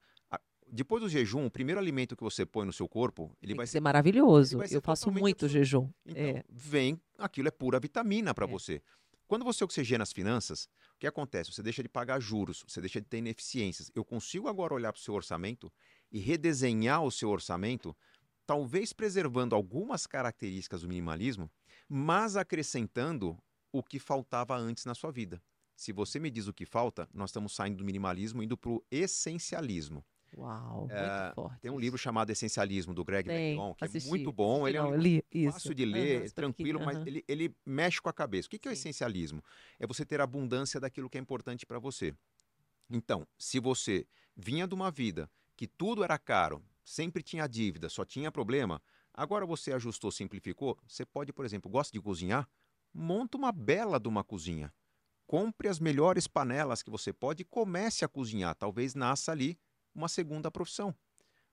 Depois 0.72 1.02
do 1.02 1.10
jejum, 1.10 1.46
o 1.46 1.52
primeiro 1.52 1.80
alimento 1.80 2.16
que 2.16 2.24
você 2.24 2.46
põe 2.46 2.66
no 2.66 2.74
seu 2.74 2.88
corpo, 2.88 3.32
ele 3.42 3.52
Tem 3.52 3.58
vai 3.58 3.68
ser, 3.68 3.80
maravilhoso. 3.80 4.60
Ser 4.66 4.76
Eu 4.76 4.82
faço 4.82 5.12
muito 5.12 5.46
absurdo. 5.46 5.52
jejum. 5.52 5.90
Então, 6.06 6.24
é. 6.24 6.44
vem, 6.50 7.00
aquilo 7.18 7.48
é 7.48 7.52
pura 7.52 7.80
vitamina 7.80 8.34
para 8.34 8.46
é. 8.46 8.48
você. 8.48 8.82
Quando 9.28 9.44
você 9.44 9.64
oxigena 9.64 10.04
as 10.04 10.12
finanças, 10.12 10.68
o 10.96 11.00
que 11.00 11.08
acontece? 11.08 11.52
Você 11.52 11.64
deixa 11.64 11.82
de 11.82 11.90
pagar 11.90 12.20
juros, 12.20 12.64
você 12.68 12.80
deixa 12.80 13.02
de 13.02 13.08
ter 13.08 13.18
ineficiências. 13.18 13.92
Eu 13.96 14.06
consigo 14.06 14.48
agora 14.48 14.74
olhar 14.74 14.94
para 14.94 15.00
o 15.00 15.02
seu 15.02 15.14
orçamento 15.14 15.72
e 16.12 16.20
redesenhar 16.20 17.04
o 17.04 17.12
seu 17.12 17.30
orçamento 17.30 17.96
talvez 18.46 18.94
preservando 18.94 19.56
algumas 19.56 20.06
características 20.06 20.82
do 20.82 20.88
minimalismo, 20.88 21.50
mas 21.90 22.36
acrescentando 22.36 23.38
o 23.72 23.84
que 23.84 24.00
faltava 24.00 24.56
antes 24.56 24.86
na 24.86 24.94
sua 24.94 25.12
vida. 25.12 25.42
Se 25.76 25.92
você 25.92 26.20
me 26.20 26.30
diz 26.30 26.48
o 26.48 26.54
que 26.54 26.66
falta, 26.66 27.10
nós 27.14 27.32
estamos 27.32 27.54
saindo 27.54 27.78
do 27.78 27.86
minimalismo 27.86 28.42
indo 28.42 28.56
para 28.56 28.72
o 28.72 28.84
essencialismo. 28.90 30.06
Uau, 30.38 30.88
é, 30.90 31.22
muito 31.22 31.36
forte. 31.36 31.60
Tem 31.62 31.72
um 31.72 31.80
livro 31.80 31.98
chamado 31.98 32.30
Essencialismo, 32.30 32.94
do 32.94 33.06
Greg 33.06 33.30
McKeown, 33.30 33.74
que 33.74 33.86
assisti, 33.86 34.08
é 34.08 34.10
muito 34.10 34.32
bom. 34.32 34.68
Ele 34.68 34.78
é 34.78 34.84
um 34.84 34.96
li, 34.96 35.24
fácil 35.52 35.74
de 35.74 35.86
ler, 35.86 36.24
uhum, 36.24 36.30
tranquilo, 36.30 36.80
uhum. 36.80 36.86
mas 36.86 36.98
ele, 37.08 37.24
ele 37.28 37.56
mexe 37.66 38.02
com 38.02 38.10
a 38.10 38.14
cabeça. 38.14 38.48
O 38.48 38.52
que, 38.52 38.60
que 38.60 38.68
é 38.68 38.72
o 38.72 38.74
essencialismo? 38.74 39.42
É 39.80 39.88
você 39.88 40.06
ter 40.06 40.20
abundância 40.20 40.80
daquilo 40.80 41.10
que 41.10 41.18
é 41.18 41.22
importante 41.22 41.66
para 41.66 41.80
você. 41.80 42.14
Então, 42.90 43.26
se 43.38 43.60
você 43.60 44.06
vinha 44.36 44.68
de 44.68 44.76
uma 44.76 44.92
vida 44.92 45.30
que 45.56 45.68
tudo 45.68 46.04
era 46.04 46.18
caro, 46.18 46.62
sempre 46.84 47.24
tinha 47.24 47.48
dívida, 47.48 47.88
só 47.88 48.04
tinha 48.04 48.32
problema. 48.32 48.82
Agora 49.14 49.46
você 49.46 49.72
ajustou, 49.72 50.12
simplificou. 50.12 50.78
Você 50.86 51.06
pode, 51.06 51.32
por 51.32 51.46
exemplo, 51.46 51.72
gosta 51.72 51.94
de 51.94 52.02
cozinhar? 52.02 52.48
Monta 52.94 53.38
uma 53.38 53.52
bela 53.52 54.00
de 54.00 54.10
uma 54.10 54.24
cozinha. 54.24 54.74
Compre 55.26 55.70
as 55.70 55.80
melhores 55.80 56.28
panelas 56.28 56.84
que 56.84 56.90
você 56.90 57.14
pode 57.14 57.42
e 57.42 57.46
comece 57.46 58.04
a 58.04 58.08
cozinhar. 58.08 58.54
Talvez 58.56 58.94
nasça 58.94 59.32
ali 59.32 59.58
uma 59.96 60.08
segunda 60.08 60.52
profissão. 60.52 60.94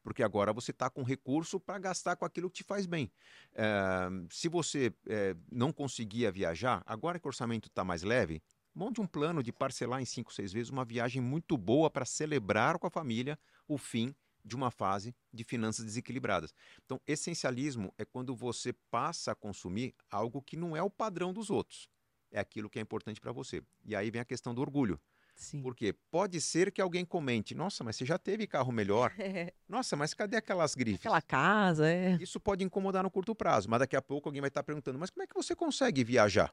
Porque 0.03 0.23
agora 0.23 0.53
você 0.53 0.73
está 0.73 0.91
com 0.91 1.05
recurso 1.05 1.61
para 1.61 1.79
gastar 1.79 2.17
com 2.17 2.25
aquilo 2.25 2.51
que 2.51 2.57
te 2.57 2.65
faz 2.65 2.87
bem. 2.87 3.11
É, 3.55 4.09
se 4.31 4.49
você 4.49 4.93
é, 5.07 5.37
não 5.51 5.73
conseguia 5.73 6.33
viajar, 6.33 6.83
agora 6.85 7.21
que 7.21 7.27
o 7.27 7.31
orçamento 7.31 7.69
está 7.69 7.85
mais 7.85 8.03
leve, 8.03 8.43
monte 8.75 9.01
um 9.01 9.07
plano 9.07 9.43
de 9.43 9.53
parcelar 9.53 10.03
em 10.03 10.05
cinco, 10.05 10.33
seis 10.33 10.53
vezes 10.53 10.71
uma 10.71 10.85
viagem 10.85 11.23
muito 11.23 11.57
boa 11.57 11.89
para 11.89 12.05
celebrar 12.05 12.79
com 12.79 12.87
a 12.87 12.91
família 12.91 13.39
o 13.69 13.79
fim 13.79 14.15
de 14.45 14.57
uma 14.57 14.71
fase 14.71 15.15
de 15.33 15.45
finanças 15.45 15.85
desequilibradas. 15.85 16.53
Então, 16.85 17.01
essencialismo 17.07 17.95
é 17.97 18.05
quando 18.05 18.35
você 18.35 18.73
passa 18.91 19.33
a 19.33 19.35
consumir 19.35 19.95
algo 20.11 20.43
que 20.43 20.57
não 20.57 20.77
é 20.77 20.83
o 20.83 20.91
padrão 20.91 21.33
dos 21.33 21.49
outros. 21.49 21.89
É 22.31 22.41
aquilo 22.41 22.69
que 22.69 22.79
é 22.79 22.83
importante 22.83 23.21
para 23.21 23.31
você. 23.31 23.63
E 23.85 23.95
aí 23.95 24.11
vem 24.11 24.21
a 24.21 24.25
questão 24.25 24.55
do 24.55 24.61
orgulho. 24.61 25.01
Sim. 25.35 25.63
Porque 25.63 25.95
pode 26.11 26.41
ser 26.41 26.71
que 26.71 26.81
alguém 26.81 27.05
comente: 27.05 27.55
Nossa, 27.55 27.83
mas 27.83 27.97
você 27.97 28.05
já 28.05 28.19
teve 28.19 28.47
carro 28.47 28.71
melhor. 28.73 29.13
Nossa, 29.69 29.97
mas 29.97 30.15
cadê 30.15 30.37
aquelas 30.37 30.75
grifes? 30.75 31.01
Aquela 31.01 31.23
casa, 31.23 31.89
é. 31.89 32.17
Isso 32.21 32.39
pode 32.39 32.65
incomodar 32.65 33.03
no 33.03 33.11
curto 33.11 33.35
prazo, 33.35 33.69
mas 33.69 33.81
daqui 33.81 33.97
a 33.97 34.03
pouco 34.03 34.29
alguém 34.29 34.41
vai 34.41 34.49
estar 34.49 34.63
perguntando: 34.63 34.99
Mas 34.99 35.11
como 35.11 35.23
é 35.23 35.27
que 35.27 35.35
você 35.35 35.57
consegue 35.57 36.05
viajar 36.05 36.53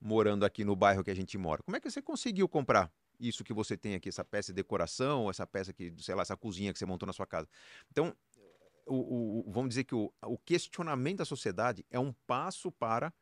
morando 0.00 0.44
aqui 0.44 0.64
no 0.64 0.74
bairro 0.74 1.04
que 1.04 1.10
a 1.10 1.14
gente 1.14 1.36
mora? 1.36 1.62
Como 1.62 1.76
é 1.76 1.80
que 1.80 1.90
você 1.90 2.00
conseguiu 2.00 2.48
comprar 2.48 2.90
isso 3.20 3.44
que 3.44 3.52
você 3.52 3.76
tem 3.76 3.94
aqui, 3.94 4.08
essa 4.08 4.24
peça 4.24 4.50
de 4.52 4.56
decoração, 4.56 5.28
essa 5.28 5.46
peça 5.46 5.72
que, 5.72 5.92
sei 5.98 6.14
lá, 6.14 6.22
essa 6.22 6.36
cozinha 6.36 6.72
que 6.72 6.78
você 6.78 6.86
montou 6.86 7.06
na 7.06 7.12
sua 7.12 7.26
casa. 7.26 7.46
Então, 7.90 8.16
o, 8.86 9.46
o, 9.46 9.50
vamos 9.52 9.68
dizer 9.68 9.84
que 9.84 9.94
o, 9.94 10.12
o 10.22 10.38
questionamento 10.38 11.18
da 11.18 11.24
sociedade 11.24 11.84
é 11.90 11.98
um 11.98 12.12
passo 12.26 12.72
para 12.72 13.12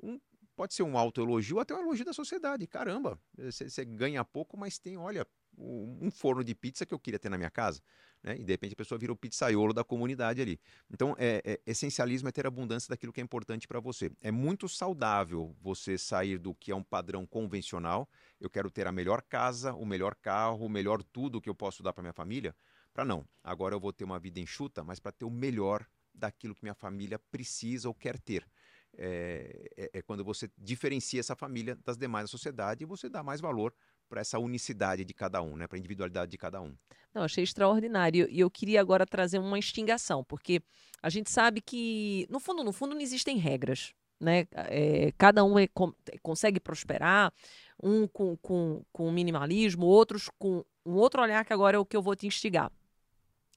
um, 0.00 0.20
pode 0.58 0.74
ser 0.74 0.82
um 0.82 0.98
autoelogio 0.98 1.60
até 1.60 1.72
um 1.72 1.78
elogio 1.78 2.04
da 2.04 2.12
sociedade. 2.12 2.66
Caramba, 2.66 3.16
você 3.36 3.84
ganha 3.84 4.24
pouco, 4.24 4.56
mas 4.56 4.76
tem, 4.76 4.96
olha, 4.96 5.24
um 5.56 6.10
forno 6.10 6.42
de 6.42 6.52
pizza 6.52 6.84
que 6.84 6.92
eu 6.92 6.98
queria 6.98 7.16
ter 7.16 7.28
na 7.28 7.38
minha 7.38 7.48
casa. 7.48 7.80
Né? 8.24 8.34
E 8.40 8.42
de 8.42 8.52
repente 8.52 8.72
a 8.72 8.76
pessoa 8.76 8.98
vira 8.98 9.12
o 9.12 9.16
pizzaiolo 9.16 9.72
da 9.72 9.84
comunidade 9.84 10.42
ali. 10.42 10.60
Então, 10.90 11.14
é, 11.16 11.40
é, 11.44 11.60
essencialismo 11.64 12.28
é 12.28 12.32
ter 12.32 12.44
abundância 12.44 12.88
daquilo 12.88 13.12
que 13.12 13.20
é 13.20 13.22
importante 13.22 13.68
para 13.68 13.78
você. 13.78 14.10
É 14.20 14.32
muito 14.32 14.68
saudável 14.68 15.54
você 15.60 15.96
sair 15.96 16.38
do 16.38 16.52
que 16.52 16.72
é 16.72 16.74
um 16.74 16.82
padrão 16.82 17.24
convencional. 17.24 18.08
Eu 18.40 18.50
quero 18.50 18.68
ter 18.68 18.88
a 18.88 18.90
melhor 18.90 19.22
casa, 19.22 19.72
o 19.74 19.86
melhor 19.86 20.16
carro, 20.16 20.66
o 20.66 20.68
melhor 20.68 21.04
tudo 21.04 21.40
que 21.40 21.48
eu 21.48 21.54
posso 21.54 21.84
dar 21.84 21.92
para 21.92 22.02
minha 22.02 22.12
família. 22.12 22.52
Para 22.92 23.04
não. 23.04 23.24
Agora 23.44 23.76
eu 23.76 23.80
vou 23.80 23.92
ter 23.92 24.02
uma 24.02 24.18
vida 24.18 24.40
enxuta, 24.40 24.82
mas 24.82 24.98
para 24.98 25.12
ter 25.12 25.24
o 25.24 25.30
melhor 25.30 25.86
daquilo 26.12 26.52
que 26.52 26.64
minha 26.64 26.74
família 26.74 27.16
precisa 27.30 27.86
ou 27.86 27.94
quer 27.94 28.18
ter. 28.18 28.44
É, 28.96 29.70
é, 29.76 29.90
é, 29.94 30.02
quando 30.02 30.24
você 30.24 30.50
diferencia 30.58 31.20
essa 31.20 31.36
família 31.36 31.78
das 31.84 31.96
demais 31.96 32.24
da 32.24 32.28
sociedade 32.28 32.82
e 32.82 32.86
você 32.86 33.08
dá 33.08 33.22
mais 33.22 33.40
valor 33.40 33.72
para 34.08 34.20
essa 34.20 34.38
unicidade 34.38 35.04
de 35.04 35.14
cada 35.14 35.40
um, 35.42 35.56
né? 35.56 35.66
para 35.66 35.76
a 35.76 35.78
individualidade 35.78 36.30
de 36.30 36.38
cada 36.38 36.60
um. 36.60 36.74
Não, 37.14 37.22
achei 37.22 37.44
extraordinário. 37.44 38.26
E 38.30 38.40
eu 38.40 38.50
queria 38.50 38.80
agora 38.80 39.06
trazer 39.06 39.38
uma 39.38 39.58
extingação, 39.58 40.24
porque 40.24 40.60
a 41.02 41.10
gente 41.10 41.30
sabe 41.30 41.60
que, 41.60 42.26
no 42.30 42.40
fundo, 42.40 42.64
no 42.64 42.72
fundo, 42.72 42.94
não 42.94 43.00
existem 43.00 43.36
regras. 43.36 43.94
Né? 44.20 44.48
É, 44.52 45.12
cada 45.16 45.44
um 45.44 45.58
é, 45.58 45.68
consegue 46.22 46.58
prosperar, 46.58 47.32
um 47.80 48.08
com, 48.08 48.36
com, 48.38 48.82
com 48.92 49.12
minimalismo, 49.12 49.86
outros 49.86 50.28
com 50.38 50.64
um 50.84 50.94
outro 50.94 51.22
olhar, 51.22 51.44
que 51.44 51.52
agora 51.52 51.76
é 51.76 51.78
o 51.78 51.86
que 51.86 51.96
eu 51.96 52.02
vou 52.02 52.16
te 52.16 52.26
instigar. 52.26 52.72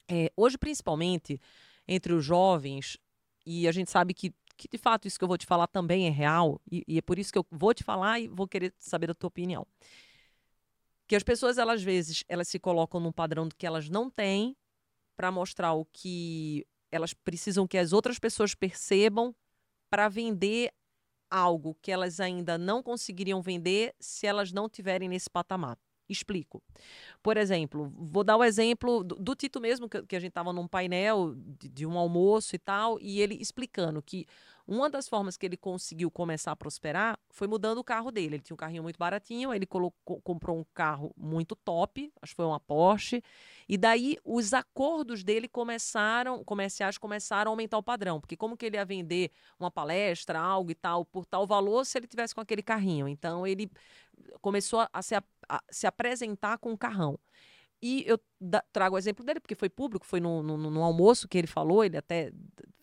É, 0.08 0.32
hoje, 0.36 0.58
principalmente, 0.58 1.40
entre 1.88 2.14
os 2.14 2.24
jovens, 2.24 2.98
e 3.46 3.68
a 3.68 3.72
gente 3.72 3.90
sabe 3.90 4.14
que, 4.14 4.34
que, 4.62 4.78
de 4.78 4.78
fato, 4.78 5.08
isso 5.08 5.18
que 5.18 5.24
eu 5.24 5.28
vou 5.28 5.38
te 5.38 5.46
falar 5.46 5.68
também 5.68 6.08
é 6.08 6.10
real, 6.10 6.62
e, 6.72 6.84
e 6.88 6.98
é 6.98 7.02
por 7.02 7.18
isso 7.18 7.32
que 7.32 7.38
eu 7.38 7.46
vou 7.52 7.74
te 7.74 7.84
falar 7.84 8.20
e 8.20 8.28
vou 8.28 8.48
querer 8.48 8.74
saber 8.80 9.08
da 9.08 9.14
tua 9.14 9.28
opinião 9.28 9.66
que 11.12 11.16
as 11.18 11.24
pessoas, 11.24 11.58
elas, 11.58 11.82
às 11.82 11.84
vezes, 11.84 12.24
elas 12.30 12.48
se 12.48 12.58
colocam 12.58 12.98
num 12.98 13.12
padrão 13.12 13.50
que 13.50 13.68
elas 13.68 13.90
não 13.90 14.10
têm 14.10 14.56
para 15.14 15.30
mostrar 15.30 15.74
o 15.74 15.84
que 15.84 16.66
elas 16.90 17.14
precisam 17.14 17.68
que 17.68 17.78
as 17.78 17.92
outras 17.92 18.18
pessoas 18.18 18.56
percebam 18.56 19.36
para 19.90 20.08
vender 20.08 20.72
algo 21.30 21.78
que 21.82 21.92
elas 21.92 22.22
ainda 22.22 22.58
não 22.58 22.82
conseguiriam 22.82 23.42
vender 23.42 23.94
se 24.00 24.26
elas 24.26 24.54
não 24.54 24.70
tiverem 24.70 25.10
nesse 25.10 25.30
patamar. 25.30 25.78
Explico. 26.12 26.62
Por 27.24 27.38
exemplo, 27.38 27.92
vou 27.96 28.24
dar 28.24 28.36
o 28.36 28.44
exemplo 28.44 29.04
do, 29.04 29.16
do 29.16 29.36
Tito 29.36 29.62
mesmo, 29.62 29.88
que, 29.88 30.04
que 30.04 30.16
a 30.16 30.20
gente 30.20 30.30
estava 30.32 30.52
num 30.52 30.68
painel 30.68 31.34
de, 31.36 31.70
de, 31.70 31.86
um 31.86 31.98
almoço 31.98 32.56
e 32.56 32.60
tal, 32.60 33.00
e 33.00 33.22
ele 33.22 33.36
explicando 33.36 34.02
que 34.02 34.26
uma 34.68 34.90
das 34.90 35.08
formas 35.08 35.38
que 35.38 35.46
ele 35.46 35.58
conseguiu 35.58 36.10
começar 36.12 36.52
a 36.52 36.56
prosperar 36.56 37.20
foi 37.30 37.48
mudando 37.48 37.80
o 37.80 37.84
carro 37.84 38.12
dele. 38.12 38.36
Ele 38.36 38.44
tinha 38.44 38.54
um 38.54 38.58
carrinho 38.58 38.84
muito 38.84 38.98
baratinho, 38.98 39.54
ele 39.54 39.66
colocou, 39.66 40.22
comprou 40.22 40.58
um 40.58 40.66
carro 40.74 41.14
muito 41.18 41.56
top, 41.56 42.12
acho 42.22 42.32
que 42.34 42.36
foi 42.36 42.46
uma 42.46 42.60
Porsche, 42.60 43.24
e 43.68 43.78
daí 43.78 44.18
os 44.24 44.54
acordos 44.54 45.24
dele 45.24 45.48
começaram, 45.48 46.44
comerciais 46.44 46.98
começaram 46.98 47.52
a 47.52 47.54
aumentar 47.54 47.78
o 47.78 47.84
padrão, 47.84 48.20
porque 48.20 48.38
como 48.38 48.56
que 48.56 48.66
ele 48.66 48.78
ia 48.78 48.86
vender 48.86 49.32
uma 49.60 49.72
palestra, 49.72 50.40
algo 50.40 50.72
e 50.72 50.76
tal, 50.76 51.06
por 51.06 51.26
tal 51.26 51.48
valor 51.48 51.86
se 51.86 51.98
ele 51.98 52.08
tivesse 52.08 52.36
com 52.36 52.42
aquele 52.42 52.62
carrinho? 52.62 53.08
Então 53.08 53.46
ele 53.46 53.70
começou 54.42 54.88
a 54.92 55.02
se, 55.02 55.16
a, 55.16 55.24
a 55.48 55.62
se 55.70 55.88
apresentar 55.88 56.58
com 56.58 56.72
um 56.72 56.78
carrão. 56.78 57.20
E 57.82 58.04
eu 58.06 58.20
da, 58.40 58.64
trago 58.72 58.96
o 58.96 59.00
exemplo 59.00 59.26
dele, 59.26 59.40
porque 59.40 59.56
foi 59.56 59.70
público, 59.70 60.06
foi 60.06 60.20
no, 60.20 60.44
no, 60.44 60.58
no, 60.58 60.84
almoço 60.84 61.28
que 61.28 61.38
ele 61.38 61.48
falou, 61.48 61.84
ele 61.84 61.98
até 61.98 62.32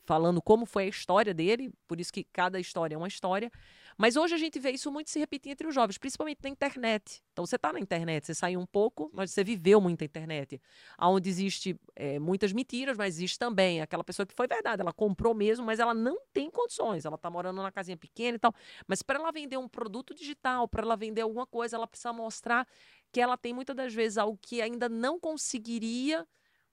falando 0.05 0.43
como 0.43 0.67
foi 0.67 0.85
a 0.85 0.89
história 0.89 1.33
dele, 1.33 1.71
por 1.87 2.01
isso 2.01 2.13
que 2.13 2.25
cada 2.25 2.59
história 2.59 2.95
é 2.95 2.99
uma 2.99 3.07
história. 3.07 3.51
Mas 3.99 4.15
hoje 4.15 4.33
a 4.33 4.39
gente 4.39 4.61
vê 4.61 4.71
isso 4.71 4.93
muito 4.93 5.11
se 5.11 5.19
repetir 5.19 5.51
entre 5.51 5.67
os 5.67 5.75
jovens, 5.75 5.99
principalmente 5.99 6.39
na 6.41 6.49
internet. 6.49 7.21
Então 7.33 7.45
você 7.45 7.57
está 7.57 7.73
na 7.73 7.81
internet, 7.81 8.27
você 8.27 8.35
saiu 8.35 8.61
um 8.61 8.67
pouco, 8.67 9.11
mas 9.13 9.33
você 9.33 9.43
viveu 9.43 9.81
muito 9.81 10.03
a 10.03 10.05
internet. 10.05 10.63
Onde 11.01 11.29
existe 11.29 11.77
é, 11.97 12.17
muitas 12.21 12.53
mentiras, 12.53 12.97
mas 12.97 13.17
existe 13.17 13.37
também 13.37 13.81
aquela 13.81 14.05
pessoa 14.05 14.25
que 14.25 14.33
foi 14.33 14.47
verdade, 14.47 14.81
ela 14.81 14.93
comprou 14.93 15.35
mesmo, 15.35 15.67
mas 15.67 15.81
ela 15.81 15.93
não 15.93 16.17
tem 16.33 16.49
condições. 16.49 17.05
Ela 17.05 17.17
está 17.17 17.29
morando 17.29 17.57
numa 17.57 17.73
casinha 17.73 17.97
pequena 17.97 18.37
e 18.37 18.39
tal. 18.39 18.55
Mas 18.87 19.03
para 19.03 19.19
ela 19.19 19.33
vender 19.33 19.57
um 19.57 19.69
produto 19.69 20.15
digital, 20.15 20.69
para 20.69 20.83
ela 20.83 20.97
vender 20.97 21.23
alguma 21.23 21.47
coisa, 21.47 21.77
ela 21.77 21.87
precisa 21.87 22.13
mostrar 22.13 22.69
que 23.11 23.21
ela 23.21 23.37
tem 23.37 23.53
muitas 23.53 23.75
das 23.75 23.93
vezes 23.93 24.17
algo 24.17 24.39
que 24.41 24.63
ainda 24.63 24.89
não 24.89 25.19
conseguiria 25.19 26.25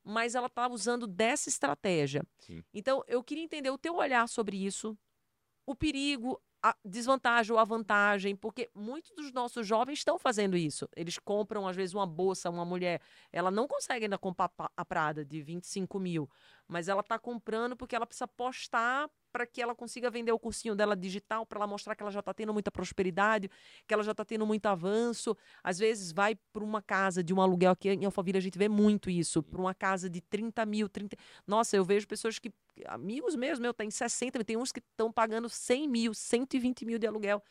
mas 0.08 0.36
ela 0.36 0.46
está 0.46 0.68
usando 0.68 1.08
dessa 1.08 1.50
estratégia. 1.50 2.24
Sim. 2.38 2.64
Então, 2.72 3.04
eu 3.08 3.24
queria 3.24 3.44
entender 3.44 3.72
o 3.72 3.78
teu 3.78 3.96
olhar 3.96 4.30
sobre 4.30 4.56
isso, 4.56 4.96
o 5.66 5.74
perigo, 5.74 6.40
a 6.66 6.76
desvantagem 6.84 7.54
ou 7.54 7.60
a 7.60 7.64
vantagem, 7.64 8.36
porque 8.36 8.72
muitos 8.74 9.12
dos 9.12 9.32
nossos 9.32 9.68
jovens 9.68 10.00
estão 10.00 10.18
fazendo 10.18 10.58
isso. 10.58 10.90
Eles 10.96 11.20
compram, 11.20 11.68
às 11.68 11.76
vezes, 11.76 11.94
uma 11.94 12.08
bolsa, 12.08 12.50
uma 12.50 12.66
mulher, 12.66 13.02
ela 13.32 13.52
não 13.52 13.68
consegue 13.68 14.06
ainda 14.06 14.18
comprar 14.18 14.50
a 14.76 14.84
Prada 14.84 15.24
de 15.24 15.44
25 15.44 16.00
mil, 16.00 16.28
mas 16.68 16.88
ela 16.88 17.02
está 17.02 17.18
comprando 17.20 17.76
porque 17.76 17.96
ela 17.96 18.06
precisa 18.06 18.28
postar 18.28 19.10
para 19.32 19.46
que 19.46 19.62
ela 19.62 19.76
consiga 19.76 20.10
vender 20.10 20.32
o 20.32 20.40
cursinho 20.40 20.76
dela 20.76 20.96
digital, 20.96 21.46
para 21.46 21.60
ela 21.60 21.68
mostrar 21.68 21.94
que 21.94 22.02
ela 22.02 22.12
já 22.12 22.22
está 22.22 22.34
tendo 22.34 22.54
muita 22.54 22.72
prosperidade, 22.72 23.50
que 23.86 23.94
ela 23.94 24.02
já 24.02 24.12
está 24.12 24.24
tendo 24.24 24.46
muito 24.46 24.66
avanço. 24.66 25.36
Às 25.62 25.78
vezes 25.78 26.14
vai 26.14 26.36
para 26.54 26.64
uma 26.64 26.82
casa 26.82 27.22
de 27.22 27.34
um 27.34 27.42
aluguel, 27.42 27.74
aqui 27.74 27.90
em 27.90 28.06
Alphaville 28.06 28.38
a 28.38 28.42
gente 28.42 28.58
vê 28.58 28.70
muito 28.70 29.10
isso, 29.10 29.44
para 29.44 29.60
uma 29.60 29.76
casa 29.76 30.10
de 30.10 30.22
30 30.22 30.66
mil, 30.66 30.88
30... 30.88 31.18
Nossa, 31.46 31.76
eu 31.76 31.84
vejo 31.84 32.08
pessoas 32.08 32.40
que, 32.40 32.50
amigos 32.86 33.36
mesmo, 33.36 33.62
meu, 33.62 33.74
tem 33.74 33.92
60 33.92 34.42
tem 34.46 34.56
uns 34.56 34.72
que 34.72 34.80
estão 34.80 35.12
pagando 35.12 35.50
100 35.50 35.88
mil, 35.90 36.14
120 36.14 36.86
mil 36.86 36.98
de 36.98 37.06
aluguel. 37.06 37.44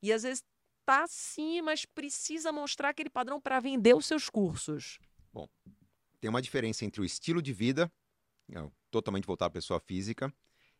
E 0.00 0.12
às 0.12 0.22
vezes 0.22 0.44
tá 0.84 1.04
sim, 1.08 1.62
mas 1.62 1.84
precisa 1.84 2.52
mostrar 2.52 2.90
aquele 2.90 3.10
padrão 3.10 3.40
para 3.40 3.58
vender 3.58 3.96
os 3.96 4.06
seus 4.06 4.28
cursos. 4.30 5.00
Bom, 5.32 5.48
tem 6.20 6.30
uma 6.30 6.40
diferença 6.42 6.84
entre 6.84 7.00
o 7.00 7.04
estilo 7.04 7.42
de 7.42 7.52
vida, 7.52 7.90
totalmente 8.90 9.26
voltado 9.26 9.48
à 9.48 9.52
pessoa 9.52 9.80
física, 9.80 10.32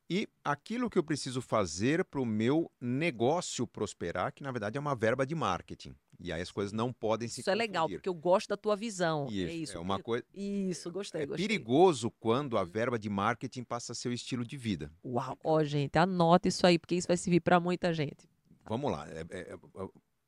e 0.08 0.28
aquilo 0.44 0.90
que 0.90 0.98
eu 0.98 1.02
preciso 1.02 1.40
fazer 1.40 2.04
para 2.04 2.20
o 2.20 2.26
meu 2.26 2.70
negócio 2.78 3.66
prosperar, 3.66 4.32
que 4.32 4.42
na 4.42 4.52
verdade 4.52 4.76
é 4.76 4.80
uma 4.80 4.94
verba 4.94 5.26
de 5.26 5.34
marketing. 5.34 5.94
E 6.20 6.32
aí 6.32 6.40
as 6.40 6.50
coisas 6.50 6.72
não 6.72 6.92
podem 6.92 7.26
se 7.26 7.40
Isso 7.40 7.50
é 7.50 7.54
legal, 7.54 7.88
porque 7.88 8.08
eu 8.08 8.14
gosto 8.14 8.48
da 8.48 8.56
tua 8.56 8.76
visão. 8.76 9.26
Isso, 9.30 9.50
é 9.50 9.52
isso. 9.52 9.76
É 9.76 9.80
uma 9.80 9.98
coisa. 9.98 10.24
Isso, 10.32 10.90
gostei, 10.90 11.22
é 11.22 11.26
gostei. 11.26 11.46
perigoso 11.46 12.10
quando 12.20 12.58
a 12.58 12.64
verba 12.64 12.98
de 12.98 13.08
marketing 13.08 13.64
passa 13.64 13.92
a 13.92 13.94
ser 13.94 14.08
o 14.08 14.12
estilo 14.12 14.44
de 14.44 14.56
vida. 14.56 14.92
Uau, 15.04 15.38
ó, 15.42 15.56
oh, 15.56 15.64
gente, 15.64 15.98
anota 15.98 16.48
isso 16.48 16.66
aí, 16.66 16.78
porque 16.78 16.94
isso 16.94 17.08
vai 17.08 17.16
servir 17.16 17.40
para 17.40 17.58
muita 17.58 17.92
gente. 17.92 18.28
Vamos 18.66 18.92
lá. 18.92 19.08
É, 19.08 19.24
é, 19.30 19.52
é 19.52 19.58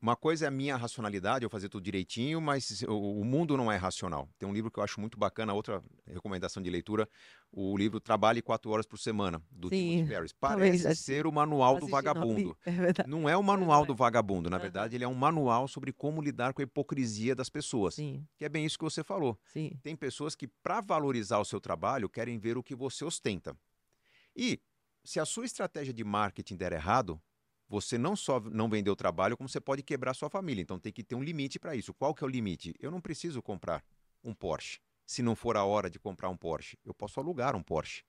uma 0.00 0.14
coisa 0.14 0.44
é 0.44 0.48
a 0.48 0.50
minha 0.50 0.76
racionalidade, 0.76 1.44
eu 1.44 1.50
fazer 1.50 1.68
tudo 1.68 1.82
direitinho, 1.82 2.40
mas 2.40 2.82
o, 2.82 3.24
mundo 3.24 3.56
não 3.56 3.72
é 3.72 3.76
racional. 3.76 4.28
Tem 4.38 4.48
um 4.48 4.52
livro 4.52 4.70
que 4.70 4.78
eu 4.78 4.84
acho 4.84 5.00
muito 5.00 5.18
bacana, 5.18 5.54
outra 5.54 5.82
recomendação 6.06 6.62
de 6.62 6.68
leitura, 6.68 7.08
o 7.50 7.76
livro 7.76 7.98
Trabalhe 7.98 8.42
Quatro 8.42 8.70
Horas 8.70 8.86
por 8.86 8.98
Semana, 8.98 9.42
do 9.50 9.68
Sim, 9.68 9.88
Timothy 9.88 10.08
Ferris. 10.08 10.32
Parece 10.38 10.96
ser 10.96 11.26
o 11.26 11.32
manual 11.32 11.80
do 11.80 11.86
vagabundo. 11.86 12.56
É 12.66 13.06
não 13.06 13.28
é 13.28 13.36
o 13.36 13.42
manual 13.42 13.84
é 13.84 13.86
do 13.86 13.94
vagabundo, 13.94 14.50
na 14.50 14.58
verdade, 14.58 14.96
ele 14.96 15.04
é 15.04 15.08
um 15.08 15.14
manual 15.14 15.66
sobre 15.66 15.92
como 15.92 16.20
lidar 16.20 16.52
com 16.52 16.60
a 16.60 16.64
hipocrisia 16.64 17.34
das 17.34 17.48
pessoas. 17.48 17.94
Sim. 17.94 18.26
Que 18.36 18.44
é 18.44 18.48
bem 18.48 18.64
isso 18.66 18.78
que 18.78 18.84
você 18.84 19.02
falou. 19.02 19.38
Sim. 19.46 19.72
Tem 19.82 19.96
pessoas 19.96 20.34
que, 20.34 20.46
para 20.46 20.80
valorizar 20.80 21.38
o 21.38 21.44
seu 21.44 21.60
trabalho, 21.60 22.08
querem 22.08 22.38
ver 22.38 22.58
o 22.58 22.62
que 22.62 22.74
você 22.74 23.04
ostenta. 23.04 23.56
E 24.34 24.60
se 25.04 25.20
a 25.20 25.24
sua 25.24 25.46
estratégia 25.46 25.94
de 25.94 26.04
marketing 26.04 26.56
der 26.56 26.72
errado, 26.72 27.20
você 27.68 27.98
não 27.98 28.14
só 28.14 28.40
não 28.40 28.68
vendeu 28.68 28.92
o 28.92 28.96
trabalho, 28.96 29.36
como 29.36 29.48
você 29.48 29.60
pode 29.60 29.82
quebrar 29.82 30.14
sua 30.14 30.30
família. 30.30 30.62
Então 30.62 30.78
tem 30.78 30.92
que 30.92 31.02
ter 31.02 31.14
um 31.14 31.22
limite 31.22 31.58
para 31.58 31.74
isso. 31.74 31.94
Qual 31.94 32.14
que 32.14 32.22
é 32.22 32.26
o 32.26 32.30
limite? 32.30 32.74
Eu 32.78 32.90
não 32.90 33.00
preciso 33.00 33.42
comprar 33.42 33.84
um 34.22 34.34
Porsche. 34.34 34.80
Se 35.04 35.22
não 35.22 35.36
for 35.36 35.56
a 35.56 35.64
hora 35.64 35.88
de 35.88 35.98
comprar 35.98 36.28
um 36.28 36.36
Porsche, 36.36 36.78
eu 36.84 36.92
posso 36.92 37.20
alugar 37.20 37.54
um 37.54 37.62
Porsche 37.62 38.02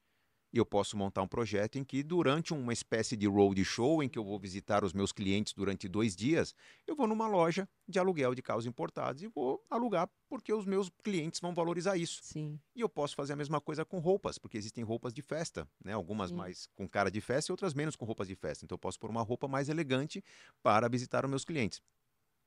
eu 0.53 0.65
posso 0.65 0.95
montar 0.95 1.21
um 1.21 1.27
projeto 1.27 1.77
em 1.77 1.83
que, 1.83 2.01
durante 2.01 2.53
uma 2.53 2.73
espécie 2.73 3.15
de 3.15 3.27
road 3.27 3.63
show, 3.65 4.01
em 4.01 4.09
que 4.09 4.17
eu 4.17 4.23
vou 4.23 4.39
visitar 4.39 4.83
os 4.83 4.93
meus 4.93 5.11
clientes 5.11 5.53
durante 5.53 5.87
dois 5.87 6.15
dias, 6.15 6.55
eu 6.85 6.95
vou 6.95 7.07
numa 7.07 7.27
loja 7.27 7.67
de 7.87 7.99
aluguel 7.99 8.33
de 8.33 8.41
carros 8.41 8.65
importados 8.65 9.21
e 9.23 9.27
vou 9.27 9.63
alugar 9.69 10.09
porque 10.29 10.53
os 10.53 10.65
meus 10.65 10.89
clientes 11.03 11.39
vão 11.39 11.53
valorizar 11.53 11.97
isso. 11.97 12.19
Sim. 12.23 12.59
E 12.75 12.81
eu 12.81 12.89
posso 12.89 13.15
fazer 13.15 13.33
a 13.33 13.35
mesma 13.35 13.61
coisa 13.61 13.85
com 13.85 13.99
roupas, 13.99 14.37
porque 14.37 14.57
existem 14.57 14.83
roupas 14.83 15.13
de 15.13 15.21
festa, 15.21 15.67
né? 15.83 15.93
Algumas 15.93 16.29
Sim. 16.29 16.35
mais 16.35 16.67
com 16.75 16.87
cara 16.87 17.09
de 17.09 17.21
festa 17.21 17.51
e 17.51 17.53
outras 17.53 17.73
menos 17.73 17.95
com 17.95 18.05
roupas 18.05 18.27
de 18.27 18.35
festa. 18.35 18.65
Então 18.65 18.75
eu 18.75 18.79
posso 18.79 18.99
pôr 18.99 19.09
uma 19.09 19.21
roupa 19.21 19.47
mais 19.47 19.69
elegante 19.69 20.23
para 20.61 20.87
visitar 20.87 21.23
os 21.25 21.29
meus 21.29 21.45
clientes. 21.45 21.81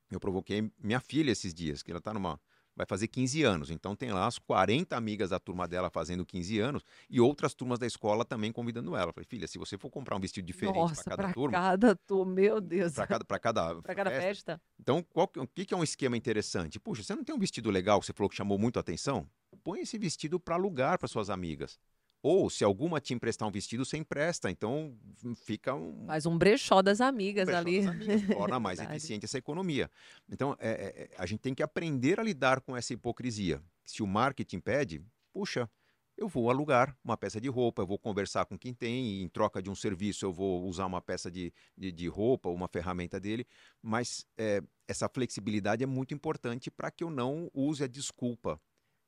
Eu 0.09 0.19
provoquei 0.19 0.69
minha 0.77 0.99
filha 0.99 1.31
esses 1.31 1.53
dias, 1.53 1.81
que 1.81 1.89
ela 1.89 1.99
está 1.99 2.13
numa 2.13 2.39
vai 2.75 2.85
fazer 2.85 3.07
15 3.07 3.43
anos. 3.43 3.69
Então 3.69 3.95
tem 3.95 4.11
lá 4.11 4.27
as 4.27 4.39
40 4.39 4.95
amigas 4.95 5.29
da 5.29 5.39
turma 5.39 5.67
dela 5.67 5.89
fazendo 5.89 6.25
15 6.25 6.59
anos 6.59 6.83
e 7.09 7.19
outras 7.19 7.53
turmas 7.53 7.79
da 7.79 7.85
escola 7.85 8.23
também 8.25 8.51
convidando 8.51 8.95
ela. 8.95 9.11
Falei, 9.13 9.25
filha, 9.27 9.47
se 9.47 9.57
você 9.57 9.77
for 9.77 9.89
comprar 9.89 10.15
um 10.15 10.19
vestido 10.19 10.45
diferente 10.45 10.95
para 10.95 11.03
cada 11.03 11.33
turma. 11.33 11.51
cada 11.51 11.95
turma, 11.95 12.33
meu 12.33 12.61
Deus. 12.61 12.93
Para 12.93 13.07
cada, 13.07 13.39
cada, 13.39 13.81
cada 13.95 14.09
festa. 14.09 14.21
festa. 14.21 14.61
Então, 14.79 15.03
qual, 15.03 15.29
o 15.37 15.47
que, 15.47 15.65
que 15.65 15.73
é 15.73 15.77
um 15.77 15.83
esquema 15.83 16.17
interessante? 16.17 16.79
Puxa, 16.79 17.03
você 17.03 17.15
não 17.15 17.23
tem 17.23 17.35
um 17.35 17.39
vestido 17.39 17.69
legal 17.69 17.99
que 17.99 18.05
você 18.05 18.13
falou 18.13 18.29
que 18.29 18.35
chamou 18.35 18.57
muito 18.57 18.77
a 18.77 18.81
atenção? 18.81 19.27
Põe 19.63 19.81
esse 19.81 19.97
vestido 19.97 20.39
para 20.39 20.55
alugar 20.55 20.97
para 20.97 21.07
suas 21.07 21.29
amigas. 21.29 21.79
Ou, 22.23 22.49
se 22.49 22.63
alguma 22.63 23.01
te 23.01 23.13
emprestar 23.13 23.47
um 23.47 23.51
vestido, 23.51 23.83
você 23.83 23.97
empresta. 23.97 24.51
Então, 24.51 24.95
fica 25.35 25.73
um. 25.73 26.05
Faz 26.05 26.25
um 26.25 26.37
brechó 26.37 26.81
das 26.81 27.01
amigas 27.01 27.47
um 27.47 27.51
brechó 27.51 27.59
ali. 27.59 27.81
Das 27.81 27.95
amigas, 27.95 28.37
torna 28.37 28.59
mais 28.59 28.79
eficiente 28.79 29.25
essa 29.25 29.37
economia. 29.37 29.89
Então, 30.29 30.55
é, 30.59 30.69
é, 30.69 31.09
a 31.17 31.25
gente 31.25 31.39
tem 31.39 31.55
que 31.55 31.63
aprender 31.63 32.19
a 32.19 32.23
lidar 32.23 32.61
com 32.61 32.77
essa 32.77 32.93
hipocrisia. 32.93 33.61
Se 33.83 34.03
o 34.03 34.07
marketing 34.07 34.59
pede, 34.59 35.01
puxa, 35.33 35.67
eu 36.15 36.27
vou 36.27 36.51
alugar 36.51 36.95
uma 37.03 37.17
peça 37.17 37.41
de 37.41 37.49
roupa, 37.49 37.81
eu 37.81 37.87
vou 37.87 37.97
conversar 37.97 38.45
com 38.45 38.55
quem 38.55 38.73
tem, 38.73 39.07
e 39.07 39.23
em 39.23 39.27
troca 39.27 39.59
de 39.59 39.71
um 39.71 39.75
serviço 39.75 40.23
eu 40.23 40.31
vou 40.31 40.63
usar 40.67 40.85
uma 40.85 41.01
peça 41.01 41.31
de, 41.31 41.51
de, 41.75 41.91
de 41.91 42.07
roupa, 42.07 42.49
uma 42.49 42.67
ferramenta 42.67 43.19
dele, 43.19 43.47
mas 43.81 44.27
é, 44.37 44.61
essa 44.87 45.09
flexibilidade 45.09 45.83
é 45.83 45.87
muito 45.87 46.13
importante 46.13 46.69
para 46.69 46.91
que 46.91 47.03
eu 47.03 47.09
não 47.09 47.49
use 47.53 47.83
a 47.83 47.87
desculpa 47.87 48.61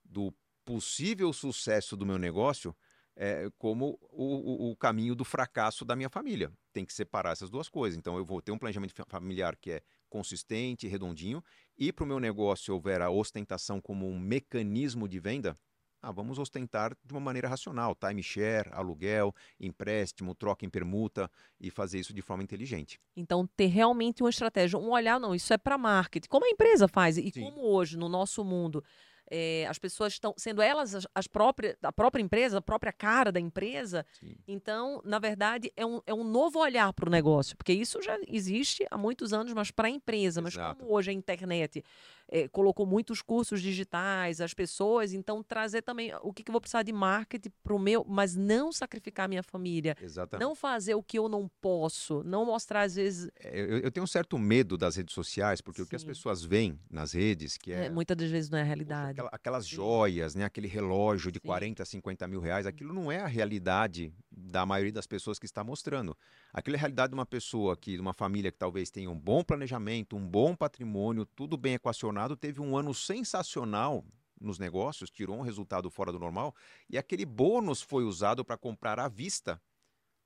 do 0.03 0.33
possível 0.65 1.31
sucesso 1.31 1.95
do 1.95 2.05
meu 2.05 2.17
negócio 2.17 2.75
é, 3.15 3.49
como 3.57 3.99
o, 4.11 4.71
o, 4.71 4.75
caminho 4.75 5.15
do 5.15 5.23
fracasso 5.23 5.85
da 5.85 5.95
minha 5.95 6.09
família. 6.09 6.51
Tem 6.71 6.85
que 6.85 6.93
separar 6.93 7.31
essas 7.31 7.49
duas 7.49 7.69
coisas. 7.69 7.97
Então, 7.97 8.17
eu 8.17 8.25
vou 8.25 8.41
ter 8.41 8.51
um 8.51 8.57
planejamento 8.57 8.93
familiar 9.07 9.55
que 9.55 9.71
é 9.71 9.81
consistente, 10.09 10.87
redondinho, 10.87 11.43
e 11.77 11.91
para 11.91 12.03
o 12.03 12.07
meu 12.07 12.19
negócio 12.19 12.73
houver 12.73 13.01
a 13.01 13.09
ostentação 13.09 13.81
como 13.81 14.07
um 14.07 14.19
mecanismo 14.19 15.07
de 15.07 15.19
venda, 15.19 15.55
ah, 16.03 16.11
vamos 16.11 16.37
ostentar 16.37 16.95
de 17.01 17.13
uma 17.13 17.21
maneira 17.21 17.47
racional, 17.47 17.95
timeshare, 17.95 18.69
aluguel, 18.73 19.33
empréstimo, 19.57 20.35
troca 20.35 20.65
em 20.65 20.69
permuta 20.69 21.31
e 21.57 21.71
fazer 21.71 21.97
isso 21.99 22.13
de 22.13 22.21
forma 22.21 22.43
inteligente. 22.43 22.99
Então, 23.15 23.47
ter 23.55 23.67
realmente 23.67 24.21
uma 24.21 24.29
estratégia, 24.29 24.77
um 24.77 24.91
olhar, 24.91 25.17
não, 25.17 25.33
isso 25.33 25.53
é 25.53 25.57
para 25.57 25.77
marketing, 25.77 26.27
como 26.27 26.45
a 26.45 26.49
empresa 26.49 26.89
faz 26.89 27.17
e 27.17 27.31
Sim. 27.31 27.43
como 27.43 27.61
hoje 27.61 27.97
no 27.97 28.09
nosso 28.09 28.43
mundo 28.43 28.83
é, 29.29 29.65
as 29.67 29.77
pessoas 29.77 30.13
estão 30.13 30.33
sendo 30.37 30.61
elas 30.61 30.95
as, 30.95 31.07
as, 31.13 31.27
próprias, 31.27 31.75
a 31.81 31.91
própria 31.91 32.21
empresa, 32.21 32.57
a 32.57 32.61
própria 32.61 32.91
cara 32.91 33.31
da 33.31 33.39
empresa. 33.39 34.05
Sim. 34.19 34.35
Então, 34.47 35.01
na 35.03 35.19
verdade, 35.19 35.71
é 35.75 35.85
um, 35.85 36.01
é 36.05 36.13
um 36.13 36.23
novo 36.23 36.59
olhar 36.59 36.91
para 36.93 37.07
o 37.07 37.11
negócio, 37.11 37.55
porque 37.57 37.73
isso 37.73 38.01
já 38.01 38.17
existe 38.27 38.85
há 38.89 38.97
muitos 38.97 39.33
anos, 39.33 39.53
mas 39.53 39.71
para 39.71 39.87
a 39.87 39.91
empresa. 39.91 40.41
Mas 40.41 40.53
Exato. 40.53 40.79
como 40.79 40.93
hoje 40.93 41.11
a 41.11 41.13
internet 41.13 41.83
é, 42.27 42.47
colocou 42.47 42.85
muitos 42.85 43.21
cursos 43.21 43.61
digitais, 43.61 44.41
as 44.41 44.53
pessoas, 44.53 45.13
então 45.13 45.43
trazer 45.43 45.81
também 45.81 46.11
o 46.21 46.33
que, 46.33 46.43
que 46.43 46.49
eu 46.49 46.53
vou 46.53 46.61
precisar 46.61 46.83
de 46.83 46.91
marketing 46.91 47.51
para 47.63 47.73
o 47.73 47.79
meu, 47.79 48.05
mas 48.07 48.35
não 48.35 48.71
sacrificar 48.71 49.27
minha 49.29 49.43
família. 49.43 49.95
Exatamente. 50.01 50.43
Não 50.43 50.55
fazer 50.55 50.95
o 50.95 51.03
que 51.03 51.17
eu 51.17 51.29
não 51.29 51.49
posso, 51.61 52.23
não 52.23 52.45
mostrar 52.45 52.81
às 52.81 52.95
vezes. 52.95 53.29
É, 53.39 53.59
eu, 53.59 53.79
eu, 53.79 53.91
tenho 53.91 54.03
um 54.03 54.07
certo 54.07 54.37
medo 54.37 54.77
das 54.77 54.95
redes 54.95 55.13
sociais, 55.13 55.61
porque 55.61 55.81
Sim. 55.81 55.85
o 55.85 55.89
que 55.89 55.95
as 55.95 56.03
pessoas 56.03 56.43
veem 56.43 56.79
nas 56.89 57.13
redes, 57.13 57.57
que 57.57 57.71
é. 57.71 57.85
é 57.85 57.89
muitas 57.89 58.17
das 58.17 58.29
vezes 58.29 58.49
não 58.49 58.57
é 58.57 58.61
a 58.61 58.65
realidade. 58.65 59.21
Aquelas 59.31 59.65
Sim. 59.65 59.75
joias, 59.75 60.35
né? 60.35 60.45
aquele 60.45 60.67
relógio 60.67 61.31
de 61.31 61.39
Sim. 61.39 61.47
40, 61.47 61.85
50 61.85 62.27
mil 62.27 62.39
reais, 62.39 62.65
aquilo 62.65 62.93
não 62.93 63.11
é 63.11 63.19
a 63.19 63.27
realidade 63.27 64.13
da 64.31 64.65
maioria 64.65 64.91
das 64.91 65.07
pessoas 65.07 65.37
que 65.37 65.45
está 65.45 65.63
mostrando. 65.63 66.17
Aquilo 66.53 66.75
é 66.75 66.77
a 66.77 66.81
realidade 66.81 67.09
de 67.09 67.15
uma 67.15 67.25
pessoa 67.25 67.75
que, 67.75 67.95
de 67.95 67.99
uma 67.99 68.13
família 68.13 68.51
que 68.51 68.57
talvez 68.59 68.91
tenha 68.91 69.09
um 69.09 69.19
bom 69.19 69.43
planejamento, 69.43 70.15
um 70.15 70.27
bom 70.27 70.55
patrimônio, 70.55 71.25
tudo 71.25 71.57
bem 71.57 71.73
equacionado, 71.73 72.37
teve 72.37 72.61
um 72.61 72.77
ano 72.77 72.93
sensacional 72.93 74.05
nos 74.39 74.59
negócios, 74.59 75.09
tirou 75.09 75.35
um 75.37 75.41
resultado 75.41 75.89
fora 75.89 76.11
do 76.11 76.19
normal, 76.19 76.53
e 76.87 76.95
aquele 76.95 77.25
bônus 77.25 77.81
foi 77.81 78.03
usado 78.03 78.45
para 78.45 78.55
comprar 78.55 78.99
à 78.99 79.07
vista 79.07 79.59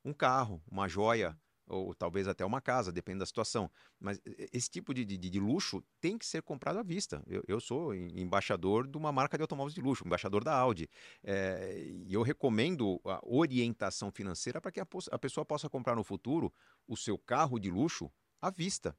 um 0.04 0.12
carro, 0.12 0.62
uma 0.70 0.90
joia, 0.90 1.38
ou 1.68 1.94
talvez 1.94 2.28
até 2.28 2.46
uma 2.46 2.62
casa, 2.62 2.92
depende 2.92 3.20
da 3.20 3.26
situação. 3.26 3.70
Mas 4.00 4.20
esse 4.54 4.70
tipo 4.70 4.94
de, 4.94 5.06
de, 5.06 5.18
de 5.18 5.40
luxo 5.40 5.84
tem 6.00 6.18
que 6.18 6.26
ser 6.26 6.42
comprado 6.42 6.80
à 6.80 6.84
vista. 6.84 7.22
Eu, 7.28 7.44
eu, 7.48 7.60
sou 7.60 7.94
embaixador 7.94 8.88
de 8.88 8.98
uma 8.98 9.12
marca 9.12 9.38
de 9.38 9.44
automóveis 9.44 9.74
de 9.74 9.82
luxo, 9.82 10.06
embaixador 10.06 10.44
da 10.44 10.56
Audi. 10.56 10.90
É, 11.24 11.86
e 12.06 12.14
eu 12.14 12.22
recomendo 12.22 13.02
a 13.06 13.20
orientação 13.24 14.12
financeira 14.12 14.62
para 14.62 14.72
que 14.72 14.80
a, 14.80 14.88
a 15.12 15.20
pessoa 15.20 15.46
possa 15.46 15.70
comprar 15.70 15.96
no 15.96 16.04
futuro 16.04 16.54
o 16.88 16.96
seu 16.96 17.18
carro 17.18 17.60
de 17.60 17.70
luxo 17.70 18.12
à 18.42 18.50
vista 18.50 18.96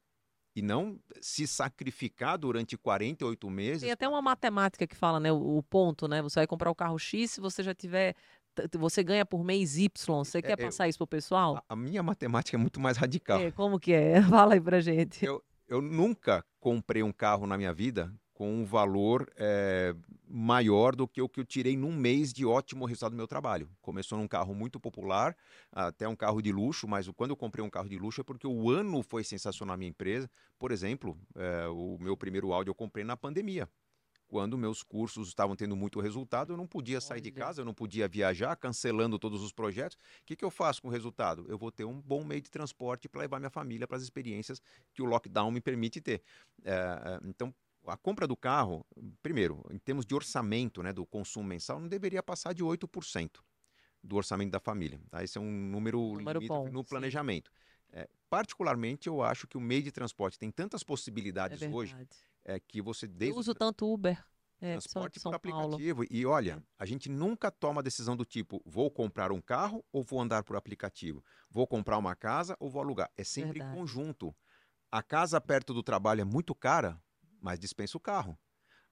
e 0.58 0.62
não 0.62 0.98
se 1.20 1.46
sacrificar 1.46 2.36
durante 2.36 2.76
48 2.76 3.48
meses. 3.48 3.82
Tem 3.82 3.92
até 3.92 4.08
uma 4.08 4.20
matemática 4.20 4.88
que 4.88 4.96
fala, 4.96 5.20
né, 5.20 5.30
o, 5.30 5.58
o, 5.58 5.62
ponto, 5.62 6.08
né? 6.08 6.20
Você 6.20 6.40
vai 6.40 6.48
comprar 6.48 6.68
o 6.68 6.74
carro 6.74 6.98
X 6.98 7.30
se 7.32 7.40
você 7.40 7.62
já 7.62 7.72
tiver 7.72 8.16
você 8.78 9.02
ganha 9.02 9.24
por 9.24 9.44
mês 9.44 9.76
Y. 9.76 10.18
Você 10.18 10.38
é, 10.38 10.42
quer 10.42 10.56
passar 10.56 10.88
isso 10.88 10.98
pro 10.98 11.06
pessoal? 11.06 11.56
A, 11.56 11.74
a, 11.74 11.76
minha 11.76 12.02
matemática 12.02 12.56
é 12.56 12.60
muito 12.60 12.80
mais 12.80 12.96
radical. 12.96 13.40
É, 13.40 13.50
como 13.50 13.78
que 13.78 13.92
é? 13.92 14.20
Fala 14.28 14.54
aí 14.54 14.60
pra 14.60 14.80
gente. 14.80 15.24
Eu, 15.24 15.42
eu 15.66 15.80
nunca 15.80 16.44
comprei 16.60 17.02
um 17.02 17.12
carro 17.12 17.46
na 17.46 17.56
minha 17.56 17.72
vida 17.72 18.12
com 18.38 18.54
um 18.54 18.64
valor 18.64 19.28
é, 19.36 19.92
maior 20.24 20.94
do 20.94 21.08
que 21.08 21.20
o 21.20 21.28
que 21.28 21.40
eu 21.40 21.44
tirei 21.44 21.76
num 21.76 21.92
mês 21.92 22.32
de 22.32 22.46
ótimo 22.46 22.84
resultado 22.84 23.10
do 23.10 23.16
meu 23.16 23.26
trabalho. 23.26 23.68
Começou 23.80 24.16
num 24.16 24.28
carro 24.28 24.54
muito 24.54 24.78
popular, 24.78 25.36
até 25.72 26.06
um 26.06 26.14
carro 26.14 26.40
de 26.40 26.52
luxo, 26.52 26.86
mas 26.86 27.08
quando 27.08 27.30
eu 27.30 27.36
comprei 27.36 27.64
um 27.64 27.68
carro 27.68 27.88
de 27.88 27.98
luxo 27.98 28.20
é 28.20 28.24
porque 28.24 28.46
o 28.46 28.70
ano 28.70 29.02
foi 29.02 29.24
sensacional 29.24 29.74
na 29.74 29.76
minha 29.76 29.90
empresa. 29.90 30.30
Por 30.56 30.70
exemplo, 30.70 31.18
é, 31.34 31.66
o 31.66 31.98
meu 31.98 32.16
primeiro 32.16 32.52
áudio 32.52 32.70
eu 32.70 32.76
comprei 32.76 33.04
na 33.04 33.16
pandemia 33.16 33.68
quando 34.28 34.58
meus 34.58 34.82
cursos 34.82 35.28
estavam 35.28 35.56
tendo 35.56 35.74
muito 35.74 36.00
resultado, 36.00 36.52
eu 36.52 36.56
não 36.56 36.66
podia 36.66 37.00
sair 37.00 37.20
de 37.20 37.32
casa, 37.32 37.62
eu 37.62 37.64
não 37.64 37.74
podia 37.74 38.06
viajar, 38.06 38.54
cancelando 38.56 39.18
todos 39.18 39.42
os 39.42 39.52
projetos. 39.52 39.96
O 39.96 40.26
que, 40.26 40.36
que 40.36 40.44
eu 40.44 40.50
faço 40.50 40.82
com 40.82 40.88
o 40.88 40.90
resultado? 40.90 41.46
Eu 41.48 41.58
vou 41.58 41.72
ter 41.72 41.84
um 41.84 42.00
bom 42.00 42.22
meio 42.22 42.42
de 42.42 42.50
transporte 42.50 43.08
para 43.08 43.22
levar 43.22 43.38
minha 43.40 43.50
família 43.50 43.86
para 43.86 43.96
as 43.96 44.02
experiências 44.02 44.60
que 44.92 45.00
o 45.00 45.06
lockdown 45.06 45.50
me 45.50 45.60
permite 45.60 46.00
ter. 46.00 46.22
É, 46.62 47.18
então, 47.24 47.54
a 47.86 47.96
compra 47.96 48.26
do 48.26 48.36
carro, 48.36 48.86
primeiro, 49.22 49.64
em 49.70 49.78
termos 49.78 50.04
de 50.04 50.14
orçamento 50.14 50.82
né, 50.82 50.92
do 50.92 51.06
consumo 51.06 51.48
mensal, 51.48 51.80
não 51.80 51.88
deveria 51.88 52.22
passar 52.22 52.52
de 52.52 52.62
8% 52.62 53.40
do 54.04 54.16
orçamento 54.16 54.50
da 54.50 54.60
família. 54.60 55.00
Tá? 55.10 55.24
Esse 55.24 55.38
é 55.38 55.40
um 55.40 55.50
número, 55.50 56.14
número 56.14 56.40
bom, 56.46 56.68
no 56.68 56.84
planejamento. 56.84 57.50
É, 57.90 58.06
particularmente, 58.28 59.08
eu 59.08 59.22
acho 59.22 59.46
que 59.46 59.56
o 59.56 59.60
meio 59.60 59.82
de 59.82 59.90
transporte 59.90 60.38
tem 60.38 60.50
tantas 60.50 60.82
possibilidades 60.82 61.62
é 61.62 61.68
hoje 61.68 61.96
é 62.48 62.58
que 62.58 62.80
você 62.80 63.06
desde 63.06 63.34
Eu 63.34 63.38
uso 63.38 63.54
tanto 63.54 63.92
Uber. 63.92 64.24
É, 64.60 64.72
transporte 64.72 65.20
por 65.20 65.34
aplicativo. 65.34 66.02
E 66.10 66.26
olha, 66.26 66.60
é. 66.60 66.62
a 66.80 66.84
gente 66.84 67.08
nunca 67.08 67.48
toma 67.48 67.80
a 67.80 67.84
decisão 67.84 68.16
do 68.16 68.24
tipo, 68.24 68.60
vou 68.66 68.90
comprar 68.90 69.30
um 69.30 69.40
carro 69.40 69.84
ou 69.92 70.02
vou 70.02 70.20
andar 70.20 70.42
por 70.42 70.56
aplicativo? 70.56 71.22
Vou 71.48 71.64
comprar 71.64 71.96
uma 71.96 72.16
casa 72.16 72.56
ou 72.58 72.68
vou 72.68 72.82
alugar? 72.82 73.08
É 73.16 73.22
sempre 73.22 73.60
Verdade. 73.60 73.76
em 73.76 73.80
conjunto. 73.80 74.34
A 74.90 75.00
casa 75.00 75.40
perto 75.40 75.72
do 75.72 75.80
trabalho 75.80 76.22
é 76.22 76.24
muito 76.24 76.56
cara, 76.56 77.00
mas 77.40 77.60
dispensa 77.60 77.96
o 77.96 78.00
carro. 78.00 78.36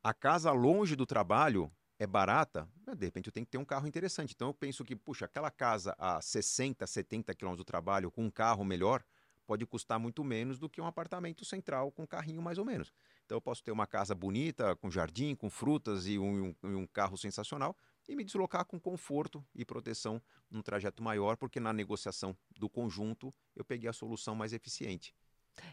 A 0.00 0.14
casa 0.14 0.52
longe 0.52 0.94
do 0.94 1.04
trabalho 1.04 1.72
é 1.98 2.06
barata, 2.06 2.68
de 2.96 3.06
repente 3.06 3.26
eu 3.26 3.32
tenho 3.32 3.46
que 3.46 3.50
ter 3.50 3.58
um 3.58 3.64
carro 3.64 3.88
interessante. 3.88 4.34
Então 4.34 4.48
eu 4.48 4.54
penso 4.54 4.84
que, 4.84 4.94
puxa, 4.94 5.24
aquela 5.24 5.50
casa 5.50 5.96
a 5.98 6.20
60, 6.20 6.86
70 6.86 7.34
quilômetros 7.34 7.64
do 7.64 7.66
trabalho 7.66 8.10
com 8.10 8.24
um 8.24 8.30
carro 8.30 8.64
melhor 8.64 9.02
pode 9.46 9.64
custar 9.64 9.98
muito 9.98 10.22
menos 10.22 10.58
do 10.58 10.68
que 10.68 10.80
um 10.80 10.86
apartamento 10.86 11.44
central 11.44 11.90
com 11.90 12.02
um 12.02 12.06
carrinho 12.06 12.42
mais 12.42 12.58
ou 12.58 12.64
menos. 12.64 12.92
Então 13.27 13.36
eu 13.36 13.43
posso 13.43 13.62
ter 13.62 13.73
uma 13.73 13.89
casa 13.89 14.15
bonita, 14.15 14.77
com 14.77 14.89
jardim, 14.89 15.35
com 15.35 15.51
frutas 15.51 16.07
e 16.07 16.16
um, 16.16 16.55
um, 16.62 16.78
um 16.78 16.86
carro 16.86 17.19
sensacional 17.19 17.77
e 18.09 18.15
me 18.15 18.23
deslocar 18.23 18.65
com 18.65 18.78
conforto 18.78 19.44
e 19.53 19.65
proteção 19.65 20.23
num 20.48 20.62
trajeto 20.62 21.03
maior, 21.03 21.36
porque 21.36 21.59
na 21.59 21.73
negociação 21.73 22.36
do 22.57 22.70
conjunto 22.70 23.35
eu 23.57 23.65
peguei 23.65 23.90
a 23.90 23.93
solução 23.93 24.36
mais 24.36 24.53
eficiente. 24.53 25.12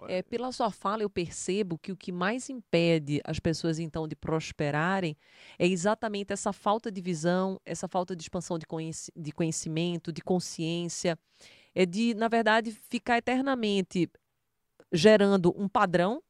É, 0.08 0.24
pela 0.24 0.52
sua 0.52 0.72
fala, 0.72 1.04
eu 1.04 1.10
percebo 1.10 1.78
que 1.78 1.92
o 1.92 1.98
que 1.98 2.12
mais 2.12 2.50
impede 2.50 3.22
as 3.24 3.38
pessoas, 3.40 3.80
então, 3.80 4.08
de 4.08 4.16
prosperarem 4.16 5.16
é 5.60 5.68
exatamente 5.68 6.32
essa 6.32 6.54
falta 6.54 6.90
de 6.90 7.02
visão, 7.02 7.60
essa 7.66 7.88
falta 7.88 8.16
de 8.16 8.24
expansão 8.24 8.58
de, 8.58 8.66
de 9.16 9.32
conhecimento, 9.32 10.12
de 10.12 10.22
consciência, 10.22 11.20
é 11.76 11.86
de, 11.86 12.14
na 12.14 12.30
verdade, 12.30 12.72
ficar 12.72 13.18
eternamente 13.18 14.10
gerando 14.92 15.54
um 15.58 15.68
padrão 15.68 16.24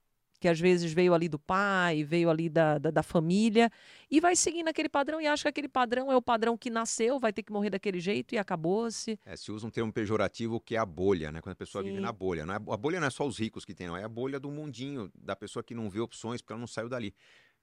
que 0.43 0.47
às 0.49 0.59
vezes 0.59 0.91
veio 0.91 1.13
ali 1.13 1.29
do 1.29 1.39
pai, 1.39 2.03
veio 2.03 2.29
ali 2.29 2.49
da, 2.49 2.77
da, 2.77 2.91
da, 2.91 3.01
família, 3.01 3.71
e 4.11 4.19
vai 4.19 4.35
seguindo 4.35 4.67
aquele 4.67 4.89
padrão 4.89 5.21
e 5.21 5.25
acha 5.25 5.43
que 5.43 5.47
aquele 5.47 5.69
padrão 5.69 6.11
é 6.11 6.17
o 6.17 6.21
padrão 6.21 6.57
que 6.57 6.69
nasceu, 6.69 7.17
vai 7.17 7.31
ter 7.31 7.43
que 7.43 7.51
morrer 7.53 7.69
daquele 7.69 7.97
jeito 7.97 8.35
e 8.35 8.37
acabou-se. 8.37 9.17
É, 9.25 9.37
se 9.37 9.53
usa 9.53 9.65
um 9.65 9.69
termo 9.69 9.93
pejorativo 9.93 10.59
que 10.59 10.75
é 10.75 10.79
a 10.79 10.85
bolha, 10.85 11.31
né? 11.31 11.39
Quando 11.39 11.53
a 11.53 11.55
pessoa 11.55 11.81
Sim. 11.81 11.91
vive 11.91 12.01
na 12.01 12.11
bolha. 12.11 12.45
Não 12.45 12.55
é, 12.55 12.57
a 12.57 12.75
bolha 12.75 12.99
não 12.99 13.07
é 13.07 13.09
só 13.09 13.25
os 13.25 13.39
ricos 13.39 13.63
que 13.63 13.73
tem, 13.73 13.87
não. 13.87 13.95
É 13.95 14.03
a 14.03 14.09
bolha 14.09 14.37
do 14.37 14.51
mundinho, 14.51 15.09
da 15.15 15.33
pessoa 15.33 15.63
que 15.63 15.73
não 15.73 15.89
vê 15.89 16.01
opções 16.01 16.41
porque 16.41 16.51
ela 16.51 16.59
não 16.59 16.67
saiu 16.67 16.89
dali. 16.89 17.15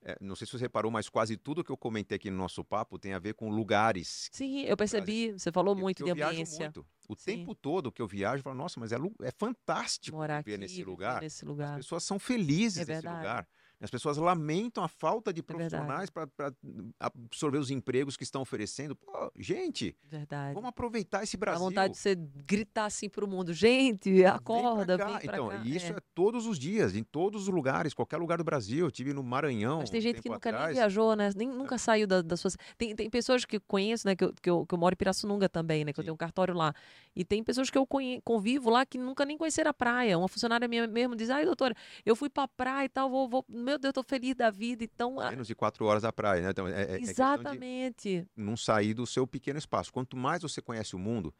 É, 0.02 0.16
não 0.20 0.34
sei 0.34 0.46
se 0.46 0.52
você 0.52 0.64
reparou, 0.64 0.90
mas 0.90 1.08
quase 1.08 1.36
tudo 1.36 1.62
que 1.62 1.70
eu 1.70 1.76
comentei 1.76 2.16
aqui 2.16 2.30
no 2.30 2.36
nosso 2.36 2.64
papo 2.64 2.98
tem 2.98 3.12
a 3.12 3.18
ver 3.18 3.34
com 3.34 3.50
lugares. 3.50 4.30
Sim, 4.32 4.62
eu 4.62 4.76
percebi. 4.76 5.32
Você 5.32 5.52
falou 5.52 5.74
eu, 5.74 5.80
muito 5.80 6.00
eu 6.06 6.14
de 6.14 6.22
ambiência. 6.22 6.66
Muito. 6.66 6.86
O 7.08 7.14
Sim. 7.14 7.24
tempo 7.24 7.54
todo 7.54 7.92
que 7.92 8.00
eu 8.00 8.06
viajo, 8.06 8.40
eu 8.40 8.44
falo, 8.44 8.56
nossa, 8.56 8.80
mas 8.80 8.92
é, 8.92 8.96
é 9.22 9.30
fantástico 9.32 10.16
Morar 10.16 10.42
viver 10.42 10.54
aqui, 10.54 10.60
nesse 10.62 10.84
lugar. 10.84 11.20
nesse 11.20 11.44
lugar. 11.44 11.72
As 11.72 11.76
pessoas 11.84 12.04
são 12.04 12.18
felizes 12.18 12.88
é 12.88 12.94
nesse 12.94 13.06
lugar. 13.06 13.46
As 13.82 13.90
pessoas 13.90 14.18
lamentam 14.18 14.84
a 14.84 14.88
falta 14.88 15.32
de 15.32 15.40
é 15.40 15.42
profissionais 15.42 16.10
é 16.14 16.26
para 16.26 16.52
absorver 16.98 17.58
os 17.58 17.70
empregos 17.70 18.16
que 18.16 18.24
estão 18.24 18.42
oferecendo. 18.42 18.94
Pô, 18.94 19.32
gente, 19.38 19.96
verdade. 20.04 20.54
vamos 20.54 20.68
aproveitar 20.68 21.22
esse 21.22 21.36
Brasil. 21.36 21.64
A 21.64 21.68
vontade 21.68 21.94
de 21.94 21.98
você 21.98 22.14
gritar 22.14 22.84
assim 22.84 23.08
para 23.08 23.24
o 23.24 23.28
mundo, 23.28 23.54
gente, 23.54 24.22
acorda, 24.24 24.98
vem, 24.98 25.06
vem 25.06 25.16
Então, 25.24 25.48
cá. 25.48 25.62
isso 25.64 25.86
é. 25.86 25.96
é. 25.96 26.00
todos 26.14 26.46
os 26.46 26.58
dias, 26.58 26.94
em 26.94 27.02
todos 27.02 27.42
os 27.42 27.48
lugares, 27.48 27.94
qualquer 27.94 28.18
lugar 28.18 28.36
do 28.36 28.44
Brasil. 28.44 28.86
Eu 28.86 28.90
tive 28.90 29.14
no 29.14 29.22
Maranhão. 29.22 29.78
Mas 29.80 29.90
tem 29.90 30.00
gente 30.00 30.20
que 30.20 30.28
nunca 30.28 30.50
atrás. 30.50 30.66
nem 30.66 30.74
viajou, 30.74 31.16
né? 31.16 31.30
Nem, 31.34 31.48
nunca 31.48 31.78
saiu 31.78 32.06
da, 32.06 32.20
das 32.20 32.38
suas. 32.40 32.56
Tem, 32.76 32.94
tem 32.94 33.08
pessoas 33.08 33.46
que 33.46 33.58
conheço, 33.60 34.06
né? 34.06 34.14
Que 34.14 34.24
eu, 34.24 34.34
que 34.34 34.50
eu, 34.50 34.66
que 34.66 34.74
eu 34.74 34.78
moro 34.78 34.92
em 34.92 34.96
Pirassununga 34.96 35.48
também, 35.48 35.84
né? 35.84 35.92
Que 35.92 35.96
Sim. 35.96 36.02
eu 36.02 36.04
tenho 36.04 36.14
um 36.14 36.18
cartório 36.18 36.54
lá. 36.54 36.74
E 37.16 37.24
tem 37.24 37.42
pessoas 37.42 37.70
que 37.70 37.78
eu 37.78 37.86
convivo 38.22 38.68
lá 38.68 38.84
que 38.84 38.98
nunca 38.98 39.24
nem 39.24 39.38
conheceram 39.38 39.70
a 39.70 39.74
praia. 39.74 40.18
Uma 40.18 40.28
funcionária 40.28 40.68
minha 40.68 40.86
mesmo 40.86 41.16
diz: 41.16 41.30
ai, 41.30 41.44
doutora, 41.46 41.74
eu 42.04 42.14
fui 42.14 42.28
para 42.28 42.46
praia 42.46 42.84
e 42.84 42.88
tal, 42.88 43.08
vou, 43.08 43.28
vou. 43.28 43.44
Meu 43.70 43.78
Deus, 43.78 43.90
eu 43.90 43.92
tô 43.92 44.02
feliz 44.02 44.34
da 44.34 44.50
vida. 44.50 44.82
Então, 44.82 45.16
Menos 45.16 45.46
de 45.46 45.54
quatro 45.54 45.84
horas 45.84 46.02
da 46.02 46.12
praia, 46.12 46.42
né? 46.42 46.50
Então, 46.50 46.66
é, 46.66 46.96
é 46.96 47.00
Exatamente. 47.00 48.26
não 48.36 48.56
sair 48.56 48.94
do 48.94 49.06
seu 49.06 49.26
pequeno 49.26 49.58
espaço. 49.60 49.92
Quanto 49.92 50.16
mais 50.16 50.42
você 50.42 50.60
conhece 50.60 50.96
o 50.96 50.98
mundo, 50.98 51.32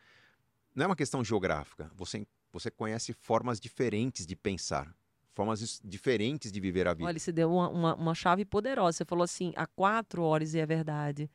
não 0.72 0.84
é 0.84 0.86
uma 0.86 0.96
questão 0.96 1.24
geográfica. 1.24 1.90
Você, 1.96 2.24
você 2.52 2.70
conhece 2.70 3.12
formas 3.12 3.58
diferentes 3.58 4.24
de 4.24 4.36
pensar. 4.36 4.94
Formas 5.34 5.80
diferentes 5.84 6.52
de 6.52 6.60
viver 6.60 6.86
a 6.86 6.94
vida. 6.94 7.08
Olha, 7.08 7.18
você 7.18 7.32
deu 7.32 7.52
uma, 7.52 7.68
uma, 7.68 7.94
uma 7.96 8.14
chave 8.14 8.44
poderosa. 8.44 8.98
Você 8.98 9.04
falou 9.04 9.24
assim, 9.24 9.52
há 9.56 9.66
quatro 9.66 10.22
horas 10.22 10.54
e 10.54 10.60
é 10.60 10.66
verdade. 10.66 11.28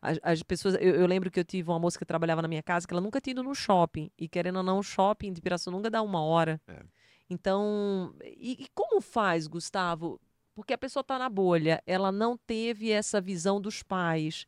As, 0.00 0.20
as 0.22 0.42
pessoas, 0.44 0.74
eu, 0.74 0.94
eu, 0.94 1.06
lembro 1.06 1.28
que 1.28 1.40
eu 1.40 1.44
tive 1.44 1.68
uma 1.68 1.78
moça 1.78 1.98
que 1.98 2.04
trabalhava 2.04 2.40
na 2.40 2.46
minha 2.46 2.62
casa 2.62 2.86
que 2.86 2.94
ela 2.94 3.00
nunca 3.00 3.20
tinha 3.20 3.32
ido 3.32 3.42
no 3.42 3.54
shopping. 3.54 4.12
E 4.16 4.28
querendo 4.28 4.58
ou 4.58 4.62
não, 4.62 4.78
o 4.78 4.82
shopping 4.82 5.32
de 5.32 5.40
Pirassununga 5.40 5.90
dá 5.90 6.02
uma 6.02 6.22
hora. 6.22 6.60
É. 6.68 6.84
Então, 7.28 8.14
e, 8.22 8.64
e, 8.64 8.68
como 8.72 9.00
faz, 9.00 9.48
Gustavo? 9.48 10.20
Porque 10.56 10.72
a 10.72 10.78
pessoa 10.78 11.02
está 11.02 11.18
na 11.18 11.28
bolha, 11.28 11.82
ela 11.86 12.10
não 12.10 12.34
teve 12.34 12.90
essa 12.90 13.20
visão 13.20 13.60
dos 13.60 13.82
pais. 13.82 14.46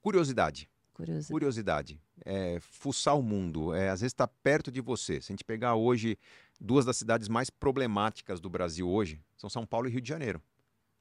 Curiosidade. 0.00 0.70
Curiosidade. 0.94 1.32
Curiosidade. 1.32 2.00
É, 2.24 2.58
fuçar 2.60 3.14
o 3.14 3.22
mundo. 3.22 3.74
É, 3.74 3.90
às 3.90 4.00
vezes 4.00 4.14
está 4.14 4.26
perto 4.26 4.72
de 4.72 4.80
você. 4.80 5.20
Se 5.20 5.30
a 5.30 5.34
gente 5.34 5.44
pegar 5.44 5.74
hoje 5.74 6.18
duas 6.58 6.86
das 6.86 6.96
cidades 6.96 7.28
mais 7.28 7.50
problemáticas 7.50 8.40
do 8.40 8.48
Brasil 8.48 8.88
hoje, 8.88 9.20
são 9.36 9.50
São 9.50 9.66
Paulo 9.66 9.86
e 9.86 9.90
Rio 9.90 10.00
de 10.00 10.08
Janeiro. 10.08 10.40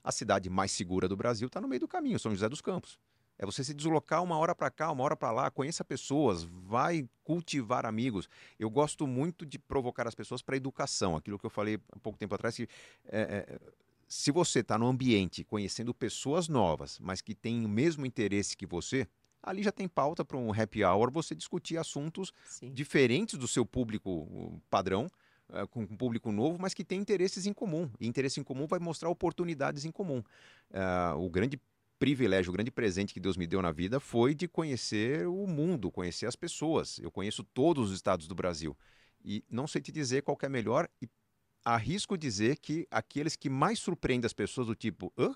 A 0.04 0.12
cidade 0.12 0.50
mais 0.50 0.74
segura 0.74 1.08
do 1.08 1.16
Brasil 1.16 1.48
está 1.48 1.62
no 1.62 1.70
meio 1.70 1.80
do 1.80 1.88
caminho, 1.88 2.20
São 2.20 2.32
José 2.32 2.50
dos 2.50 2.60
Campos. 2.60 3.00
É 3.38 3.46
você 3.46 3.64
se 3.64 3.74
deslocar 3.74 4.24
uma 4.24 4.38
hora 4.38 4.54
para 4.54 4.70
cá, 4.70 4.92
uma 4.92 5.04
hora 5.04 5.16
para 5.16 5.32
lá, 5.32 5.50
conheça 5.50 5.84
pessoas, 5.84 6.44
vai 6.44 7.08
cultivar 7.24 7.86
amigos. 7.86 8.30
Eu 8.60 8.70
gosto 8.70 9.08
muito 9.08 9.46
de 9.46 9.58
provocar 9.58 10.08
as 10.08 10.14
pessoas 10.14 10.42
para 10.42 10.56
educação. 10.56 11.16
Aquilo 11.16 11.40
que 11.40 11.46
eu 11.46 11.50
falei 11.50 11.80
há 11.92 12.00
pouco 12.00 12.20
tempo 12.20 12.36
atrás, 12.36 12.56
que 12.56 12.68
é, 13.06 13.60
se 14.12 14.30
você 14.30 14.60
está 14.60 14.78
no 14.78 14.88
ambiente 14.88 15.42
conhecendo 15.44 15.94
pessoas 15.94 16.50
novas, 16.50 17.00
mas 17.00 17.22
que 17.22 17.34
têm 17.34 17.66
o 17.66 17.70
mesmo 17.70 18.06
interesse 18.06 18.58
que 18.58 18.66
você, 18.66 19.08
ali 19.42 19.64
já 19.64 19.72
tem 19.72 19.88
pauta 19.88 20.26
para 20.26 20.38
um 20.38 20.52
happy 20.52 20.84
hour 20.84 21.10
você 21.10 21.34
discutir 21.34 21.78
assuntos 21.78 22.34
Sim. 22.46 22.74
diferentes 22.74 23.40
do 23.40 23.48
seu 23.48 23.66
público 23.66 24.62
padrão, 24.70 25.08
uh, 25.50 25.66
com 25.70 25.84
um 25.84 25.98
público 25.98 26.30
novo, 26.30 26.58
mas 26.60 26.74
que 26.74 26.84
tem 26.84 27.00
interesses 27.00 27.46
em 27.46 27.54
comum. 27.54 27.90
E 28.00 28.08
interesse 28.08 28.40
em 28.40 28.44
comum 28.44 28.68
vai 28.68 28.80
mostrar 28.80 29.10
oportunidades 29.10 29.86
em 29.86 29.92
comum. 29.92 30.22
Uh, 30.70 31.18
o 31.18 31.30
grande 31.30 31.58
privilégio, 32.02 32.50
o 32.50 32.54
grande 32.54 32.72
presente 32.72 33.14
que 33.14 33.20
Deus 33.20 33.38
me 33.38 33.46
deu 33.46 33.62
na 33.62 33.72
vida 33.72 34.00
foi 34.00 34.34
de 34.34 34.48
conhecer 34.48 35.28
o 35.28 35.46
mundo, 35.46 35.92
conhecer 35.92 36.26
as 36.26 36.36
pessoas. 36.36 36.98
Eu 36.98 37.12
conheço 37.12 37.44
todos 37.44 37.90
os 37.92 37.96
estados 37.96 38.28
do 38.28 38.34
Brasil. 38.34 38.76
E 39.24 39.44
não 39.48 39.68
sei 39.68 39.82
te 39.84 39.92
dizer 39.92 40.24
qual 40.24 40.36
é 40.42 40.50
melhor, 40.50 40.90
e 41.00 41.08
arrisco 41.64 42.18
dizer 42.18 42.58
que 42.58 42.88
aqueles 42.90 43.36
que 43.36 43.52
mais 43.52 43.78
surpreendem 43.78 44.26
as 44.26 44.34
pessoas 44.34 44.66
do 44.66 44.74
tipo, 44.74 45.14
hã? 45.16 45.36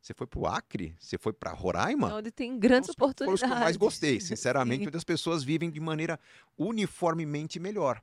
Você 0.00 0.14
foi 0.14 0.28
para 0.28 0.38
o 0.38 0.46
Acre? 0.46 0.94
Você 1.00 1.18
foi 1.18 1.32
para 1.32 1.50
Roraima? 1.50 2.14
Onde 2.14 2.30
tem 2.30 2.56
grandes 2.56 2.90
oportunidades. 2.90 3.40
Foi 3.40 3.48
os 3.48 3.52
que 3.52 3.58
eu 3.58 3.60
mais 3.60 3.76
gostei, 3.76 4.20
sinceramente, 4.22 4.86
onde 4.86 4.96
as 4.96 5.02
pessoas 5.02 5.42
vivem 5.42 5.68
de 5.68 5.80
maneira 5.80 6.16
uniformemente 6.56 7.58
melhor 7.58 8.00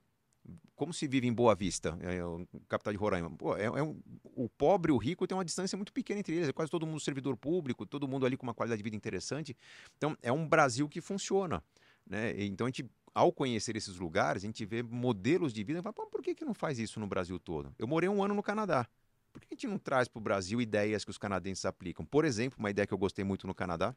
como 0.75 0.93
se 0.93 1.07
vive 1.07 1.27
em 1.27 1.33
Boa 1.33 1.55
Vista, 1.55 1.97
é, 2.01 2.17
é, 2.17 2.59
capital 2.67 2.93
de 2.93 2.99
Roraima? 2.99 3.29
Pô, 3.31 3.55
é, 3.55 3.63
é 3.63 3.83
um, 3.83 3.99
o 4.35 4.49
pobre 4.49 4.91
e 4.91 4.93
o 4.93 4.97
rico 4.97 5.25
tem 5.25 5.35
uma 5.35 5.45
distância 5.45 5.77
muito 5.77 5.93
pequena 5.93 6.19
entre 6.19 6.35
eles, 6.35 6.49
é 6.49 6.53
quase 6.53 6.69
todo 6.69 6.85
mundo 6.85 6.99
servidor 6.99 7.37
público, 7.37 7.85
todo 7.85 8.07
mundo 8.07 8.25
ali 8.25 8.35
com 8.35 8.45
uma 8.45 8.53
qualidade 8.53 8.79
de 8.79 8.83
vida 8.83 8.95
interessante. 8.95 9.55
Então, 9.97 10.17
é 10.21 10.31
um 10.31 10.47
Brasil 10.47 10.87
que 10.89 11.01
funciona. 11.01 11.63
Né? 12.05 12.33
Então, 12.43 12.67
a 12.67 12.69
gente, 12.69 12.85
ao 13.13 13.31
conhecer 13.31 13.75
esses 13.75 13.95
lugares, 13.97 14.43
a 14.43 14.47
gente 14.47 14.65
vê 14.65 14.83
modelos 14.83 15.53
de 15.53 15.63
vida 15.63 15.79
e 15.79 15.81
fala, 15.81 15.93
por 15.93 16.21
que, 16.21 16.35
que 16.35 16.45
não 16.45 16.53
faz 16.53 16.77
isso 16.77 16.99
no 16.99 17.07
Brasil 17.07 17.39
todo? 17.39 17.73
Eu 17.79 17.87
morei 17.87 18.09
um 18.09 18.23
ano 18.23 18.33
no 18.33 18.43
Canadá. 18.43 18.87
Por 19.31 19.41
que 19.41 19.47
a 19.51 19.53
gente 19.53 19.67
não 19.67 19.77
traz 19.77 20.07
para 20.07 20.19
o 20.19 20.21
Brasil 20.21 20.61
ideias 20.61 21.03
que 21.03 21.11
os 21.11 21.17
canadenses 21.17 21.65
aplicam? 21.65 22.05
Por 22.05 22.23
exemplo, 22.23 22.57
uma 22.59 22.69
ideia 22.69 22.87
que 22.87 22.93
eu 22.93 22.97
gostei 22.97 23.25
muito 23.25 23.47
no 23.47 23.53
Canadá, 23.53 23.95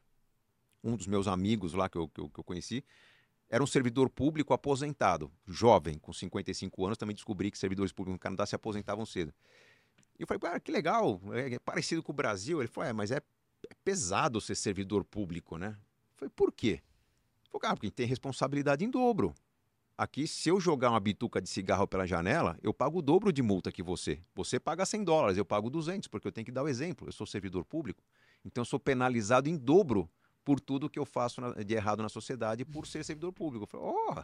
um 0.83 0.95
dos 0.95 1.07
meus 1.07 1.27
amigos 1.27 1.73
lá 1.73 1.87
que 1.87 1.97
eu, 1.97 2.07
que 2.09 2.19
eu, 2.19 2.29
que 2.29 2.39
eu 2.39 2.43
conheci, 2.43 2.83
era 3.49 3.63
um 3.63 3.67
servidor 3.67 4.09
público 4.09 4.53
aposentado, 4.53 5.31
jovem, 5.47 5.97
com 5.97 6.13
55 6.13 6.85
anos. 6.85 6.97
Também 6.97 7.15
descobri 7.15 7.49
que 7.49 7.57
servidores 7.57 7.91
públicos 7.91 8.15
no 8.15 8.19
Canadá 8.19 8.45
se 8.45 8.55
aposentavam 8.55 9.05
cedo. 9.05 9.33
E 10.17 10.21
eu 10.21 10.27
falei, 10.27 10.41
ah, 10.55 10.59
que 10.59 10.71
legal, 10.71 11.19
é, 11.33 11.55
é 11.55 11.59
parecido 11.59 12.03
com 12.03 12.11
o 12.11 12.15
Brasil. 12.15 12.61
Ele 12.61 12.67
falou, 12.67 12.89
é, 12.89 12.93
mas 12.93 13.09
é, 13.09 13.17
é 13.17 13.73
pesado 13.83 14.39
ser 14.39 14.55
servidor 14.55 15.03
público, 15.03 15.57
né? 15.57 15.69
Eu 15.69 16.17
falei, 16.17 16.31
por 16.35 16.51
quê? 16.51 16.81
Ele 16.81 17.49
falou, 17.51 17.73
ah, 17.73 17.75
porque 17.75 17.89
tem 17.89 18.05
responsabilidade 18.05 18.85
em 18.85 18.89
dobro. 18.89 19.33
Aqui, 19.97 20.27
se 20.27 20.47
eu 20.47 20.61
jogar 20.61 20.91
uma 20.91 20.99
bituca 20.99 21.41
de 21.41 21.49
cigarro 21.49 21.87
pela 21.87 22.05
janela, 22.05 22.57
eu 22.61 22.73
pago 22.73 22.99
o 22.99 23.01
dobro 23.01 23.33
de 23.33 23.41
multa 23.41 23.71
que 23.71 23.81
você. 23.81 24.21
Você 24.35 24.59
paga 24.59 24.85
100 24.85 25.03
dólares, 25.03 25.37
eu 25.37 25.43
pago 25.43 25.69
200, 25.69 26.07
porque 26.07 26.27
eu 26.27 26.31
tenho 26.31 26.45
que 26.45 26.51
dar 26.51 26.63
o 26.63 26.69
exemplo. 26.69 27.07
Eu 27.07 27.11
sou 27.11 27.25
servidor 27.25 27.65
público. 27.65 28.01
Então, 28.45 28.61
eu 28.61 28.65
sou 28.65 28.79
penalizado 28.79 29.49
em 29.49 29.57
dobro 29.57 30.09
por 30.43 30.59
tudo 30.59 30.89
que 30.89 30.99
eu 30.99 31.05
faço 31.05 31.41
de 31.63 31.73
errado 31.73 32.01
na 32.01 32.09
sociedade 32.09 32.65
por 32.65 32.87
ser 32.87 33.03
servidor 33.03 33.31
público. 33.31 33.63
Eu 33.63 33.67
falei, 33.67 33.87
oh, 33.87 34.23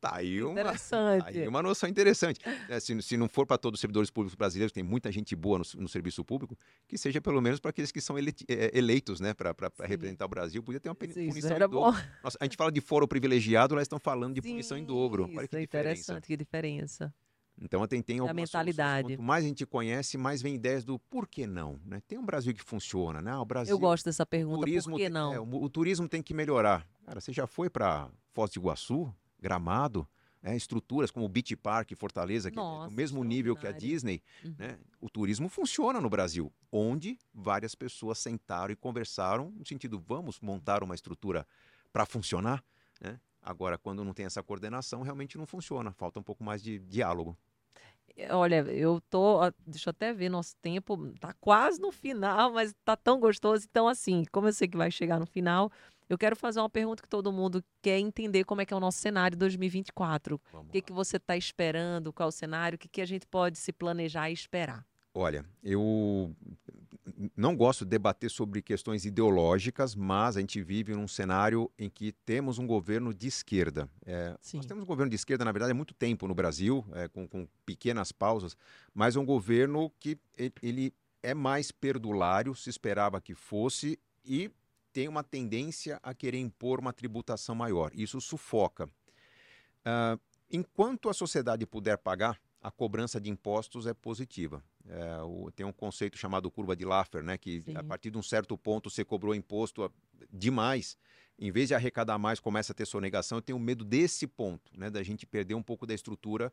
tá 0.00 0.16
aí 0.16 0.42
uma, 0.42 0.62
tá 0.64 1.26
aí 1.26 1.46
uma 1.46 1.62
noção 1.62 1.88
interessante. 1.88 2.40
É, 2.68 2.80
se, 2.80 3.00
se 3.02 3.16
não 3.16 3.28
for 3.28 3.46
para 3.46 3.58
todos 3.58 3.76
os 3.76 3.80
servidores 3.80 4.10
públicos 4.10 4.34
brasileiros, 4.34 4.72
tem 4.72 4.82
muita 4.82 5.12
gente 5.12 5.36
boa 5.36 5.58
no, 5.58 5.64
no 5.82 5.88
serviço 5.88 6.24
público, 6.24 6.56
que 6.88 6.96
seja 6.96 7.20
pelo 7.20 7.40
menos 7.40 7.60
para 7.60 7.70
aqueles 7.70 7.92
que 7.92 8.00
são 8.00 8.18
ele, 8.18 8.34
é, 8.48 8.76
eleitos, 8.76 9.20
né, 9.20 9.34
para 9.34 9.54
representar 9.80 10.24
o 10.24 10.28
Brasil, 10.28 10.62
podia 10.62 10.80
ter 10.80 10.88
uma 10.88 10.96
Sim, 11.00 11.28
punição 11.28 11.56
em 11.56 11.60
dobro. 11.60 12.02
Nossa, 12.24 12.38
a 12.40 12.44
gente 12.44 12.56
fala 12.56 12.72
de 12.72 12.80
foro 12.80 13.06
privilegiado, 13.06 13.74
lá 13.74 13.82
estão 13.82 13.98
falando 13.98 14.34
de 14.34 14.42
Sim, 14.42 14.50
punição 14.50 14.78
em 14.78 14.84
dobro. 14.84 15.30
Olha 15.36 15.46
que 15.46 15.56
é 15.56 15.62
interessante, 15.62 16.26
que 16.26 16.36
diferença. 16.36 17.12
Então, 17.60 17.86
tem, 17.86 18.00
tem 18.00 18.20
a 18.20 18.32
mentalidade. 18.32 19.08
Quanto 19.08 19.22
mais 19.22 19.44
a 19.44 19.48
gente 19.48 19.66
conhece, 19.66 20.16
mais 20.16 20.40
vem 20.40 20.54
ideias 20.54 20.84
do 20.84 20.98
por 20.98 21.28
que 21.28 21.46
não. 21.46 21.78
Né? 21.84 22.00
Tem 22.08 22.18
um 22.18 22.24
Brasil 22.24 22.54
que 22.54 22.62
funciona, 22.62 23.20
né? 23.20 23.30
Ah, 23.32 23.40
o 23.40 23.44
Brasil, 23.44 23.74
Eu 23.74 23.78
gosto 23.78 24.06
dessa 24.06 24.24
pergunta, 24.24 24.60
turismo, 24.60 24.92
por 24.92 24.98
que 24.98 25.08
não? 25.08 25.34
É, 25.34 25.40
o, 25.40 25.62
o, 25.62 25.68
turismo 25.68 26.08
tem 26.08 26.22
que 26.22 26.32
melhorar. 26.32 26.86
Cara, 27.04 27.20
você 27.20 27.32
já 27.32 27.46
foi 27.46 27.68
para 27.68 28.08
Foz 28.32 28.50
do 28.50 28.58
Iguaçu, 28.58 29.14
Gramado, 29.38 30.08
é, 30.42 30.56
estruturas 30.56 31.10
como 31.10 31.26
o 31.26 31.28
Beach 31.28 31.54
Park, 31.56 31.92
Fortaleza, 31.94 32.50
que 32.50 32.56
Nossa, 32.56 32.86
é 32.86 32.88
do 32.88 32.96
mesmo 32.96 33.22
nível 33.22 33.54
que 33.54 33.66
a 33.66 33.72
Disney. 33.72 34.22
Uhum. 34.42 34.54
Né? 34.58 34.78
O 34.98 35.10
turismo 35.10 35.48
funciona 35.48 36.00
no 36.00 36.08
Brasil, 36.08 36.50
onde 36.72 37.18
várias 37.34 37.74
pessoas 37.74 38.18
sentaram 38.18 38.72
e 38.72 38.76
conversaram 38.76 39.50
no 39.50 39.66
sentido, 39.66 40.02
vamos 40.06 40.40
montar 40.40 40.82
uma 40.82 40.94
estrutura 40.94 41.46
para 41.92 42.06
funcionar? 42.06 42.64
Né? 43.00 43.20
Agora, 43.42 43.76
quando 43.76 44.04
não 44.04 44.14
tem 44.14 44.26
essa 44.26 44.42
coordenação, 44.42 45.02
realmente 45.02 45.36
não 45.36 45.46
funciona. 45.46 45.92
Falta 45.92 46.18
um 46.18 46.22
pouco 46.22 46.42
mais 46.42 46.62
de 46.62 46.78
diálogo. 46.78 47.36
Olha, 48.30 48.56
eu 48.70 49.00
tô. 49.08 49.38
Deixa 49.66 49.88
eu 49.88 49.92
até 49.92 50.12
ver, 50.12 50.28
nosso 50.28 50.54
tempo 50.56 50.96
tá 51.18 51.32
quase 51.40 51.80
no 51.80 51.90
final, 51.90 52.52
mas 52.52 52.74
tá 52.84 52.96
tão 52.96 53.18
gostoso. 53.18 53.66
Então, 53.68 53.88
assim, 53.88 54.24
como 54.30 54.48
eu 54.48 54.52
sei 54.52 54.68
que 54.68 54.76
vai 54.76 54.90
chegar 54.90 55.18
no 55.18 55.26
final, 55.26 55.70
eu 56.08 56.18
quero 56.18 56.34
fazer 56.34 56.60
uma 56.60 56.68
pergunta 56.68 57.02
que 57.02 57.08
todo 57.08 57.32
mundo 57.32 57.64
quer 57.80 57.98
entender 57.98 58.44
como 58.44 58.60
é 58.60 58.66
que 58.66 58.74
é 58.74 58.76
o 58.76 58.80
nosso 58.80 58.98
cenário 58.98 59.38
2024. 59.38 60.40
Vamos 60.52 60.68
o 60.68 60.72
que, 60.72 60.82
que 60.82 60.92
você 60.92 61.16
está 61.16 61.36
esperando? 61.36 62.12
Qual 62.12 62.28
o 62.28 62.32
cenário? 62.32 62.76
O 62.76 62.78
que, 62.78 62.88
que 62.88 63.00
a 63.00 63.06
gente 63.06 63.26
pode 63.26 63.58
se 63.58 63.72
planejar 63.72 64.28
e 64.28 64.32
esperar? 64.32 64.84
Olha, 65.14 65.44
eu 65.62 66.34
não 67.36 67.56
gosto 67.56 67.84
de 67.84 67.90
debater 67.90 68.30
sobre 68.30 68.62
questões 68.62 69.04
ideológicas, 69.04 69.94
mas 69.94 70.36
a 70.36 70.40
gente 70.40 70.62
vive 70.62 70.94
num 70.94 71.08
cenário 71.08 71.70
em 71.78 71.88
que 71.88 72.12
temos 72.12 72.58
um 72.58 72.66
governo 72.66 73.14
de 73.14 73.26
esquerda. 73.26 73.88
É, 74.04 74.36
nós 74.54 74.66
temos 74.66 74.82
um 74.82 74.86
governo 74.86 75.10
de 75.10 75.16
esquerda, 75.16 75.44
na 75.44 75.52
verdade, 75.52 75.72
há 75.72 75.74
muito 75.74 75.94
tempo 75.94 76.26
no 76.26 76.34
Brasil, 76.34 76.84
é, 76.92 77.08
com, 77.08 77.26
com, 77.26 77.46
pequenas 77.64 78.12
pausas, 78.12 78.56
mas 78.94 79.16
é 79.16 79.20
um 79.20 79.24
governo 79.24 79.90
que 79.98 80.18
ele 80.62 80.92
é 81.22 81.34
mais 81.34 81.70
perdulário, 81.70 82.54
se 82.54 82.70
esperava 82.70 83.20
que 83.20 83.34
fosse, 83.34 83.98
e 84.24 84.50
tem 84.92 85.08
uma 85.08 85.22
tendência 85.22 85.98
a 86.02 86.14
querer 86.14 86.38
impor 86.38 86.80
uma 86.80 86.92
tributação 86.92 87.54
maior. 87.54 87.90
Isso 87.94 88.20
sufoca. 88.20 88.86
Uh, 88.86 90.20
enquanto 90.50 91.08
a 91.08 91.14
sociedade 91.14 91.64
puder 91.66 91.96
pagar, 91.98 92.40
a 92.60 92.70
cobrança 92.70 93.20
de 93.20 93.30
impostos 93.30 93.86
é 93.86 93.94
positiva. 93.94 94.62
É, 94.88 95.22
o, 95.22 95.50
tem 95.52 95.64
um 95.64 95.72
conceito 95.72 96.16
chamado 96.16 96.50
curva 96.50 96.74
de 96.74 96.84
Laffer, 96.84 97.22
né, 97.22 97.36
que 97.36 97.60
Sim. 97.60 97.76
a 97.76 97.84
partir 97.84 98.10
de 98.10 98.18
um 98.18 98.22
certo 98.22 98.56
ponto 98.56 98.90
você 98.90 99.04
cobrou 99.04 99.34
imposto 99.34 99.92
demais, 100.32 100.96
em 101.38 101.50
vez 101.50 101.68
de 101.68 101.74
arrecadar 101.74 102.18
mais, 102.18 102.40
começa 102.40 102.72
a 102.72 102.74
ter 102.74 102.86
sonegação. 102.86 103.38
Eu 103.38 103.42
tenho 103.42 103.58
medo 103.58 103.84
desse 103.84 104.26
ponto, 104.26 104.70
né, 104.76 104.90
da 104.90 105.02
gente 105.02 105.26
perder 105.26 105.54
um 105.54 105.62
pouco 105.62 105.86
da 105.86 105.94
estrutura, 105.94 106.52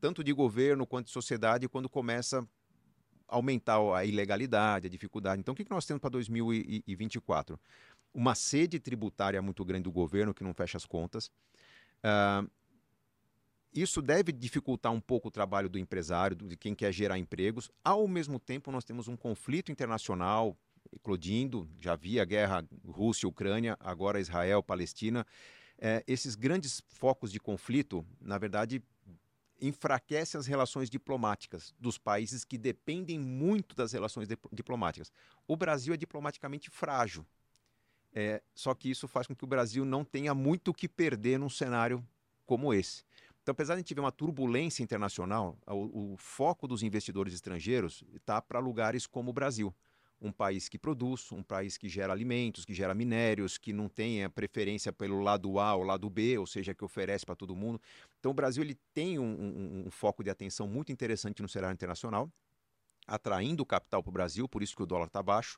tanto 0.00 0.22
de 0.24 0.32
governo 0.32 0.86
quanto 0.86 1.06
de 1.06 1.12
sociedade, 1.12 1.68
quando 1.68 1.88
começa 1.88 2.46
a 3.28 3.36
aumentar 3.36 3.78
a 3.94 4.04
ilegalidade, 4.04 4.86
a 4.86 4.90
dificuldade. 4.90 5.40
Então, 5.40 5.52
o 5.52 5.56
que 5.56 5.66
nós 5.70 5.86
temos 5.86 6.00
para 6.00 6.10
2024? 6.10 7.58
Uma 8.12 8.34
sede 8.34 8.78
tributária 8.78 9.40
muito 9.42 9.64
grande 9.64 9.84
do 9.84 9.92
governo 9.92 10.34
que 10.34 10.44
não 10.44 10.54
fecha 10.54 10.76
as 10.76 10.86
contas. 10.86 11.30
Uh, 11.98 12.48
isso 13.82 14.00
deve 14.00 14.32
dificultar 14.32 14.92
um 14.92 15.00
pouco 15.00 15.28
o 15.28 15.30
trabalho 15.30 15.68
do 15.68 15.78
empresário, 15.78 16.36
de 16.36 16.56
quem 16.56 16.74
quer 16.74 16.92
gerar 16.92 17.18
empregos. 17.18 17.70
Ao 17.84 18.06
mesmo 18.06 18.38
tempo, 18.38 18.70
nós 18.70 18.84
temos 18.84 19.08
um 19.08 19.16
conflito 19.16 19.70
internacional 19.70 20.56
eclodindo, 20.92 21.68
já 21.78 21.92
havia 21.92 22.24
guerra 22.24 22.64
Rússia-Ucrânia, 22.86 23.76
agora 23.80 24.20
Israel-Palestina. 24.20 25.26
É, 25.78 26.02
esses 26.06 26.34
grandes 26.34 26.82
focos 26.88 27.30
de 27.30 27.38
conflito, 27.38 28.04
na 28.20 28.38
verdade, 28.38 28.82
enfraquecem 29.60 30.38
as 30.38 30.46
relações 30.46 30.90
diplomáticas 30.90 31.74
dos 31.78 31.98
países 31.98 32.44
que 32.44 32.58
dependem 32.58 33.18
muito 33.18 33.74
das 33.74 33.92
relações 33.92 34.28
diplomáticas. 34.52 35.10
O 35.46 35.56
Brasil 35.56 35.94
é 35.94 35.96
diplomaticamente 35.96 36.70
frágil. 36.70 37.26
É, 38.12 38.42
só 38.54 38.74
que 38.74 38.90
isso 38.90 39.06
faz 39.06 39.26
com 39.26 39.34
que 39.34 39.44
o 39.44 39.46
Brasil 39.46 39.84
não 39.84 40.04
tenha 40.04 40.34
muito 40.34 40.70
o 40.70 40.74
que 40.74 40.88
perder 40.88 41.38
num 41.38 41.50
cenário 41.50 42.06
como 42.46 42.72
esse. 42.72 43.04
Então, 43.46 43.52
apesar 43.52 43.74
de 43.74 43.78
a 43.78 43.82
gente 43.82 43.94
ver 43.94 44.00
uma 44.00 44.10
turbulência 44.10 44.82
internacional, 44.82 45.56
o, 45.68 46.14
o 46.14 46.16
foco 46.16 46.66
dos 46.66 46.82
investidores 46.82 47.32
estrangeiros 47.32 48.02
está 48.12 48.42
para 48.42 48.58
lugares 48.58 49.06
como 49.06 49.30
o 49.30 49.32
Brasil. 49.32 49.72
Um 50.20 50.32
país 50.32 50.68
que 50.68 50.76
produz, 50.76 51.30
um 51.30 51.44
país 51.44 51.78
que 51.78 51.88
gera 51.88 52.12
alimentos, 52.12 52.64
que 52.64 52.74
gera 52.74 52.92
minérios, 52.92 53.56
que 53.56 53.72
não 53.72 53.88
tem 53.88 54.24
a 54.24 54.28
preferência 54.28 54.92
pelo 54.92 55.20
lado 55.20 55.60
A 55.60 55.76
ou 55.76 55.84
lado 55.84 56.10
B, 56.10 56.36
ou 56.36 56.44
seja, 56.44 56.74
que 56.74 56.84
oferece 56.84 57.24
para 57.24 57.36
todo 57.36 57.54
mundo. 57.54 57.80
Então, 58.18 58.32
o 58.32 58.34
Brasil 58.34 58.64
ele 58.64 58.76
tem 58.92 59.16
um, 59.16 59.22
um, 59.22 59.84
um 59.86 59.90
foco 59.92 60.24
de 60.24 60.30
atenção 60.30 60.66
muito 60.66 60.90
interessante 60.90 61.40
no 61.40 61.48
cenário 61.48 61.74
internacional, 61.74 62.28
atraindo 63.06 63.64
capital 63.64 64.02
para 64.02 64.10
o 64.10 64.12
Brasil, 64.12 64.48
por 64.48 64.60
isso 64.60 64.74
que 64.74 64.82
o 64.82 64.86
dólar 64.86 65.06
está 65.06 65.22
baixo. 65.22 65.56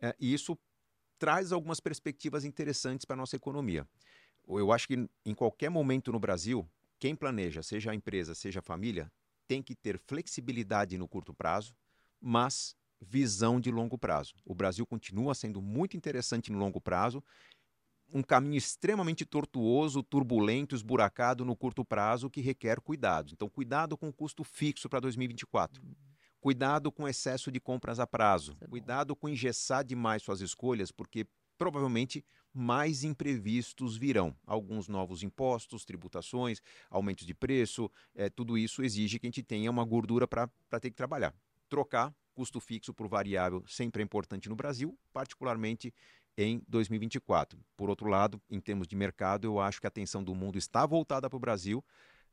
É, 0.00 0.16
e 0.18 0.34
isso 0.34 0.58
traz 1.16 1.52
algumas 1.52 1.78
perspectivas 1.78 2.44
interessantes 2.44 3.04
para 3.04 3.14
a 3.14 3.18
nossa 3.18 3.36
economia. 3.36 3.86
Eu 4.48 4.72
acho 4.72 4.88
que 4.88 5.08
em 5.24 5.32
qualquer 5.32 5.70
momento 5.70 6.10
no 6.10 6.18
Brasil, 6.18 6.68
quem 7.00 7.16
planeja, 7.16 7.62
seja 7.62 7.90
a 7.90 7.94
empresa, 7.94 8.34
seja 8.34 8.60
a 8.60 8.62
família, 8.62 9.10
tem 9.48 9.62
que 9.62 9.74
ter 9.74 9.98
flexibilidade 9.98 10.96
no 10.98 11.08
curto 11.08 11.34
prazo, 11.34 11.74
mas 12.20 12.76
visão 13.00 13.58
de 13.58 13.70
longo 13.70 13.98
prazo. 13.98 14.34
O 14.44 14.54
Brasil 14.54 14.86
continua 14.86 15.34
sendo 15.34 15.62
muito 15.62 15.96
interessante 15.96 16.52
no 16.52 16.58
longo 16.58 16.80
prazo, 16.80 17.24
um 18.12 18.22
caminho 18.22 18.58
extremamente 18.58 19.24
tortuoso, 19.24 20.02
turbulento, 20.02 20.74
esburacado 20.74 21.44
no 21.44 21.56
curto 21.56 21.84
prazo 21.84 22.28
que 22.28 22.40
requer 22.40 22.80
cuidados. 22.80 23.32
Então, 23.32 23.48
cuidado 23.48 23.96
com 23.96 24.08
o 24.08 24.12
custo 24.12 24.44
fixo 24.44 24.88
para 24.88 25.00
2024. 25.00 25.82
Cuidado 26.40 26.90
com 26.90 27.08
excesso 27.08 27.50
de 27.50 27.60
compras 27.60 28.00
a 28.00 28.06
prazo. 28.06 28.56
É 28.60 28.66
cuidado 28.66 29.14
com 29.14 29.28
engessar 29.28 29.84
demais 29.84 30.22
suas 30.22 30.40
escolhas, 30.40 30.90
porque 30.90 31.26
provavelmente 31.60 32.24
mais 32.54 33.04
imprevistos 33.04 33.94
virão. 33.94 34.34
Alguns 34.46 34.88
novos 34.88 35.22
impostos, 35.22 35.84
tributações, 35.84 36.62
aumentos 36.88 37.26
de 37.26 37.34
preço, 37.34 37.90
é, 38.14 38.30
tudo 38.30 38.56
isso 38.56 38.82
exige 38.82 39.18
que 39.18 39.26
a 39.26 39.28
gente 39.28 39.42
tenha 39.42 39.70
uma 39.70 39.84
gordura 39.84 40.26
para 40.26 40.48
ter 40.80 40.88
que 40.88 40.96
trabalhar. 40.96 41.34
Trocar 41.68 42.14
custo 42.32 42.60
fixo 42.60 42.94
por 42.94 43.06
variável 43.06 43.62
sempre 43.66 44.02
é 44.02 44.04
importante 44.04 44.48
no 44.48 44.56
Brasil, 44.56 44.98
particularmente 45.12 45.92
em 46.34 46.62
2024. 46.66 47.60
Por 47.76 47.90
outro 47.90 48.08
lado, 48.08 48.40
em 48.48 48.58
termos 48.58 48.88
de 48.88 48.96
mercado, 48.96 49.46
eu 49.46 49.60
acho 49.60 49.82
que 49.82 49.86
a 49.86 49.88
atenção 49.88 50.24
do 50.24 50.34
mundo 50.34 50.56
está 50.56 50.86
voltada 50.86 51.28
para 51.28 51.36
o 51.36 51.40
Brasil. 51.40 51.84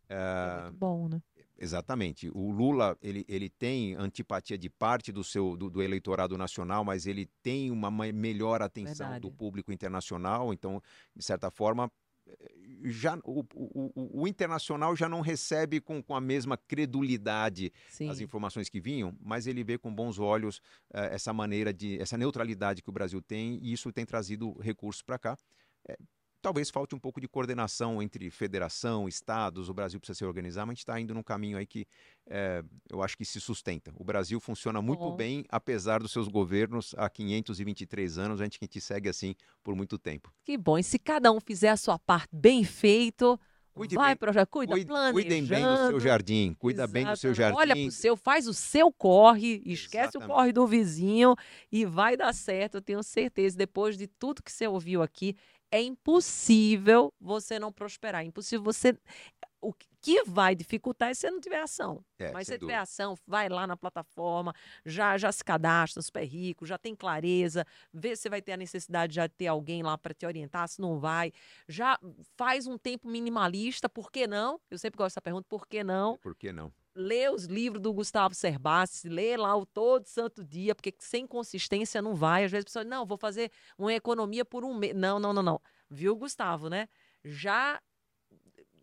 É 0.08 0.62
muito 0.62 0.78
bom, 0.78 1.10
né? 1.10 1.22
Exatamente. 1.60 2.30
O 2.30 2.52
Lula 2.52 2.98
ele, 3.02 3.26
ele 3.28 3.50
tem 3.50 3.96
antipatia 3.96 4.58
de 4.58 4.70
parte 4.70 5.12
do 5.12 5.24
seu 5.24 5.58
do, 5.58 5.70
do 5.70 5.82
eleitorado 5.82 6.38
nacional, 6.38 6.84
mas 6.84 7.08
ele 7.08 7.26
tem 7.42 7.72
uma 7.72 7.90
melhor 7.90 8.62
atenção 8.62 9.08
Verdade. 9.08 9.22
do 9.22 9.32
público 9.32 9.72
internacional. 9.72 10.54
Então, 10.54 10.82
de 11.16 11.24
certa 11.24 11.50
forma, 11.50 11.92
já 12.84 13.18
o, 13.24 13.44
o, 13.54 14.22
o, 14.22 14.28
internacional 14.28 14.96
já 14.96 15.10
não 15.10 15.22
recebe 15.22 15.80
com, 15.80 16.02
com 16.02 16.16
a 16.16 16.22
mesma 16.22 16.58
credulidade 16.58 17.72
Sim. 17.90 18.10
as 18.10 18.20
informações 18.20 18.70
que 18.70 18.80
vinham, 18.80 19.16
mas 19.20 19.48
ele 19.48 19.64
vê 19.64 19.78
com 19.78 19.94
bons 19.94 20.20
olhos 20.20 20.58
uh, 20.94 21.10
essa 21.12 21.34
maneira 21.34 21.74
de 21.74 22.00
essa 22.00 22.18
neutralidade 22.18 22.82
que 22.82 22.90
o 22.90 22.94
Brasil 22.94 23.22
tem 23.22 23.60
e 23.62 23.74
isso 23.74 23.92
tem 23.92 24.06
trazido 24.06 24.58
recursos 24.60 25.02
para 25.02 25.18
cá. 25.18 25.38
É, 25.88 25.98
Talvez 26.48 26.70
falte 26.70 26.96
um 26.96 27.00
pouco 27.00 27.20
de 27.20 27.28
coordenação 27.28 28.02
entre 28.02 28.32
federação, 28.32 29.06
estados, 29.06 29.68
o 29.68 29.74
Brasil 29.74 30.00
precisa 30.00 30.20
se 30.20 30.24
organizar, 30.24 30.66
mas 30.66 30.70
a 30.72 30.76
gente 30.76 30.80
está 30.80 30.98
indo 30.98 31.14
num 31.14 31.22
caminho 31.22 31.58
aí 31.58 31.68
que 31.68 31.86
é, 32.26 32.64
eu 32.90 33.04
acho 33.04 33.18
que 33.18 33.26
se 33.26 33.42
sustenta. 33.42 33.92
O 33.98 34.04
Brasil 34.06 34.40
funciona 34.40 34.82
muito 34.82 35.12
bem, 35.12 35.44
apesar 35.50 36.00
dos 36.00 36.14
seus 36.14 36.30
governos 36.30 36.96
há 36.98 37.10
523 37.10 38.18
anos, 38.18 38.40
a 38.40 38.46
gente, 38.46 38.60
a 38.62 38.64
gente 38.64 38.80
segue 38.80 39.10
assim 39.10 39.36
por 39.62 39.76
muito 39.76 40.00
tempo. 40.00 40.32
Que 40.46 40.58
bom, 40.58 40.78
e 40.78 40.84
se 40.84 40.98
cada 40.98 41.34
um 41.34 41.42
fizer 41.42 41.68
a 41.68 41.76
sua 41.76 42.00
parte 42.00 42.30
bem 42.34 42.64
feito, 42.64 43.38
Cuide 43.78 43.96
vai 43.96 44.16
para 44.16 44.32
já 44.32 44.46
cuida, 44.46 44.74
cuide, 44.74 44.92
Cuidem 45.12 45.46
bem 45.46 45.64
do 45.64 45.78
seu 45.90 46.00
jardim, 46.00 46.56
cuida 46.58 46.84
Exatamente. 46.84 47.06
bem 47.06 47.14
do 47.14 47.18
seu 47.18 47.34
jardim. 47.34 47.58
Olha 47.58 47.76
pro 47.76 47.92
seu, 47.92 48.18
faz 48.18 48.48
o 48.48 48.54
seu 48.54 48.92
corre, 48.92 49.62
esquece 49.66 50.18
Exatamente. 50.18 50.32
o 50.32 50.34
corre 50.34 50.52
do 50.52 50.66
vizinho 50.66 51.36
e 51.72 51.86
vai 51.86 52.18
dar 52.18 52.34
certo, 52.34 52.76
eu 52.76 52.82
tenho 52.82 53.04
certeza. 53.04 53.56
Depois 53.56 53.96
de 53.96 54.08
tudo 54.08 54.42
que 54.42 54.52
você 54.52 54.68
ouviu 54.68 55.04
aqui, 55.04 55.36
é 55.72 55.82
impossível 55.82 57.14
você 57.20 57.60
não 57.60 57.72
prosperar. 57.72 58.22
É 58.22 58.26
impossível 58.26 58.64
você. 58.64 58.98
O 59.60 59.74
que 60.02 60.24
vai 60.24 60.56
dificultar 60.56 61.10
é 61.10 61.14
se 61.14 61.22
você 61.22 61.32
não 61.32 61.42
tiver 61.42 61.60
ação. 61.60 62.04
É, 62.20 62.32
Mas 62.32 62.48
se 62.48 62.54
você 62.54 62.60
tiver 62.60 62.76
ação, 62.76 63.18
vai 63.26 63.50
lá 63.50 63.68
na 63.68 63.76
plataforma, 63.76 64.54
já, 64.86 65.18
já 65.18 65.32
se 65.32 65.44
cadastra, 65.44 66.02
super 66.02 66.24
rico, 66.24 66.66
já 66.66 66.78
tem 66.78 66.96
clareza, 66.96 67.66
vê 67.94 68.16
se 68.16 68.30
vai 68.30 68.42
ter 68.42 68.54
a 68.54 68.58
necessidade 68.58 69.12
de 69.12 69.16
já 69.16 69.28
ter 69.28 69.48
alguém 69.48 69.84
lá 69.84 69.98
para 69.98 70.14
te 70.14 70.26
orientar, 70.26 70.68
se 70.70 70.80
não 70.80 71.00
vai. 71.00 71.34
Já 71.68 72.00
faz 72.38 72.68
um 72.68 72.78
tempo 72.78 73.10
minimalista, 73.10 73.90
por 73.90 74.12
que 74.12 74.28
não? 74.28 74.62
Eu 74.70 74.78
sempre 74.78 74.98
gosto 74.98 75.16
dessa 75.16 75.22
pergunta, 75.22 75.46
por 75.50 75.68
que 75.68 75.84
não? 75.84 76.18
Por 76.18 76.36
que 76.36 76.54
não? 76.54 76.72
Lê 76.98 77.30
os 77.30 77.46
livros 77.46 77.82
do 77.82 77.94
Gustavo 77.94 78.34
Cerbasi, 78.34 79.08
lê 79.08 79.38
lá 79.38 79.56
o 79.56 79.66
todo 79.66 80.06
santo 80.08 80.44
dia, 80.44 80.74
porque 80.76 80.94
sem 81.00 81.28
consistência 81.28 82.02
não 82.02 82.16
vai. 82.16 82.44
Às 82.46 82.52
vezes 82.52 82.64
a 82.64 82.68
pessoa, 82.68 82.84
não, 82.86 83.06
vou 83.06 83.18
fazer 83.18 83.52
uma 83.78 83.94
economia 83.94 84.44
por 84.44 84.64
um 84.66 84.74
mês. 84.74 84.96
Não, 84.96 85.20
não, 85.20 85.32
não, 85.34 85.44
não. 85.44 85.62
Viu, 85.90 86.16
Gustavo, 86.16 86.70
né? 86.70 86.90
Já 87.24 87.80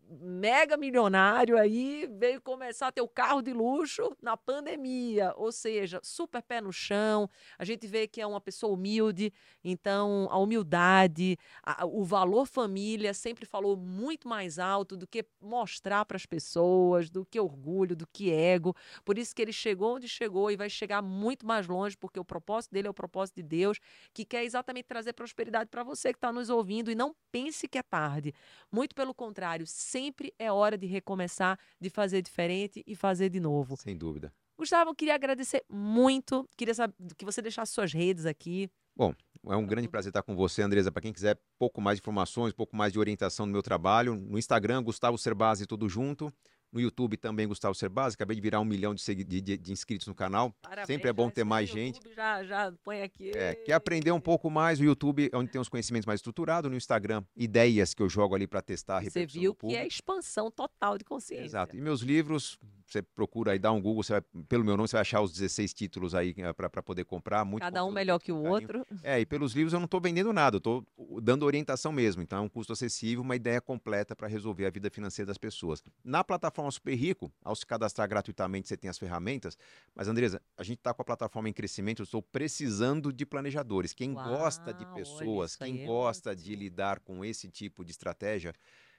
mega 0.09 0.77
milionário 0.77 1.57
aí 1.57 2.07
veio 2.17 2.41
começar 2.41 2.87
a 2.87 2.91
ter 2.91 3.01
o 3.01 3.07
carro 3.07 3.41
de 3.41 3.53
luxo 3.53 4.15
na 4.21 4.37
pandemia, 4.37 5.33
ou 5.35 5.51
seja, 5.51 5.99
super 6.03 6.41
pé 6.41 6.61
no 6.61 6.71
chão. 6.71 7.29
A 7.57 7.65
gente 7.65 7.87
vê 7.87 8.07
que 8.07 8.21
é 8.21 8.27
uma 8.27 8.41
pessoa 8.41 8.73
humilde, 8.73 9.33
então 9.63 10.27
a 10.29 10.37
humildade, 10.37 11.37
a, 11.63 11.85
o 11.85 12.03
valor 12.03 12.45
família 12.45 13.13
sempre 13.13 13.45
falou 13.45 13.75
muito 13.75 14.27
mais 14.27 14.59
alto 14.59 14.95
do 14.95 15.07
que 15.07 15.25
mostrar 15.41 16.05
para 16.05 16.17
as 16.17 16.25
pessoas, 16.25 17.09
do 17.09 17.25
que 17.25 17.39
orgulho, 17.39 17.95
do 17.95 18.07
que 18.07 18.31
ego. 18.31 18.75
Por 19.03 19.17
isso 19.17 19.35
que 19.35 19.41
ele 19.41 19.53
chegou 19.53 19.95
onde 19.95 20.07
chegou 20.07 20.51
e 20.51 20.55
vai 20.55 20.69
chegar 20.69 21.01
muito 21.01 21.45
mais 21.45 21.67
longe, 21.67 21.97
porque 21.97 22.19
o 22.19 22.25
propósito 22.25 22.71
dele 22.71 22.87
é 22.87 22.91
o 22.91 22.93
propósito 22.93 23.35
de 23.37 23.43
Deus, 23.43 23.79
que 24.13 24.25
quer 24.25 24.43
exatamente 24.43 24.85
trazer 24.85 25.13
prosperidade 25.13 25.69
para 25.69 25.83
você 25.83 26.11
que 26.11 26.17
está 26.17 26.31
nos 26.31 26.49
ouvindo 26.49 26.91
e 26.91 26.95
não 26.95 27.15
pense 27.31 27.67
que 27.67 27.77
é 27.77 27.83
tarde. 27.83 28.33
Muito 28.71 28.95
pelo 28.95 29.13
contrário, 29.13 29.65
sempre 29.65 30.04
é 30.37 30.51
hora 30.51 30.77
de 30.77 30.85
recomeçar, 30.85 31.57
de 31.79 31.89
fazer 31.89 32.21
diferente 32.21 32.83
e 32.85 32.95
fazer 32.95 33.29
de 33.29 33.39
novo. 33.39 33.77
Sem 33.77 33.97
dúvida. 33.97 34.33
Gustavo, 34.57 34.91
eu 34.91 34.95
queria 34.95 35.15
agradecer 35.15 35.63
muito. 35.69 36.47
Queria 36.57 36.73
saber 36.73 36.93
que 37.17 37.25
você 37.25 37.41
deixasse 37.41 37.73
suas 37.73 37.91
redes 37.91 38.25
aqui. 38.25 38.69
Bom, 38.95 39.13
é 39.47 39.55
um 39.55 39.67
grande 39.67 39.89
prazer 39.89 40.09
estar 40.09 40.23
com 40.23 40.35
você, 40.35 40.61
Andresa. 40.61 40.91
Para 40.91 41.01
quem 41.01 41.11
quiser 41.11 41.37
pouco 41.59 41.81
mais 41.81 41.97
de 41.97 42.01
informações, 42.01 42.53
pouco 42.53 42.75
mais 42.75 42.93
de 42.93 42.99
orientação 42.99 43.45
no 43.45 43.51
meu 43.51 43.61
trabalho, 43.61 44.15
no 44.15 44.39
Instagram, 44.39 44.81
Gustavo 44.81 45.17
Cerbasi, 45.17 45.65
tudo 45.65 45.89
junto. 45.89 46.33
No 46.75 46.81
YouTube 46.81 47.15
também, 47.15 47.47
Gustavo 47.47 47.73
Cerbasi. 47.73 48.15
Acabei 48.15 48.35
de 48.35 48.41
virar 48.41 48.59
um 48.59 48.65
milhão 48.65 48.93
de, 48.93 49.23
de, 49.23 49.39
de, 49.39 49.71
inscritos 49.71 50.07
no 50.07 50.13
canal. 50.13 50.53
Parabéns, 50.61 50.87
Sempre 50.87 51.09
é 51.09 51.13
bom 51.13 51.29
ter 51.29 51.45
mais 51.45 51.69
gente. 51.69 52.01
Já, 52.13 52.43
já 52.43 52.73
põe 52.83 53.01
aqui. 53.01 53.31
É, 53.33 53.55
quer 53.55 53.71
aprender 53.71 54.11
um 54.11 54.19
pouco 54.19 54.49
mais? 54.49 54.77
O 54.81 54.83
YouTube 54.83 55.29
é 55.31 55.37
onde 55.37 55.49
tem 55.49 55.61
os 55.61 55.69
conhecimentos 55.69 56.05
mais 56.05 56.17
estruturados. 56.17 56.69
No 56.69 56.75
Instagram, 56.75 57.23
ideias 57.33 57.93
que 57.93 58.03
eu 58.03 58.09
jogo 58.09 58.35
ali 58.35 58.45
para 58.45 58.61
testar 58.61 58.97
a 58.97 59.01
Você 59.01 59.25
viu 59.25 59.55
que 59.55 59.73
é 59.73 59.87
expansão 59.87 60.51
total 60.51 60.97
de 60.97 61.05
consciência. 61.05 61.45
Exato. 61.45 61.77
E 61.77 61.79
meus 61.79 62.01
livros, 62.01 62.59
você 62.85 63.01
procura 63.01 63.53
aí, 63.53 63.59
dá 63.59 63.71
um 63.71 63.81
Google, 63.81 64.03
você 64.03 64.13
vai, 64.13 64.21
pelo 64.49 64.65
meu 64.65 64.75
nome, 64.75 64.89
você 64.89 64.97
vai 64.97 65.01
achar 65.01 65.21
os 65.21 65.31
16 65.31 65.73
títulos 65.73 66.13
aí 66.13 66.35
eh, 66.37 66.53
para 66.53 66.83
poder 66.83 67.05
comprar. 67.05 67.45
Muito 67.45 67.63
Cada 67.63 67.85
um 67.85 67.91
melhor 67.91 68.19
que 68.19 68.33
o 68.33 68.35
carinho. 68.35 68.53
outro. 68.53 68.85
É, 69.01 69.19
e 69.19 69.25
pelos 69.25 69.53
livros 69.53 69.71
eu 69.71 69.79
não 69.79 69.85
estou 69.85 70.01
vendendo 70.01 70.31
nada, 70.33 70.57
eu 70.57 70.59
estou 70.59 70.85
dando 71.21 71.45
orientação 71.45 71.93
mesmo. 71.93 72.21
Então 72.21 72.39
é 72.39 72.41
um 72.41 72.49
custo 72.49 72.73
acessível, 72.73 73.21
uma 73.21 73.35
ideia 73.35 73.61
completa 73.61 74.15
para 74.15 74.27
resolver 74.27 74.65
a 74.65 74.69
vida 74.69 74.89
financeira 74.89 75.27
das 75.27 75.37
pessoas. 75.37 75.81
Na 76.03 76.23
plataforma 76.23 76.64
Super 76.71 76.95
Rico, 76.95 77.31
ao 77.43 77.55
se 77.55 77.65
cadastrar 77.65 78.07
gratuitamente, 78.07 78.67
você 78.67 78.77
tem 78.77 78.89
as 78.89 78.97
ferramentas. 78.97 79.57
Mas, 79.93 80.07
Andresa, 80.07 80.41
a 80.57 80.63
gente 80.63 80.79
está 80.79 80.93
com 80.93 81.01
a 81.01 81.05
plataforma 81.05 81.49
em 81.49 81.53
crescimento, 81.53 82.01
eu 82.01 82.05
estou 82.05 82.21
precisando 82.21 83.11
de 83.11 83.25
planejadores. 83.25 83.93
Quem 83.93 84.13
Uau, 84.13 84.29
gosta 84.29 84.73
de 84.73 84.85
pessoas, 84.93 85.55
quem 85.55 85.83
é 85.83 85.85
gosta 85.85 86.35
de 86.35 86.55
lidar 86.55 86.99
com 86.99 87.23
esse 87.23 87.49
tipo 87.49 87.83
de 87.83 87.91
estratégia, 87.91 88.53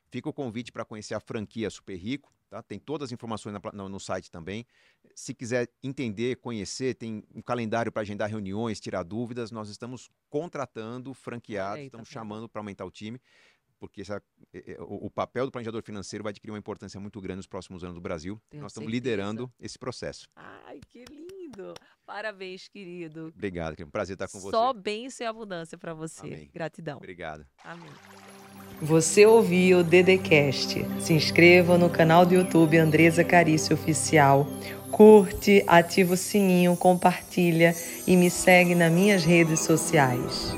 Fica 0.09 0.29
o 0.29 0.33
convite 0.33 0.71
para 0.71 0.85
conhecer 0.85 1.15
a 1.15 1.21
franquia 1.21 1.69
Super 1.69 1.97
Rico, 1.97 2.33
tá? 2.49 2.63
Tem 2.63 2.79
todas 2.79 3.07
as 3.07 3.13
informações 3.13 3.53
na, 3.53 3.61
no, 3.73 3.89
no, 3.89 3.99
site 3.99 4.31
também. 4.31 4.65
Se 5.15 5.35
quiser 5.35 5.69
entender, 5.83 6.37
conhecer, 6.37 6.95
tem 6.95 7.25
um 7.35 7.43
calendário 7.43 7.91
para 7.91 8.03
agendar 8.03 8.31
reuniões, 8.31 8.81
tirar 8.81 9.03
dúvidas. 9.03 9.51
Nós 9.51 9.69
estamos 9.69 10.09
contratando 10.31 11.13
franqueados, 11.13 11.79
Eita, 11.79 11.87
estamos 11.87 12.09
tá 12.09 12.13
chamando 12.13 12.49
para 12.49 12.61
aumentar 12.61 12.85
o 12.85 12.91
time, 12.91 13.21
porque 13.79 14.01
essa, 14.01 14.23
o, 14.81 15.07
o, 15.07 15.11
papel 15.11 15.47
do 15.47 15.53
planejador 15.53 15.83
financeiro 15.83 16.23
vai 16.23 16.31
adquirir 16.31 16.53
uma 16.53 16.59
importância 16.59 16.99
muito 16.99 17.21
grande 17.21 17.39
nos 17.39 17.47
próximos 17.47 17.85
anos 17.85 17.95
do 17.95 18.01
Brasil. 18.01 18.41
Tenho 18.49 18.63
Nós 18.63 18.73
estamos 18.73 18.91
certeza. 18.91 19.11
liderando 19.11 19.53
esse 19.61 19.79
processo. 19.79 20.29
Ai, 20.35 20.81
que 20.89 21.05
lindo! 21.05 21.75
Parabéns, 22.05 22.69
querido. 22.69 23.33
Obrigado, 23.35 23.81
é 23.81 23.85
um 23.85 23.91
prazer 23.91 24.15
estar 24.15 24.29
com 24.29 24.39
Só 24.39 24.41
você. 24.41 24.51
Só 24.51 24.73
bênção 24.73 25.27
e 25.27 25.29
abundância 25.29 25.77
para 25.77 25.93
você. 25.93 26.27
Amém. 26.27 26.51
Gratidão. 26.53 26.99
Obrigado. 26.99 27.47
Amém. 27.65 27.91
Você 28.81 29.25
ouviu 29.25 29.79
o 29.79 29.85
Dedecast. 29.85 30.85
Se 31.01 31.15
inscreva 31.15 31.79
no 31.79 31.89
canal 31.89 32.27
do 32.27 32.35
YouTube 32.35 32.77
Andresa 32.77 33.25
Carício 33.25 33.75
Oficial. 33.75 34.47
Curte, 34.91 35.65
ativa 35.67 36.15
o 36.15 36.17
sininho, 36.17 36.77
compartilha 36.77 37.75
e 38.07 38.17
me 38.17 38.31
segue 38.31 38.75
nas 38.75 38.93
minhas 38.93 39.25
redes 39.25 39.61
sociais. 39.61 40.55